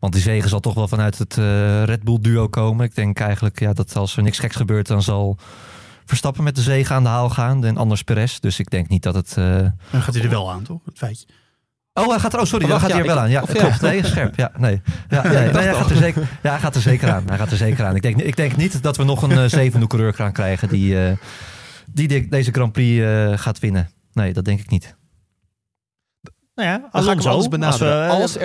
Want 0.06 0.18
die 0.18 0.26
zegen 0.32 0.48
zal 0.48 0.60
toch 0.60 0.74
wel 0.74 0.88
vanuit 0.88 1.18
het 1.18 1.38
eh, 1.38 1.82
Red 1.84 2.02
Bull 2.02 2.18
duo 2.20 2.48
komen. 2.48 2.84
Ik 2.86 2.94
denk 2.94 3.20
eigenlijk 3.20 3.60
ja, 3.60 3.72
dat 3.72 3.96
als 3.96 4.16
er 4.16 4.22
niks 4.22 4.38
geks 4.38 4.56
gebeurt, 4.56 4.86
dan 4.86 5.02
zal 5.02 5.36
Verstappen 6.04 6.44
met 6.44 6.54
de 6.56 6.62
zegen 6.62 6.94
aan 6.96 7.02
de 7.02 7.08
haal 7.08 7.30
gaan. 7.30 7.64
En 7.64 7.76
anders 7.76 8.02
Perez. 8.02 8.38
Dus 8.38 8.58
ik 8.58 8.70
denk 8.70 8.88
niet 8.88 9.02
dat 9.02 9.14
het... 9.14 9.34
eh, 9.36 9.58
Dan 9.90 10.02
gaat 10.02 10.14
hij 10.14 10.22
er 10.22 10.30
wel 10.30 10.50
aan, 10.50 10.62
toch? 10.62 10.80
Het 10.84 10.98
feitje. 10.98 11.26
Oh, 11.94 12.08
hij 12.08 12.18
gaat 12.18 12.32
er, 12.32 12.40
oh 12.40 12.44
sorry, 12.44 12.64
Oh, 12.64 12.70
dan 12.70 12.80
wacht, 12.80 12.92
gaat 12.92 13.00
hij 13.00 13.04
ja, 13.04 13.10
er 13.10 13.14
wel 13.16 13.24
ik- 13.30 13.44
aan. 13.44 13.52
Ja, 13.54 13.60
klopt. 13.60 13.80
Nee, 13.80 14.04
scherp. 14.06 14.36
Ja, 14.36 14.52
nee. 14.56 14.82
Ja, 15.08 15.22
nee, 15.22 15.32
nee, 15.52 15.62
hij, 15.62 15.74
gaat 15.74 15.90
er 15.90 15.96
zeker, 15.96 16.22
ja, 16.42 16.50
hij 16.50 16.58
gaat 16.58 16.74
er 16.74 16.80
zeker 16.80 17.12
aan. 17.12 17.22
Hij 17.26 17.38
gaat 17.38 17.50
er 17.50 17.56
zeker 17.56 17.84
aan. 17.84 17.96
Ik 17.96 18.02
denk, 18.02 18.20
ik 18.20 18.36
denk 18.36 18.56
niet 18.56 18.82
dat 18.82 18.96
we 18.96 19.04
nog 19.04 19.22
een 19.22 19.30
eh, 19.38 19.44
zevende 19.44 19.86
coureur 19.86 20.14
gaan 20.14 20.32
krijgen 20.32 20.68
die, 20.68 21.04
eh, 21.06 21.12
die 21.92 22.08
de- 22.08 22.28
deze 22.28 22.50
Grand 22.52 22.72
Prix 22.72 23.04
eh, 23.04 23.32
gaat 23.38 23.58
winnen. 23.58 23.90
Nee, 24.12 24.32
dat 24.32 24.44
denk 24.44 24.60
ik 24.60 24.70
niet. 24.70 24.96
Nou 26.54 26.68
ja, 26.68 26.88
Alonso. 26.90 27.28
Als 27.28 27.48
we, 27.78 28.06
Als 28.06 28.36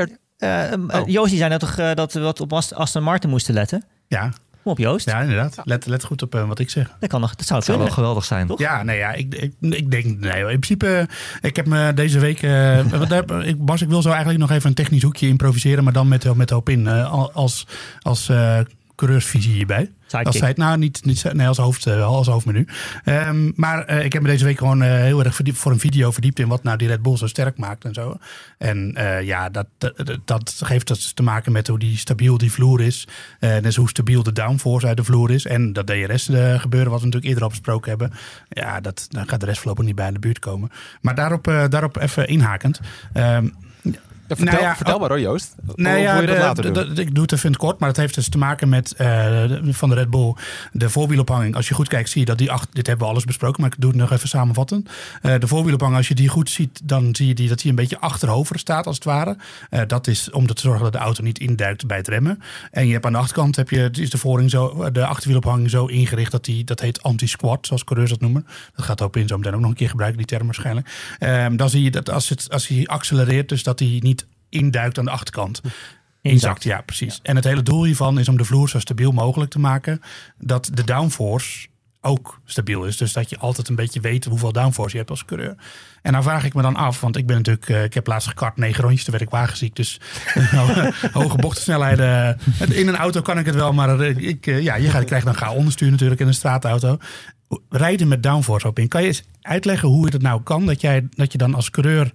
eh, 0.42 1.02
Oh. 1.02 1.08
Joost 1.08 1.30
die 1.30 1.38
zei 1.38 1.50
net 1.50 1.60
toch 1.60 1.78
eh, 1.78 1.94
dat 1.94 2.14
we 2.14 2.20
wat 2.20 2.40
op 2.42 2.54
Ast- 2.54 2.74
Aston 2.74 3.04
Martin 3.04 3.30
moesten 3.30 3.54
letten? 3.54 3.84
Ja, 4.08 4.32
Kom 4.64 4.72
op 4.72 4.78
Joost. 4.78 5.06
ja 5.10 5.22
inderdaad. 5.22 5.58
Let, 5.64 5.86
let 5.86 6.04
goed 6.04 6.22
op 6.22 6.34
wat 6.48 6.60
ik 6.60 6.70
zeg. 6.70 6.92
Dat, 7.00 7.10
kan 7.10 7.22
nog, 7.22 7.36
dat 7.36 7.46
zou 7.46 7.60
Dat 7.60 7.68
zou 7.68 7.78
wel 7.80 7.88
geweldig 7.92 8.26
zijn. 8.26 8.48
Toch? 8.48 8.60
Ja, 8.60 8.84
nee, 8.84 8.98
ja, 8.98 9.12
ik, 9.12 9.34
ik, 9.36 9.54
ik 9.60 9.92
denk, 9.92 10.06
nee, 10.20 10.40
in 10.40 10.46
principe, 10.46 11.08
ik 11.42 11.56
heb 11.56 11.66
me 11.68 11.94
deze 11.94 12.20
week, 12.20 12.42
eh, 12.42 12.80
wat 13.00 13.10
daar- 13.10 13.46
ik, 13.46 13.66
Bas, 13.66 13.82
ik 13.82 13.90
wil 13.90 14.02
zo 14.02 14.10
eigenlijk 14.10 14.40
nog 14.40 14.52
even 14.52 14.70
een 14.70 14.76
technisch 14.76 15.04
hoekje 15.04 15.28
improviseren, 15.28 15.84
maar 15.84 15.94
dan 15.94 16.08
met, 16.08 16.36
met 16.36 16.50
hoop 16.50 16.70
in, 16.70 16.88
eh, 16.88 17.12
als, 17.34 17.68
als 18.02 18.30
eh, 18.30 18.60
coureursvisie 19.02 19.54
hierbij. 19.54 19.92
Sidekick. 20.06 20.28
Als 20.28 20.38
zij 20.38 20.54
nou 20.56 20.78
niet, 20.78 21.06
niet 21.06 21.34
nee, 21.34 21.48
als, 21.48 21.58
hoofd, 21.58 21.86
eh, 21.86 21.96
wel 21.96 22.16
als 22.16 22.28
hoofdmenu. 22.28 22.68
Ehm, 23.04 23.52
maar 23.56 23.86
eh, 23.86 24.06
ik 24.06 24.14
heb 24.14 24.22
me 24.22 24.28
deze 24.28 24.46
week 24.46 24.58
gewoon 24.58 24.82
eh, 24.82 24.90
heel 24.90 25.24
erg 25.24 25.36
verdiept, 25.36 25.58
voor 25.58 25.72
een 25.72 25.80
video 25.80 26.12
verdiept 26.12 26.40
in 26.40 26.48
wat 26.48 26.64
nou 26.64 26.78
die 26.78 26.88
Red 26.88 27.02
Bull 27.02 27.18
zo 27.18 27.28
sterk 27.28 27.58
maakt 27.58 27.86
en 27.86 27.94
zo. 27.94 28.18
En 28.58 28.96
ja, 29.24 29.50
dat, 29.50 29.68
dat, 29.78 30.20
dat 30.26 30.62
geeft 30.64 30.88
dus 30.88 31.12
te 31.14 31.24
maken 31.24 31.52
met 31.52 31.68
hoe 31.68 31.80
die 31.80 31.98
stabiel 31.98 32.38
die 32.38 32.52
vloer 32.52 32.82
is. 32.82 33.08
En 33.40 33.64
dus 33.64 33.76
hoe 33.76 33.90
stabiel 33.90 34.24
de 34.24 34.32
downforce 34.32 34.88
uit 34.88 34.98
de 34.98 35.04
vloer 35.04 35.32
is. 35.32 35.46
En 35.46 35.74
dat 35.74 35.88
DRS 35.88 36.30
gebeuren, 36.58 36.92
wat 36.92 37.00
we 37.00 37.06
natuurlijk 37.06 37.26
eerder 37.26 37.44
al 37.44 37.50
besproken 37.50 37.90
hebben. 37.90 38.12
Ja, 38.50 38.82
dat, 38.82 39.06
daar 39.10 39.28
gaat 39.28 39.40
de 39.40 39.46
rest 39.46 39.60
voorlopig 39.60 39.86
niet 39.86 39.96
bij 39.96 40.08
in 40.08 40.14
de 40.14 40.20
buurt 40.20 40.40
komen. 40.40 40.70
Maar 41.02 41.16
daarop, 41.16 41.44
daarop 41.70 41.98
even 41.98 42.28
inhakend. 42.28 42.80
Ehm, 43.14 43.48
Ja, 44.38 44.38
vertel, 44.38 44.54
Nou 44.56 44.70
ja, 44.70 44.76
vertel 44.76 44.94
oh. 44.94 45.00
maar 45.00 45.10
hoor, 45.10 45.20
Joost. 45.20 45.56
Nee, 45.76 45.94
Hoe 45.94 46.02
ja, 46.02 46.20
je 46.20 46.26
dat 46.28 46.36
de- 46.36 46.42
later 46.42 46.64
de- 46.64 46.72
doen? 46.86 46.96
de- 46.96 47.02
ik 47.02 47.14
doe 47.14 47.24
het 47.24 47.32
even 47.32 47.56
kort, 47.56 47.80
maar 47.80 47.90
het 47.90 47.98
heeft 47.98 48.16
dus 48.16 48.30
te 48.30 48.38
maken 48.38 48.70
met 48.70 48.92
eh, 48.94 49.44
van 49.70 49.90
de 49.90 49.96
Red 49.96 50.10
Bull 50.10 50.34
de 50.72 50.90
voorwielophanging. 50.90 51.56
Als 51.56 51.68
je 51.68 51.74
goed 51.74 51.88
kijkt, 51.88 52.10
zie 52.10 52.20
je 52.20 52.26
dat 52.26 52.38
die 52.38 52.52
acht, 52.52 52.68
dit 52.74 52.88
hebben 52.88 53.06
we 53.06 53.12
alles 53.12 53.26
besproken, 53.26 53.62
maar 53.62 53.72
ik 53.72 53.82
doe 53.82 53.90
het 53.92 54.00
nog 54.00 54.12
even 54.12 54.30
samenvatten. 54.30 54.86
Eh, 55.22 55.34
de 55.40 55.48
voorwielophanging, 55.48 55.98
als 55.98 56.08
je 56.08 56.16
die 56.16 56.28
goed 56.30 56.50
ziet, 56.50 56.82
dan 56.84 57.16
zie 57.16 57.28
je 57.28 57.34
die, 57.34 57.48
dat 57.50 57.60
die 57.60 57.70
een 57.70 57.76
beetje 57.76 58.00
achterover 58.00 58.60
staat 58.60 58.86
als 58.86 58.96
het 58.96 59.04
ware. 59.06 59.38
Eh, 59.70 59.82
dat 59.88 60.08
is 60.08 60.32
om 60.32 60.48
te 60.48 60.54
zorgen 60.62 60.84
dat 60.84 60.92
de 60.92 60.98
auto 60.98 61.24
niet 61.24 61.40
induikt 61.40 61.86
bij 61.88 61.98
het 61.98 62.08
remmen. 62.08 62.42
En 62.72 62.86
je 62.88 62.94
hebt 62.94 63.06
aan 63.06 63.12
de 63.12 63.18
achterkant 63.18 63.56
heb 63.56 63.70
je, 63.70 63.90
is 63.92 64.10
de 64.10 64.18
vooring 64.18 64.50
zo, 64.50 64.92
de 64.92 65.06
achterwielophanging 65.06 65.70
zo 65.70 65.86
ingericht 65.86 66.32
dat 66.32 66.46
die, 66.46 66.64
dat 66.64 66.80
heet 66.80 67.04
anti-squat, 67.04 67.66
zoals 67.68 67.84
coureurs 67.84 68.10
dat 68.12 68.22
noemen. 68.22 68.46
Dat 68.76 68.86
gaat 68.86 69.02
op 69.02 69.16
in 69.16 69.28
zo 69.28 69.38
meteen 69.38 69.54
ook 69.54 69.60
nog 69.60 69.70
een 69.70 69.76
keer 69.76 69.90
gebruiken, 69.90 70.18
die 70.20 70.28
term 70.28 70.46
waarschijnlijk. 70.46 70.88
Ehm, 71.20 71.56
dan 71.56 71.70
zie 71.70 71.84
je 71.84 71.92
dat 71.92 72.10
als, 72.10 72.30
het, 72.30 72.48
als 72.50 72.68
hij 72.68 72.86
accelereert, 72.88 73.50
dus 73.50 73.64
dat 73.64 73.80
hij 73.80 73.98
niet 74.04 74.21
induikt 74.52 74.98
aan 74.98 75.06
de 75.06 75.12
achterkant. 75.12 75.62
Inzakt, 76.22 76.64
ja, 76.64 76.82
precies. 76.82 77.20
En 77.24 77.36
het 77.36 77.46
hele 77.46 77.62
doel 77.64 77.84
hiervan 77.84 78.20
is 78.20 78.30
om 78.30 78.38
de 78.38 78.46
vloer 78.46 78.70
zo 78.70 78.80
stabiel 78.80 79.12
mogelijk 79.12 79.52
te 79.52 79.60
maken. 79.60 80.02
Dat 80.38 80.70
de 80.74 80.84
downforce 80.84 81.68
ook 82.02 82.40
stabiel 82.46 82.86
is. 82.86 82.98
Dus 82.98 83.14
dat 83.14 83.30
je 83.30 83.38
altijd 83.38 83.68
een 83.70 83.76
beetje 83.76 84.00
weet 84.00 84.26
hoeveel 84.26 84.52
downforce 84.52 84.92
je 84.92 84.98
hebt 84.98 85.10
als 85.10 85.26
coureur. 85.26 85.56
En 86.02 86.12
dan 86.14 86.24
vraag 86.24 86.44
ik 86.46 86.54
me 86.54 86.62
dan 86.62 86.76
af, 86.76 87.02
want 87.02 87.18
ik 87.18 87.26
ben 87.26 87.36
natuurlijk, 87.36 87.70
eh, 87.70 87.84
ik 87.84 87.94
heb 87.94 88.08
laatst 88.08 88.28
gekart 88.28 88.58
negen 88.58 88.82
rondjes, 88.84 89.04
toen 89.04 89.14
werd 89.14 89.26
ik 89.26 89.32
wagenziek. 89.32 89.76
Dus 89.76 90.00
nou, 90.52 90.92
hoge 91.12 91.38
bochtensnelheden. 91.38 92.38
In 92.70 92.88
een 92.88 92.96
auto 92.96 93.22
kan 93.22 93.38
ik 93.38 93.46
het 93.46 93.56
wel, 93.56 93.74
maar 93.74 94.00
eh, 94.00 94.18
ik, 94.18 94.48
eh, 94.48 94.62
ja, 94.64 94.76
je 94.76 94.90
gaat- 94.90 95.06
krijgt 95.06 95.26
dan 95.26 95.36
ga 95.36 95.52
onderstuur 95.54 95.92
natuurlijk 95.92 96.22
in 96.22 96.28
een 96.28 96.34
straatauto. 96.34 96.98
Rijden 97.70 98.08
met 98.08 98.24
downforce 98.24 98.68
op 98.68 98.80
in. 98.80 98.88
Kan 98.88 99.02
je 99.02 99.08
eens 99.08 99.24
uitleggen 99.42 99.88
hoe 99.90 100.06
het 100.06 100.22
nou 100.22 100.42
kan 100.44 100.66
dat, 100.66 100.82
jij, 100.82 101.08
dat 101.10 101.32
je 101.32 101.38
dan 101.38 101.56
als 101.56 101.70
coureur 101.70 102.12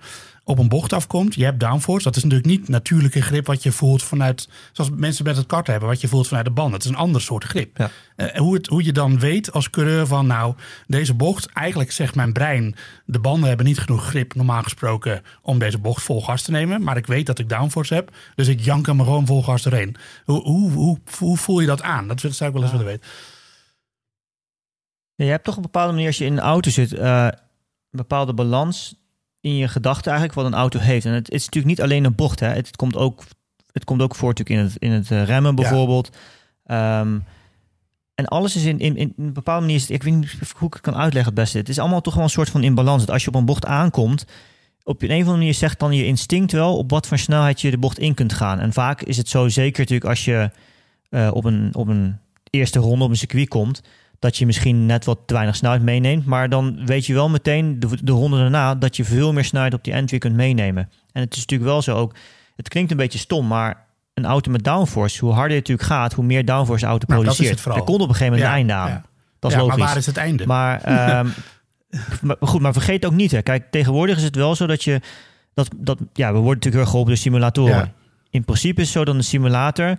op 0.47 0.59
een 0.59 0.69
bocht 0.69 0.93
afkomt. 0.93 1.35
Je 1.35 1.45
hebt 1.45 1.61
downforce. 1.61 2.05
Dat 2.05 2.17
is 2.17 2.23
natuurlijk 2.23 2.51
niet 2.51 2.69
natuurlijke 2.69 3.23
grip 3.23 3.47
wat 3.47 3.63
je 3.63 3.73
voelt 3.73 4.03
vanuit... 4.03 4.49
zoals 4.73 4.91
mensen 4.95 5.25
met 5.25 5.37
het 5.37 5.47
kart 5.47 5.67
hebben, 5.67 5.89
wat 5.89 6.01
je 6.01 6.09
voelt 6.09 6.29
vanuit 6.29 6.47
de 6.47 6.53
band. 6.53 6.73
Het 6.73 6.85
is 6.85 6.91
een 6.91 6.97
ander 6.97 7.21
soort 7.21 7.45
grip. 7.45 7.77
Ja. 7.79 7.91
Eh, 8.17 8.39
hoe, 8.41 8.55
het, 8.55 8.67
hoe 8.67 8.85
je 8.85 8.93
dan 8.93 9.19
weet 9.19 9.53
als 9.53 9.71
coureur 9.71 10.07
van... 10.07 10.27
nou, 10.27 10.55
deze 10.87 11.15
bocht, 11.15 11.47
eigenlijk 11.47 11.93
zegt 11.93 12.15
mijn 12.15 12.33
brein... 12.33 12.77
de 13.05 13.19
banden 13.19 13.49
hebben 13.49 13.67
niet 13.67 13.79
genoeg 13.79 14.07
grip, 14.07 14.35
normaal 14.35 14.63
gesproken... 14.63 15.23
om 15.43 15.59
deze 15.59 15.79
bocht 15.79 16.03
vol 16.03 16.23
gas 16.23 16.43
te 16.43 16.51
nemen. 16.51 16.83
Maar 16.83 16.97
ik 16.97 17.07
weet 17.07 17.27
dat 17.27 17.39
ik 17.39 17.49
downforce 17.49 17.95
heb. 17.95 18.11
Dus 18.35 18.49
ik 18.49 18.61
jank 18.61 18.87
hem 18.87 19.01
gewoon 19.01 19.27
vol 19.27 19.43
gas 19.43 19.63
doorheen. 19.63 19.97
Hoe, 20.25 20.43
hoe, 20.43 20.71
hoe, 20.71 20.99
hoe 21.19 21.37
voel 21.37 21.61
je 21.61 21.67
dat 21.67 21.83
aan? 21.83 22.09
Dat 22.09 22.21
zou 22.21 22.51
ik 22.51 22.53
wel 22.53 22.63
eens 22.63 22.71
willen 22.71 22.87
weten. 22.87 23.09
Ja, 25.15 25.25
je 25.25 25.31
hebt 25.31 25.45
toch 25.45 25.57
op 25.57 25.65
een 25.65 25.71
bepaalde 25.71 25.93
manier, 25.93 26.07
als 26.07 26.19
je 26.19 26.25
in 26.25 26.33
een 26.33 26.39
auto 26.39 26.71
zit, 26.71 26.93
eh, 26.93 27.25
een 27.25 27.33
bepaalde 27.91 28.35
balans 28.35 29.06
in 29.47 29.57
je 29.57 29.69
gedachten 29.69 30.13
eigenlijk 30.13 30.41
wat 30.41 30.47
een 30.53 30.59
auto 30.59 30.79
heeft. 30.79 31.05
En 31.07 31.13
het, 31.13 31.31
is 31.31 31.45
natuurlijk 31.45 31.67
niet 31.77 31.83
alleen 31.83 32.05
een 32.05 32.15
bocht, 32.15 32.41
hè. 32.41 32.47
Het, 32.49 32.77
komt 32.77 32.97
ook, 32.97 33.25
het 33.73 33.85
komt 33.85 34.03
ook 34.03 34.15
voor 34.15 34.29
natuurlijk 34.29 34.61
in 34.61 34.65
het, 34.67 34.77
in 34.79 34.91
het 34.91 35.11
eh, 35.11 35.25
remmen 35.25 35.55
bijvoorbeeld. 35.55 36.17
Ehm, 36.65 37.19
en 38.15 38.27
alles 38.27 38.57
is 38.57 38.65
in, 38.65 38.79
in, 38.79 38.97
in 38.97 39.15
een 39.17 39.33
bepaalde 39.33 39.61
manier, 39.61 39.77
is 39.77 39.83
het- 39.83 39.91
ik 39.91 40.03
weet 40.03 40.15
niet 40.15 40.37
hoe 40.57 40.67
ik 40.69 40.73
het 40.75 40.83
kan 40.83 40.95
uitleggen 40.97 41.33
het 41.33 41.41
beste. 41.43 41.59
Het 41.59 41.69
is 41.69 41.79
allemaal 41.79 42.01
toch 42.01 42.15
wel 42.15 42.23
een 42.23 42.31
soort 42.31 42.51
van 42.51 42.63
in 42.63 42.75
balans. 42.75 43.01
Dat 43.05 43.11
als 43.11 43.23
je 43.23 43.29
op 43.29 43.35
een 43.35 43.45
bocht 43.45 43.67
aankomt, 43.67 44.25
op 44.83 45.03
een 45.03 45.09
of 45.09 45.15
andere 45.17 45.37
manier 45.37 45.55
zegt 45.55 45.79
dan 45.79 45.93
je 45.93 46.07
instinct 46.07 46.53
wel 46.53 46.77
op 46.79 46.91
wat 46.91 47.07
voor 47.07 47.19
snelheid 47.19 47.61
je 47.61 47.71
de 47.71 47.79
bocht 47.79 47.99
in 47.99 48.15
kunt 48.15 48.33
gaan. 48.33 48.59
En 48.61 48.73
vaak 48.73 49.03
is 49.03 49.17
het 49.17 49.29
zo, 49.29 49.49
zeker 49.49 49.79
natuurlijk 49.81 50.11
als 50.11 50.25
je 50.25 50.51
eh, 51.09 51.31
op, 51.33 51.45
een, 51.45 51.71
op 51.75 51.89
een 51.89 52.19
eerste 52.51 52.79
ronde 52.79 53.05
op 53.05 53.11
een 53.11 53.17
circuit 53.17 53.49
komt, 53.49 53.81
dat 54.19 54.37
je 54.37 54.47
misschien 54.47 54.87
net 54.87 55.05
wat 55.05 55.19
te 55.27 55.35
weinig 55.35 55.57
snelheid 55.57 55.83
meeneemt. 55.83 56.27
Maar 56.27 56.49
dan 56.49 56.87
weet 56.87 57.07
je 57.07 57.15
wel 57.15 57.29
meteen 57.29 57.81
de, 57.81 57.89
de 58.03 58.13
ronde 58.13 58.37
daarna 58.37 58.75
dat 58.75 58.97
je 58.97 59.05
veel 59.05 59.33
meer 59.33 59.45
snelheid 59.45 59.75
op 59.75 59.85
die 59.85 59.93
end 59.93 60.11
weer 60.11 60.21
kunt 60.21 60.37
meenemen. 60.37 60.91
En 61.13 61.23
het 61.23 61.33
is 61.33 61.41
natuurlijk 61.41 61.71
wel 61.71 61.83
zo 61.83 61.97
ook, 61.97 62.15
het 62.57 62.69
klinkt 62.69 62.91
een 62.91 62.97
beetje 62.97 63.19
stom, 63.19 63.47
maar 63.47 63.85
een 64.15 64.25
auto 64.25 64.51
met 64.51 64.65
downforce, 64.65 65.25
hoe 65.25 65.35
harder 65.35 65.57
het 65.57 65.69
natuurlijk 65.69 65.89
gaat, 65.89 66.13
hoe 66.13 66.25
meer 66.25 66.45
downforce 66.45 66.85
de 66.85 66.91
auto 66.91 67.07
Nou, 67.09 67.25
dat 67.25 67.35
produceert. 67.37 67.65
Er 67.65 67.83
komt 67.83 68.01
op 68.01 68.09
een 68.09 68.15
gegeven 68.15 68.33
moment 68.33 68.43
Ja, 68.43 68.49
een 68.49 68.57
einde 68.57 68.73
aan. 68.73 68.89
ja. 68.89 69.03
Dat 69.39 69.51
is 69.51 69.57
ja, 69.57 69.63
logisch. 69.63 69.79
maar 69.79 69.89
waar 69.89 69.97
is 69.97 70.07
het 70.07 70.17
einde? 70.17 70.47
Maar, 70.47 70.81
ehm, 70.83 71.29
maar 72.21 72.37
goed, 72.41 72.61
maar 72.61 72.73
vergeet 72.73 73.07
ook 73.07 73.13
niet. 73.13 73.31
Hè. 73.31 73.43
Kijk, 73.43 73.71
tegenwoordig 73.71 74.17
is 74.17 74.23
het 74.23 74.37
wel 74.37 74.55
zo 74.55 74.67
dat 74.67 74.85
je... 74.85 75.01
Dat, 75.55 75.69
dat, 75.77 75.99
ja, 76.13 76.27
we 76.27 76.39
worden 76.39 76.55
natuurlijk 76.55 76.75
heel 76.75 76.85
geholpen 76.85 77.13
door 77.13 77.23
simulatoren. 77.23 77.93
In 78.31 78.45
principe 78.45 78.81
is 78.81 78.87
het 78.87 78.97
zo 78.97 79.05
dat 79.05 79.15
een 79.15 79.25
simulator... 79.25 79.99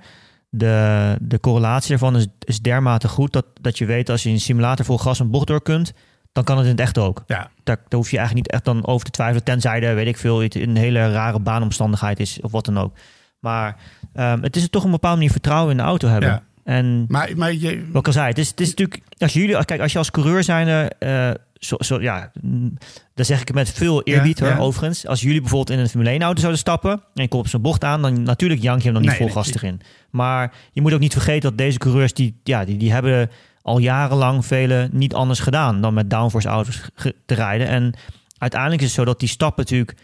De, 0.58 1.15
de 1.22 1.39
correlatie 1.39 1.93
ervan 1.93 2.15
is, 2.15 2.28
is 2.39 2.60
dermate 2.60 3.08
goed... 3.08 3.34
Dat, 3.34 3.46
dat 3.62 3.78
je 3.78 3.86
weet 3.86 4.10
als 4.10 4.24
je 4.24 4.30
in 4.30 4.36
een 4.36 4.41
simulator 4.41 4.86
vol 4.86 4.98
gas 4.98 5.20
een 5.20 5.30
bocht 5.32 5.48
door 5.48 5.62
kunt... 5.62 5.93
dan 6.32 6.43
kan 6.43 6.58
het 6.58 6.65
in 6.65 6.72
het 6.72 6.80
echt 6.80 6.98
ook. 6.98 7.24
ja. 7.28 7.50
Daar, 7.63 7.76
daar 7.88 8.00
hoef 8.00 8.12
je 8.12 8.17
eigenlijk 8.17 8.48
niet 8.48 8.56
echt 8.56 8.65
dan 8.65 8.88
over 8.88 9.06
te 9.06 9.12
twijfelen... 9.12 9.43
tenzij 9.43 9.82
er, 9.82 9.96
weet 9.96 10.08
ik 10.08 10.17
veel, 10.17 10.43
iets- 10.43 10.56
een 10.56 10.76
hele 10.78 11.12
rare 11.12 11.39
baanomstandigheid 11.39 12.20
is... 12.20 12.41
of 12.41 12.52
wat 12.52 12.65
dan 12.65 12.78
ook. 12.80 12.96
Maar 13.39 13.76
ehm, 14.13 14.41
het 14.41 14.56
is 14.56 14.70
toch 14.70 14.84
een 14.84 14.91
bepaalde 14.91 15.17
manier 15.17 15.32
vertrouwen 15.32 15.72
in 15.72 15.78
de 15.78 15.84
auto 15.84 16.08
hebben. 16.08 16.30
Ja. 16.30 16.43
En 16.63 17.06
Maar, 17.08 17.30
maar 17.36 17.54
je, 17.54 17.86
wat 17.91 18.00
ik 18.02 18.08
al 18.08 18.13
zei, 18.13 18.28
het 18.28 18.38
is, 18.38 18.50
het 18.50 18.60
is 18.60 18.70
natuurlijk, 18.70 19.02
als 19.17 19.34
jullie, 19.34 19.65
kijk, 19.65 19.82
als 19.82 19.91
je 19.91 19.98
als 19.98 20.12
coureur 20.12 20.43
zijn, 20.43 20.89
eh 21.00 21.30
zo, 21.60 21.76
zo, 21.80 22.02
ja, 22.02 22.32
mm, 22.41 22.78
dan 23.13 23.26
zeg 23.26 23.41
ik 23.41 23.48
het 23.48 23.56
met 23.56 23.72
veel 23.72 24.04
eerbied 24.04 24.39
Ja, 24.39 24.46
hoor, 24.46 24.56
ja. 24.56 24.62
overigens. 24.62 25.08
Als 25.08 25.22
jullie 25.22 25.41
bijvoorbeeld 25.41 25.78
in 25.78 25.84
een 25.84 25.89
Formule 25.89 26.10
1 26.10 26.22
auto 26.22 26.39
zouden 26.39 26.60
stappen 26.60 26.91
en 26.91 27.22
je 27.22 27.28
komt 27.28 27.43
op 27.43 27.50
zo'n 27.50 27.62
bocht 27.62 27.84
aan, 27.84 28.02
dan 28.02 28.24
natuurlijk 28.24 28.62
jank 28.62 28.78
je 28.78 28.84
hem 28.84 28.93
dan 28.93 29.02
niet 29.02 29.12
Nee, 29.12 29.20
vol 29.20 29.30
gas 29.30 29.54
erin. 29.54 29.82
Maar 30.10 30.54
je 30.72 30.82
moet 30.82 30.93
ook 30.93 31.00
niet 31.00 31.13
vergeten 31.13 31.50
dat 31.50 31.58
deze 31.58 31.78
coureurs, 31.78 32.13
die, 32.13 32.39
ja, 32.43 32.65
die, 32.65 32.78
die 32.78 32.91
hebben 32.91 33.30
al 33.62 33.78
jarenlang 33.78 34.46
vele 34.46 34.89
niet 34.91 35.13
anders 35.13 35.39
gedaan 35.39 35.82
dan 35.82 35.93
met 35.93 36.10
downforce 36.10 36.48
auto's 36.48 36.82
te 37.26 37.34
rijden. 37.34 37.67
En 37.67 37.93
uiteindelijk 38.38 38.82
is 38.82 38.88
het 38.88 38.98
zo 38.98 39.06
dat 39.06 39.20
die 39.20 39.30
stappen 39.30 39.63
natuurlijk, 39.63 39.98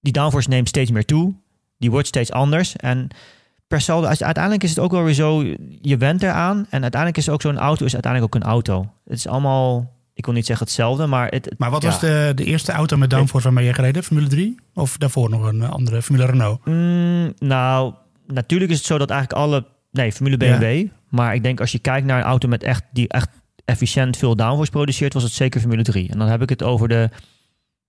die 0.00 0.12
downforce 0.12 0.48
neemt 0.48 0.68
steeds 0.68 0.90
meer 0.90 1.04
toe. 1.04 1.34
Die 1.78 1.90
wordt 1.90 2.06
steeds 2.06 2.32
anders. 2.32 2.76
En 2.76 3.08
per 3.66 3.80
saldo, 3.80 4.06
uiteindelijk 4.06 4.62
is 4.62 4.70
het 4.70 4.78
ook 4.78 4.90
wel 4.90 5.02
weer 5.02 5.14
zo, 5.14 5.42
je 5.80 5.96
went 5.96 6.22
eraan. 6.22 6.66
En 6.70 6.82
uiteindelijk 6.82 7.16
is 7.16 7.28
ook 7.28 7.42
zo'n 7.42 7.58
auto 7.58 7.84
is 7.84 7.92
uiteindelijk 7.92 8.34
ook 8.34 8.42
een 8.42 8.48
auto. 8.48 8.92
Het 9.04 9.18
is 9.18 9.26
allemaal, 9.26 9.92
ik 10.16 10.24
wil 10.24 10.34
niet 10.34 10.46
zeggen 10.46 10.66
hetzelfde, 10.66 11.06
maar 11.06 11.28
het, 11.28 11.44
het- 11.44 11.58
maar 11.58 11.70
wat 11.70 11.82
ja. 11.82 11.88
was 11.88 12.00
de, 12.00 12.32
de 12.34 12.44
eerste 12.44 12.72
auto 12.72 12.96
met 12.96 13.10
downforce 13.10 13.44
waarmee 13.46 13.64
je 13.66 13.72
gereden? 13.74 14.02
Formule 14.02 14.26
3? 14.28 14.54
Of 14.74 14.96
daarvoor 14.98 15.30
nog 15.30 15.44
een 15.46 15.62
eh, 15.62 15.70
andere 15.70 16.02
Formule 16.02 16.26
Renault? 16.26 16.64
Mm, 16.64 17.32
nou, 17.38 17.94
natuurlijk 18.26 18.70
is 18.70 18.76
het 18.76 18.86
zo 18.86 18.98
dat 18.98 19.10
eigenlijk 19.10 19.40
alle, 19.42 19.66
nee, 19.90 20.12
Formule 20.12 20.36
BMW. 20.36 20.86
Maar 21.08 21.34
ik 21.34 21.42
denk 21.42 21.60
als 21.60 21.72
je 21.72 21.78
kijkt 21.78 22.06
naar 22.06 22.18
een 22.18 22.24
auto 22.24 22.48
met 22.48 22.62
echt, 22.62 22.82
die 22.92 23.08
echt 23.08 23.28
efficiënt 23.64 24.16
veel 24.16 24.36
downforce 24.36 24.70
produceert, 24.70 25.12
was 25.12 25.22
het 25.22 25.32
zeker 25.32 25.60
Formule 25.60 25.82
3. 25.82 26.10
En 26.10 26.18
dan 26.18 26.28
heb 26.28 26.42
ik 26.42 26.48
het 26.48 26.62
over 26.62 26.88
de, 26.88 27.08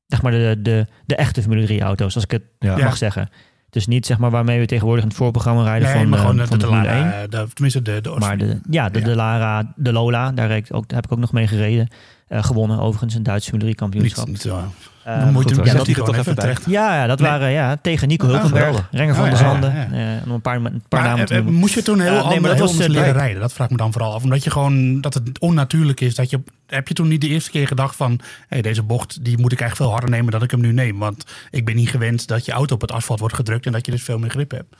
zeg 0.08 0.22
maar 0.22 0.32
de, 0.32 0.56
de, 0.62 0.86
de 1.06 1.16
echte 1.16 1.42
Formule 1.42 1.66
3 1.66 1.82
auto's, 1.82 2.16
als 2.16 2.24
ik 2.24 2.32
het 2.32 2.44
Ja. 2.60 2.78
mag 2.78 2.98
zeggen. 2.98 3.30
Dus 3.70 3.88
niet 3.88 4.06
zeg 4.06 4.18
maar 4.18 4.30
waarmee 4.32 4.60
we 4.60 4.66
tegenwoordig 4.66 5.04
in 5.04 5.10
het 5.10 5.18
voorprogramma 5.18 5.64
rijden 5.64 5.88
Nee, 5.90 5.98
van, 5.98 6.10
maar 6.10 6.20
gewoon 6.20 6.38
de, 6.38 6.48
van 6.48 6.58
de, 6.60 6.66
de, 6.66 6.72
Formule 6.72 6.90
1. 6.94 7.04
Lara, 7.06 7.28
de, 7.28 7.48
tenminste 7.54 7.82
de, 7.82 8.02
de 8.02 8.16
Maar 8.20 8.38
de, 8.38 8.60
ja, 8.70 8.90
de, 8.90 9.00
Ja. 9.00 9.06
de 9.06 9.16
Lara, 9.16 9.74
de 9.76 9.92
Lola, 9.92 10.32
daar, 10.32 10.48
reed 10.48 10.70
ik 10.70 10.76
ook, 10.76 10.88
daar 10.88 10.96
heb 10.96 11.06
ik 11.06 11.12
ook 11.12 11.20
nog 11.20 11.32
mee 11.32 11.48
gereden. 11.48 11.88
Eh, 12.28 12.44
gewonnen 12.44 12.80
overigens, 12.80 13.14
een 13.14 13.24
Duitse 13.24 13.50
Formule 13.50 13.72
3 13.74 13.76
kampioenschap. 13.90 14.26
niet, 14.26 14.34
niet 14.34 14.42
zo. 14.54 14.72
Eh, 15.04 15.24
moet 15.30 15.34
goed 15.44 15.50
je 15.50 15.64
ja, 15.64 15.74
dat 15.74 15.88
er 15.88 15.94
toch 15.96 16.16
even 16.16 16.36
terecht. 16.36 16.66
ja, 16.66 16.96
ja, 16.96 17.08
dat 17.08 17.20
Nee. 17.20 17.30
waren 17.30 17.50
ja, 17.52 17.78
tegen 17.82 18.08
Nico 18.08 18.26
Ah, 18.26 18.32
Hulkenberg. 18.32 18.88
Renger 18.92 19.16
van 19.16 19.24
Oh, 19.24 19.30
der 19.30 19.38
Zanden. 19.40 19.74
ja, 19.76 19.88
ja. 19.92 20.16
eh, 20.18 20.26
om 20.28 20.32
een 20.32 20.42
paar, 20.42 20.56
een 20.56 20.64
paar 20.88 21.02
Maar, 21.02 21.10
namen 21.10 21.26
te 21.26 21.34
eh, 21.34 21.40
noemen. 21.40 21.60
moest 21.60 21.74
je 21.74 21.82
toen 21.82 22.00
heel 22.00 22.14
Ja, 22.14 22.14
nee, 22.14 22.24
maar 22.24 22.34
anders, 22.34 22.48
dat 22.48 22.56
heel 22.56 22.62
was, 22.66 22.72
anders 22.72 22.90
eh, 22.90 22.96
leren 22.96 23.14
rijden? 23.14 23.42
Dat 23.42 23.54
vraag 23.54 23.66
ik 23.68 23.72
me 23.72 23.78
dan 23.78 23.92
vooral 23.92 24.14
af. 24.14 24.24
Omdat 24.24 24.44
je 24.44 24.50
gewoon, 24.52 25.02
dat 25.02 25.14
het 25.14 25.40
onnatuurlijk 25.40 26.02
is. 26.02 26.16
Dat 26.16 26.30
je, 26.30 26.40
heb 26.66 26.88
je 26.88 26.94
toen 26.94 27.08
niet 27.08 27.22
de 27.22 27.28
eerste 27.28 27.52
keer 27.52 27.68
gedacht 27.68 27.96
van... 27.96 28.20
Hey, 28.48 28.62
deze 28.62 28.84
bocht 28.84 29.24
die 29.26 29.38
moet 29.38 29.52
ik 29.52 29.60
eigenlijk 29.62 29.76
veel 29.90 30.00
harder 30.00 30.10
nemen 30.18 30.32
dan 30.32 30.44
ik 30.44 30.52
hem 30.52 30.62
nu 30.62 30.72
neem. 30.74 30.98
Want 31.00 31.24
ik 31.52 31.66
ben 31.66 31.76
niet 31.76 31.90
gewend 31.90 32.28
dat 32.28 32.46
je 32.46 32.52
auto 32.52 32.76
op 32.76 32.82
het 32.82 32.92
asfalt 32.92 33.20
wordt 33.20 33.36
gedrukt... 33.36 33.66
en 33.66 33.72
dat 33.72 33.86
je 33.86 33.92
dus 33.92 34.04
veel 34.04 34.20
meer 34.20 34.30
grip 34.30 34.52
hebt. 34.52 34.76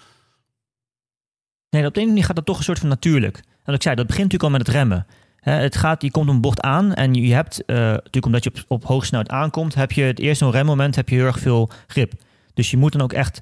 Nee, 1.70 1.86
op 1.86 1.94
de 1.94 2.00
ene 2.00 2.10
manier 2.10 2.24
gaat 2.26 2.36
dat 2.36 2.46
toch 2.46 2.58
een 2.58 2.64
soort 2.64 2.80
van 2.80 2.90
natuurlijk. 2.90 3.38
En 3.38 3.44
wat 3.66 3.76
ik 3.76 3.82
zei, 3.82 3.96
dat 3.96 4.08
begint 4.08 4.24
natuurlijk 4.32 4.52
al 4.54 4.58
met 4.60 4.68
het 4.68 4.76
remmen. 4.76 5.06
Het 5.40 5.76
gaat, 5.76 6.02
je 6.02 6.12
komt 6.12 6.30
een 6.30 6.42
bocht 6.42 6.62
aan 6.62 6.94
en 6.94 7.14
je 7.14 7.34
hebt, 7.34 7.66
eh, 7.66 7.76
natuurlijk 7.76 8.26
omdat 8.26 8.44
je 8.44 8.50
op, 8.50 8.64
op 8.68 8.86
hoge 8.86 9.06
snelheid 9.06 9.32
aankomt, 9.32 9.76
heb 9.76 9.92
je 9.92 10.04
het 10.04 10.20
eerste 10.20 10.50
remmoment 10.50 10.96
heb 10.96 11.10
je 11.10 11.16
heel 11.16 11.26
erg 11.26 11.40
veel 11.40 11.70
grip. 11.88 12.14
Dus 12.54 12.72
je 12.72 12.78
moet 12.78 12.92
dan 12.92 13.02
ook 13.02 13.14
echt 13.14 13.42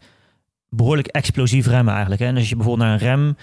behoorlijk 0.70 1.08
explosief 1.08 1.68
remmen 1.68 1.94
eigenlijk. 1.94 2.22
Hè. 2.22 2.28
En 2.28 2.36
als 2.36 2.50
je 2.50 2.56
bijvoorbeeld 2.56 2.88
naar 2.88 3.02
een 3.02 3.08
rem 3.08 3.38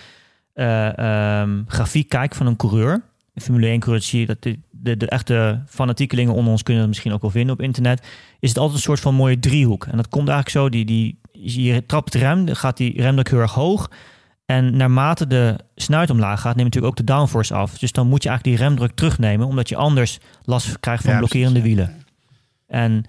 eh, 0.52 1.40
ehm, 1.40 2.04
kijkt 2.08 2.36
van 2.36 2.46
een 2.46 2.56
coureur, 2.56 3.02
een 3.34 3.42
Formule 3.42 3.66
1 3.66 3.80
coureur, 3.80 4.02
zie 4.02 4.20
je 4.20 4.26
dat 4.26 4.42
de, 4.42 4.58
de, 4.96 5.08
echte 5.08 5.62
fanatiekelingen 5.68 6.34
onder 6.34 6.50
ons 6.50 6.62
kunnen 6.62 6.82
dat 6.82 6.90
misschien 6.90 7.12
ook 7.12 7.22
wel 7.22 7.30
vinden 7.30 7.54
op 7.54 7.62
internet, 7.62 8.06
is 8.40 8.48
het 8.48 8.58
altijd 8.58 8.76
een 8.76 8.82
soort 8.82 9.00
van 9.00 9.14
mooie 9.14 9.38
driehoek. 9.38 9.84
En 9.84 9.96
dat 9.96 10.08
komt 10.08 10.28
eigenlijk 10.28 10.58
zo, 10.58 10.68
die, 10.68 10.84
die, 10.84 11.18
je 11.32 11.86
trapt 11.86 12.14
rem, 12.14 12.44
dan 12.44 12.56
gaat 12.56 12.76
die 12.76 13.00
remdruk 13.00 13.30
heel 13.30 13.38
erg 13.38 13.54
hoog. 13.54 13.90
En 14.52 14.76
naarmate 14.76 15.26
de 15.26 15.56
snuit 15.74 16.10
omlaag 16.10 16.40
gaat, 16.40 16.56
neemt 16.56 16.74
natuurlijk 16.74 16.92
ook 16.92 17.06
de 17.06 17.12
downforce 17.12 17.54
af. 17.54 17.78
Dus 17.78 17.92
dan 17.92 18.06
moet 18.06 18.22
je 18.22 18.28
eigenlijk 18.28 18.58
die 18.58 18.66
remdruk 18.66 18.94
terugnemen, 18.94 19.46
omdat 19.46 19.68
je 19.68 19.76
anders 19.76 20.18
last 20.44 20.80
krijgt 20.80 21.02
van 21.02 21.12
Ja, 21.12 21.18
blokkerende 21.18 21.60
precies, 21.60 21.78
ja. 21.78 21.84
wielen. 21.84 22.04
En 22.66 23.04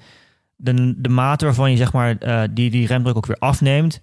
de, 0.55 1.01
de 1.01 1.09
mate 1.09 1.45
waarvan 1.45 1.71
je 1.71 1.77
zeg 1.77 1.93
maar, 1.93 2.17
eh, 2.17 2.43
die, 2.51 2.69
die 2.69 2.87
remdruk 2.87 3.15
ook 3.15 3.25
weer 3.25 3.37
afneemt, 3.39 4.01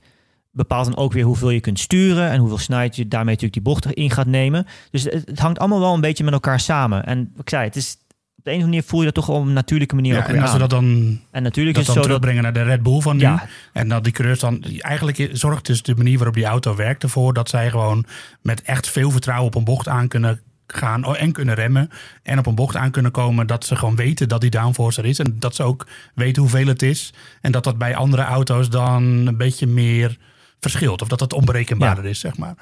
bepaalt 0.51 0.86
dan 0.86 0.97
ook 0.97 1.12
weer 1.12 1.24
hoeveel 1.24 1.51
je 1.51 1.61
kunt 1.61 1.78
sturen 1.78 2.30
en 2.30 2.38
hoeveel 2.38 2.59
snelheid 2.59 2.97
je 2.97 3.09
daarmee 3.09 3.34
natuurlijk 3.34 3.64
die 3.64 3.72
bocht 3.72 3.93
in 3.93 4.11
gaat 4.11 4.26
nemen. 4.26 4.66
Dus 4.91 5.03
het, 5.03 5.26
het 5.26 5.38
hangt 5.38 5.59
allemaal 5.59 5.80
wel 5.80 5.95
een 5.95 6.01
beetje 6.01 6.24
met 6.24 6.32
elkaar 6.32 6.61
samen. 6.61 7.07
En 7.07 7.32
ik 7.36 7.49
zei, 7.49 7.64
het 7.64 7.76
is 7.76 7.97
op 8.41 8.47
de 8.47 8.51
een 8.53 8.57
of 8.57 8.64
andere 8.64 8.76
manier 8.76 8.82
voel 8.82 9.01
je 9.01 9.12
dat 9.12 9.14
toch 9.14 9.28
op 9.28 9.47
een 9.47 9.53
natuurlijke 9.53 9.95
manier 9.95 10.16
ook 10.16 10.26
Ja, 10.26 10.34
en 10.34 10.43
als 10.43 10.53
we 10.53 10.59
dat 10.59 10.70
dan, 10.70 11.18
en 11.30 11.43
natuurlijk 11.43 11.76
dat 11.76 11.86
is 11.88 11.95
dan 11.95 12.03
zo 12.03 12.09
dat 12.09 12.20
terugbrengen 12.20 12.43
naar 12.43 12.53
de 12.53 12.70
Red 12.70 12.82
Bull 12.82 13.01
van 13.01 13.16
nu... 13.16 13.22
ja, 13.22 13.47
en 13.72 13.88
dat 13.88 14.05
die 14.05 14.12
coureurs 14.12 14.41
dan... 14.41 14.64
Eigenlijk 14.78 15.28
zorgt 15.32 15.66
dus 15.66 15.82
de 15.82 15.95
manier 15.97 16.16
waarop 16.16 16.34
die 16.34 16.45
auto 16.45 16.76
werkt 16.76 17.03
ervoor... 17.03 17.34
dat 17.34 17.49
zij 17.49 17.70
gewoon 17.70 18.05
met 18.43 18.62
echt 18.62 18.88
veel 18.88 19.11
vertrouwen 19.11 19.47
op 19.47 19.55
een 19.55 19.64
bocht 19.64 19.88
aan 19.88 20.09
kunnen 20.09 20.41
gaan 20.66 21.05
oh, 21.05 21.22
en 21.22 21.32
kunnen 21.32 21.55
remmen. 21.55 21.91
En 22.22 22.38
op 22.38 22.47
een 22.47 22.55
bocht 22.55 22.76
aan 22.76 22.91
kunnen 22.91 23.11
komen 23.11 23.47
dat 23.47 23.64
ze 23.64 23.76
gewoon 23.76 23.97
weten 23.97 24.28
dat 24.28 24.41
die 24.41 24.51
downforce 24.51 25.01
er 25.01 25.09
is. 25.09 25.18
En 25.18 25.36
dat 25.38 25.55
ze 25.55 25.62
ook 25.62 25.86
weten 26.14 26.43
hoeveel 26.43 26.66
het 26.66 26.82
is. 26.82 27.12
En 27.41 27.53
dat 27.53 27.64
dat 27.64 27.78
bij 27.78 27.97
andere 27.97 28.22
auto's 28.22 28.70
dan 28.70 29.03
een 29.03 29.36
beetje 29.36 29.66
meer 29.66 30.16
verschilt. 30.61 31.03
Of 31.03 31.09
dat 31.09 31.20
het 31.20 31.32
onberekenbaarder 31.32 32.05
is, 32.05 32.20
zeg 32.20 32.36
maar. 32.36 32.55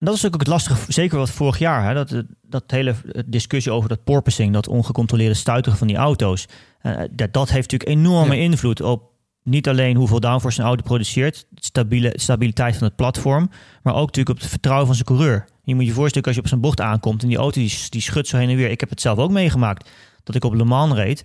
En 0.00 0.06
dat 0.06 0.14
is 0.14 0.26
ook 0.26 0.38
het 0.38 0.46
lastige, 0.46 0.92
zeker 0.92 1.18
wat 1.18 1.30
vorig 1.30 1.58
jaar. 1.58 1.84
Hè, 1.84 1.94
dat, 1.94 2.24
dat 2.42 2.64
hele 2.66 2.94
discussie 3.26 3.72
over 3.72 3.88
dat 3.88 4.04
porpoising, 4.04 4.52
dat 4.52 4.68
ongecontroleerde 4.68 5.34
stuiteren 5.34 5.78
van 5.78 5.86
die 5.86 5.96
auto's. 5.96 6.46
eh, 6.80 6.96
dat, 7.10 7.32
dat 7.32 7.50
heeft 7.50 7.70
natuurlijk 7.70 7.98
enorme 7.98 8.38
invloed 8.38 8.80
op 8.80 9.10
niet 9.42 9.68
alleen 9.68 9.96
hoeveel 9.96 10.20
downforce 10.20 10.60
een 10.60 10.66
auto 10.66 10.82
produceert, 10.82 11.46
de 11.50 11.64
stabiele, 11.64 12.12
stabiliteit 12.14 12.76
van 12.76 12.86
het 12.86 12.96
platform, 12.96 13.50
maar 13.82 13.94
ook 13.94 14.06
natuurlijk 14.06 14.36
op 14.36 14.40
het 14.40 14.50
vertrouwen 14.50 14.86
van 14.86 14.94
zijn 14.94 15.06
coureur. 15.06 15.44
Je 15.62 15.74
moet 15.74 15.86
je 15.86 15.92
voorstellen 15.92 16.26
als 16.26 16.36
je 16.36 16.42
op 16.42 16.48
zijn 16.48 16.60
bocht 16.60 16.80
aankomt 16.80 17.22
en 17.22 17.28
die 17.28 17.36
auto 17.36 17.60
die, 17.60 17.76
die 17.88 18.00
schudt 18.00 18.28
zo 18.28 18.36
heen 18.36 18.48
en 18.48 18.56
weer. 18.56 18.70
Ik 18.70 18.80
heb 18.80 18.90
het 18.90 19.00
zelf 19.00 19.18
ook 19.18 19.30
meegemaakt 19.30 19.90
dat 20.24 20.34
ik 20.34 20.44
op 20.44 20.54
Le 20.54 20.64
Mans 20.64 20.94
reed. 20.94 21.24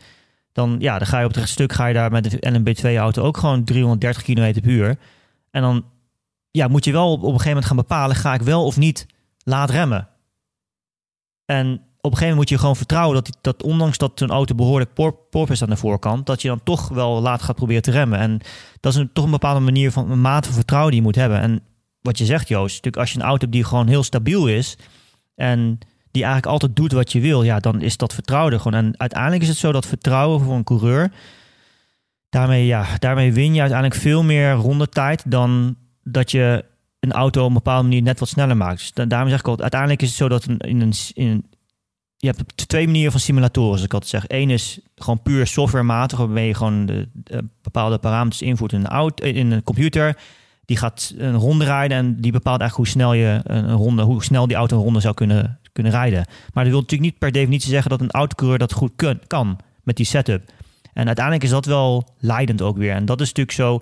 Dan, 0.52 0.76
ja, 0.80 0.98
dan 0.98 1.08
ga 1.08 1.20
je 1.20 1.26
op 1.26 1.34
het 1.34 1.50
stuk 1.50 1.74
ga 1.74 1.86
je 1.86 1.94
daar 1.94 2.12
met 2.12 2.32
de 2.32 2.52
LMB2-auto 2.52 3.24
ook 3.24 3.38
gewoon 3.38 3.64
330 3.64 4.24
km 4.24 4.62
per 4.62 4.72
uur. 4.72 4.98
En 5.52 5.62
dan 5.62 5.86
ja, 6.56 6.68
moet 6.68 6.86
je 6.86 6.92
wel 6.92 7.12
op, 7.12 7.22
een 7.22 7.28
gegeven 7.28 7.48
moment 7.48 7.66
gaan 7.66 7.76
bepalen: 7.76 8.16
ga 8.16 8.34
ik 8.34 8.42
wel 8.42 8.66
of 8.66 8.78
niet 8.78 9.06
laat 9.44 9.70
remmen? 9.70 10.08
En 11.46 11.68
op 11.74 12.12
een 12.12 12.18
gegeven 12.18 12.20
moment 12.20 12.36
moet 12.36 12.50
je 12.50 12.58
gewoon 12.58 12.76
vertrouwen 12.76 13.16
dat, 13.16 13.38
dat 13.42 13.64
ondanks 13.64 13.98
dat 13.98 14.20
een 14.20 14.30
auto 14.30 14.56
behoorlijk 14.56 14.94
por, 14.94 15.14
porpoise 15.30 15.64
aan 15.64 15.70
de 15.70 15.78
voorkant, 15.78 16.26
dat 16.26 16.42
je 16.42 16.48
dan 16.48 16.64
toch 16.64 16.88
wel 16.88 17.22
laat 17.22 17.42
gaat 17.42 17.56
proberen 17.56 17.82
te 17.82 17.92
remmen. 17.92 18.20
En 18.20 18.40
dat 18.80 18.94
is 18.94 19.00
een, 19.00 19.10
toch 19.14 19.26
een 19.26 19.32
bepaalde 19.32 19.60
manier 19.60 19.92
van 19.92 20.12
een 20.12 20.22
mate 20.22 20.48
van 20.48 20.56
vertrouwen 20.56 20.92
die 20.92 21.00
je 21.00 21.06
moet 21.08 21.16
hebben. 21.16 21.40
En 21.40 21.62
wat 22.02 22.18
je 22.18 22.26
zegt, 22.26 22.48
Joost, 22.48 22.76
natuurlijk 22.76 22.98
als 22.98 23.12
je 23.12 23.20
een 23.20 23.26
auto 23.26 23.40
hebt 23.40 23.52
die 23.52 23.64
gewoon 23.64 23.88
heel 23.88 24.04
stabiel 24.04 24.48
is 24.48 24.78
en 25.36 25.80
die 26.12 26.24
eigenlijk 26.24 26.54
altijd 26.54 26.76
doet 26.76 26.92
wat 26.92 27.12
je 27.12 27.20
wil, 27.20 27.44
ja, 27.44 27.60
dan 27.60 27.82
is 27.82 27.98
dat 27.98 28.14
vertrouwen 28.14 28.54
er 28.54 28.60
gewoon. 28.60 28.84
En 28.84 29.00
uiteindelijk 29.00 29.42
is 29.42 29.48
het 29.48 29.58
zo 29.58 29.72
dat 29.72 29.86
vertrouwen 29.86 30.42
voor 30.42 30.56
een 30.56 30.64
coureur, 30.64 31.12
daarmee, 32.30 32.66
ja, 32.66 32.86
daarmee 33.00 33.34
win 33.34 33.54
je 33.54 33.60
uiteindelijk 33.60 34.00
veel 34.02 34.24
meer 34.24 34.52
rondetijd 34.52 35.32
dan 35.32 35.76
dat 36.06 36.32
je 36.32 36.66
een 37.00 37.12
auto 37.12 37.42
op 37.42 37.48
een 37.48 37.54
bepaalde 37.54 37.84
manier 37.84 38.02
net 38.02 38.20
wat 38.20 38.30
sneller 38.30 38.58
maakt. 38.58 38.78
Dus 38.78 38.94
da- 38.94 39.06
daarom 39.06 39.30
zeg 39.30 39.40
ik 39.40 39.48
altijd, 39.48 39.62
uiteindelijk 39.62 40.02
is 40.02 40.08
het 40.08 40.18
zo 40.18 40.30
dat 40.30 40.46
in 40.46 40.82
een, 40.82 40.94
in 41.14 41.28
een 41.28 41.46
je 42.18 42.28
hebt 42.28 42.68
twee 42.68 42.86
manieren 42.86 43.12
van 43.12 43.20
simulatoren, 43.22 43.70
zoals 43.70 43.84
ik 43.84 43.94
altijd 43.94 44.12
zeg. 44.12 44.24
Eén 44.28 44.50
is 44.50 44.80
gewoon 44.96 45.22
puur 45.22 45.48
softwarematig, 45.48 46.18
waarmee 46.18 46.48
je 46.48 46.54
gewoon 46.54 46.86
de, 46.86 47.10
de 47.14 47.46
bepaalde 47.62 47.98
parameters 47.98 48.42
invoert 48.42 48.74
in 48.74 48.80
een, 48.80 48.88
auto, 48.88 49.26
in 49.26 49.52
een 49.52 49.64
computer. 49.64 50.18
Die 50.66 50.78
gaat 50.78 51.14
een 51.18 51.36
ronde 51.36 51.66
rijden 51.66 51.98
en 51.98 52.22
die 52.22 52.32
bepaalt 52.32 52.60
eigenlijk 52.60 52.90
hoe 52.90 53.00
snel, 53.00 53.14
je 53.14 53.40
een 53.44 53.72
ronde, 53.72 54.04
hoe 54.04 54.24
snel 54.24 54.48
die 54.48 54.56
auto 54.56 54.78
een 54.78 54.84
ronde 54.84 55.00
zou 55.00 55.14
kunnen, 55.14 55.60
kunnen 55.72 55.92
rijden. 55.92 56.26
Maar 56.54 56.64
dat 56.64 56.74
wil 56.74 56.82
natuurlijk 56.82 57.12
niet 57.12 57.20
per 57.20 57.32
definitie 57.32 57.70
zeggen 57.70 57.90
dat 57.90 58.02
een 58.02 58.12
autocoureur 58.12 58.58
dat 58.58 58.74
goed 58.74 58.92
kan 59.28 59.60
met 59.84 59.98
die 59.98 60.06
setup. 60.06 60.52
En 60.94 61.06
uiteindelijk 61.06 61.46
is 61.46 61.52
dat 61.52 61.66
wel 61.66 62.08
leidend 62.20 62.62
ook 62.62 62.78
weer. 62.78 62.94
En 62.94 63.06
dat 63.06 63.22
is 63.22 63.28
natuurlijk 63.28 63.58
zo. 63.58 63.80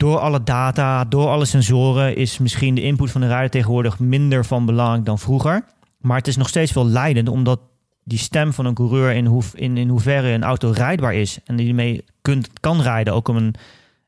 Door 0.00 0.18
alle 0.18 0.42
data, 0.42 1.04
door 1.04 1.26
alle 1.28 1.44
sensoren, 1.44 2.16
is 2.16 2.38
misschien 2.38 2.74
de 2.74 2.82
input 2.82 3.10
van 3.10 3.20
de 3.20 3.26
rijder 3.26 3.50
tegenwoordig 3.50 3.98
minder 3.98 4.44
van 4.44 4.66
belang 4.66 5.04
dan 5.04 5.18
vroeger. 5.18 5.64
Maar 6.00 6.16
het 6.16 6.26
is 6.28 6.36
nog 6.36 6.48
steeds 6.48 6.72
wel 6.72 6.86
leidend, 6.86 7.28
omdat 7.28 7.60
die 8.04 8.18
stem 8.18 8.52
van 8.52 8.66
een 8.66 8.74
coureur 8.74 9.12
in, 9.12 9.26
hoe, 9.26 9.42
in, 9.54 9.76
in 9.76 9.88
hoeverre 9.88 10.28
een 10.30 10.42
auto 10.42 10.70
rijdbaar 10.74 11.14
is 11.14 11.38
en 11.44 11.56
die 11.56 11.74
mee 11.74 12.04
kunt, 12.22 12.48
kan 12.60 12.80
rijden, 12.82 13.14
ook 13.14 13.28
op 13.28 13.36
een 13.36 13.54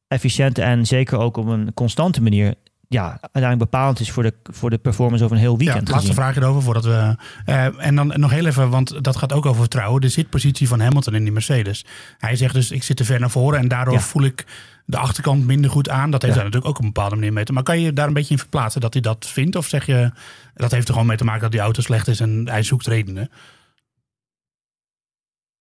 efficiënte 0.09 0.63
en 0.63 0.87
zeker 0.87 1.19
ook 1.19 1.37
op 1.37 1.47
een 1.47 1.75
constante 1.75 2.23
manier, 2.23 2.55
ja, 2.89 3.09
uiteindelijk 3.21 3.59
bepalend 3.71 4.01
is 4.01 4.11
voor 4.11 4.23
de, 4.23 4.35
voor 4.43 4.71
de 4.71 4.79
performance 4.79 5.25
over 5.25 5.37
een 5.37 5.43
heel 5.43 5.53
Ja, 5.53 5.59
weekend. 5.59 5.89
laatste 5.89 6.09
gezien. 6.09 6.23
vraag 6.23 6.37
erover 6.37 6.63
voordat 6.63 6.85
we. 6.85 7.17
eh, 7.45 7.87
en 7.87 7.95
dan 7.97 8.13
nog 8.17 8.31
heel 8.31 8.47
even, 8.47 8.71
want 8.71 9.05
dat 9.05 9.17
gaat 9.17 9.33
ook 9.33 9.47
over 9.47 9.61
vertrouwen. 9.61 10.01
De 10.01 10.09
zitpositie 10.09 10.69
van 10.69 10.81
Hamilton 10.81 11.15
in 11.15 11.23
die 11.23 11.33
Mercedes. 11.33 11.85
Hij 12.19 12.37
zegt 12.37 12.55
dus: 12.55 12.71
ik 12.71 12.83
zit 12.83 12.97
te 12.97 13.05
ver 13.05 13.21
naar 13.21 13.31
voren 13.31 13.59
en 13.59 13.69
daardoor 13.69 13.95
Ja. 13.95 14.01
voel 14.01 14.23
ik 14.25 14.47
de 14.85 14.97
achterkant 14.99 15.47
minder 15.47 15.71
goed 15.71 15.89
aan. 15.89 16.11
Dat 16.11 16.23
heeft 16.23 16.35
Ja. 16.35 16.41
daar 16.41 16.51
natuurlijk 16.51 16.71
ook 16.71 16.79
op 16.79 16.85
een 16.87 16.93
bepaalde 16.93 17.15
manier 17.15 17.33
mee 17.33 17.45
te 17.45 17.53
Maar 17.53 17.63
kan 17.63 17.81
je 17.81 17.93
daar 17.93 18.07
een 18.07 18.13
beetje 18.13 18.33
in 18.33 18.39
verplaatsen 18.39 18.81
dat 18.81 18.93
hij 18.93 19.03
dat 19.03 19.27
vindt? 19.27 19.57
Of 19.57 19.67
zeg 19.67 19.87
je 19.87 20.11
dat 20.55 20.71
heeft 20.71 20.87
er 20.87 20.93
gewoon 20.93 21.09
mee 21.09 21.17
te 21.17 21.25
maken 21.25 21.41
dat 21.43 21.51
die 21.51 21.61
auto 21.61 21.83
slecht 21.83 22.09
is 22.09 22.21
en 22.21 22.49
hij 22.49 22.63
zoekt 22.63 22.87
redenen? 22.87 23.31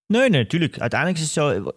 Nee, 0.08 0.30
nee, 0.30 0.42
natuurlijk. 0.42 0.80
Uiteindelijk 0.80 1.20
is 1.20 1.26
het 1.26 1.34
zo. 1.34 1.72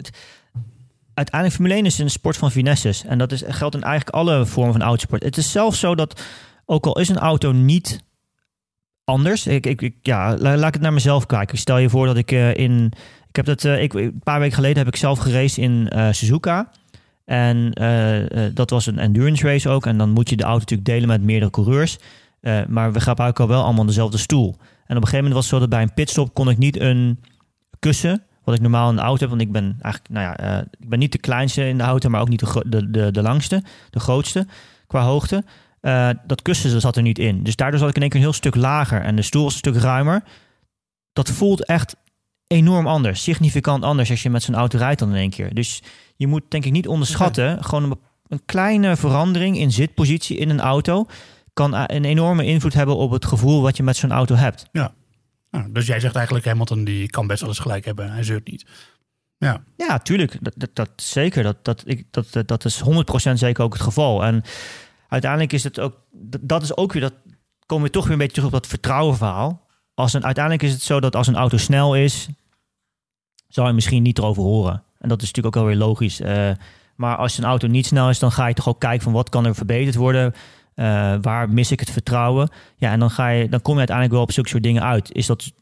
Uiteindelijk, 1.15 1.57
Formule 1.57 1.75
1 1.75 1.87
is 1.87 1.99
een 1.99 2.11
sport 2.11 2.37
van 2.37 2.51
finesses. 2.51 3.05
En 3.05 3.19
dat 3.19 3.33
is, 3.33 3.43
geldt 3.47 3.75
in 3.75 3.83
eigenlijk 3.83 4.17
alle 4.17 4.47
vormen 4.47 4.73
van 4.73 4.83
autosport. 4.83 5.23
Het 5.23 5.37
is 5.37 5.51
zelfs 5.53 5.79
zo 5.81 5.95
dat, 5.95 6.23
ook 6.65 6.87
al 6.87 6.99
is 6.99 7.09
een 7.09 7.19
auto 7.19 7.53
niet 7.53 8.01
anders. 9.05 9.47
Ik, 9.47 9.67
ik, 9.67 9.83
ik- 9.83 9.97
ja, 10.03 10.37
la- 10.39 10.57
laat 10.57 10.69
ik 10.69 10.73
het 10.75 10.83
naar 10.83 10.93
mezelf 10.93 11.27
kijken. 11.27 11.59
Stel 11.59 11.79
je 11.79 11.89
voor 11.91 12.07
dat 12.07 12.17
ik 12.17 12.33
eh, 12.33 12.55
in. 12.55 12.93
Ik 13.29 13.37
heb 13.37 13.45
dat, 13.45 13.65
eh, 13.65 13.83
ik, 13.83 13.95
een 13.95 14.21
paar 14.23 14.39
weken 14.41 14.55
geleden 14.55 14.79
heb 14.79 14.87
ik 14.87 14.97
zelf 14.97 15.19
geraced 15.19 15.59
in 15.59 15.89
eh, 15.89 16.09
Suzuka. 16.13 16.71
En 17.25 17.73
eh, 17.73 18.47
eh, 18.47 18.55
dat 18.55 18.71
was 18.71 18.87
een 18.87 18.99
endurance 18.99 19.47
race 19.47 19.69
ook. 19.69 19.87
En 19.87 19.99
dan 19.99 20.11
moet 20.11 20.31
je 20.31 20.37
de 20.37 20.43
auto 20.43 20.59
natuurlijk 20.59 20.89
delen 20.89 21.09
met 21.09 21.23
meerdere 21.23 21.51
coureurs. 21.51 21.99
Eh, 22.41 22.61
maar 22.69 22.93
we 22.93 23.01
gebruiken 23.01 23.45
al 23.45 23.51
wel 23.51 23.63
allemaal 23.63 23.85
dezelfde 23.85 24.19
stoel. 24.19 24.57
En 24.87 24.97
op 24.97 25.03
een 25.03 25.09
gegeven 25.09 25.17
moment 25.17 25.35
was 25.35 25.45
het 25.45 25.55
zo 25.55 25.59
dat 25.59 25.69
bij 25.69 25.83
een 25.83 25.95
pitstop 25.95 26.35
kon 26.35 26.49
ik 26.49 26.59
niet 26.59 26.81
een 26.81 27.21
kussen, 27.79 28.23
wat 28.45 28.55
ik 28.55 28.61
normaal 28.61 28.91
in 28.91 28.97
de 28.97 29.03
auto 29.03 29.21
heb, 29.21 29.29
want 29.29 29.41
ik 29.41 29.53
ben 29.53 29.77
eigenlijk, 29.81 30.15
nou 30.15 30.27
ja, 30.27 30.61
ik 30.81 30.89
ben 30.89 30.99
niet 30.99 31.13
de 31.13 31.19
kleinste 31.19 31.69
in 31.69 31.79
de 31.79 31.85
auto, 31.85 32.09
maar 32.09 32.21
ook 32.21 32.29
niet 32.29 32.41
de, 32.67 32.91
de, 32.91 33.11
de, 33.11 33.23
langste, 33.23 33.63
de 33.91 34.01
grootste 34.01 34.47
qua 34.87 35.03
hoogte. 35.03 35.45
Dat 36.27 36.43
kussen 36.43 36.81
zat 36.81 36.97
er 36.97 37.03
niet 37.03 37.19
in. 37.19 37.43
Dus 37.43 37.57
daardoor 37.57 37.79
zat 37.79 37.89
ik 37.89 37.95
in 37.95 38.01
één 38.01 38.11
keer 38.11 38.21
een 38.21 38.27
heel 38.27 38.37
stuk 38.37 38.55
lager 38.55 39.01
en 39.03 39.17
de 39.17 39.23
stoel 39.23 39.43
was 39.43 39.53
een 39.53 39.59
stuk 39.59 39.77
ruimer. 39.77 40.23
Dat 41.13 41.31
voelt 41.31 41.65
echt 41.65 41.97
enorm 42.47 42.87
anders, 42.87 43.23
significant 43.23 43.83
anders 43.83 44.11
als 44.11 44.23
je 44.23 44.31
met 44.31 44.43
zo'n 44.43 44.55
auto 44.55 44.79
rijdt 44.79 44.99
dan 44.99 45.11
in 45.11 45.17
één 45.17 45.31
keer. 45.31 45.55
Dus 45.55 45.83
je 46.17 46.27
moet 46.27 46.43
denk 46.49 46.65
ik 46.65 46.73
niet 46.73 46.89
onderschatten, 46.89 47.65
gewoon 47.65 47.83
een, 48.29 48.43
kleine 48.45 48.97
verandering 48.97 49.59
in 49.59 49.73
zitpositie 49.73 50.37
in 50.37 50.51
een 50.51 50.61
auto 50.61 51.07
kan 51.53 51.75
een 51.75 52.05
enorme 52.05 52.45
invloed 52.45 52.75
hebben 52.75 52.97
op 52.97 53.11
het 53.11 53.25
gevoel 53.25 53.63
wat 53.63 53.77
je 53.77 53.83
met 53.83 53.97
zo'n 53.97 54.13
auto 54.13 54.35
hebt. 54.35 54.69
Ja. 54.73 54.95
Dus 55.71 55.87
jij 55.87 56.01
zegt 56.01 56.15
eigenlijk 56.15 56.47
Hamilton 56.47 56.85
die 56.85 57.11
kan 57.11 57.27
best 57.27 57.41
wel 57.41 57.49
eens 57.49 57.59
gelijk 57.59 57.85
hebben. 57.85 58.13
Hij 58.13 58.23
zeurt 58.23 58.49
niet. 58.51 58.67
Ja, 59.39 59.65
ja 59.77 59.99
tuurlijk. 59.99 60.39
Dat, 60.41 60.53
dat, 60.57 60.71
dat 60.73 60.91
zeker. 60.97 61.43
Dat, 61.43 61.65
dat, 61.65 61.83
ik, 61.87 62.07
dat, 62.11 62.33
dat, 62.33 62.49
dat 62.49 62.65
is 62.65 62.83
100% 63.31 63.33
zeker 63.33 63.65
ook 63.65 63.73
het 63.73 63.83
geval. 63.83 64.25
En 64.25 64.43
uiteindelijk 65.09 65.53
is 65.53 65.65
het 65.65 65.81
ook... 65.81 66.01
Dat 66.41 66.63
is 66.63 66.77
ook 66.77 66.93
weer... 66.93 67.03
Dat 67.03 67.15
komen 67.67 67.87
we 67.87 67.93
toch 67.93 68.03
weer 68.03 68.13
een 68.13 68.19
beetje 68.19 68.35
terug 68.35 68.49
op 68.49 68.55
dat 68.55 68.67
vertrouwen 68.67 69.17
verhaal. 69.17 69.64
Als 69.95 70.13
een, 70.13 70.25
uiteindelijk 70.25 70.65
is 70.65 70.73
het 70.73 70.83
zo 70.83 71.01
dat 71.01 71.17
als 71.17 71.27
een 71.27 71.37
auto 71.37 71.57
snel 71.57 71.97
is... 71.97 72.29
zou 73.49 73.67
je 73.67 73.73
misschien 73.73 74.03
niet 74.03 74.19
erover 74.19 74.43
horen. 74.43 74.83
En 74.99 75.09
dat 75.09 75.23
is 75.23 75.27
natuurlijk 75.27 75.57
ook 75.57 75.63
wel 75.63 75.73
weer 75.73 75.87
logisch. 75.87 76.21
Uh, 76.21 76.51
maar 76.97 77.17
als 77.17 77.39
een 77.39 77.45
auto 77.45 77.67
niet 77.67 77.87
snel 77.87 78.09
is, 78.09 78.19
dan 78.19 78.33
ga 78.33 78.47
je 78.47 78.55
toch 78.55 78.69
ook 78.69 78.81
kijken 78.81 79.03
van 79.03 79.13
wat 79.13 79.29
kan 79.29 79.47
er 79.47 79.55
verbeterd 79.55 79.95
worden. 79.95 80.35
Uh, 80.75 81.15
waar 81.21 81.51
mis 81.51 81.71
ik 81.71 81.81
het 81.81 81.91
vertrouwen? 81.91 82.49
Ja, 82.77 82.91
en 82.91 82.99
dan, 82.99 83.11
ga 83.11 83.29
je, 83.29 83.49
dan 83.49 83.63
kom 83.63 83.73
je 83.73 83.79
uiteindelijk 83.79 84.17
wel 84.17 84.25
op 84.25 84.33
zulke 84.33 84.49
soort 84.49 84.63
dingen 84.63 84.83
uit. 84.83 85.13
Is 85.13 85.27
dat, 85.27 85.53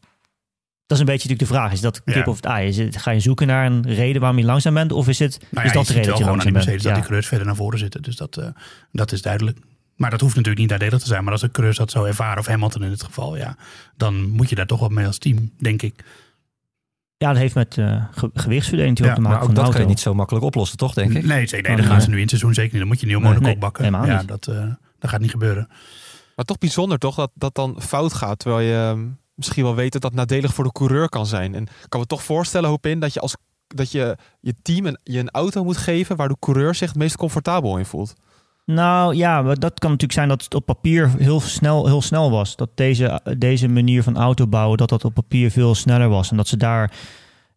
dat 0.87 0.99
is 0.99 0.99
een 0.99 1.05
beetje 1.05 1.29
natuurlijk 1.29 1.39
de 1.39 1.47
vraag. 1.47 1.73
Is 1.73 1.81
dat 1.81 2.05
kip 2.05 2.27
of 2.27 2.37
het 2.37 2.45
ei? 2.45 2.69
Is 2.69 2.77
het, 2.77 2.97
ga 2.97 3.11
je 3.11 3.21
zoeken 3.21 3.47
naar 3.47 3.67
een 3.67 3.83
reden 3.87 4.21
waarom 4.21 4.39
je 4.39 4.45
langzaam 4.45 4.75
bent? 4.75 4.93
Of 4.93 5.09
is, 5.09 5.19
het, 5.19 5.47
nou 5.51 5.67
is 5.67 5.73
dat 5.73 5.87
de 5.87 5.93
reden 5.93 6.09
dat 6.09 6.19
je 6.19 6.25
langzaam 6.25 6.53
bent? 6.53 6.67
Dat 6.67 6.95
die 6.95 7.03
coureurs 7.03 7.27
verder 7.27 7.47
naar 7.47 7.57
voren 7.57 7.79
zitten. 7.79 8.03
Dus 8.03 8.17
dat, 8.17 8.39
uh, 8.39 8.47
dat 8.93 9.13
is 9.13 9.23
duidelijk. 9.23 9.59
Maar 10.03 10.11
dat 10.11 10.21
hoeft 10.21 10.35
natuurlijk 10.35 10.63
niet 10.63 10.71
nadelig 10.71 11.01
te 11.01 11.07
zijn. 11.07 11.23
Maar 11.23 11.33
als 11.33 11.41
de 11.41 11.51
coureurs 11.51 11.79
dat 11.79 11.91
zo 11.91 12.05
ervaren, 12.05 12.39
of 12.39 12.47
Hamilton 12.47 12.83
in 12.83 12.91
het 12.91 13.03
geval, 13.03 13.37
ja, 13.37 13.57
dan 13.97 14.31
moet 14.31 14.49
je 14.49 14.55
daar 14.55 14.67
toch 14.67 14.81
wat 14.81 14.91
mee 14.91 15.07
als 15.07 15.19
team, 15.19 15.51
denk 15.59 15.83
ik. 15.83 16.05
Ja, 17.17 17.29
dat 17.29 17.37
heeft 17.37 17.55
met 17.55 17.77
uh, 17.77 18.05
gewichtsverdeling 18.35 18.99
ja, 18.99 19.15
te 19.15 19.21
maken. 19.21 19.39
Maar 19.39 19.49
ook 19.49 19.55
dat 19.55 19.71
kan 19.71 19.81
je 19.81 19.87
niet 19.87 20.01
zo 20.01 20.15
makkelijk 20.15 20.45
oplossen, 20.45 20.77
toch, 20.77 20.95
denk 20.95 21.13
ik? 21.13 21.25
Nee, 21.25 21.47
zeker, 21.47 21.69
nee, 21.69 21.77
dat 21.77 21.87
gaan 21.87 22.01
ze 22.01 22.09
nu 22.09 22.15
in 22.15 22.21
het 22.21 22.29
seizoen 22.29 22.55
zeker 22.55 22.71
niet. 22.71 22.81
Dan 22.81 22.89
moet 22.89 23.01
je 23.01 23.07
een 23.07 23.13
nieuwe 23.13 23.29
monocoque 23.29 23.59
bakken. 23.59 24.07
Ja, 24.07 24.23
dat, 24.23 24.47
uh, 24.47 24.57
dat 24.99 25.11
gaat 25.11 25.21
niet 25.21 25.31
gebeuren. 25.31 25.69
Maar 26.37 26.45
toch 26.45 26.59
bijzonder, 26.59 26.99
toch, 26.99 27.15
dat 27.15 27.31
dat 27.35 27.55
dan 27.55 27.77
fout 27.83 28.13
gaat. 28.13 28.39
Terwijl 28.39 28.69
je 28.69 28.75
ehm, 28.75 29.09
misschien 29.35 29.65
wel 29.65 29.75
weet 29.75 29.93
dat 29.93 30.03
dat 30.03 30.15
nadelig 30.15 30.55
voor 30.55 30.65
de 30.65 30.73
coureur 30.73 31.09
kan 31.09 31.27
zijn. 31.27 31.55
En 31.55 31.63
ik 31.63 31.89
kan 31.89 32.01
me 32.01 32.07
toch 32.07 32.23
voorstellen, 32.23 32.69
hoop 32.69 32.87
in, 32.87 33.01
dat 33.01 33.15
je 33.15 33.21
als 33.21 33.37
dat 33.67 33.93
je 33.93 34.17
je 34.41 34.55
team 34.63 34.87
een, 34.87 34.99
je 35.03 35.19
een 35.19 35.31
auto 35.31 35.65
moet 35.65 35.77
geven 35.77 36.17
waar 36.17 36.29
de 36.29 36.37
coureur 36.39 36.75
zich 36.75 36.89
het 36.89 36.99
meest 36.99 37.17
comfortabel 37.17 37.79
in 37.79 37.87
voelt. 37.87 38.15
Nou 38.65 39.15
ja, 39.15 39.43
dat 39.43 39.79
kan 39.79 39.91
natuurlijk 39.91 40.13
zijn 40.13 40.29
dat 40.29 40.45
het 40.45 40.55
op 40.55 40.67
papier 40.67 41.11
heel 41.19 41.41
snel, 41.41 41.87
heel 41.87 42.03
snel 42.03 42.31
was. 42.31 42.57
Dat 42.57 42.71
deze, 42.75 43.21
deze 43.39 43.69
manier 43.69 44.03
van 44.03 44.17
auto 44.17 44.47
bouwen, 44.47 44.79
dat 44.79 44.89
dat 44.89 45.05
op 45.05 45.15
papier 45.15 45.51
veel 45.51 45.75
sneller 45.75 46.09
was. 46.09 46.31
En 46.31 46.37
dat 46.37 46.49
ze 46.49 46.57
daar 46.57 46.93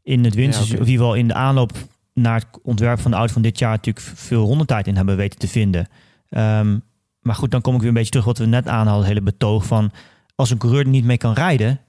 in 0.03 0.23
het 0.23 0.35
winst, 0.35 0.57
ja, 0.57 0.63
of 0.63 0.71
in 0.71 0.77
ieder 0.77 0.91
geval 0.91 1.13
in 1.13 1.27
de 1.27 1.33
aanloop 1.33 1.71
naar 2.13 2.35
het 2.35 2.47
ontwerp 2.63 2.99
van 2.99 3.11
de 3.11 3.17
auto 3.17 3.33
van 3.33 3.41
dit 3.41 3.59
jaar 3.59 3.71
natuurlijk 3.71 4.05
veel 4.15 4.45
rondetijd 4.45 4.87
in 4.87 4.95
hebben 4.95 5.17
weten 5.17 5.39
te 5.39 5.47
vinden. 5.47 5.87
Um, 6.29 6.83
maar 7.25 7.35
goed, 7.35 7.51
dan 7.51 7.61
kom 7.61 7.73
ik 7.73 7.79
weer 7.79 7.87
een 7.87 7.95
beetje 7.95 8.11
terug 8.11 8.25
wat 8.25 8.37
we 8.37 8.45
net 8.45 8.67
aanhadden, 8.67 8.97
het 8.97 9.07
hele 9.07 9.21
betoog 9.21 9.65
van 9.65 9.91
als 10.35 10.49
een 10.49 10.57
coureur 10.57 10.81
er 10.81 10.87
niet 10.87 11.05
mee 11.05 11.17
kan 11.17 11.33
rijden, 11.33 11.79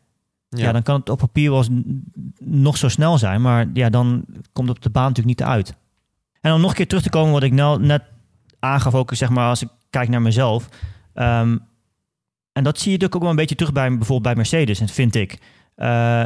ja. 0.49 0.65
ja. 0.65 0.73
dan 0.73 0.83
kan 0.83 0.99
het 0.99 1.09
op 1.09 1.19
papier 1.19 1.51
wel 1.51 1.65
nog 2.39 2.77
zo 2.77 2.89
snel 2.89 3.19
zijn, 3.19 3.43
maar 3.43 3.67
ja, 3.73 3.91
dan 3.91 4.25
komt 4.53 4.69
het 4.69 4.77
op 4.77 4.83
de 4.83 4.91
baan 4.91 5.09
natuurlijk 5.09 5.39
niet 5.39 5.49
uit. 5.49 5.75
En 6.41 6.53
om 6.53 6.61
nog 6.61 6.71
een 6.71 6.77
keer 6.77 6.87
terug 6.87 7.03
te 7.03 7.11
komen 7.11 7.33
wat 7.33 7.43
ik 7.43 7.53
nou 7.53 7.83
net 7.83 8.03
aangaf, 8.59 8.95
ook 8.95 9.15
zeg 9.15 9.29
maar 9.29 9.49
als 9.49 9.63
ik 9.63 9.69
kijk 9.91 10.09
naar 10.09 10.23
mezelf. 10.23 10.69
Um, 11.15 11.61
en 12.53 12.65
dat 12.65 12.79
zie 12.79 12.91
je 12.91 12.99
natuurlijk 12.99 13.15
ook 13.15 13.21
wel 13.21 13.31
een 13.31 13.37
beetje 13.37 13.55
terug 13.55 13.73
bij 13.73 13.89
bijvoorbeeld 13.89 14.23
bij 14.23 14.35
Mercedes, 14.35 14.93
vind 14.93 15.15
ik. 15.15 15.33
Uh, 15.77 16.25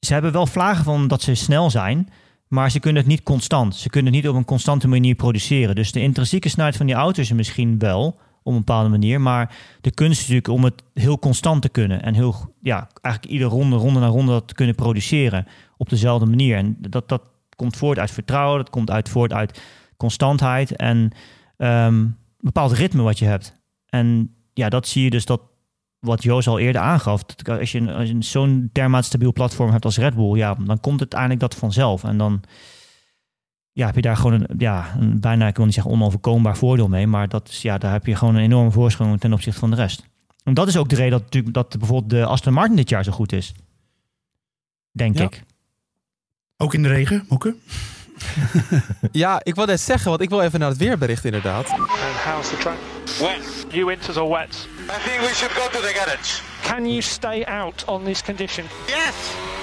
ze 0.00 0.12
hebben 0.12 0.32
wel 0.32 0.46
vlagen 0.46 0.84
van 0.84 1.08
dat 1.08 1.22
ze 1.22 1.34
snel 1.34 1.70
zijn, 1.70 2.08
maar 2.48 2.70
ze 2.70 2.80
kunnen 2.80 3.02
het 3.02 3.10
niet 3.10 3.22
constant. 3.22 3.76
Ze 3.76 3.88
kunnen 3.90 4.12
het 4.12 4.22
niet 4.22 4.30
op 4.30 4.36
een 4.36 4.44
constante 4.44 4.88
manier 4.88 5.14
produceren. 5.14 5.74
Dus 5.74 5.92
de 5.92 6.00
intrinsieke 6.00 6.48
snelheid 6.48 6.76
van 6.76 6.86
die 6.86 6.94
auto 6.94 7.20
is 7.20 7.32
misschien 7.32 7.78
wel 7.78 8.18
op 8.42 8.52
een 8.52 8.58
bepaalde 8.58 8.88
manier, 8.88 9.20
maar 9.20 9.56
de 9.80 9.90
kunst 9.90 10.20
is 10.20 10.28
natuurlijk 10.28 10.48
om 10.48 10.64
het 10.64 10.82
heel 10.94 11.18
constant 11.18 11.62
te 11.62 11.68
kunnen 11.68 12.02
en 12.02 12.14
heel, 12.14 12.54
ja, 12.62 12.88
eigenlijk 13.00 13.34
iedere 13.34 13.50
ronde, 13.50 13.76
ronde 13.76 14.00
na 14.00 14.06
ronde 14.06 14.32
dat 14.32 14.48
te 14.48 14.54
kunnen 14.54 14.74
produceren 14.74 15.46
op 15.76 15.88
dezelfde 15.88 16.26
manier. 16.26 16.56
En 16.56 16.76
dat, 16.78 17.08
dat 17.08 17.22
komt 17.56 17.76
voort 17.76 17.98
uit 17.98 18.10
vertrouwen, 18.10 18.58
dat 18.58 18.70
komt 18.70 18.90
uit 18.90 19.08
voort 19.08 19.32
uit 19.32 19.62
constantheid 19.96 20.76
en 20.76 21.12
um, 21.58 22.16
bepaald 22.38 22.72
ritme 22.72 23.02
wat 23.02 23.18
je 23.18 23.24
hebt. 23.24 23.52
En 23.86 24.34
ja, 24.52 24.68
dat 24.68 24.88
zie 24.88 25.04
je 25.04 25.10
dus 25.10 25.24
dat 25.24 25.40
wat 25.98 26.22
Joost 26.22 26.46
al 26.46 26.58
eerder 26.58 26.82
aangaf. 26.82 27.22
Dat 27.24 27.58
als 27.58 27.72
je, 27.72 27.82
je 27.82 28.16
zo'n 28.18 28.70
dermate 28.72 29.06
stabiel 29.06 29.32
platform 29.32 29.70
hebt 29.70 29.84
als 29.84 29.98
Red 29.98 30.14
Bull, 30.14 30.36
ja, 30.36 30.54
dan 30.54 30.80
komt 30.80 31.00
het 31.00 31.14
uiteindelijk 31.14 31.40
dat 31.40 31.54
vanzelf. 31.54 32.04
En 32.04 32.18
dan 32.18 32.42
ja, 33.72 33.86
heb 33.86 33.94
je 33.94 34.00
daar 34.00 34.16
gewoon 34.16 34.32
een, 34.32 34.58
ja, 34.58 34.96
een 34.98 35.20
bijna, 35.20 35.46
ik 35.46 35.56
wil 35.56 35.64
niet 35.64 35.74
zeggen 35.74 35.92
onoverkombaar 35.92 36.56
voordeel 36.56 36.88
mee, 36.88 37.06
maar 37.06 37.28
dat 37.28 37.48
is, 37.48 37.62
ja, 37.62 37.78
daar 37.78 37.92
heb 37.92 38.06
je 38.06 38.16
gewoon 38.16 38.34
een 38.34 38.42
enorme 38.42 38.70
voorsprong 38.70 39.20
ten 39.20 39.32
opzichte 39.32 39.58
van 39.58 39.70
de 39.70 39.76
rest. 39.76 40.06
En 40.44 40.54
dat 40.54 40.68
is 40.68 40.76
ook 40.76 40.88
de 40.88 40.94
reden 40.94 41.10
dat, 41.10 41.22
natuurlijk, 41.22 41.54
dat 41.54 41.78
bijvoorbeeld 41.78 42.10
de 42.10 42.24
Aston 42.24 42.52
Martin 42.52 42.76
dit 42.76 42.88
jaar 42.88 43.04
zo 43.04 43.12
goed 43.12 43.32
is. 43.32 43.54
Denk 44.92 45.18
ik. 45.18 45.42
Ook 46.56 46.74
in 46.74 46.82
de 46.82 46.88
regen, 46.88 47.24
Moeke? 47.28 47.56
Ja, 49.12 49.40
ik 49.42 49.54
wil 49.54 49.64
net 49.64 49.80
zeggen, 49.80 50.08
want 50.10 50.22
ik 50.22 50.28
wil 50.28 50.40
even 50.40 50.60
naar 50.60 50.68
het 50.68 50.78
weerbericht 50.78 51.24
inderdaad. 51.24 51.68
And 51.70 51.88
how's 52.24 52.48
the 52.48 52.56
track? 52.56 52.76
Wet. 53.20 53.66
You 53.70 53.84
winters 53.84 54.16
or 54.16 54.28
wet? 54.30 54.68
I 54.80 55.08
think 55.08 55.20
we 55.20 55.32
should 55.34 55.52
go 55.52 55.68
to 55.70 55.80
the 55.86 55.92
garage. 55.94 56.40
Can 56.62 56.86
you 56.88 57.00
stay 57.02 57.44
out 57.44 57.84
on 57.86 58.04
this 58.04 58.22
condition? 58.22 58.64
Yes! 58.86 59.14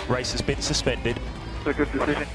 Race 0.09 0.31
has 0.31 0.43
been 0.45 0.61
suspended. 0.61 1.15
It's 1.15 1.67
a 1.67 1.71
good 1.73 1.91
decision. 1.91 2.25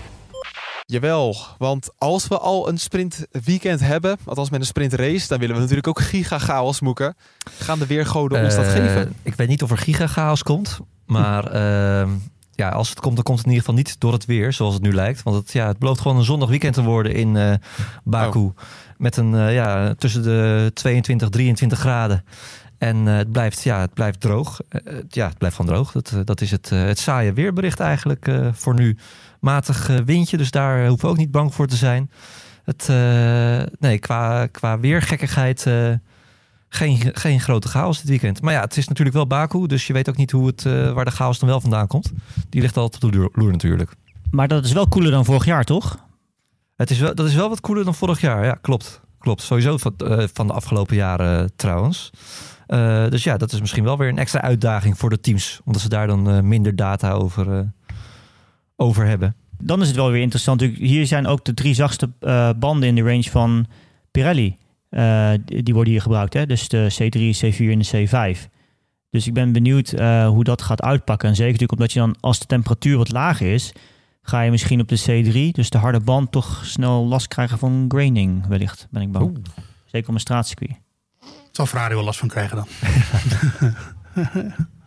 Jawel, 0.87 1.37
want 1.59 1.89
als 1.99 2.29
we 2.29 2.39
al 2.39 2.69
een 2.69 2.79
sprintweekend 2.79 3.81
hebben, 3.81 4.19
althans 4.25 4.51
met 4.51 4.61
een 4.61 4.67
sprintrace, 4.67 5.29
dan 5.29 5.39
willen 5.39 5.55
we 5.55 5.61
natuurlijk 5.61 5.89
ook 5.89 6.01
giga-chaos 6.01 6.81
moeken. 6.81 7.17
Gaan 7.61 7.79
de 7.79 7.87
weergoden 7.87 8.45
ons 8.45 8.55
dat 8.55 8.65
Eh, 8.65 8.73
geven? 8.73 9.15
Ik 9.23 9.35
weet 9.35 9.49
niet 9.49 9.63
of 9.63 9.71
er 9.71 9.79
giga-chaos 9.79 10.43
komt. 10.43 10.79
Maar 11.07 11.45
ehm, 11.53 12.09
ja, 12.61 12.69
als 12.69 12.89
het 12.89 13.01
komt, 13.01 13.15
dan 13.15 13.25
komt 13.25 13.39
het 13.39 13.47
in 13.47 13.53
ieder 13.53 13.67
geval 13.67 13.83
niet 13.83 14.01
door 14.01 14.13
het 14.13 14.25
weer, 14.25 14.53
zoals 14.53 14.75
het 14.75 14.83
nu 14.83 14.93
lijkt. 14.93 15.23
Want 15.23 15.37
het, 15.37 15.53
ja, 15.53 15.67
het 15.67 15.79
belooft 15.79 16.01
gewoon 16.01 16.17
een 16.17 16.25
zondag 16.25 16.49
weekend 16.49 16.75
te 16.75 16.83
worden 16.83 17.15
in 17.15 17.37
eh 17.37 17.55
Baku. 18.05 18.53
Met 18.97 19.17
een, 19.17 19.35
eh, 19.35 19.55
ja, 19.55 19.95
tussen 19.95 20.23
de 20.23 20.71
22, 20.75 21.29
23 21.29 21.79
graden. 21.79 22.25
En 22.79 23.09
eh, 23.09 23.17
het, 23.17 23.33
blijft, 23.33 23.63
ja, 23.63 23.81
het 23.81 23.95
blijft 23.95 24.21
droog. 24.21 24.61
Ja, 25.09 25.29
het 25.29 25.39
blijft 25.39 25.57
gewoon 25.57 25.73
droog. 25.73 25.93
Dat, 25.93 26.15
dat 26.25 26.41
is 26.41 26.51
het, 26.51 26.71
het 26.71 26.99
saaie 26.99 27.33
weerbericht 27.33 27.81
eigenlijk 27.81 28.31
voor 28.53 28.75
nu. 28.75 28.97
Matig 29.41 29.91
windje, 30.05 30.37
dus 30.37 30.51
daar 30.51 30.87
hoeven 30.87 31.07
we 31.07 31.13
ook 31.13 31.21
niet 31.21 31.31
bang 31.31 31.55
voor 31.55 31.67
te 31.67 31.77
zijn. 31.77 32.11
Het, 32.65 32.89
nee, 33.79 33.99
qua, 33.99 34.47
qua 34.47 34.79
weergekkigheid 34.79 35.67
geen, 36.73 36.99
geen 37.13 37.41
grote 37.41 37.69
chaos 37.69 37.99
dit 37.99 38.09
weekend. 38.09 38.43
Maar 38.43 38.53
ja, 38.53 38.61
het 38.61 38.77
is 38.77 38.89
natuurlijk 38.89 39.17
wel 39.17 39.27
Baku, 39.27 39.67
dus 39.67 39.87
je 39.87 39.93
weet 39.93 40.09
ook 40.09 40.17
niet 40.17 40.31
hoe 40.31 40.47
het, 40.47 40.67
eh, 40.67 40.93
waar 40.93 41.05
de 41.05 41.11
chaos 41.11 41.39
dan 41.39 41.49
wel 41.49 41.61
vandaan 41.61 41.87
komt. 41.87 42.13
Die 42.49 42.61
ligt 42.61 42.77
altijd 42.77 43.05
op 43.05 43.13
de 43.13 43.31
loer- 43.33 43.51
natuurlijk. 43.51 43.93
Maar 44.31 44.49
dat 44.49 44.65
is 44.65 44.73
wel 44.73 44.89
cooler 44.89 45.11
dan 45.11 45.25
vorig 45.25 45.45
jaar, 45.45 45.65
toch? 45.65 45.99
Het 46.77 46.91
is 46.91 46.99
wel, 46.99 47.15
dat 47.15 47.27
is 47.27 47.35
wel 47.35 47.49
wat 47.49 47.61
cooler 47.61 47.85
dan 47.85 47.95
vorig 47.95 48.21
jaar. 48.21 48.45
Ja, 48.45 48.59
klopt. 48.61 49.01
Klopt. 49.19 49.43
Sowieso 49.43 49.77
van, 49.77 49.95
eh, 49.97 50.25
van 50.33 50.47
de 50.47 50.53
afgelopen 50.53 50.97
jaren 50.97 51.43
eh, 51.43 51.49
trouwens. 51.57 52.11
Dus 53.09 53.25
ja, 53.25 53.37
dat 53.37 53.53
is 53.53 53.61
misschien 53.61 53.85
wel 53.85 53.99
weer 53.99 54.09
een 54.09 54.19
extra 54.19 54.41
uitdaging 54.41 54.99
voor 54.99 55.11
de 55.11 55.21
teams. 55.21 55.61
Omdat 55.65 55.83
ze 55.83 55.89
daar 55.89 56.07
dan 56.07 56.49
minder 56.49 56.77
data 56.77 57.11
over, 57.13 57.73
over 58.77 59.07
hebben. 59.07 59.35
Dan 59.59 59.81
is 59.81 59.87
het 59.87 59.97
wel 59.97 60.11
weer 60.11 60.23
interessant. 60.23 60.61
Hier 60.61 61.07
zijn 61.07 61.27
ook 61.27 61.45
de 61.45 61.55
drie 61.55 61.75
zachtste 61.75 62.11
banden 62.59 62.89
in 62.89 62.95
de 62.95 63.03
range 63.03 63.31
van 63.31 63.67
Pirelli. 64.11 64.57
Eh, 64.91 65.33
die 65.45 65.75
worden 65.75 65.93
hier 65.93 66.03
gebruikt. 66.03 66.35
Hè? 66.35 66.47
Dus 66.47 66.69
de 66.69 66.89
C3, 66.93 67.37
C4 67.39 67.71
en 67.71 67.79
de 67.79 68.35
C5. 68.37 68.49
Dus 69.11 69.27
ik 69.27 69.35
ben 69.35 69.53
benieuwd 69.53 69.93
eh, 69.93 70.29
hoe 70.29 70.45
dat 70.45 70.63
gaat 70.63 70.83
uitpakken. 70.83 71.29
En 71.29 71.35
zeker 71.35 71.53
natuurlijk 71.53 71.79
omdat 71.79 71.93
je 71.93 71.99
dan, 71.99 72.17
als 72.21 72.39
de 72.39 72.47
temperatuur 72.47 72.97
wat 72.97 73.13
lager 73.13 73.53
is, 73.53 73.73
ga 74.23 74.41
je 74.41 74.51
misschien 74.51 74.81
op 74.81 74.89
de 74.89 75.01
C3, 75.01 75.53
dus 75.53 75.71
de 75.71 75.79
harde 75.79 76.01
band, 76.01 76.33
toch 76.33 76.65
snel 76.65 77.07
last 77.07 77.29
krijgen 77.29 77.59
van 77.59 77.85
graining, 77.89 78.47
wellicht, 78.47 78.89
ben 78.91 79.03
ik 79.03 79.13
bang. 79.13 79.47
Zeker 79.85 80.09
op 80.09 80.15
een 80.15 80.21
straatcircuit. 80.21 80.79
Zal 81.51 81.67
Ferrari 81.67 81.95
wel 81.95 82.05
last 82.05 82.19
van 82.19 82.29
krijgen 82.29 82.57
dan. 82.57 82.67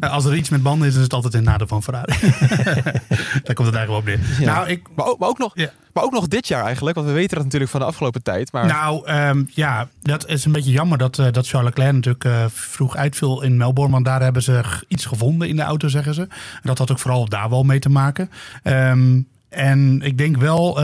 Ja, 0.00 0.08
Als 0.08 0.24
er 0.24 0.34
iets 0.36 0.48
met 0.48 0.62
banden 0.62 0.88
is, 0.88 0.94
is 0.96 1.02
het 1.02 1.12
altijd 1.12 1.34
een 1.34 1.42
nadeel 1.44 1.66
van 1.66 1.82
Ferrari. 1.82 2.12
Daar 3.44 3.54
komt 3.54 3.68
het 3.68 3.76
eigenlijk 3.76 3.86
wel 3.88 3.96
op 3.96 4.04
neer. 4.04 4.18
Ja. 4.40 4.54
Nou, 4.54 4.68
ik, 4.68 4.86
Maar 4.94 5.06
ook, 5.06 5.18
maar, 5.18 5.28
ook 5.28 5.38
nog, 5.38 5.50
Ja. 5.54 5.70
maar 5.92 6.04
ook 6.04 6.12
nog 6.12 6.28
dit 6.28 6.48
jaar 6.48 6.64
eigenlijk, 6.64 6.96
want 6.96 7.08
we 7.08 7.12
weten 7.12 7.34
dat 7.34 7.44
natuurlijk 7.44 7.70
van 7.70 7.80
de 7.80 7.86
afgelopen 7.86 8.22
tijd. 8.22 8.52
Maar 8.52 8.66
Nou, 8.66 9.06
ehm, 9.06 9.42
ja, 9.48 9.88
dat 10.02 10.28
is 10.28 10.44
een 10.44 10.52
beetje 10.52 10.70
jammer 10.72 10.98
dat, 10.98 11.18
eh, 11.18 11.26
dat 11.30 11.48
Charles 11.48 11.68
Leclerc 11.68 11.92
natuurlijk 11.94 12.24
eh, 12.24 12.44
vroeg 12.48 12.96
uitviel 12.96 13.42
in 13.42 13.56
Melbourne. 13.56 13.92
Want 13.92 14.04
daar 14.04 14.22
hebben 14.22 14.42
ze 14.42 14.62
iets 14.88 15.06
gevonden 15.06 15.48
in 15.48 15.56
de 15.56 15.62
auto, 15.62 15.88
zeggen 15.88 16.14
ze. 16.14 16.22
En 16.22 16.28
dat 16.62 16.78
had 16.78 16.90
ook 16.90 16.98
vooral 16.98 17.28
daar 17.28 17.50
wel 17.50 17.62
mee 17.62 17.78
te 17.78 17.88
maken. 17.90 18.30
Ehm, 18.62 19.20
En 19.52 20.00
ik 20.02 20.18
denk 20.18 20.36
wel, 20.36 20.74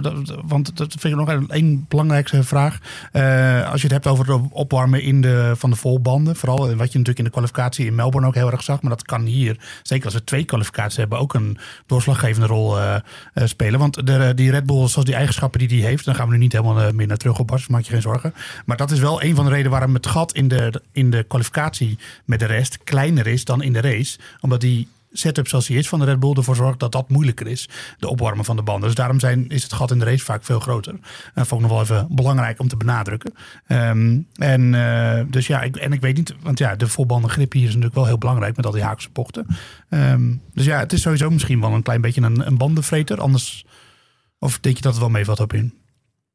dat, 0.00 0.36
want 0.44 0.76
dat 0.76 0.94
vind 0.98 1.04
ik 1.04 1.26
nog 1.26 1.46
een 1.48 1.84
belangrijkste 1.88 2.42
vraag. 2.42 2.78
Uh, 3.12 3.70
als 3.70 3.80
je 3.80 3.86
het 3.86 3.92
hebt 3.92 4.06
over 4.06 4.32
het 4.32 4.42
opwarmen 4.50 5.02
in 5.02 5.20
de, 5.20 5.52
van 5.56 5.70
de 5.70 5.76
volbanden. 5.76 6.36
Vooral 6.36 6.58
wat 6.58 6.68
je 6.68 6.76
natuurlijk 6.76 7.18
in 7.18 7.24
de 7.24 7.30
kwalificatie 7.30 7.86
in 7.86 7.94
Melbourne 7.94 8.28
ook 8.28 8.34
heel 8.34 8.50
erg 8.50 8.62
zag. 8.62 8.82
Maar 8.82 8.90
dat 8.90 9.02
kan 9.02 9.22
hier, 9.22 9.56
zeker 9.82 10.04
als 10.04 10.14
we 10.14 10.24
twee 10.24 10.44
kwalificaties 10.44 10.96
hebben, 10.96 11.18
ook 11.18 11.34
een 11.34 11.58
doorslaggevende 11.86 12.46
rol 12.46 12.78
uh, 12.78 12.96
spelen. 13.34 13.78
Want 13.78 14.06
de, 14.06 14.32
die 14.34 14.50
Red 14.50 14.66
Bull, 14.66 14.88
zoals 14.88 15.06
die 15.06 15.14
eigenschappen 15.14 15.58
die 15.58 15.68
die 15.68 15.84
heeft, 15.84 16.04
dan 16.04 16.14
gaan 16.14 16.26
we 16.26 16.32
nu 16.32 16.38
niet 16.38 16.52
helemaal 16.52 16.92
meer 16.92 17.06
naar 17.06 17.16
terug 17.16 17.38
op, 17.38 17.50
dus 17.50 17.68
maak 17.68 17.82
je 17.82 17.92
geen 17.92 18.02
zorgen. 18.02 18.34
Maar 18.64 18.76
dat 18.76 18.90
is 18.90 18.98
wel 18.98 19.22
een 19.22 19.34
van 19.34 19.44
de 19.44 19.50
redenen 19.50 19.70
waarom 19.70 19.94
het 19.94 20.06
gat 20.06 20.32
in 20.32 20.48
de, 20.48 20.82
in 20.92 21.10
de 21.10 21.22
kwalificatie 21.22 21.98
met 22.24 22.38
de 22.38 22.46
rest 22.46 22.78
kleiner 22.84 23.26
is 23.26 23.44
dan 23.44 23.62
in 23.62 23.72
de 23.72 23.80
race. 23.80 24.18
Omdat 24.40 24.60
die 24.60 24.88
setup 25.12 25.48
zoals 25.48 25.66
die 25.66 25.78
is 25.78 25.88
van 25.88 25.98
de 25.98 26.04
Red 26.04 26.20
Bull 26.20 26.32
ervoor 26.32 26.56
zorgt 26.56 26.80
dat 26.80 26.92
dat 26.92 27.08
moeilijker 27.08 27.46
is. 27.46 27.68
De 27.98 28.08
opwarmen 28.08 28.44
van 28.44 28.56
de 28.56 28.62
banden. 28.62 28.86
Dus 28.86 28.96
daarom 28.96 29.20
zijn, 29.20 29.48
is 29.48 29.62
het 29.62 29.72
gat 29.72 29.90
in 29.90 29.98
de 29.98 30.04
race 30.04 30.24
vaak 30.24 30.44
veel 30.44 30.60
groter. 30.60 30.94
Dat 31.34 31.46
vond 31.46 31.62
ik 31.62 31.68
nog 31.68 31.70
wel 31.70 31.98
even 31.98 32.14
belangrijk 32.14 32.60
om 32.60 32.68
te 32.68 32.76
benadrukken. 32.76 33.34
Ehm, 33.66 34.20
en, 34.34 34.72
uh, 34.72 35.20
dus 35.30 35.46
ja, 35.46 35.62
ik, 35.62 35.76
en 35.76 35.92
ik 35.92 36.00
weet 36.00 36.16
niet, 36.16 36.34
want 36.42 36.58
ja, 36.58 36.76
de 36.76 36.88
volbanden 36.88 37.30
grip 37.30 37.52
hier 37.52 37.62
is 37.62 37.68
natuurlijk 37.68 37.94
wel 37.94 38.06
heel 38.06 38.18
belangrijk 38.18 38.56
met 38.56 38.66
al 38.66 38.72
die 38.72 38.82
haakse 38.82 39.08
bochten. 39.12 39.46
Um, 39.88 40.42
dus 40.54 40.64
ja, 40.64 40.78
het 40.78 40.92
is 40.92 41.02
sowieso 41.02 41.30
misschien 41.30 41.60
wel 41.60 41.72
een 41.72 41.82
klein 41.82 42.00
beetje 42.00 42.22
een, 42.22 42.46
een 42.46 42.56
bandenvreter. 42.56 43.20
Anders, 43.20 43.64
of 44.38 44.58
denk 44.60 44.76
je 44.76 44.82
dat 44.82 44.92
het 44.92 45.00
wel 45.00 45.10
meevalt 45.10 45.40
op 45.40 45.52
in? 45.52 45.74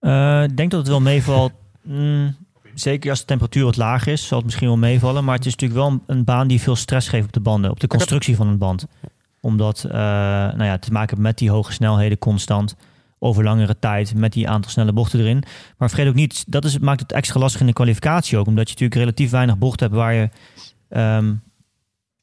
Uh, 0.02 0.44
ik 0.44 0.58
denk 0.58 0.72
dat 0.72 0.80
het 0.80 0.90
wel 0.90 1.02
meevalt. 1.02 1.52
Mm, 1.84 2.36
Zeker 2.80 3.10
als 3.10 3.20
de 3.20 3.26
temperatuur 3.26 3.64
wat 3.64 3.78
laag 3.78 4.08
is, 4.08 4.28
zal 4.28 4.38
het 4.38 4.46
misschien 4.46 4.68
wel 4.68 4.78
meevallen. 4.78 5.24
Maar 5.24 5.36
het 5.36 5.46
is 5.46 5.56
natuurlijk 5.56 5.80
wel 5.80 6.02
een, 6.08 6.24
baan 6.24 6.48
die 6.48 6.62
veel 6.62 6.76
stress 6.76 7.10
geeft 7.10 7.26
op 7.26 7.34
de 7.34 7.40
banden, 7.40 7.72
op 7.72 7.80
de 7.80 7.88
constructie 7.88 8.36
van 8.36 8.48
een 8.48 8.58
band. 8.58 8.86
Omdat 9.42 9.84
uh, 9.86 9.92
nou 9.92 10.64
ja, 10.64 10.78
te 10.78 10.92
maken 10.92 11.22
met 11.22 11.38
die 11.38 11.50
hoge 11.50 11.72
snelheden 11.72 12.18
constant, 12.18 12.76
over 13.20 13.44
langere 13.44 13.80
tijd, 13.80 14.16
met 14.16 14.34
die 14.34 14.50
aantal 14.50 14.72
snelle 14.72 14.94
bochten 14.94 15.20
erin. 15.20 15.44
Maar 15.78 15.90
vergeet 15.90 16.08
ook 16.08 16.16
niet, 16.16 16.52
dat 16.52 16.66
is, 16.66 16.78
maakt 16.78 17.00
het 17.00 17.12
extra 17.12 17.40
lastig 17.40 17.62
in 17.62 17.68
de 17.68 17.74
kwalificatie 17.74 18.38
ook. 18.38 18.48
Omdat 18.48 18.68
je 18.68 18.74
natuurlijk 18.74 19.02
relatief 19.02 19.32
weinig 19.32 19.58
bochten 19.58 19.86
hebt 19.86 20.00
waar 20.00 20.14
je 20.14 20.30
um, 20.90 21.42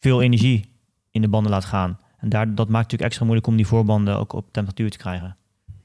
veel 0.00 0.22
energie 0.22 0.70
in 1.10 1.20
de 1.20 1.28
banden 1.28 1.50
laat 1.50 1.64
gaan. 1.64 1.98
En 2.18 2.28
daar, 2.28 2.46
dat 2.46 2.68
maakt 2.68 2.82
natuurlijk 2.82 3.02
extra 3.02 3.24
moeilijk 3.24 3.46
om 3.46 3.56
die 3.56 3.66
voorbanden 3.66 4.18
ook 4.18 4.32
op 4.32 4.46
temperatuur 4.50 4.90
te 4.90 4.98
krijgen. 4.98 5.36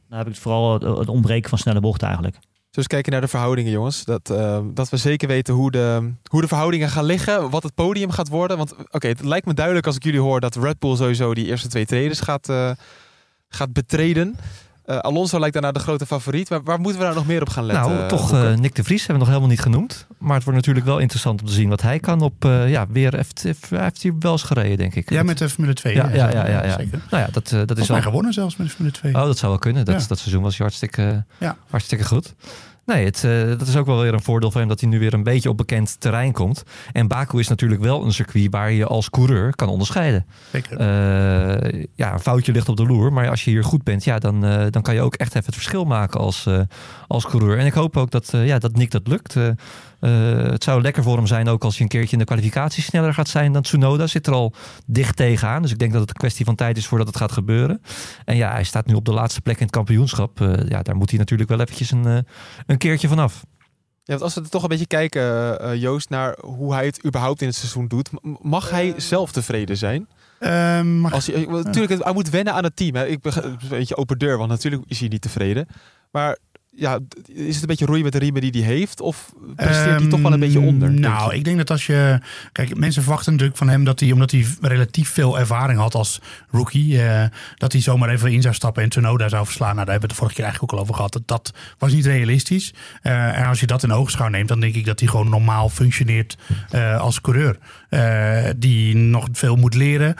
Dan 0.09 0.17
heb 0.17 0.27
ik 0.27 0.33
het 0.33 0.41
vooral 0.41 0.73
het, 0.73 0.83
het 0.83 1.09
ontbreken 1.09 1.49
van 1.49 1.57
snelle 1.57 1.79
bochten 1.79 2.07
eigenlijk. 2.07 2.37
Dus 2.71 2.87
kijken 2.87 3.11
naar 3.11 3.21
de 3.21 3.27
verhoudingen, 3.27 3.71
jongens. 3.71 4.03
Dat, 4.03 4.29
uh, 4.31 4.59
dat 4.73 4.89
we 4.89 4.97
zeker 4.97 5.27
weten 5.27 5.53
hoe 5.53 5.71
de, 5.71 6.11
hoe 6.23 6.41
de 6.41 6.47
verhoudingen 6.47 6.89
gaan 6.89 7.03
liggen. 7.03 7.49
Wat 7.49 7.63
het 7.63 7.73
podium 7.73 8.11
gaat 8.11 8.27
worden. 8.27 8.57
Want 8.57 8.73
oké, 8.91 9.07
het 9.07 9.23
lijkt 9.23 9.45
me 9.45 9.53
duidelijk 9.53 9.85
als 9.85 9.95
ik 9.95 10.03
jullie 10.03 10.19
hoor 10.19 10.39
dat 10.39 10.55
Red 10.55 10.79
Bull 10.79 10.95
sowieso 10.95 11.33
die 11.33 11.45
eerste 11.45 11.67
twee 11.67 11.85
treders 11.85 12.19
gaat, 12.19 12.49
uh, 12.49 12.71
gaat 13.49 13.73
betreden. 13.73 14.35
Uh, 14.89 14.97
Alonso 14.97 15.39
lijkt 15.39 15.53
daarna 15.53 15.71
de 15.71 15.79
grote 15.79 16.05
favoriet. 16.05 16.49
Maar 16.49 16.63
waar 16.63 16.79
moeten 16.79 16.99
we 16.99 17.05
nou 17.05 17.17
nog 17.17 17.27
meer 17.27 17.41
op 17.41 17.49
gaan 17.49 17.65
letten? 17.65 17.91
Nou, 17.91 18.07
toch 18.07 18.33
uh, 18.33 18.55
Nick 18.55 18.75
de 18.75 18.83
Vries 18.83 18.99
hebben 18.99 19.13
we 19.13 19.19
nog 19.19 19.27
helemaal 19.27 19.49
niet 19.49 19.61
genoemd. 19.61 20.07
Maar 20.17 20.35
het 20.35 20.43
wordt 20.43 20.59
natuurlijk 20.59 20.85
wel 20.85 20.99
interessant 20.99 21.41
om 21.41 21.47
te 21.47 21.53
zien 21.53 21.69
wat 21.69 21.81
hij 21.81 21.99
kan 21.99 22.21
op... 22.21 22.45
Uh, 22.45 22.69
ja, 22.69 22.87
weer 22.89 23.15
heeft, 23.15 23.43
heeft 23.69 24.03
hij 24.03 24.13
wel 24.19 24.31
eens 24.31 24.43
gereden, 24.43 24.77
denk 24.77 24.95
ik. 24.95 25.09
Ja, 25.09 25.23
met 25.23 25.37
de 25.37 25.49
Formule 25.49 25.73
2. 25.73 25.95
Ja, 25.95 26.09
ja, 26.13 26.31
ja, 26.31 26.47
ja, 26.47 26.65
ja. 26.65 26.77
Zeker. 26.77 27.01
Nou 27.09 27.23
ja, 27.23 27.29
dat, 27.31 27.67
dat 27.67 27.77
is 27.77 27.91
al... 27.91 28.01
gewonnen 28.01 28.33
zelfs 28.33 28.55
met 28.55 28.67
de 28.67 28.73
Formule 28.73 28.95
2. 28.95 29.15
Oh, 29.15 29.23
dat 29.23 29.37
zou 29.37 29.51
wel 29.51 29.61
kunnen. 29.61 29.85
Dat, 29.85 30.01
ja. 30.01 30.07
dat 30.07 30.19
seizoen 30.19 30.41
was 30.41 30.57
hij 30.57 30.65
hartstikke, 30.65 31.25
ja. 31.37 31.57
hartstikke 31.69 32.05
goed. 32.05 32.33
Nee, 32.89 33.05
het, 33.05 33.23
uh, 33.25 33.47
dat 33.47 33.67
is 33.67 33.75
ook 33.75 33.85
wel 33.85 34.01
weer 34.01 34.13
een 34.13 34.21
voordeel 34.21 34.51
van 34.51 34.59
hem 34.59 34.69
dat 34.69 34.79
hij 34.79 34.89
nu 34.89 34.99
weer 34.99 35.13
een 35.13 35.23
beetje 35.23 35.49
op 35.49 35.57
bekend 35.57 35.99
terrein 35.99 36.31
komt. 36.31 36.63
En 36.91 37.07
Baku 37.07 37.39
is 37.39 37.47
natuurlijk 37.47 37.81
wel 37.81 38.05
een 38.05 38.13
circuit 38.13 38.47
waar 38.51 38.71
je 38.71 38.85
als 38.85 39.09
coureur 39.09 39.55
kan 39.55 39.67
onderscheiden. 39.67 40.25
Zeker. 40.51 40.79
Uh, 40.79 41.85
ja, 41.95 42.13
een 42.13 42.19
foutje 42.19 42.51
ligt 42.51 42.69
op 42.69 42.77
de 42.77 42.85
loer, 42.85 43.13
maar 43.13 43.29
als 43.29 43.43
je 43.43 43.49
hier 43.49 43.63
goed 43.63 43.83
bent, 43.83 44.03
ja, 44.03 44.19
dan, 44.19 44.45
uh, 44.45 44.65
dan 44.69 44.81
kan 44.81 44.93
je 44.93 45.01
ook 45.01 45.15
echt 45.15 45.29
even 45.29 45.45
het 45.45 45.55
verschil 45.55 45.85
maken 45.85 46.19
als, 46.19 46.47
als 47.07 47.25
coureur. 47.25 47.57
En 47.57 47.65
ik 47.65 47.73
hoop 47.73 47.97
ook 47.97 48.11
dat, 48.11 48.29
ja, 48.31 48.59
dat 48.59 48.75
Nick 48.75 48.91
dat 48.91 49.07
lukt. 49.07 49.35
Uh, 50.01 50.41
het 50.43 50.63
zou 50.63 50.81
lekker 50.81 51.03
voor 51.03 51.15
hem 51.15 51.27
zijn 51.27 51.47
ook 51.47 51.63
als 51.63 51.73
hij 51.73 51.81
een 51.81 51.87
keertje 51.87 52.11
in 52.11 52.19
de 52.19 52.25
kwalificatie 52.25 52.83
sneller 52.83 53.13
gaat 53.13 53.27
zijn 53.27 53.53
dan 53.53 53.61
Tsunoda. 53.61 54.07
Zit 54.07 54.27
er 54.27 54.33
al 54.33 54.53
dicht 54.85 55.15
tegenaan. 55.15 55.61
Dus 55.61 55.71
ik 55.71 55.79
denk 55.79 55.91
dat 55.91 56.01
het 56.01 56.09
een 56.09 56.15
kwestie 56.15 56.45
van 56.45 56.55
tijd 56.55 56.77
is 56.77 56.87
voordat 56.87 57.07
het 57.07 57.17
gaat 57.17 57.31
gebeuren. 57.31 57.81
En 58.25 58.35
ja, 58.35 58.51
hij 58.51 58.63
staat 58.63 58.85
nu 58.85 58.93
op 58.93 59.05
de 59.05 59.13
laatste 59.13 59.41
plek 59.41 59.57
in 59.57 59.65
het 59.65 59.71
kampioenschap. 59.71 60.39
Uh, 60.39 60.53
ja, 60.67 60.81
daar 60.81 60.95
moet 60.95 61.09
hij 61.09 61.19
natuurlijk 61.19 61.49
wel 61.49 61.59
eventjes 61.59 61.91
een, 61.91 62.07
uh, 62.07 62.17
een 62.65 62.77
keertje 62.77 63.07
vanaf. 63.07 63.43
Ja, 64.03 64.17
want 64.17 64.21
als 64.21 64.33
we 64.33 64.49
toch 64.49 64.63
een 64.63 64.69
beetje 64.69 64.87
kijken, 64.87 65.79
Joost, 65.79 66.09
naar 66.09 66.37
hoe 66.41 66.73
hij 66.73 66.85
het 66.85 67.05
überhaupt 67.05 67.41
in 67.41 67.47
het 67.47 67.55
seizoen 67.55 67.87
doet. 67.87 68.09
Mag 68.41 68.69
hij 68.69 68.93
zelf 68.97 69.31
tevreden 69.31 69.77
zijn? 69.77 70.07
Um, 70.39 71.05
als 71.05 71.27
hij, 71.27 71.45
natuurlijk, 71.45 72.03
hij 72.03 72.13
moet 72.13 72.29
wennen 72.29 72.53
aan 72.53 72.63
het 72.63 72.75
team. 72.75 72.95
Hè. 72.95 73.07
Ik 73.07 73.21
ben 73.21 73.45
een 73.45 73.59
beetje 73.69 73.97
open 73.97 74.17
deur, 74.17 74.37
want 74.37 74.49
natuurlijk 74.49 74.83
is 74.87 74.99
hij 74.99 75.07
niet 75.07 75.21
tevreden. 75.21 75.67
Maar 76.11 76.37
ja, 76.79 76.99
is 77.33 77.53
het 77.53 77.61
een 77.61 77.67
beetje 77.67 77.85
roeien 77.85 78.03
met 78.03 78.11
de 78.11 78.19
riemen 78.19 78.41
die 78.41 78.63
hij 78.63 78.73
heeft? 78.73 79.01
Of 79.01 79.33
presteert 79.55 79.85
hij 79.85 79.95
um, 79.95 80.09
toch 80.09 80.21
wel 80.21 80.33
een 80.33 80.39
beetje 80.39 80.59
onder? 80.59 80.91
Nou, 80.91 81.33
ik 81.33 81.43
denk 81.43 81.57
dat 81.57 81.71
als 81.71 81.85
je... 81.85 82.19
Kijk, 82.51 82.75
mensen 82.75 83.01
verwachten 83.01 83.31
natuurlijk 83.31 83.57
van 83.57 83.69
hem 83.69 83.83
dat 83.83 83.99
hij... 83.99 84.11
omdat 84.11 84.31
hij 84.31 84.45
relatief 84.61 85.09
veel 85.09 85.39
ervaring 85.39 85.79
had 85.79 85.95
als 85.95 86.21
rookie... 86.49 86.93
Uh, 86.93 87.23
dat 87.55 87.71
hij 87.71 87.81
zomaar 87.81 88.09
even 88.09 88.31
in 88.31 88.41
zou 88.41 88.53
stappen 88.53 88.83
en 88.83 88.89
Tsunoda 88.89 89.29
zou 89.29 89.45
verslaan. 89.45 89.75
Nou, 89.75 89.85
daar 89.85 89.93
hebben 89.93 90.09
we 90.09 90.15
het 90.15 90.15
de 90.15 90.15
vorige 90.15 90.35
keer 90.35 90.43
eigenlijk 90.43 90.73
ook 90.73 90.79
al 90.79 90.83
over 90.83 90.95
gehad. 90.95 91.13
Dat, 91.13 91.27
dat 91.27 91.53
was 91.77 91.93
niet 91.93 92.05
realistisch. 92.05 92.73
Uh, 93.03 93.37
en 93.37 93.45
als 93.45 93.59
je 93.59 93.67
dat 93.67 93.83
in 93.83 93.91
oogschouw 93.91 94.27
neemt... 94.27 94.47
dan 94.47 94.59
denk 94.59 94.75
ik 94.75 94.85
dat 94.85 94.99
hij 94.99 95.09
gewoon 95.09 95.29
normaal 95.29 95.69
functioneert 95.69 96.37
uh, 96.75 96.99
als 96.99 97.21
coureur. 97.21 97.57
Die 98.57 98.95
nog 98.95 99.27
veel 99.31 99.55
moet 99.55 99.75
leren. 99.75 100.15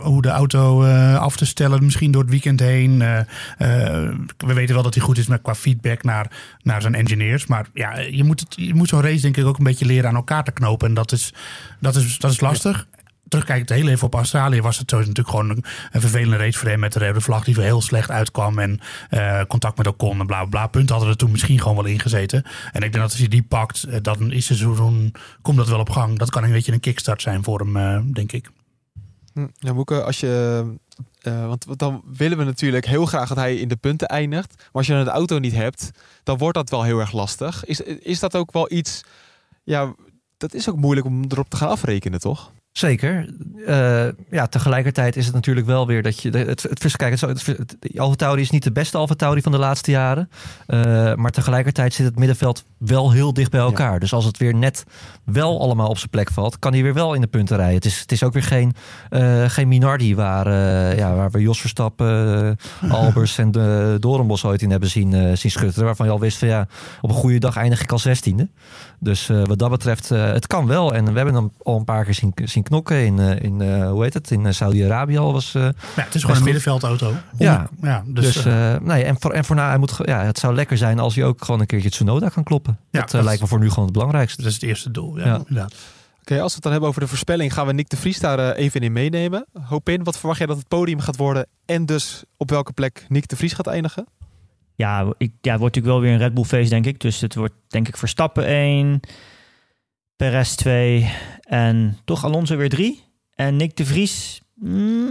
hoe 0.00 0.22
de 0.22 0.28
auto 0.28 0.84
af 1.16 1.36
te 1.36 1.46
stellen, 1.46 1.84
misschien 1.84 2.10
door 2.10 2.22
het 2.22 2.30
weekend 2.30 2.60
heen. 2.60 2.98
we 4.36 4.54
weten 4.54 4.74
wel 4.74 4.82
dat 4.82 4.94
hij 4.94 5.02
goed 5.02 5.18
is 5.18 5.26
met 5.26 5.42
qua 5.42 5.54
feedback 5.54 6.02
naar, 6.02 6.30
naar 6.62 6.82
zijn 6.82 6.94
engineers. 6.94 7.46
Maar 7.46 7.66
ja, 7.74 7.98
je 7.98 8.24
moet, 8.24 8.40
het, 8.40 8.54
je 8.56 8.74
moet 8.74 8.88
zo'n 8.88 9.02
race 9.02 9.20
denk 9.20 9.36
ik 9.36 9.46
ook 9.46 9.58
een 9.58 9.64
beetje 9.64 9.86
leren 9.86 10.08
aan 10.08 10.16
elkaar 10.16 10.44
te 10.44 10.52
knopen. 10.52 10.88
En 10.88 10.94
dat 10.94 11.12
is, 11.12 11.34
dat 11.78 11.96
is, 11.96 12.18
dat 12.18 12.30
is 12.30 12.40
lastig. 12.40 12.86
Ja. 13.26 13.32
Terugkijkend 13.32 13.68
heel 13.68 13.88
even 13.88 14.06
op 14.06 14.14
Australië 14.14 14.60
was 14.60 14.78
het 14.78 14.90
natuurlijk 14.90 15.28
gewoon 15.28 15.50
een, 15.50 15.64
vervelende 16.00 16.36
race 16.36 16.58
voor 16.58 16.68
hem 16.68 16.80
met 16.80 16.92
de 16.92 16.98
rode 16.98 17.20
vlag 17.20 17.44
die 17.44 17.60
heel 17.60 17.80
slecht 17.80 18.10
uitkwam 18.10 18.58
en 18.58 18.80
uh, 19.10 19.42
contact 19.48 19.76
met 19.76 19.86
Ocon 19.86 20.20
en 20.20 20.26
bla 20.26 20.44
bla. 20.44 20.66
Punt 20.66 20.90
hadden 20.90 21.08
er 21.08 21.16
toen 21.16 21.30
misschien 21.30 21.60
gewoon 21.60 21.76
wel 21.76 21.84
ingezeten. 21.84 22.42
En 22.72 22.82
ik 22.82 22.92
denk 22.92 22.94
dat 22.94 23.02
als 23.02 23.18
hij 23.18 23.28
die 23.28 23.42
pakt, 23.42 23.86
uh, 23.88 23.96
dan 24.02 24.32
is 24.32 24.50
er 24.50 24.56
zo'n 24.56 25.14
komt 25.42 25.56
dat 25.56 25.68
wel 25.68 25.80
op 25.80 25.90
gang. 25.90 26.18
Dat 26.18 26.30
kan 26.30 26.44
een 26.44 26.52
beetje 26.52 26.72
een 26.72 26.80
kickstart 26.80 27.22
zijn 27.22 27.44
voor 27.44 27.58
hem, 27.58 27.76
uh, 27.76 28.00
denk 28.12 28.32
ik. 28.32 28.50
Hm, 29.32 29.46
ja, 29.58 29.72
Moeke, 29.72 30.02
als 30.02 30.20
je 30.20 30.64
uh, 31.26 31.46
want 31.46 31.78
dan 31.78 32.02
willen 32.16 32.38
we 32.38 32.44
natuurlijk 32.44 32.86
heel 32.86 33.06
graag 33.06 33.28
dat 33.28 33.36
hij 33.36 33.56
in 33.56 33.68
de 33.68 33.76
punten 33.76 34.08
eindigt. 34.08 34.54
Maar 34.56 34.68
als 34.72 34.86
je 34.86 34.92
dan 34.92 35.04
de 35.04 35.10
auto 35.10 35.38
niet 35.38 35.52
hebt, 35.52 35.90
dan 36.22 36.38
wordt 36.38 36.56
dat 36.56 36.70
wel 36.70 36.82
heel 36.82 36.98
erg 36.98 37.12
lastig. 37.12 37.64
Is, 37.64 37.80
is 37.80 38.20
dat 38.20 38.36
ook 38.36 38.52
wel 38.52 38.72
iets. 38.72 39.04
Ja, 39.64 39.94
dat 40.36 40.54
is 40.54 40.68
ook 40.68 40.76
moeilijk 40.76 41.06
om 41.06 41.24
erop 41.28 41.50
te 41.50 41.56
gaan 41.56 41.68
afrekenen, 41.68 42.20
toch? 42.20 42.52
Zeker. 42.76 43.28
Uh, 43.68 44.06
ja, 44.30 44.46
tegelijkertijd 44.46 45.16
is 45.16 45.24
het 45.26 45.34
natuurlijk 45.34 45.66
wel 45.66 45.86
weer 45.86 46.02
dat 46.02 46.22
je. 46.22 46.30
Het, 46.30 46.62
het, 46.62 46.96
kijk, 46.96 47.20
het, 47.20 47.46
het, 47.46 47.76
het 47.80 48.18
Tauri 48.18 48.40
is 48.40 48.50
niet 48.50 48.62
de 48.62 48.72
beste 48.72 48.96
Alfa 48.96 49.14
Tauri 49.14 49.42
van 49.42 49.52
de 49.52 49.58
laatste 49.58 49.90
jaren. 49.90 50.30
Uh, 50.66 51.14
maar 51.14 51.30
tegelijkertijd 51.30 51.94
zit 51.94 52.06
het 52.06 52.18
middenveld 52.18 52.64
wel 52.78 53.12
heel 53.12 53.32
dicht 53.32 53.50
bij 53.50 53.60
elkaar. 53.60 53.92
Ja. 53.92 53.98
Dus 53.98 54.12
als 54.12 54.24
het 54.24 54.38
weer 54.38 54.54
net 54.54 54.84
wel 55.24 55.60
allemaal 55.60 55.88
op 55.88 55.98
zijn 55.98 56.10
plek 56.10 56.30
valt, 56.30 56.58
kan 56.58 56.72
hij 56.72 56.82
weer 56.82 56.94
wel 56.94 57.14
in 57.14 57.20
de 57.20 57.26
punten 57.26 57.56
rijden. 57.56 57.74
Het 57.74 57.84
is, 57.84 58.00
het 58.00 58.12
is 58.12 58.22
ook 58.22 58.32
weer 58.32 58.42
geen, 58.42 58.74
uh, 59.10 59.48
geen 59.48 59.68
Minardi 59.68 60.14
waar, 60.14 60.48
ja, 60.96 61.14
waar 61.14 61.30
we 61.30 61.40
Jos 61.40 61.60
Verstappen, 61.60 62.56
Albers 62.88 63.38
en 63.38 63.50
de 63.50 63.96
Doornbos 64.00 64.44
ooit 64.44 64.62
in 64.62 64.70
hebben 64.70 64.88
zien, 64.88 65.36
zien 65.36 65.50
schutteren. 65.50 65.84
Waarvan 65.84 66.06
je 66.06 66.12
al 66.12 66.20
wist 66.20 66.38
van 66.38 66.48
ja, 66.48 66.66
op 67.00 67.10
een 67.10 67.16
goede 67.16 67.38
dag 67.38 67.56
eindig 67.56 67.82
ik 67.82 67.92
al 67.92 67.98
zestiende. 67.98 68.48
Dus 68.98 69.26
wat 69.26 69.58
dat 69.58 69.70
betreft, 69.70 70.08
het 70.08 70.46
kan 70.46 70.66
wel. 70.66 70.94
En 70.94 71.04
we 71.04 71.16
hebben 71.16 71.34
hem 71.34 71.52
al 71.62 71.76
een 71.76 71.84
paar 71.84 72.04
keer 72.04 72.14
zien, 72.14 72.32
zien 72.44 72.64
knokken 72.66 73.04
in, 73.04 73.18
in 73.18 73.60
uh, 73.60 73.90
hoe 73.90 74.02
heet 74.02 74.14
het, 74.14 74.30
in 74.30 74.54
Saudi-Arabië 74.54 75.18
al 75.18 75.32
was. 75.32 75.54
Uh, 75.54 75.62
ja, 75.62 75.72
het 75.94 76.14
is 76.14 76.20
gewoon 76.20 76.36
een 76.36 76.44
middenveldauto. 76.44 77.14
Ja, 77.38 77.68
ja 77.82 78.02
dus, 78.06 78.34
dus 78.34 78.46
uh, 78.46 78.76
nee, 78.76 79.04
en 79.04 79.16
voor, 79.20 79.32
en 79.32 79.44
voor 79.44 79.56
hij 79.56 79.78
moet, 79.78 79.96
ja, 80.02 80.24
het 80.24 80.38
zou 80.38 80.54
lekker 80.54 80.76
zijn 80.76 80.98
als 80.98 81.14
hij 81.14 81.24
ook 81.24 81.44
gewoon 81.44 81.60
een 81.60 81.66
keertje 81.66 81.90
Tsunoda 81.90 82.28
kan 82.28 82.42
kloppen. 82.42 82.78
Ja, 82.90 83.00
dat, 83.00 83.10
dat 83.10 83.24
lijkt 83.24 83.40
me 83.40 83.46
voor 83.46 83.58
nu 83.58 83.68
gewoon 83.68 83.84
het 83.84 83.92
belangrijkste. 83.92 84.42
Dat 84.42 84.50
is 84.50 84.56
het 84.56 84.64
eerste 84.64 84.90
doel, 84.90 85.18
ja, 85.18 85.24
ja. 85.24 85.36
inderdaad. 85.36 85.72
Oké, 85.72 86.34
okay, 86.34 86.38
als 86.38 86.48
we 86.48 86.54
het 86.54 86.62
dan 86.62 86.72
hebben 86.72 86.88
over 86.88 87.00
de 87.00 87.08
voorspelling, 87.08 87.52
gaan 87.52 87.66
we 87.66 87.72
Nick 87.72 87.88
de 87.88 87.96
Vries 87.96 88.20
daar 88.20 88.52
even 88.52 88.80
in 88.80 88.92
meenemen. 88.92 89.46
Hoop 89.62 89.88
in, 89.88 90.04
wat 90.04 90.18
verwacht 90.18 90.38
jij 90.38 90.46
dat 90.46 90.56
het 90.56 90.68
podium 90.68 91.00
gaat 91.00 91.16
worden 91.16 91.46
en 91.66 91.86
dus 91.86 92.24
op 92.36 92.50
welke 92.50 92.72
plek 92.72 93.06
Nick 93.08 93.28
de 93.28 93.36
Vries 93.36 93.52
gaat 93.52 93.66
eindigen? 93.66 94.06
Ja, 94.74 95.12
ik, 95.18 95.32
ja, 95.40 95.50
het 95.50 95.60
wordt 95.60 95.74
natuurlijk 95.74 95.86
wel 95.86 96.00
weer 96.00 96.12
een 96.12 96.18
Red 96.18 96.34
Bull 96.34 96.44
feest, 96.44 96.70
denk 96.70 96.86
ik. 96.86 97.00
Dus 97.00 97.20
het 97.20 97.34
wordt 97.34 97.54
denk 97.68 97.88
ik 97.88 97.96
Verstappen 97.96 98.46
1, 98.46 99.00
Perez 100.16 100.54
2 100.54 101.12
en 101.40 101.98
toch 102.04 102.24
Alonso 102.24 102.56
weer 102.56 102.68
3. 102.68 103.04
En 103.34 103.56
Nick 103.56 103.76
de 103.76 103.84
Vries. 103.84 104.40
Mm, 104.54 105.10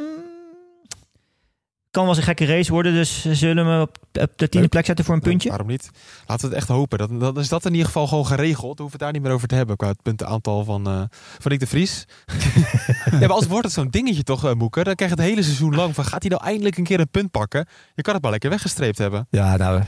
kan 1.91 2.03
wel 2.03 2.07
eens 2.07 2.17
een 2.17 2.23
gekke 2.35 2.45
race 2.45 2.71
worden. 2.71 2.93
Dus 2.93 3.25
zullen 3.25 3.65
we 3.65 3.81
op, 3.81 3.97
op 3.97 4.13
de 4.13 4.29
tiende 4.35 4.59
Leuk. 4.59 4.69
plek 4.69 4.85
zetten 4.85 5.05
voor 5.05 5.13
een 5.15 5.21
puntje? 5.21 5.49
waarom 5.49 5.67
niet? 5.67 5.89
Laten 6.27 6.49
we 6.49 6.55
het 6.55 6.63
echt 6.63 6.67
hopen. 6.67 6.97
Dan, 6.97 7.19
dan 7.19 7.39
is 7.39 7.49
dat 7.49 7.65
in 7.65 7.71
ieder 7.71 7.85
geval 7.85 8.07
gewoon 8.07 8.25
geregeld. 8.25 8.77
Dan 8.77 8.85
hoeven 8.85 8.85
we 8.85 8.91
het 8.91 8.99
daar 8.99 9.11
niet 9.11 9.21
meer 9.21 9.31
over 9.31 9.47
te 9.47 9.55
hebben 9.55 9.75
qua 9.75 9.87
het 9.87 10.01
puntenaantal 10.01 10.63
van, 10.63 10.87
eh 10.87 11.03
van 11.39 11.51
Nick 11.51 11.59
de 11.59 11.67
Vries. 11.67 12.05
ja, 13.11 13.19
maar 13.19 13.31
als 13.31 13.47
wordt 13.47 13.65
het 13.65 13.73
zo'n 13.73 13.89
dingetje 13.89 14.23
toch, 14.23 14.45
eh 14.45 14.53
Moeker, 14.53 14.83
dan 14.83 14.95
krijg 14.95 15.11
je 15.11 15.17
het 15.17 15.27
hele 15.27 15.43
seizoen 15.43 15.75
lang 15.75 15.95
van 15.95 16.05
gaat 16.05 16.21
hij 16.21 16.31
nou 16.31 16.43
eindelijk 16.43 16.77
een 16.77 16.83
keer 16.83 16.99
een 16.99 17.09
punt 17.09 17.31
pakken? 17.31 17.67
Je 17.95 18.01
kan 18.01 18.13
het 18.13 18.21
maar 18.23 18.31
lekker 18.31 18.49
weggestreept 18.49 18.97
hebben. 18.97 19.27
Ja, 19.29 19.57
nou... 19.57 19.83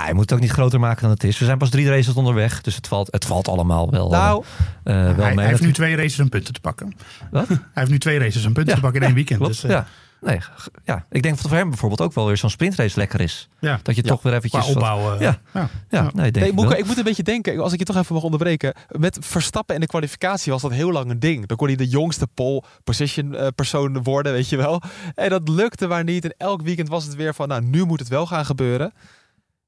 Hij 0.00 0.12
moet 0.12 0.22
het 0.22 0.32
ook 0.32 0.40
niet 0.40 0.50
groter 0.50 0.80
maken 0.80 1.02
dan 1.02 1.10
het 1.10 1.24
is. 1.24 1.38
We 1.38 1.44
zijn 1.44 1.58
pas 1.58 1.70
drie 1.70 1.88
races 1.88 2.14
onderweg, 2.14 2.60
dus 2.60 2.76
het 2.76 2.86
valt, 2.88 3.08
het 3.12 3.24
valt 3.24 3.48
allemaal 3.48 3.90
wel, 3.90 4.10
Nou, 4.10 4.44
eh, 4.84 4.94
wel 4.94 5.04
hij, 5.04 5.14
mee. 5.14 5.34
hij 5.38 5.46
heeft 5.46 5.60
nu 5.62 5.72
twee 5.72 5.96
races 5.96 6.18
en 6.18 6.28
punten 6.28 6.54
te 6.54 6.60
pakken. 6.60 6.92
Wat? 7.30 7.48
Hij 7.48 7.58
heeft 7.72 7.90
nu 7.90 7.98
twee 7.98 8.18
races 8.18 8.44
en 8.44 8.52
punten 8.52 8.66
Ja, 8.66 8.74
te 8.74 8.80
pakken 8.80 9.00
in 9.00 9.06
één 9.06 9.14
weekend. 9.16 9.38
Klopt, 9.38 9.54
dus, 9.54 9.64
eh, 9.64 9.70
ja. 9.70 9.86
Nee, 10.20 10.38
ja. 10.84 11.04
Ik 11.10 11.22
denk 11.22 11.34
dat 11.40 11.48
voor 11.48 11.56
hem 11.58 11.68
bijvoorbeeld 11.68 12.00
ook 12.00 12.14
wel 12.14 12.26
weer 12.26 12.36
zo'n 12.36 12.50
sprintrace 12.50 12.98
lekker 12.98 13.20
is. 13.20 13.48
ja. 13.60 13.80
Dat 13.82 13.96
je 13.96 14.02
Ja, 14.02 14.08
toch 14.08 14.22
weer 14.22 14.32
Qua 14.32 14.42
eventjes... 14.44 14.74
wat- 14.74 14.82
opbouw. 14.82 15.14
eh, 15.14 15.20
Ja. 15.20 15.38
ja. 15.54 15.60
ja, 15.60 15.68
Ja. 15.90 16.02
nee, 16.02 16.12
denk 16.12 16.54
nee, 16.56 16.64
ik 16.70 16.78
ik 16.78 16.86
moet 16.86 16.96
een 16.98 17.04
beetje 17.04 17.22
denken, 17.22 17.58
als 17.62 17.72
ik 17.72 17.78
je 17.78 17.84
toch 17.84 17.96
even 17.96 18.14
mag 18.14 18.22
onderbreken. 18.24 18.74
Met 18.88 19.18
Verstappen 19.20 19.74
en 19.74 19.80
de 19.80 19.86
kwalificatie 19.86 20.52
was 20.52 20.62
dat 20.62 20.70
heel 20.72 20.92
lang 20.92 21.10
een 21.10 21.18
ding. 21.18 21.46
Dan 21.46 21.56
kon 21.56 21.66
hij 21.66 21.76
de 21.76 21.88
jongste 21.88 22.26
pole 22.34 22.62
position 22.84 23.34
eh, 23.34 23.46
persoon 23.54 24.02
worden, 24.02 24.32
weet 24.32 24.48
je 24.48 24.56
wel. 24.56 24.82
En 25.14 25.30
dat 25.30 25.48
lukte 25.48 25.86
maar 25.86 26.04
niet. 26.04 26.24
En 26.24 26.34
elk 26.38 26.62
weekend 26.62 26.88
was 26.88 27.04
het 27.04 27.14
weer 27.14 27.34
van, 27.34 27.48
nou, 27.48 27.62
nu 27.62 27.84
moet 27.84 27.98
het 28.00 28.08
wel 28.08 28.26
gaan 28.26 28.44
gebeuren. 28.46 28.92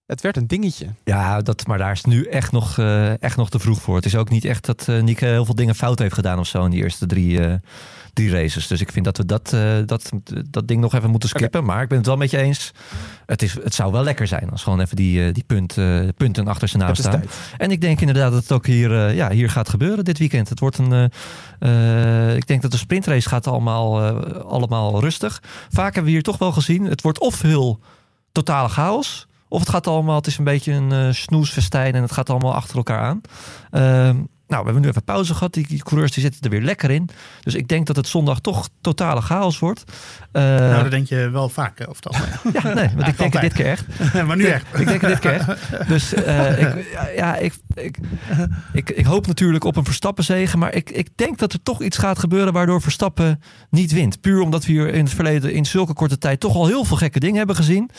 Het 0.06 0.20
werd 0.20 0.36
een 0.36 0.46
dingetje. 0.46 0.86
Ja, 1.04 1.40
dat, 1.40 1.66
maar 1.66 1.78
daar 1.78 1.92
is 1.92 2.04
nu 2.04 2.24
echt 2.24 2.52
nog, 2.52 2.78
eh, 2.78 3.22
echt 3.22 3.36
nog 3.36 3.50
te 3.50 3.58
vroeg 3.58 3.80
voor. 3.82 3.96
Het 3.96 4.04
is 4.04 4.16
ook 4.16 4.28
niet 4.30 4.44
echt 4.44 4.66
dat 4.66 4.88
eh 4.88 5.02
Nick 5.02 5.20
heel 5.20 5.44
veel 5.44 5.54
dingen 5.54 5.74
fout 5.74 5.98
heeft 5.98 6.14
gedaan 6.14 6.38
of 6.38 6.46
zo 6.46 6.64
in 6.64 6.70
die 6.70 6.82
eerste 6.82 7.06
drie, 7.06 7.44
eh, 7.46 7.54
drie 8.12 8.30
races. 8.30 8.66
Dus 8.66 8.80
ik 8.80 8.92
vind 8.92 9.04
dat 9.04 9.16
we 9.16 9.26
dat, 9.26 9.52
eh, 9.52 9.72
dat, 9.86 10.10
dat 10.50 10.68
ding 10.68 10.80
nog 10.80 10.94
even 10.94 11.10
moeten 11.10 11.28
skippen. 11.28 11.64
Maar 11.64 11.82
ik 11.82 11.88
ben 11.88 11.98
het 11.98 12.06
wel 12.06 12.16
met 12.16 12.30
je 12.30 12.38
eens. 12.38 12.72
Het, 13.26 13.42
is, 13.42 13.54
het 13.62 13.74
zou 13.74 13.92
wel 13.92 14.02
lekker 14.02 14.26
zijn 14.26 14.50
als 14.50 14.62
gewoon 14.62 14.80
even 14.80 14.96
die, 14.96 15.26
eh, 15.26 15.34
die 15.34 15.44
punt, 15.46 15.78
eh, 15.78 16.00
punten 16.16 16.48
achter 16.48 16.68
zijn 16.68 16.82
naam 16.82 16.94
staan. 16.94 17.22
En 17.56 17.70
ik 17.70 17.80
denk 17.80 18.00
inderdaad 18.00 18.32
dat 18.32 18.42
het 18.42 18.52
ook 18.52 18.66
hier, 18.66 19.06
eh, 19.06 19.14
ja, 19.16 19.30
hier 19.30 19.50
gaat 19.50 19.68
gebeuren 19.68 20.04
dit 20.04 20.18
weekend. 20.18 20.48
Het 20.48 20.60
wordt 20.60 20.78
een. 20.78 21.10
eh, 21.58 22.28
eh, 22.30 22.36
ik 22.36 22.46
denk 22.46 22.62
dat 22.62 22.70
de 22.70 22.76
sprintrace 22.78 23.28
gaat 23.28 23.46
allemaal, 23.46 24.02
eh, 24.02 24.40
allemaal 24.44 25.00
rustig. 25.00 25.42
Vaak 25.68 25.84
hebben 25.84 26.04
we 26.04 26.10
hier 26.10 26.22
toch 26.22 26.38
wel 26.38 26.52
gezien. 26.52 26.84
Het 26.84 27.02
wordt 27.02 27.20
of 27.20 27.42
heel 27.42 27.80
totale 28.32 28.68
chaos. 28.68 29.26
Of 29.48 29.60
het 29.60 29.68
gaat 29.68 29.86
allemaal, 29.86 30.16
het 30.16 30.26
is 30.26 30.38
een 30.38 30.44
beetje 30.44 30.72
een 30.72 30.92
eh 30.92 31.12
snoesfestijn 31.12 31.94
en 31.94 32.02
het 32.02 32.12
gaat 32.12 32.30
allemaal 32.30 32.54
achter 32.54 32.76
elkaar 32.76 33.00
aan. 33.00 33.20
Ehm, 33.70 34.16
nou, 34.48 34.60
we 34.60 34.64
hebben 34.64 34.82
nu 34.82 34.88
even 34.88 35.04
pauze 35.04 35.34
gehad. 35.34 35.54
Die, 35.54 35.66
die 35.66 35.82
coureurs 35.82 36.12
die 36.12 36.22
zitten 36.22 36.40
er 36.40 36.50
weer 36.50 36.62
lekker 36.62 36.90
in. 36.90 37.08
Dus 37.42 37.54
ik 37.54 37.68
denk 37.68 37.86
dat 37.86 37.96
het 37.96 38.08
zondag 38.08 38.40
toch 38.40 38.68
totale 38.80 39.20
chaos 39.20 39.58
wordt. 39.58 39.84
Eh, 40.32 40.42
Nou, 40.42 40.82
dat 40.82 40.90
denk 40.90 41.06
je 41.08 41.30
wel 41.30 41.48
vaak, 41.48 41.78
hè, 41.78 41.84
of 41.84 42.00
dat. 42.00 42.16
ja, 42.62 42.74
nee, 42.74 42.90
want 42.94 43.08
ik 43.08 43.18
denk 43.18 43.32
het 43.32 43.42
dit 43.42 43.52
keer 43.52 43.66
echt. 43.66 43.84
maar 44.26 44.36
nu 44.36 44.44
echt. 44.44 44.66
Ik 44.78 44.86
denk 44.86 45.00
het 45.00 45.10
dit 45.10 45.18
keer 45.18 45.32
echt. 45.32 45.88
Dus 45.88 46.14
eh, 46.14 46.60
ik, 46.62 46.98
ja, 47.16 47.36
ik, 47.36 47.54
ik, 47.74 47.98
ik, 48.72 48.90
ik 48.90 49.04
hoop 49.04 49.26
natuurlijk 49.26 49.64
op 49.64 49.76
een 49.76 49.84
Verstappen 49.84 50.24
zegen. 50.24 50.58
Maar 50.58 50.74
ik, 50.74 50.90
ik 50.90 51.08
denk 51.14 51.38
dat 51.38 51.52
er 51.52 51.62
toch 51.62 51.82
iets 51.82 51.98
gaat 51.98 52.18
gebeuren 52.18 52.52
waardoor 52.52 52.82
Verstappen 52.82 53.40
niet 53.70 53.92
wint. 53.92 54.20
Puur 54.20 54.40
omdat 54.40 54.64
we 54.64 54.72
hier 54.72 54.94
in 54.94 55.04
het 55.04 55.14
verleden 55.14 55.52
in 55.52 55.66
zulke 55.66 55.92
korte 55.92 56.18
tijd 56.18 56.40
toch 56.40 56.54
al 56.54 56.66
heel 56.66 56.84
veel 56.84 56.96
gekke 56.96 57.20
dingen 57.20 57.36
hebben 57.36 57.56
gezien. 57.56 57.90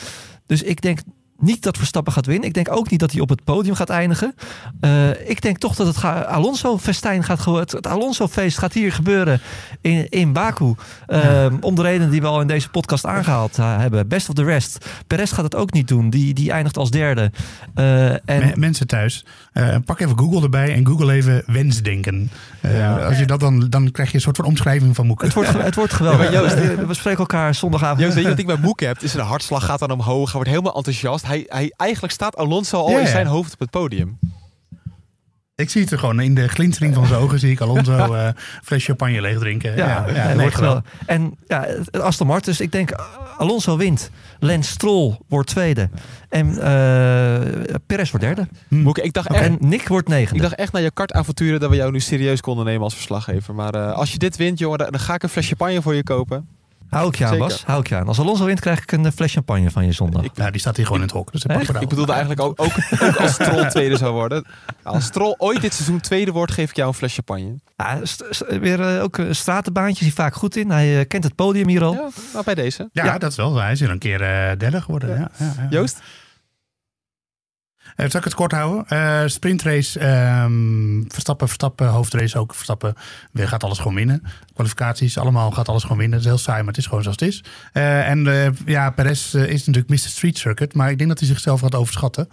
Dus 0.46 0.62
ik 0.62 0.80
denk 0.80 0.98
niet 1.40 1.62
dat 1.62 1.76
Verstappen 1.76 2.12
gaat 2.12 2.26
winnen. 2.26 2.48
Ik 2.48 2.54
denk 2.54 2.70
ook 2.72 2.90
niet 2.90 3.00
dat 3.00 3.12
hij 3.12 3.20
op 3.20 3.28
het 3.28 3.44
podium 3.44 3.74
gaat 3.74 3.90
eindigen. 3.90 4.34
Eh, 4.80 5.28
ik 5.30 5.40
denk 5.42 5.58
toch 5.58 5.74
dat 5.74 5.86
het 5.86 5.96
ga- 5.96 6.22
Alonso-festijn 6.22 7.24
gaat 7.24 7.40
ge- 7.40 7.50
Het, 7.58 7.86
Alonso-feest 7.86 8.58
gaat 8.58 8.72
hier 8.72 8.92
gebeuren 8.92 9.40
in, 9.80 10.08
in 10.08 10.32
Baku. 10.32 10.74
Ehm, 11.06 11.56
Om 11.60 11.74
de 11.74 11.82
redenen 11.82 12.10
die 12.10 12.20
we 12.20 12.26
al 12.26 12.40
in 12.40 12.46
deze 12.46 12.68
podcast 12.68 13.06
aangehaald 13.06 13.58
eh, 13.58 13.78
hebben. 13.78 14.08
Best 14.08 14.28
of 14.28 14.34
the 14.34 14.44
rest. 14.44 14.86
Perez 15.06 15.32
gaat 15.34 15.44
het 15.44 15.54
ook 15.54 15.72
niet 15.72 15.88
doen. 15.88 16.10
Die, 16.10 16.34
die 16.34 16.50
eindigt 16.52 16.76
als 16.76 16.90
derde. 16.90 17.30
Eh, 17.74 18.10
en 18.10 18.20
Me- 18.24 18.52
mensen 18.54 18.86
thuis, 18.86 19.24
eh, 19.52 19.76
pak 19.84 20.00
even 20.00 20.18
Google 20.18 20.42
erbij 20.42 20.74
en 20.74 20.86
Google 20.86 21.12
even 21.12 21.42
wensdenken. 21.46 22.30
Eh, 22.60 23.06
Als 23.06 23.18
je 23.18 23.26
dat 23.26 23.40
dan, 23.40 23.66
dan 23.68 23.90
krijg 23.90 24.08
je 24.08 24.14
een 24.14 24.20
soort 24.20 24.36
van 24.36 24.44
omschrijving 24.44 24.94
van 24.94 25.06
Moeke. 25.06 25.24
het, 25.24 25.34
wordt, 25.34 25.52
het 25.62 25.74
wordt 25.74 25.92
geweldig. 25.92 26.32
Ja, 26.32 26.40
Joost- 26.40 26.86
we 26.86 26.94
spreken 26.94 27.18
elkaar 27.20 27.54
zondagavond. 27.54 28.00
Joost, 28.00 28.14
weet 28.14 28.22
je 28.24 28.30
wat 28.30 28.38
ik 28.38 28.46
bij 28.46 28.56
Moeke 28.56 28.84
heb? 28.84 29.02
Is 29.02 29.10
zijn 29.12 29.26
hartslag 29.26 29.64
gaat 29.64 29.78
dan 29.78 29.90
omhoog. 29.90 30.24
Hij 30.24 30.32
wordt 30.34 30.48
helemaal 30.50 30.74
enthousiast. 30.74 31.26
Hij, 31.28 31.44
hij, 31.48 31.72
eigenlijk 31.76 32.12
staat 32.12 32.36
Alonso 32.36 32.78
al 32.78 32.90
Ja, 32.90 32.98
in 32.98 33.04
ja. 33.04 33.10
zijn 33.10 33.26
hoofd 33.26 33.52
op 33.52 33.58
het 33.58 33.70
podium. 33.70 34.18
Ik 35.54 35.70
zie 35.70 35.80
het 35.82 35.90
er 35.90 35.98
gewoon 35.98 36.20
in 36.20 36.34
de 36.34 36.48
glinstering 36.48 36.94
van 36.94 37.06
zijn 37.06 37.20
ogen. 37.20 37.38
Zie 37.38 37.50
ik 37.50 37.60
Alonso 37.60 38.14
eh 38.14 38.28
fles 38.62 38.84
champagne 38.84 39.20
leeg 39.20 39.38
drinken. 39.38 39.76
Ja, 39.76 40.06
ja, 40.14 40.34
nee, 40.34 40.50
wel. 40.50 40.82
En 41.06 41.38
ja, 41.46 41.66
Aston 41.90 42.26
Martin. 42.26 42.52
Dus 42.52 42.60
ik 42.60 42.72
denk 42.72 42.90
uh, 42.90 42.98
Alonso 43.36 43.76
wint. 43.76 44.10
Lance 44.38 44.70
Stroll 44.70 45.18
wordt 45.28 45.48
tweede. 45.48 45.88
En 46.28 46.58
eh 46.58 47.74
Perez 47.86 48.10
wordt 48.10 48.26
derde. 48.26 48.48
Moeke, 48.68 49.02
ik 49.02 49.12
dacht 49.12 49.28
echt... 49.28 49.44
En 49.44 49.56
Nick 49.60 49.88
wordt 49.88 50.08
negende. 50.08 50.34
Ik 50.34 50.42
dacht 50.42 50.54
echt 50.54 50.72
naar 50.72 50.82
je 50.82 50.90
kartavonturen 50.90 51.60
dat 51.60 51.70
we 51.70 51.76
jou 51.76 51.92
nu 51.92 52.00
serieus 52.00 52.40
konden 52.40 52.64
nemen 52.64 52.82
als 52.82 52.94
verslaggever. 52.94 53.54
Maar 53.54 53.74
eh, 53.74 53.92
als 53.92 54.12
je 54.12 54.18
dit 54.18 54.36
wint, 54.36 54.58
jongen, 54.58 54.78
dan 54.78 54.90
dan 54.90 55.00
ga 55.00 55.14
ik 55.14 55.22
een 55.22 55.28
fles 55.28 55.46
champagne 55.46 55.82
voor 55.82 55.94
je 55.94 56.02
kopen. 56.02 56.48
Hou 56.90 57.08
ik 57.08 57.14
je 57.16 57.24
aan, 57.24 57.30
Zeker. 57.32 57.48
Bas. 57.48 57.64
Hou 57.66 57.80
ik 57.80 57.88
je 57.88 57.94
aan. 57.96 58.06
Als 58.08 58.18
Alonso 58.18 58.44
wint, 58.44 58.60
krijg 58.60 58.82
ik 58.82 58.92
een 58.92 59.06
eh, 59.06 59.12
fles 59.12 59.32
champagne 59.32 59.70
van 59.70 59.86
je 59.86 59.92
zondag. 59.92 60.22
Ik- 60.24 60.36
Nou, 60.36 60.50
die 60.50 60.60
staat 60.60 60.76
hier 60.76 60.84
gewoon 60.86 61.00
in 61.00 61.06
het 61.06 61.16
hok. 61.16 61.32
Dus 61.32 61.42
dat 61.42 61.80
Ik 61.82 61.88
bedoelde 61.88 62.12
eigenlijk 62.12 62.40
ook, 62.40 62.60
ook, 62.60 62.72
ook 63.02 63.16
als 63.16 63.32
Stroll 63.32 63.68
tweede 63.68 63.96
zou 63.96 64.12
worden. 64.12 64.44
Als 64.82 65.04
Stroll 65.04 65.34
ooit 65.38 65.60
dit 65.60 65.74
seizoen 65.74 66.00
tweede 66.00 66.32
wordt, 66.32 66.52
geef 66.52 66.70
ik 66.70 66.76
jou 66.76 66.88
een 66.88 66.94
fles 66.94 67.14
champagne. 67.14 67.54
Ja, 67.76 67.98
st- 68.02 68.24
st- 68.30 68.58
weer 68.60 68.80
eh, 68.96 69.02
ook 69.02 69.18
eh, 69.18 69.26
stratenbaantjes, 69.30 70.06
die 70.06 70.14
vaak 70.14 70.34
goed 70.34 70.56
in. 70.56 70.70
Hij 70.70 71.06
kent 71.06 71.24
het 71.24 71.34
podium 71.34 71.68
hier 71.68 71.82
al. 71.84 71.92
Ja, 71.92 72.08
nou 72.32 72.44
bij 72.44 72.54
deze. 72.54 72.88
Ja, 72.92 73.04
Ja. 73.04 73.18
dat 73.18 73.30
is 73.30 73.36
wel. 73.36 73.56
Hij 73.56 73.72
is 73.72 73.80
hier 73.80 73.90
een 73.90 73.98
keer 73.98 74.22
eh, 74.22 74.58
derde 74.58 74.80
geworden. 74.80 75.08
Ja. 75.08 75.30
Ja, 75.38 75.52
ja. 75.56 75.66
Joost? 75.70 76.00
Eh, 77.98 78.10
zal 78.10 78.20
ik 78.20 78.24
het 78.24 78.34
kort 78.34 78.52
houden? 78.52 78.86
Eh, 78.88 79.22
sprintrace, 79.26 79.98
ehm, 79.98 81.02
Verstappen, 81.08 81.46
Verstappen, 81.46 81.86
hoofdrace 81.86 82.38
ook. 82.38 82.54
Verstappen 82.54 82.94
weer 83.32 83.48
gaat 83.48 83.64
alles 83.64 83.78
gewoon 83.78 83.94
winnen. 83.94 84.22
Kwalificaties, 84.54 85.18
allemaal 85.18 85.50
gaat 85.50 85.68
alles 85.68 85.82
gewoon 85.82 85.98
winnen. 85.98 86.16
Het 86.16 86.26
is 86.26 86.32
heel 86.32 86.42
saai, 86.42 86.58
maar 86.58 86.68
het 86.68 86.76
is 86.76 86.86
gewoon 86.86 87.02
zoals 87.02 87.20
het 87.20 87.28
is. 87.28 87.44
Eh, 87.72 88.08
en 88.08 88.54
ja, 88.66 88.90
Perez 88.90 89.34
is 89.34 89.66
natuurlijk 89.66 89.88
Mr. 89.88 89.98
Street 89.98 90.38
Circuit. 90.38 90.74
Maar 90.74 90.90
ik 90.90 90.98
denk 90.98 91.10
dat 91.10 91.18
hij 91.18 91.28
zichzelf 91.28 91.60
gaat 91.60 91.74
overschatten. 91.74 92.28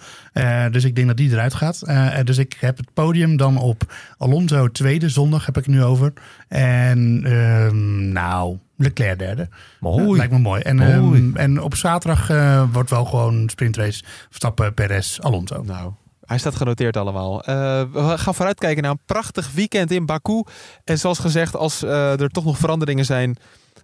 Dus 0.71 0.83
ik 0.83 0.95
denk 0.95 1.07
dat 1.07 1.17
die 1.17 1.31
eruit 1.31 1.53
gaat. 1.53 1.83
Dus 2.23 2.37
ik 2.37 2.57
heb 2.59 2.77
het 2.77 2.93
podium 2.93 3.37
dan 3.37 3.57
op 3.57 3.93
Alonso 4.17 4.71
tweede. 4.71 5.09
Zondag 5.09 5.45
heb 5.45 5.57
ik 5.57 5.67
nu 5.67 5.83
over. 5.83 6.13
En 6.47 7.21
ehm, 7.25 8.11
nou, 8.11 8.57
Leclerc 8.77 9.19
derde. 9.19 9.49
Mooi. 9.79 10.05
Ja, 10.07 10.15
lijkt 10.15 10.31
me 10.31 10.39
mooi. 10.39 10.61
En, 10.61 10.75
Mooi. 10.75 11.19
ehm, 11.19 11.35
en 11.35 11.61
op 11.61 11.75
zaterdag 11.75 12.29
eh, 12.29 12.63
wordt 12.71 12.89
wel 12.89 13.05
gewoon 13.05 13.49
sprintrace 13.49 14.03
Verstappen, 14.27 14.73
Perez, 14.73 15.19
Alonso. 15.19 15.63
Nou, 15.63 15.91
hij 16.25 16.37
staat 16.37 16.55
genoteerd 16.55 16.97
allemaal. 16.97 17.43
Eh, 17.43 17.83
we 17.91 18.17
gaan 18.17 18.35
vooruitkijken 18.35 18.83
naar 18.83 18.91
een 18.91 18.99
prachtig 19.05 19.51
weekend 19.51 19.91
in 19.91 20.05
Baku. 20.05 20.43
En 20.83 20.99
zoals 20.99 21.19
gezegd, 21.19 21.55
als 21.55 21.83
eh, 21.83 22.19
er 22.19 22.29
toch 22.29 22.45
nog 22.45 22.57
veranderingen 22.57 23.05
zijn 23.05 23.37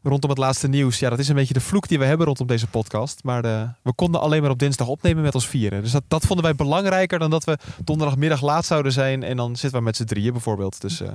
rondom 0.04 0.30
het 0.30 0.40
laatste 0.40 0.68
nieuws. 0.68 1.00
Ja, 1.00 1.10
dat 1.10 1.20
is 1.20 1.28
een 1.30 1.36
beetje 1.36 1.54
de 1.54 1.60
vloek 1.62 1.88
die 1.88 2.00
we 2.00 2.06
hebben 2.06 2.26
rondom 2.26 2.48
deze 2.48 2.68
podcast. 2.68 3.24
Maar 3.24 3.46
eh, 3.46 3.62
we 3.84 3.94
konden 3.94 4.22
alleen 4.22 4.42
maar 4.42 4.52
op 4.52 4.60
dinsdag 4.60 4.88
opnemen 4.88 5.24
met 5.24 5.36
ons 5.36 5.48
vieren. 5.48 5.82
Dus 5.82 5.92
dat, 5.92 6.04
dat 6.08 6.26
vonden 6.26 6.46
wij 6.46 6.56
belangrijker 6.56 7.20
dan 7.20 7.30
dat 7.30 7.44
we 7.44 7.58
donderdagmiddag 7.84 8.42
laat 8.42 8.66
zouden 8.66 8.92
zijn. 8.92 9.24
En 9.24 9.38
dan 9.38 9.56
zitten 9.56 9.80
we 9.80 9.86
met 9.86 9.96
z'n 9.96 10.04
drieën 10.04 10.32
bijvoorbeeld. 10.32 10.82
Dus, 10.82 11.02
eh, 11.02 11.10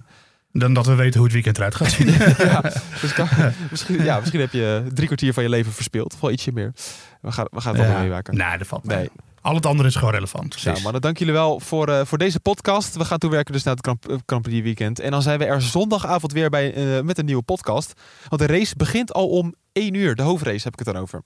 Dan 0.52 0.74
dat 0.74 0.86
we 0.86 0.94
weten 0.94 1.14
hoe 1.14 1.24
het 1.24 1.32
weekend 1.32 1.56
eruit 1.56 1.74
gaat 1.74 1.90
zien. 1.90 2.06
ja, 2.38 2.60
dus 3.00 3.12
kan- 3.12 3.28
misschien, 3.70 4.04
ja, 4.04 4.18
misschien 4.18 4.40
heb 4.40 4.52
je 4.52 4.84
drie 4.94 5.06
kwartier 5.06 5.32
van 5.32 5.42
je 5.42 5.48
leven 5.48 5.72
verspild. 5.72 6.14
Of 6.14 6.20
wel 6.20 6.30
ietsje 6.30 6.52
meer. 6.52 6.72
We 7.20 7.32
gaan, 7.32 7.46
we 7.50 7.60
gaan 7.60 7.72
het 7.74 7.82
allemaal 7.82 8.02
meemaken. 8.02 8.36
Nee, 8.36 8.58
dat 8.58 8.66
valt 8.66 8.84
mee. 8.84 8.96
Nee. 8.96 9.10
Al 9.40 9.54
het 9.54 9.66
andere 9.66 9.88
is 9.88 9.94
gewoon 9.94 10.12
relevant. 10.12 10.60
Ja, 10.60 10.74
mannen, 10.82 11.00
dank 11.00 11.18
jullie 11.18 11.32
wel 11.32 11.60
voor, 11.60 11.88
eh, 11.88 12.04
voor 12.04 12.18
deze 12.18 12.40
podcast. 12.40 12.96
We 12.96 13.04
gaan 13.04 13.18
toewerken 13.18 13.52
dus 13.52 13.62
naar 13.62 13.74
het 13.74 13.86
Grand, 14.26 14.46
eh, 14.46 14.62
weekend. 14.62 15.00
En 15.00 15.10
dan 15.10 15.22
zijn 15.22 15.38
we 15.38 15.44
er 15.44 15.62
zondagavond 15.62 16.32
weer 16.32 16.50
bij, 16.50 16.74
eh, 16.74 17.02
met 17.02 17.18
een 17.18 17.24
nieuwe 17.24 17.42
podcast. 17.42 17.92
Want 18.28 18.42
de 18.42 18.48
race 18.48 18.76
begint 18.76 19.12
al 19.12 19.28
om 19.28 19.54
1 19.72 19.94
uur. 19.94 20.14
De 20.14 20.22
hoofdrace 20.22 20.62
heb 20.64 20.72
ik 20.72 20.78
het 20.86 20.94
dan 20.94 21.02
over. 21.02 21.22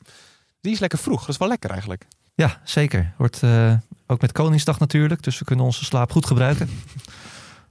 Die 0.60 0.72
is 0.72 0.78
lekker 0.78 0.98
vroeg. 0.98 1.20
Dat 1.20 1.28
is 1.28 1.36
wel 1.36 1.48
lekker 1.48 1.70
eigenlijk. 1.70 2.06
Ja, 2.34 2.60
zeker. 2.64 3.12
Wordt 3.16 3.42
eh, 3.42 3.72
ook 4.06 4.20
met 4.20 4.32
Koningsdag 4.32 4.78
natuurlijk. 4.78 5.22
Dus 5.22 5.38
we 5.38 5.44
kunnen 5.44 5.64
onze 5.64 5.84
slaap 5.84 6.12
goed 6.12 6.26
gebruiken. 6.26 6.70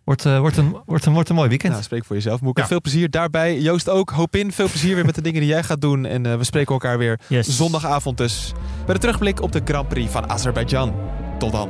Wordt, 0.09 0.25
eh, 0.25 0.39
wordt, 0.39 0.57
een, 0.57 0.77
wordt, 0.85 1.05
een, 1.05 1.13
wordt 1.13 1.29
een 1.29 1.35
mooi 1.35 1.49
weekend. 1.49 1.71
Nou, 1.71 1.83
spreek 1.83 2.05
voor 2.05 2.15
jezelf. 2.15 2.41
Moeke. 2.41 2.61
Ja. 2.61 2.67
Veel 2.67 2.81
plezier 2.81 3.09
daarbij. 3.09 3.59
Joost 3.59 3.89
ook. 3.89 4.09
Hoop 4.09 4.35
in. 4.35 4.51
Veel 4.51 4.69
plezier 4.69 4.95
weer 4.95 5.05
met 5.05 5.15
de 5.15 5.21
dingen 5.21 5.39
die 5.41 5.49
jij 5.49 5.63
gaat 5.63 5.81
doen. 5.81 6.05
En 6.05 6.25
eh, 6.25 6.35
we 6.37 6.43
spreken 6.43 6.73
elkaar 6.73 6.97
weer 6.97 7.19
Yes. 7.27 7.57
zondagavond 7.57 8.17
dus. 8.17 8.51
Bij 8.85 8.93
de 8.93 8.99
terugblik 8.99 9.41
op 9.41 9.51
de 9.51 9.61
Grand 9.65 9.87
Prix 9.87 10.11
van 10.11 10.29
Azerbeidzjan. 10.29 10.93
Tot 11.39 11.51
dan. 11.51 11.69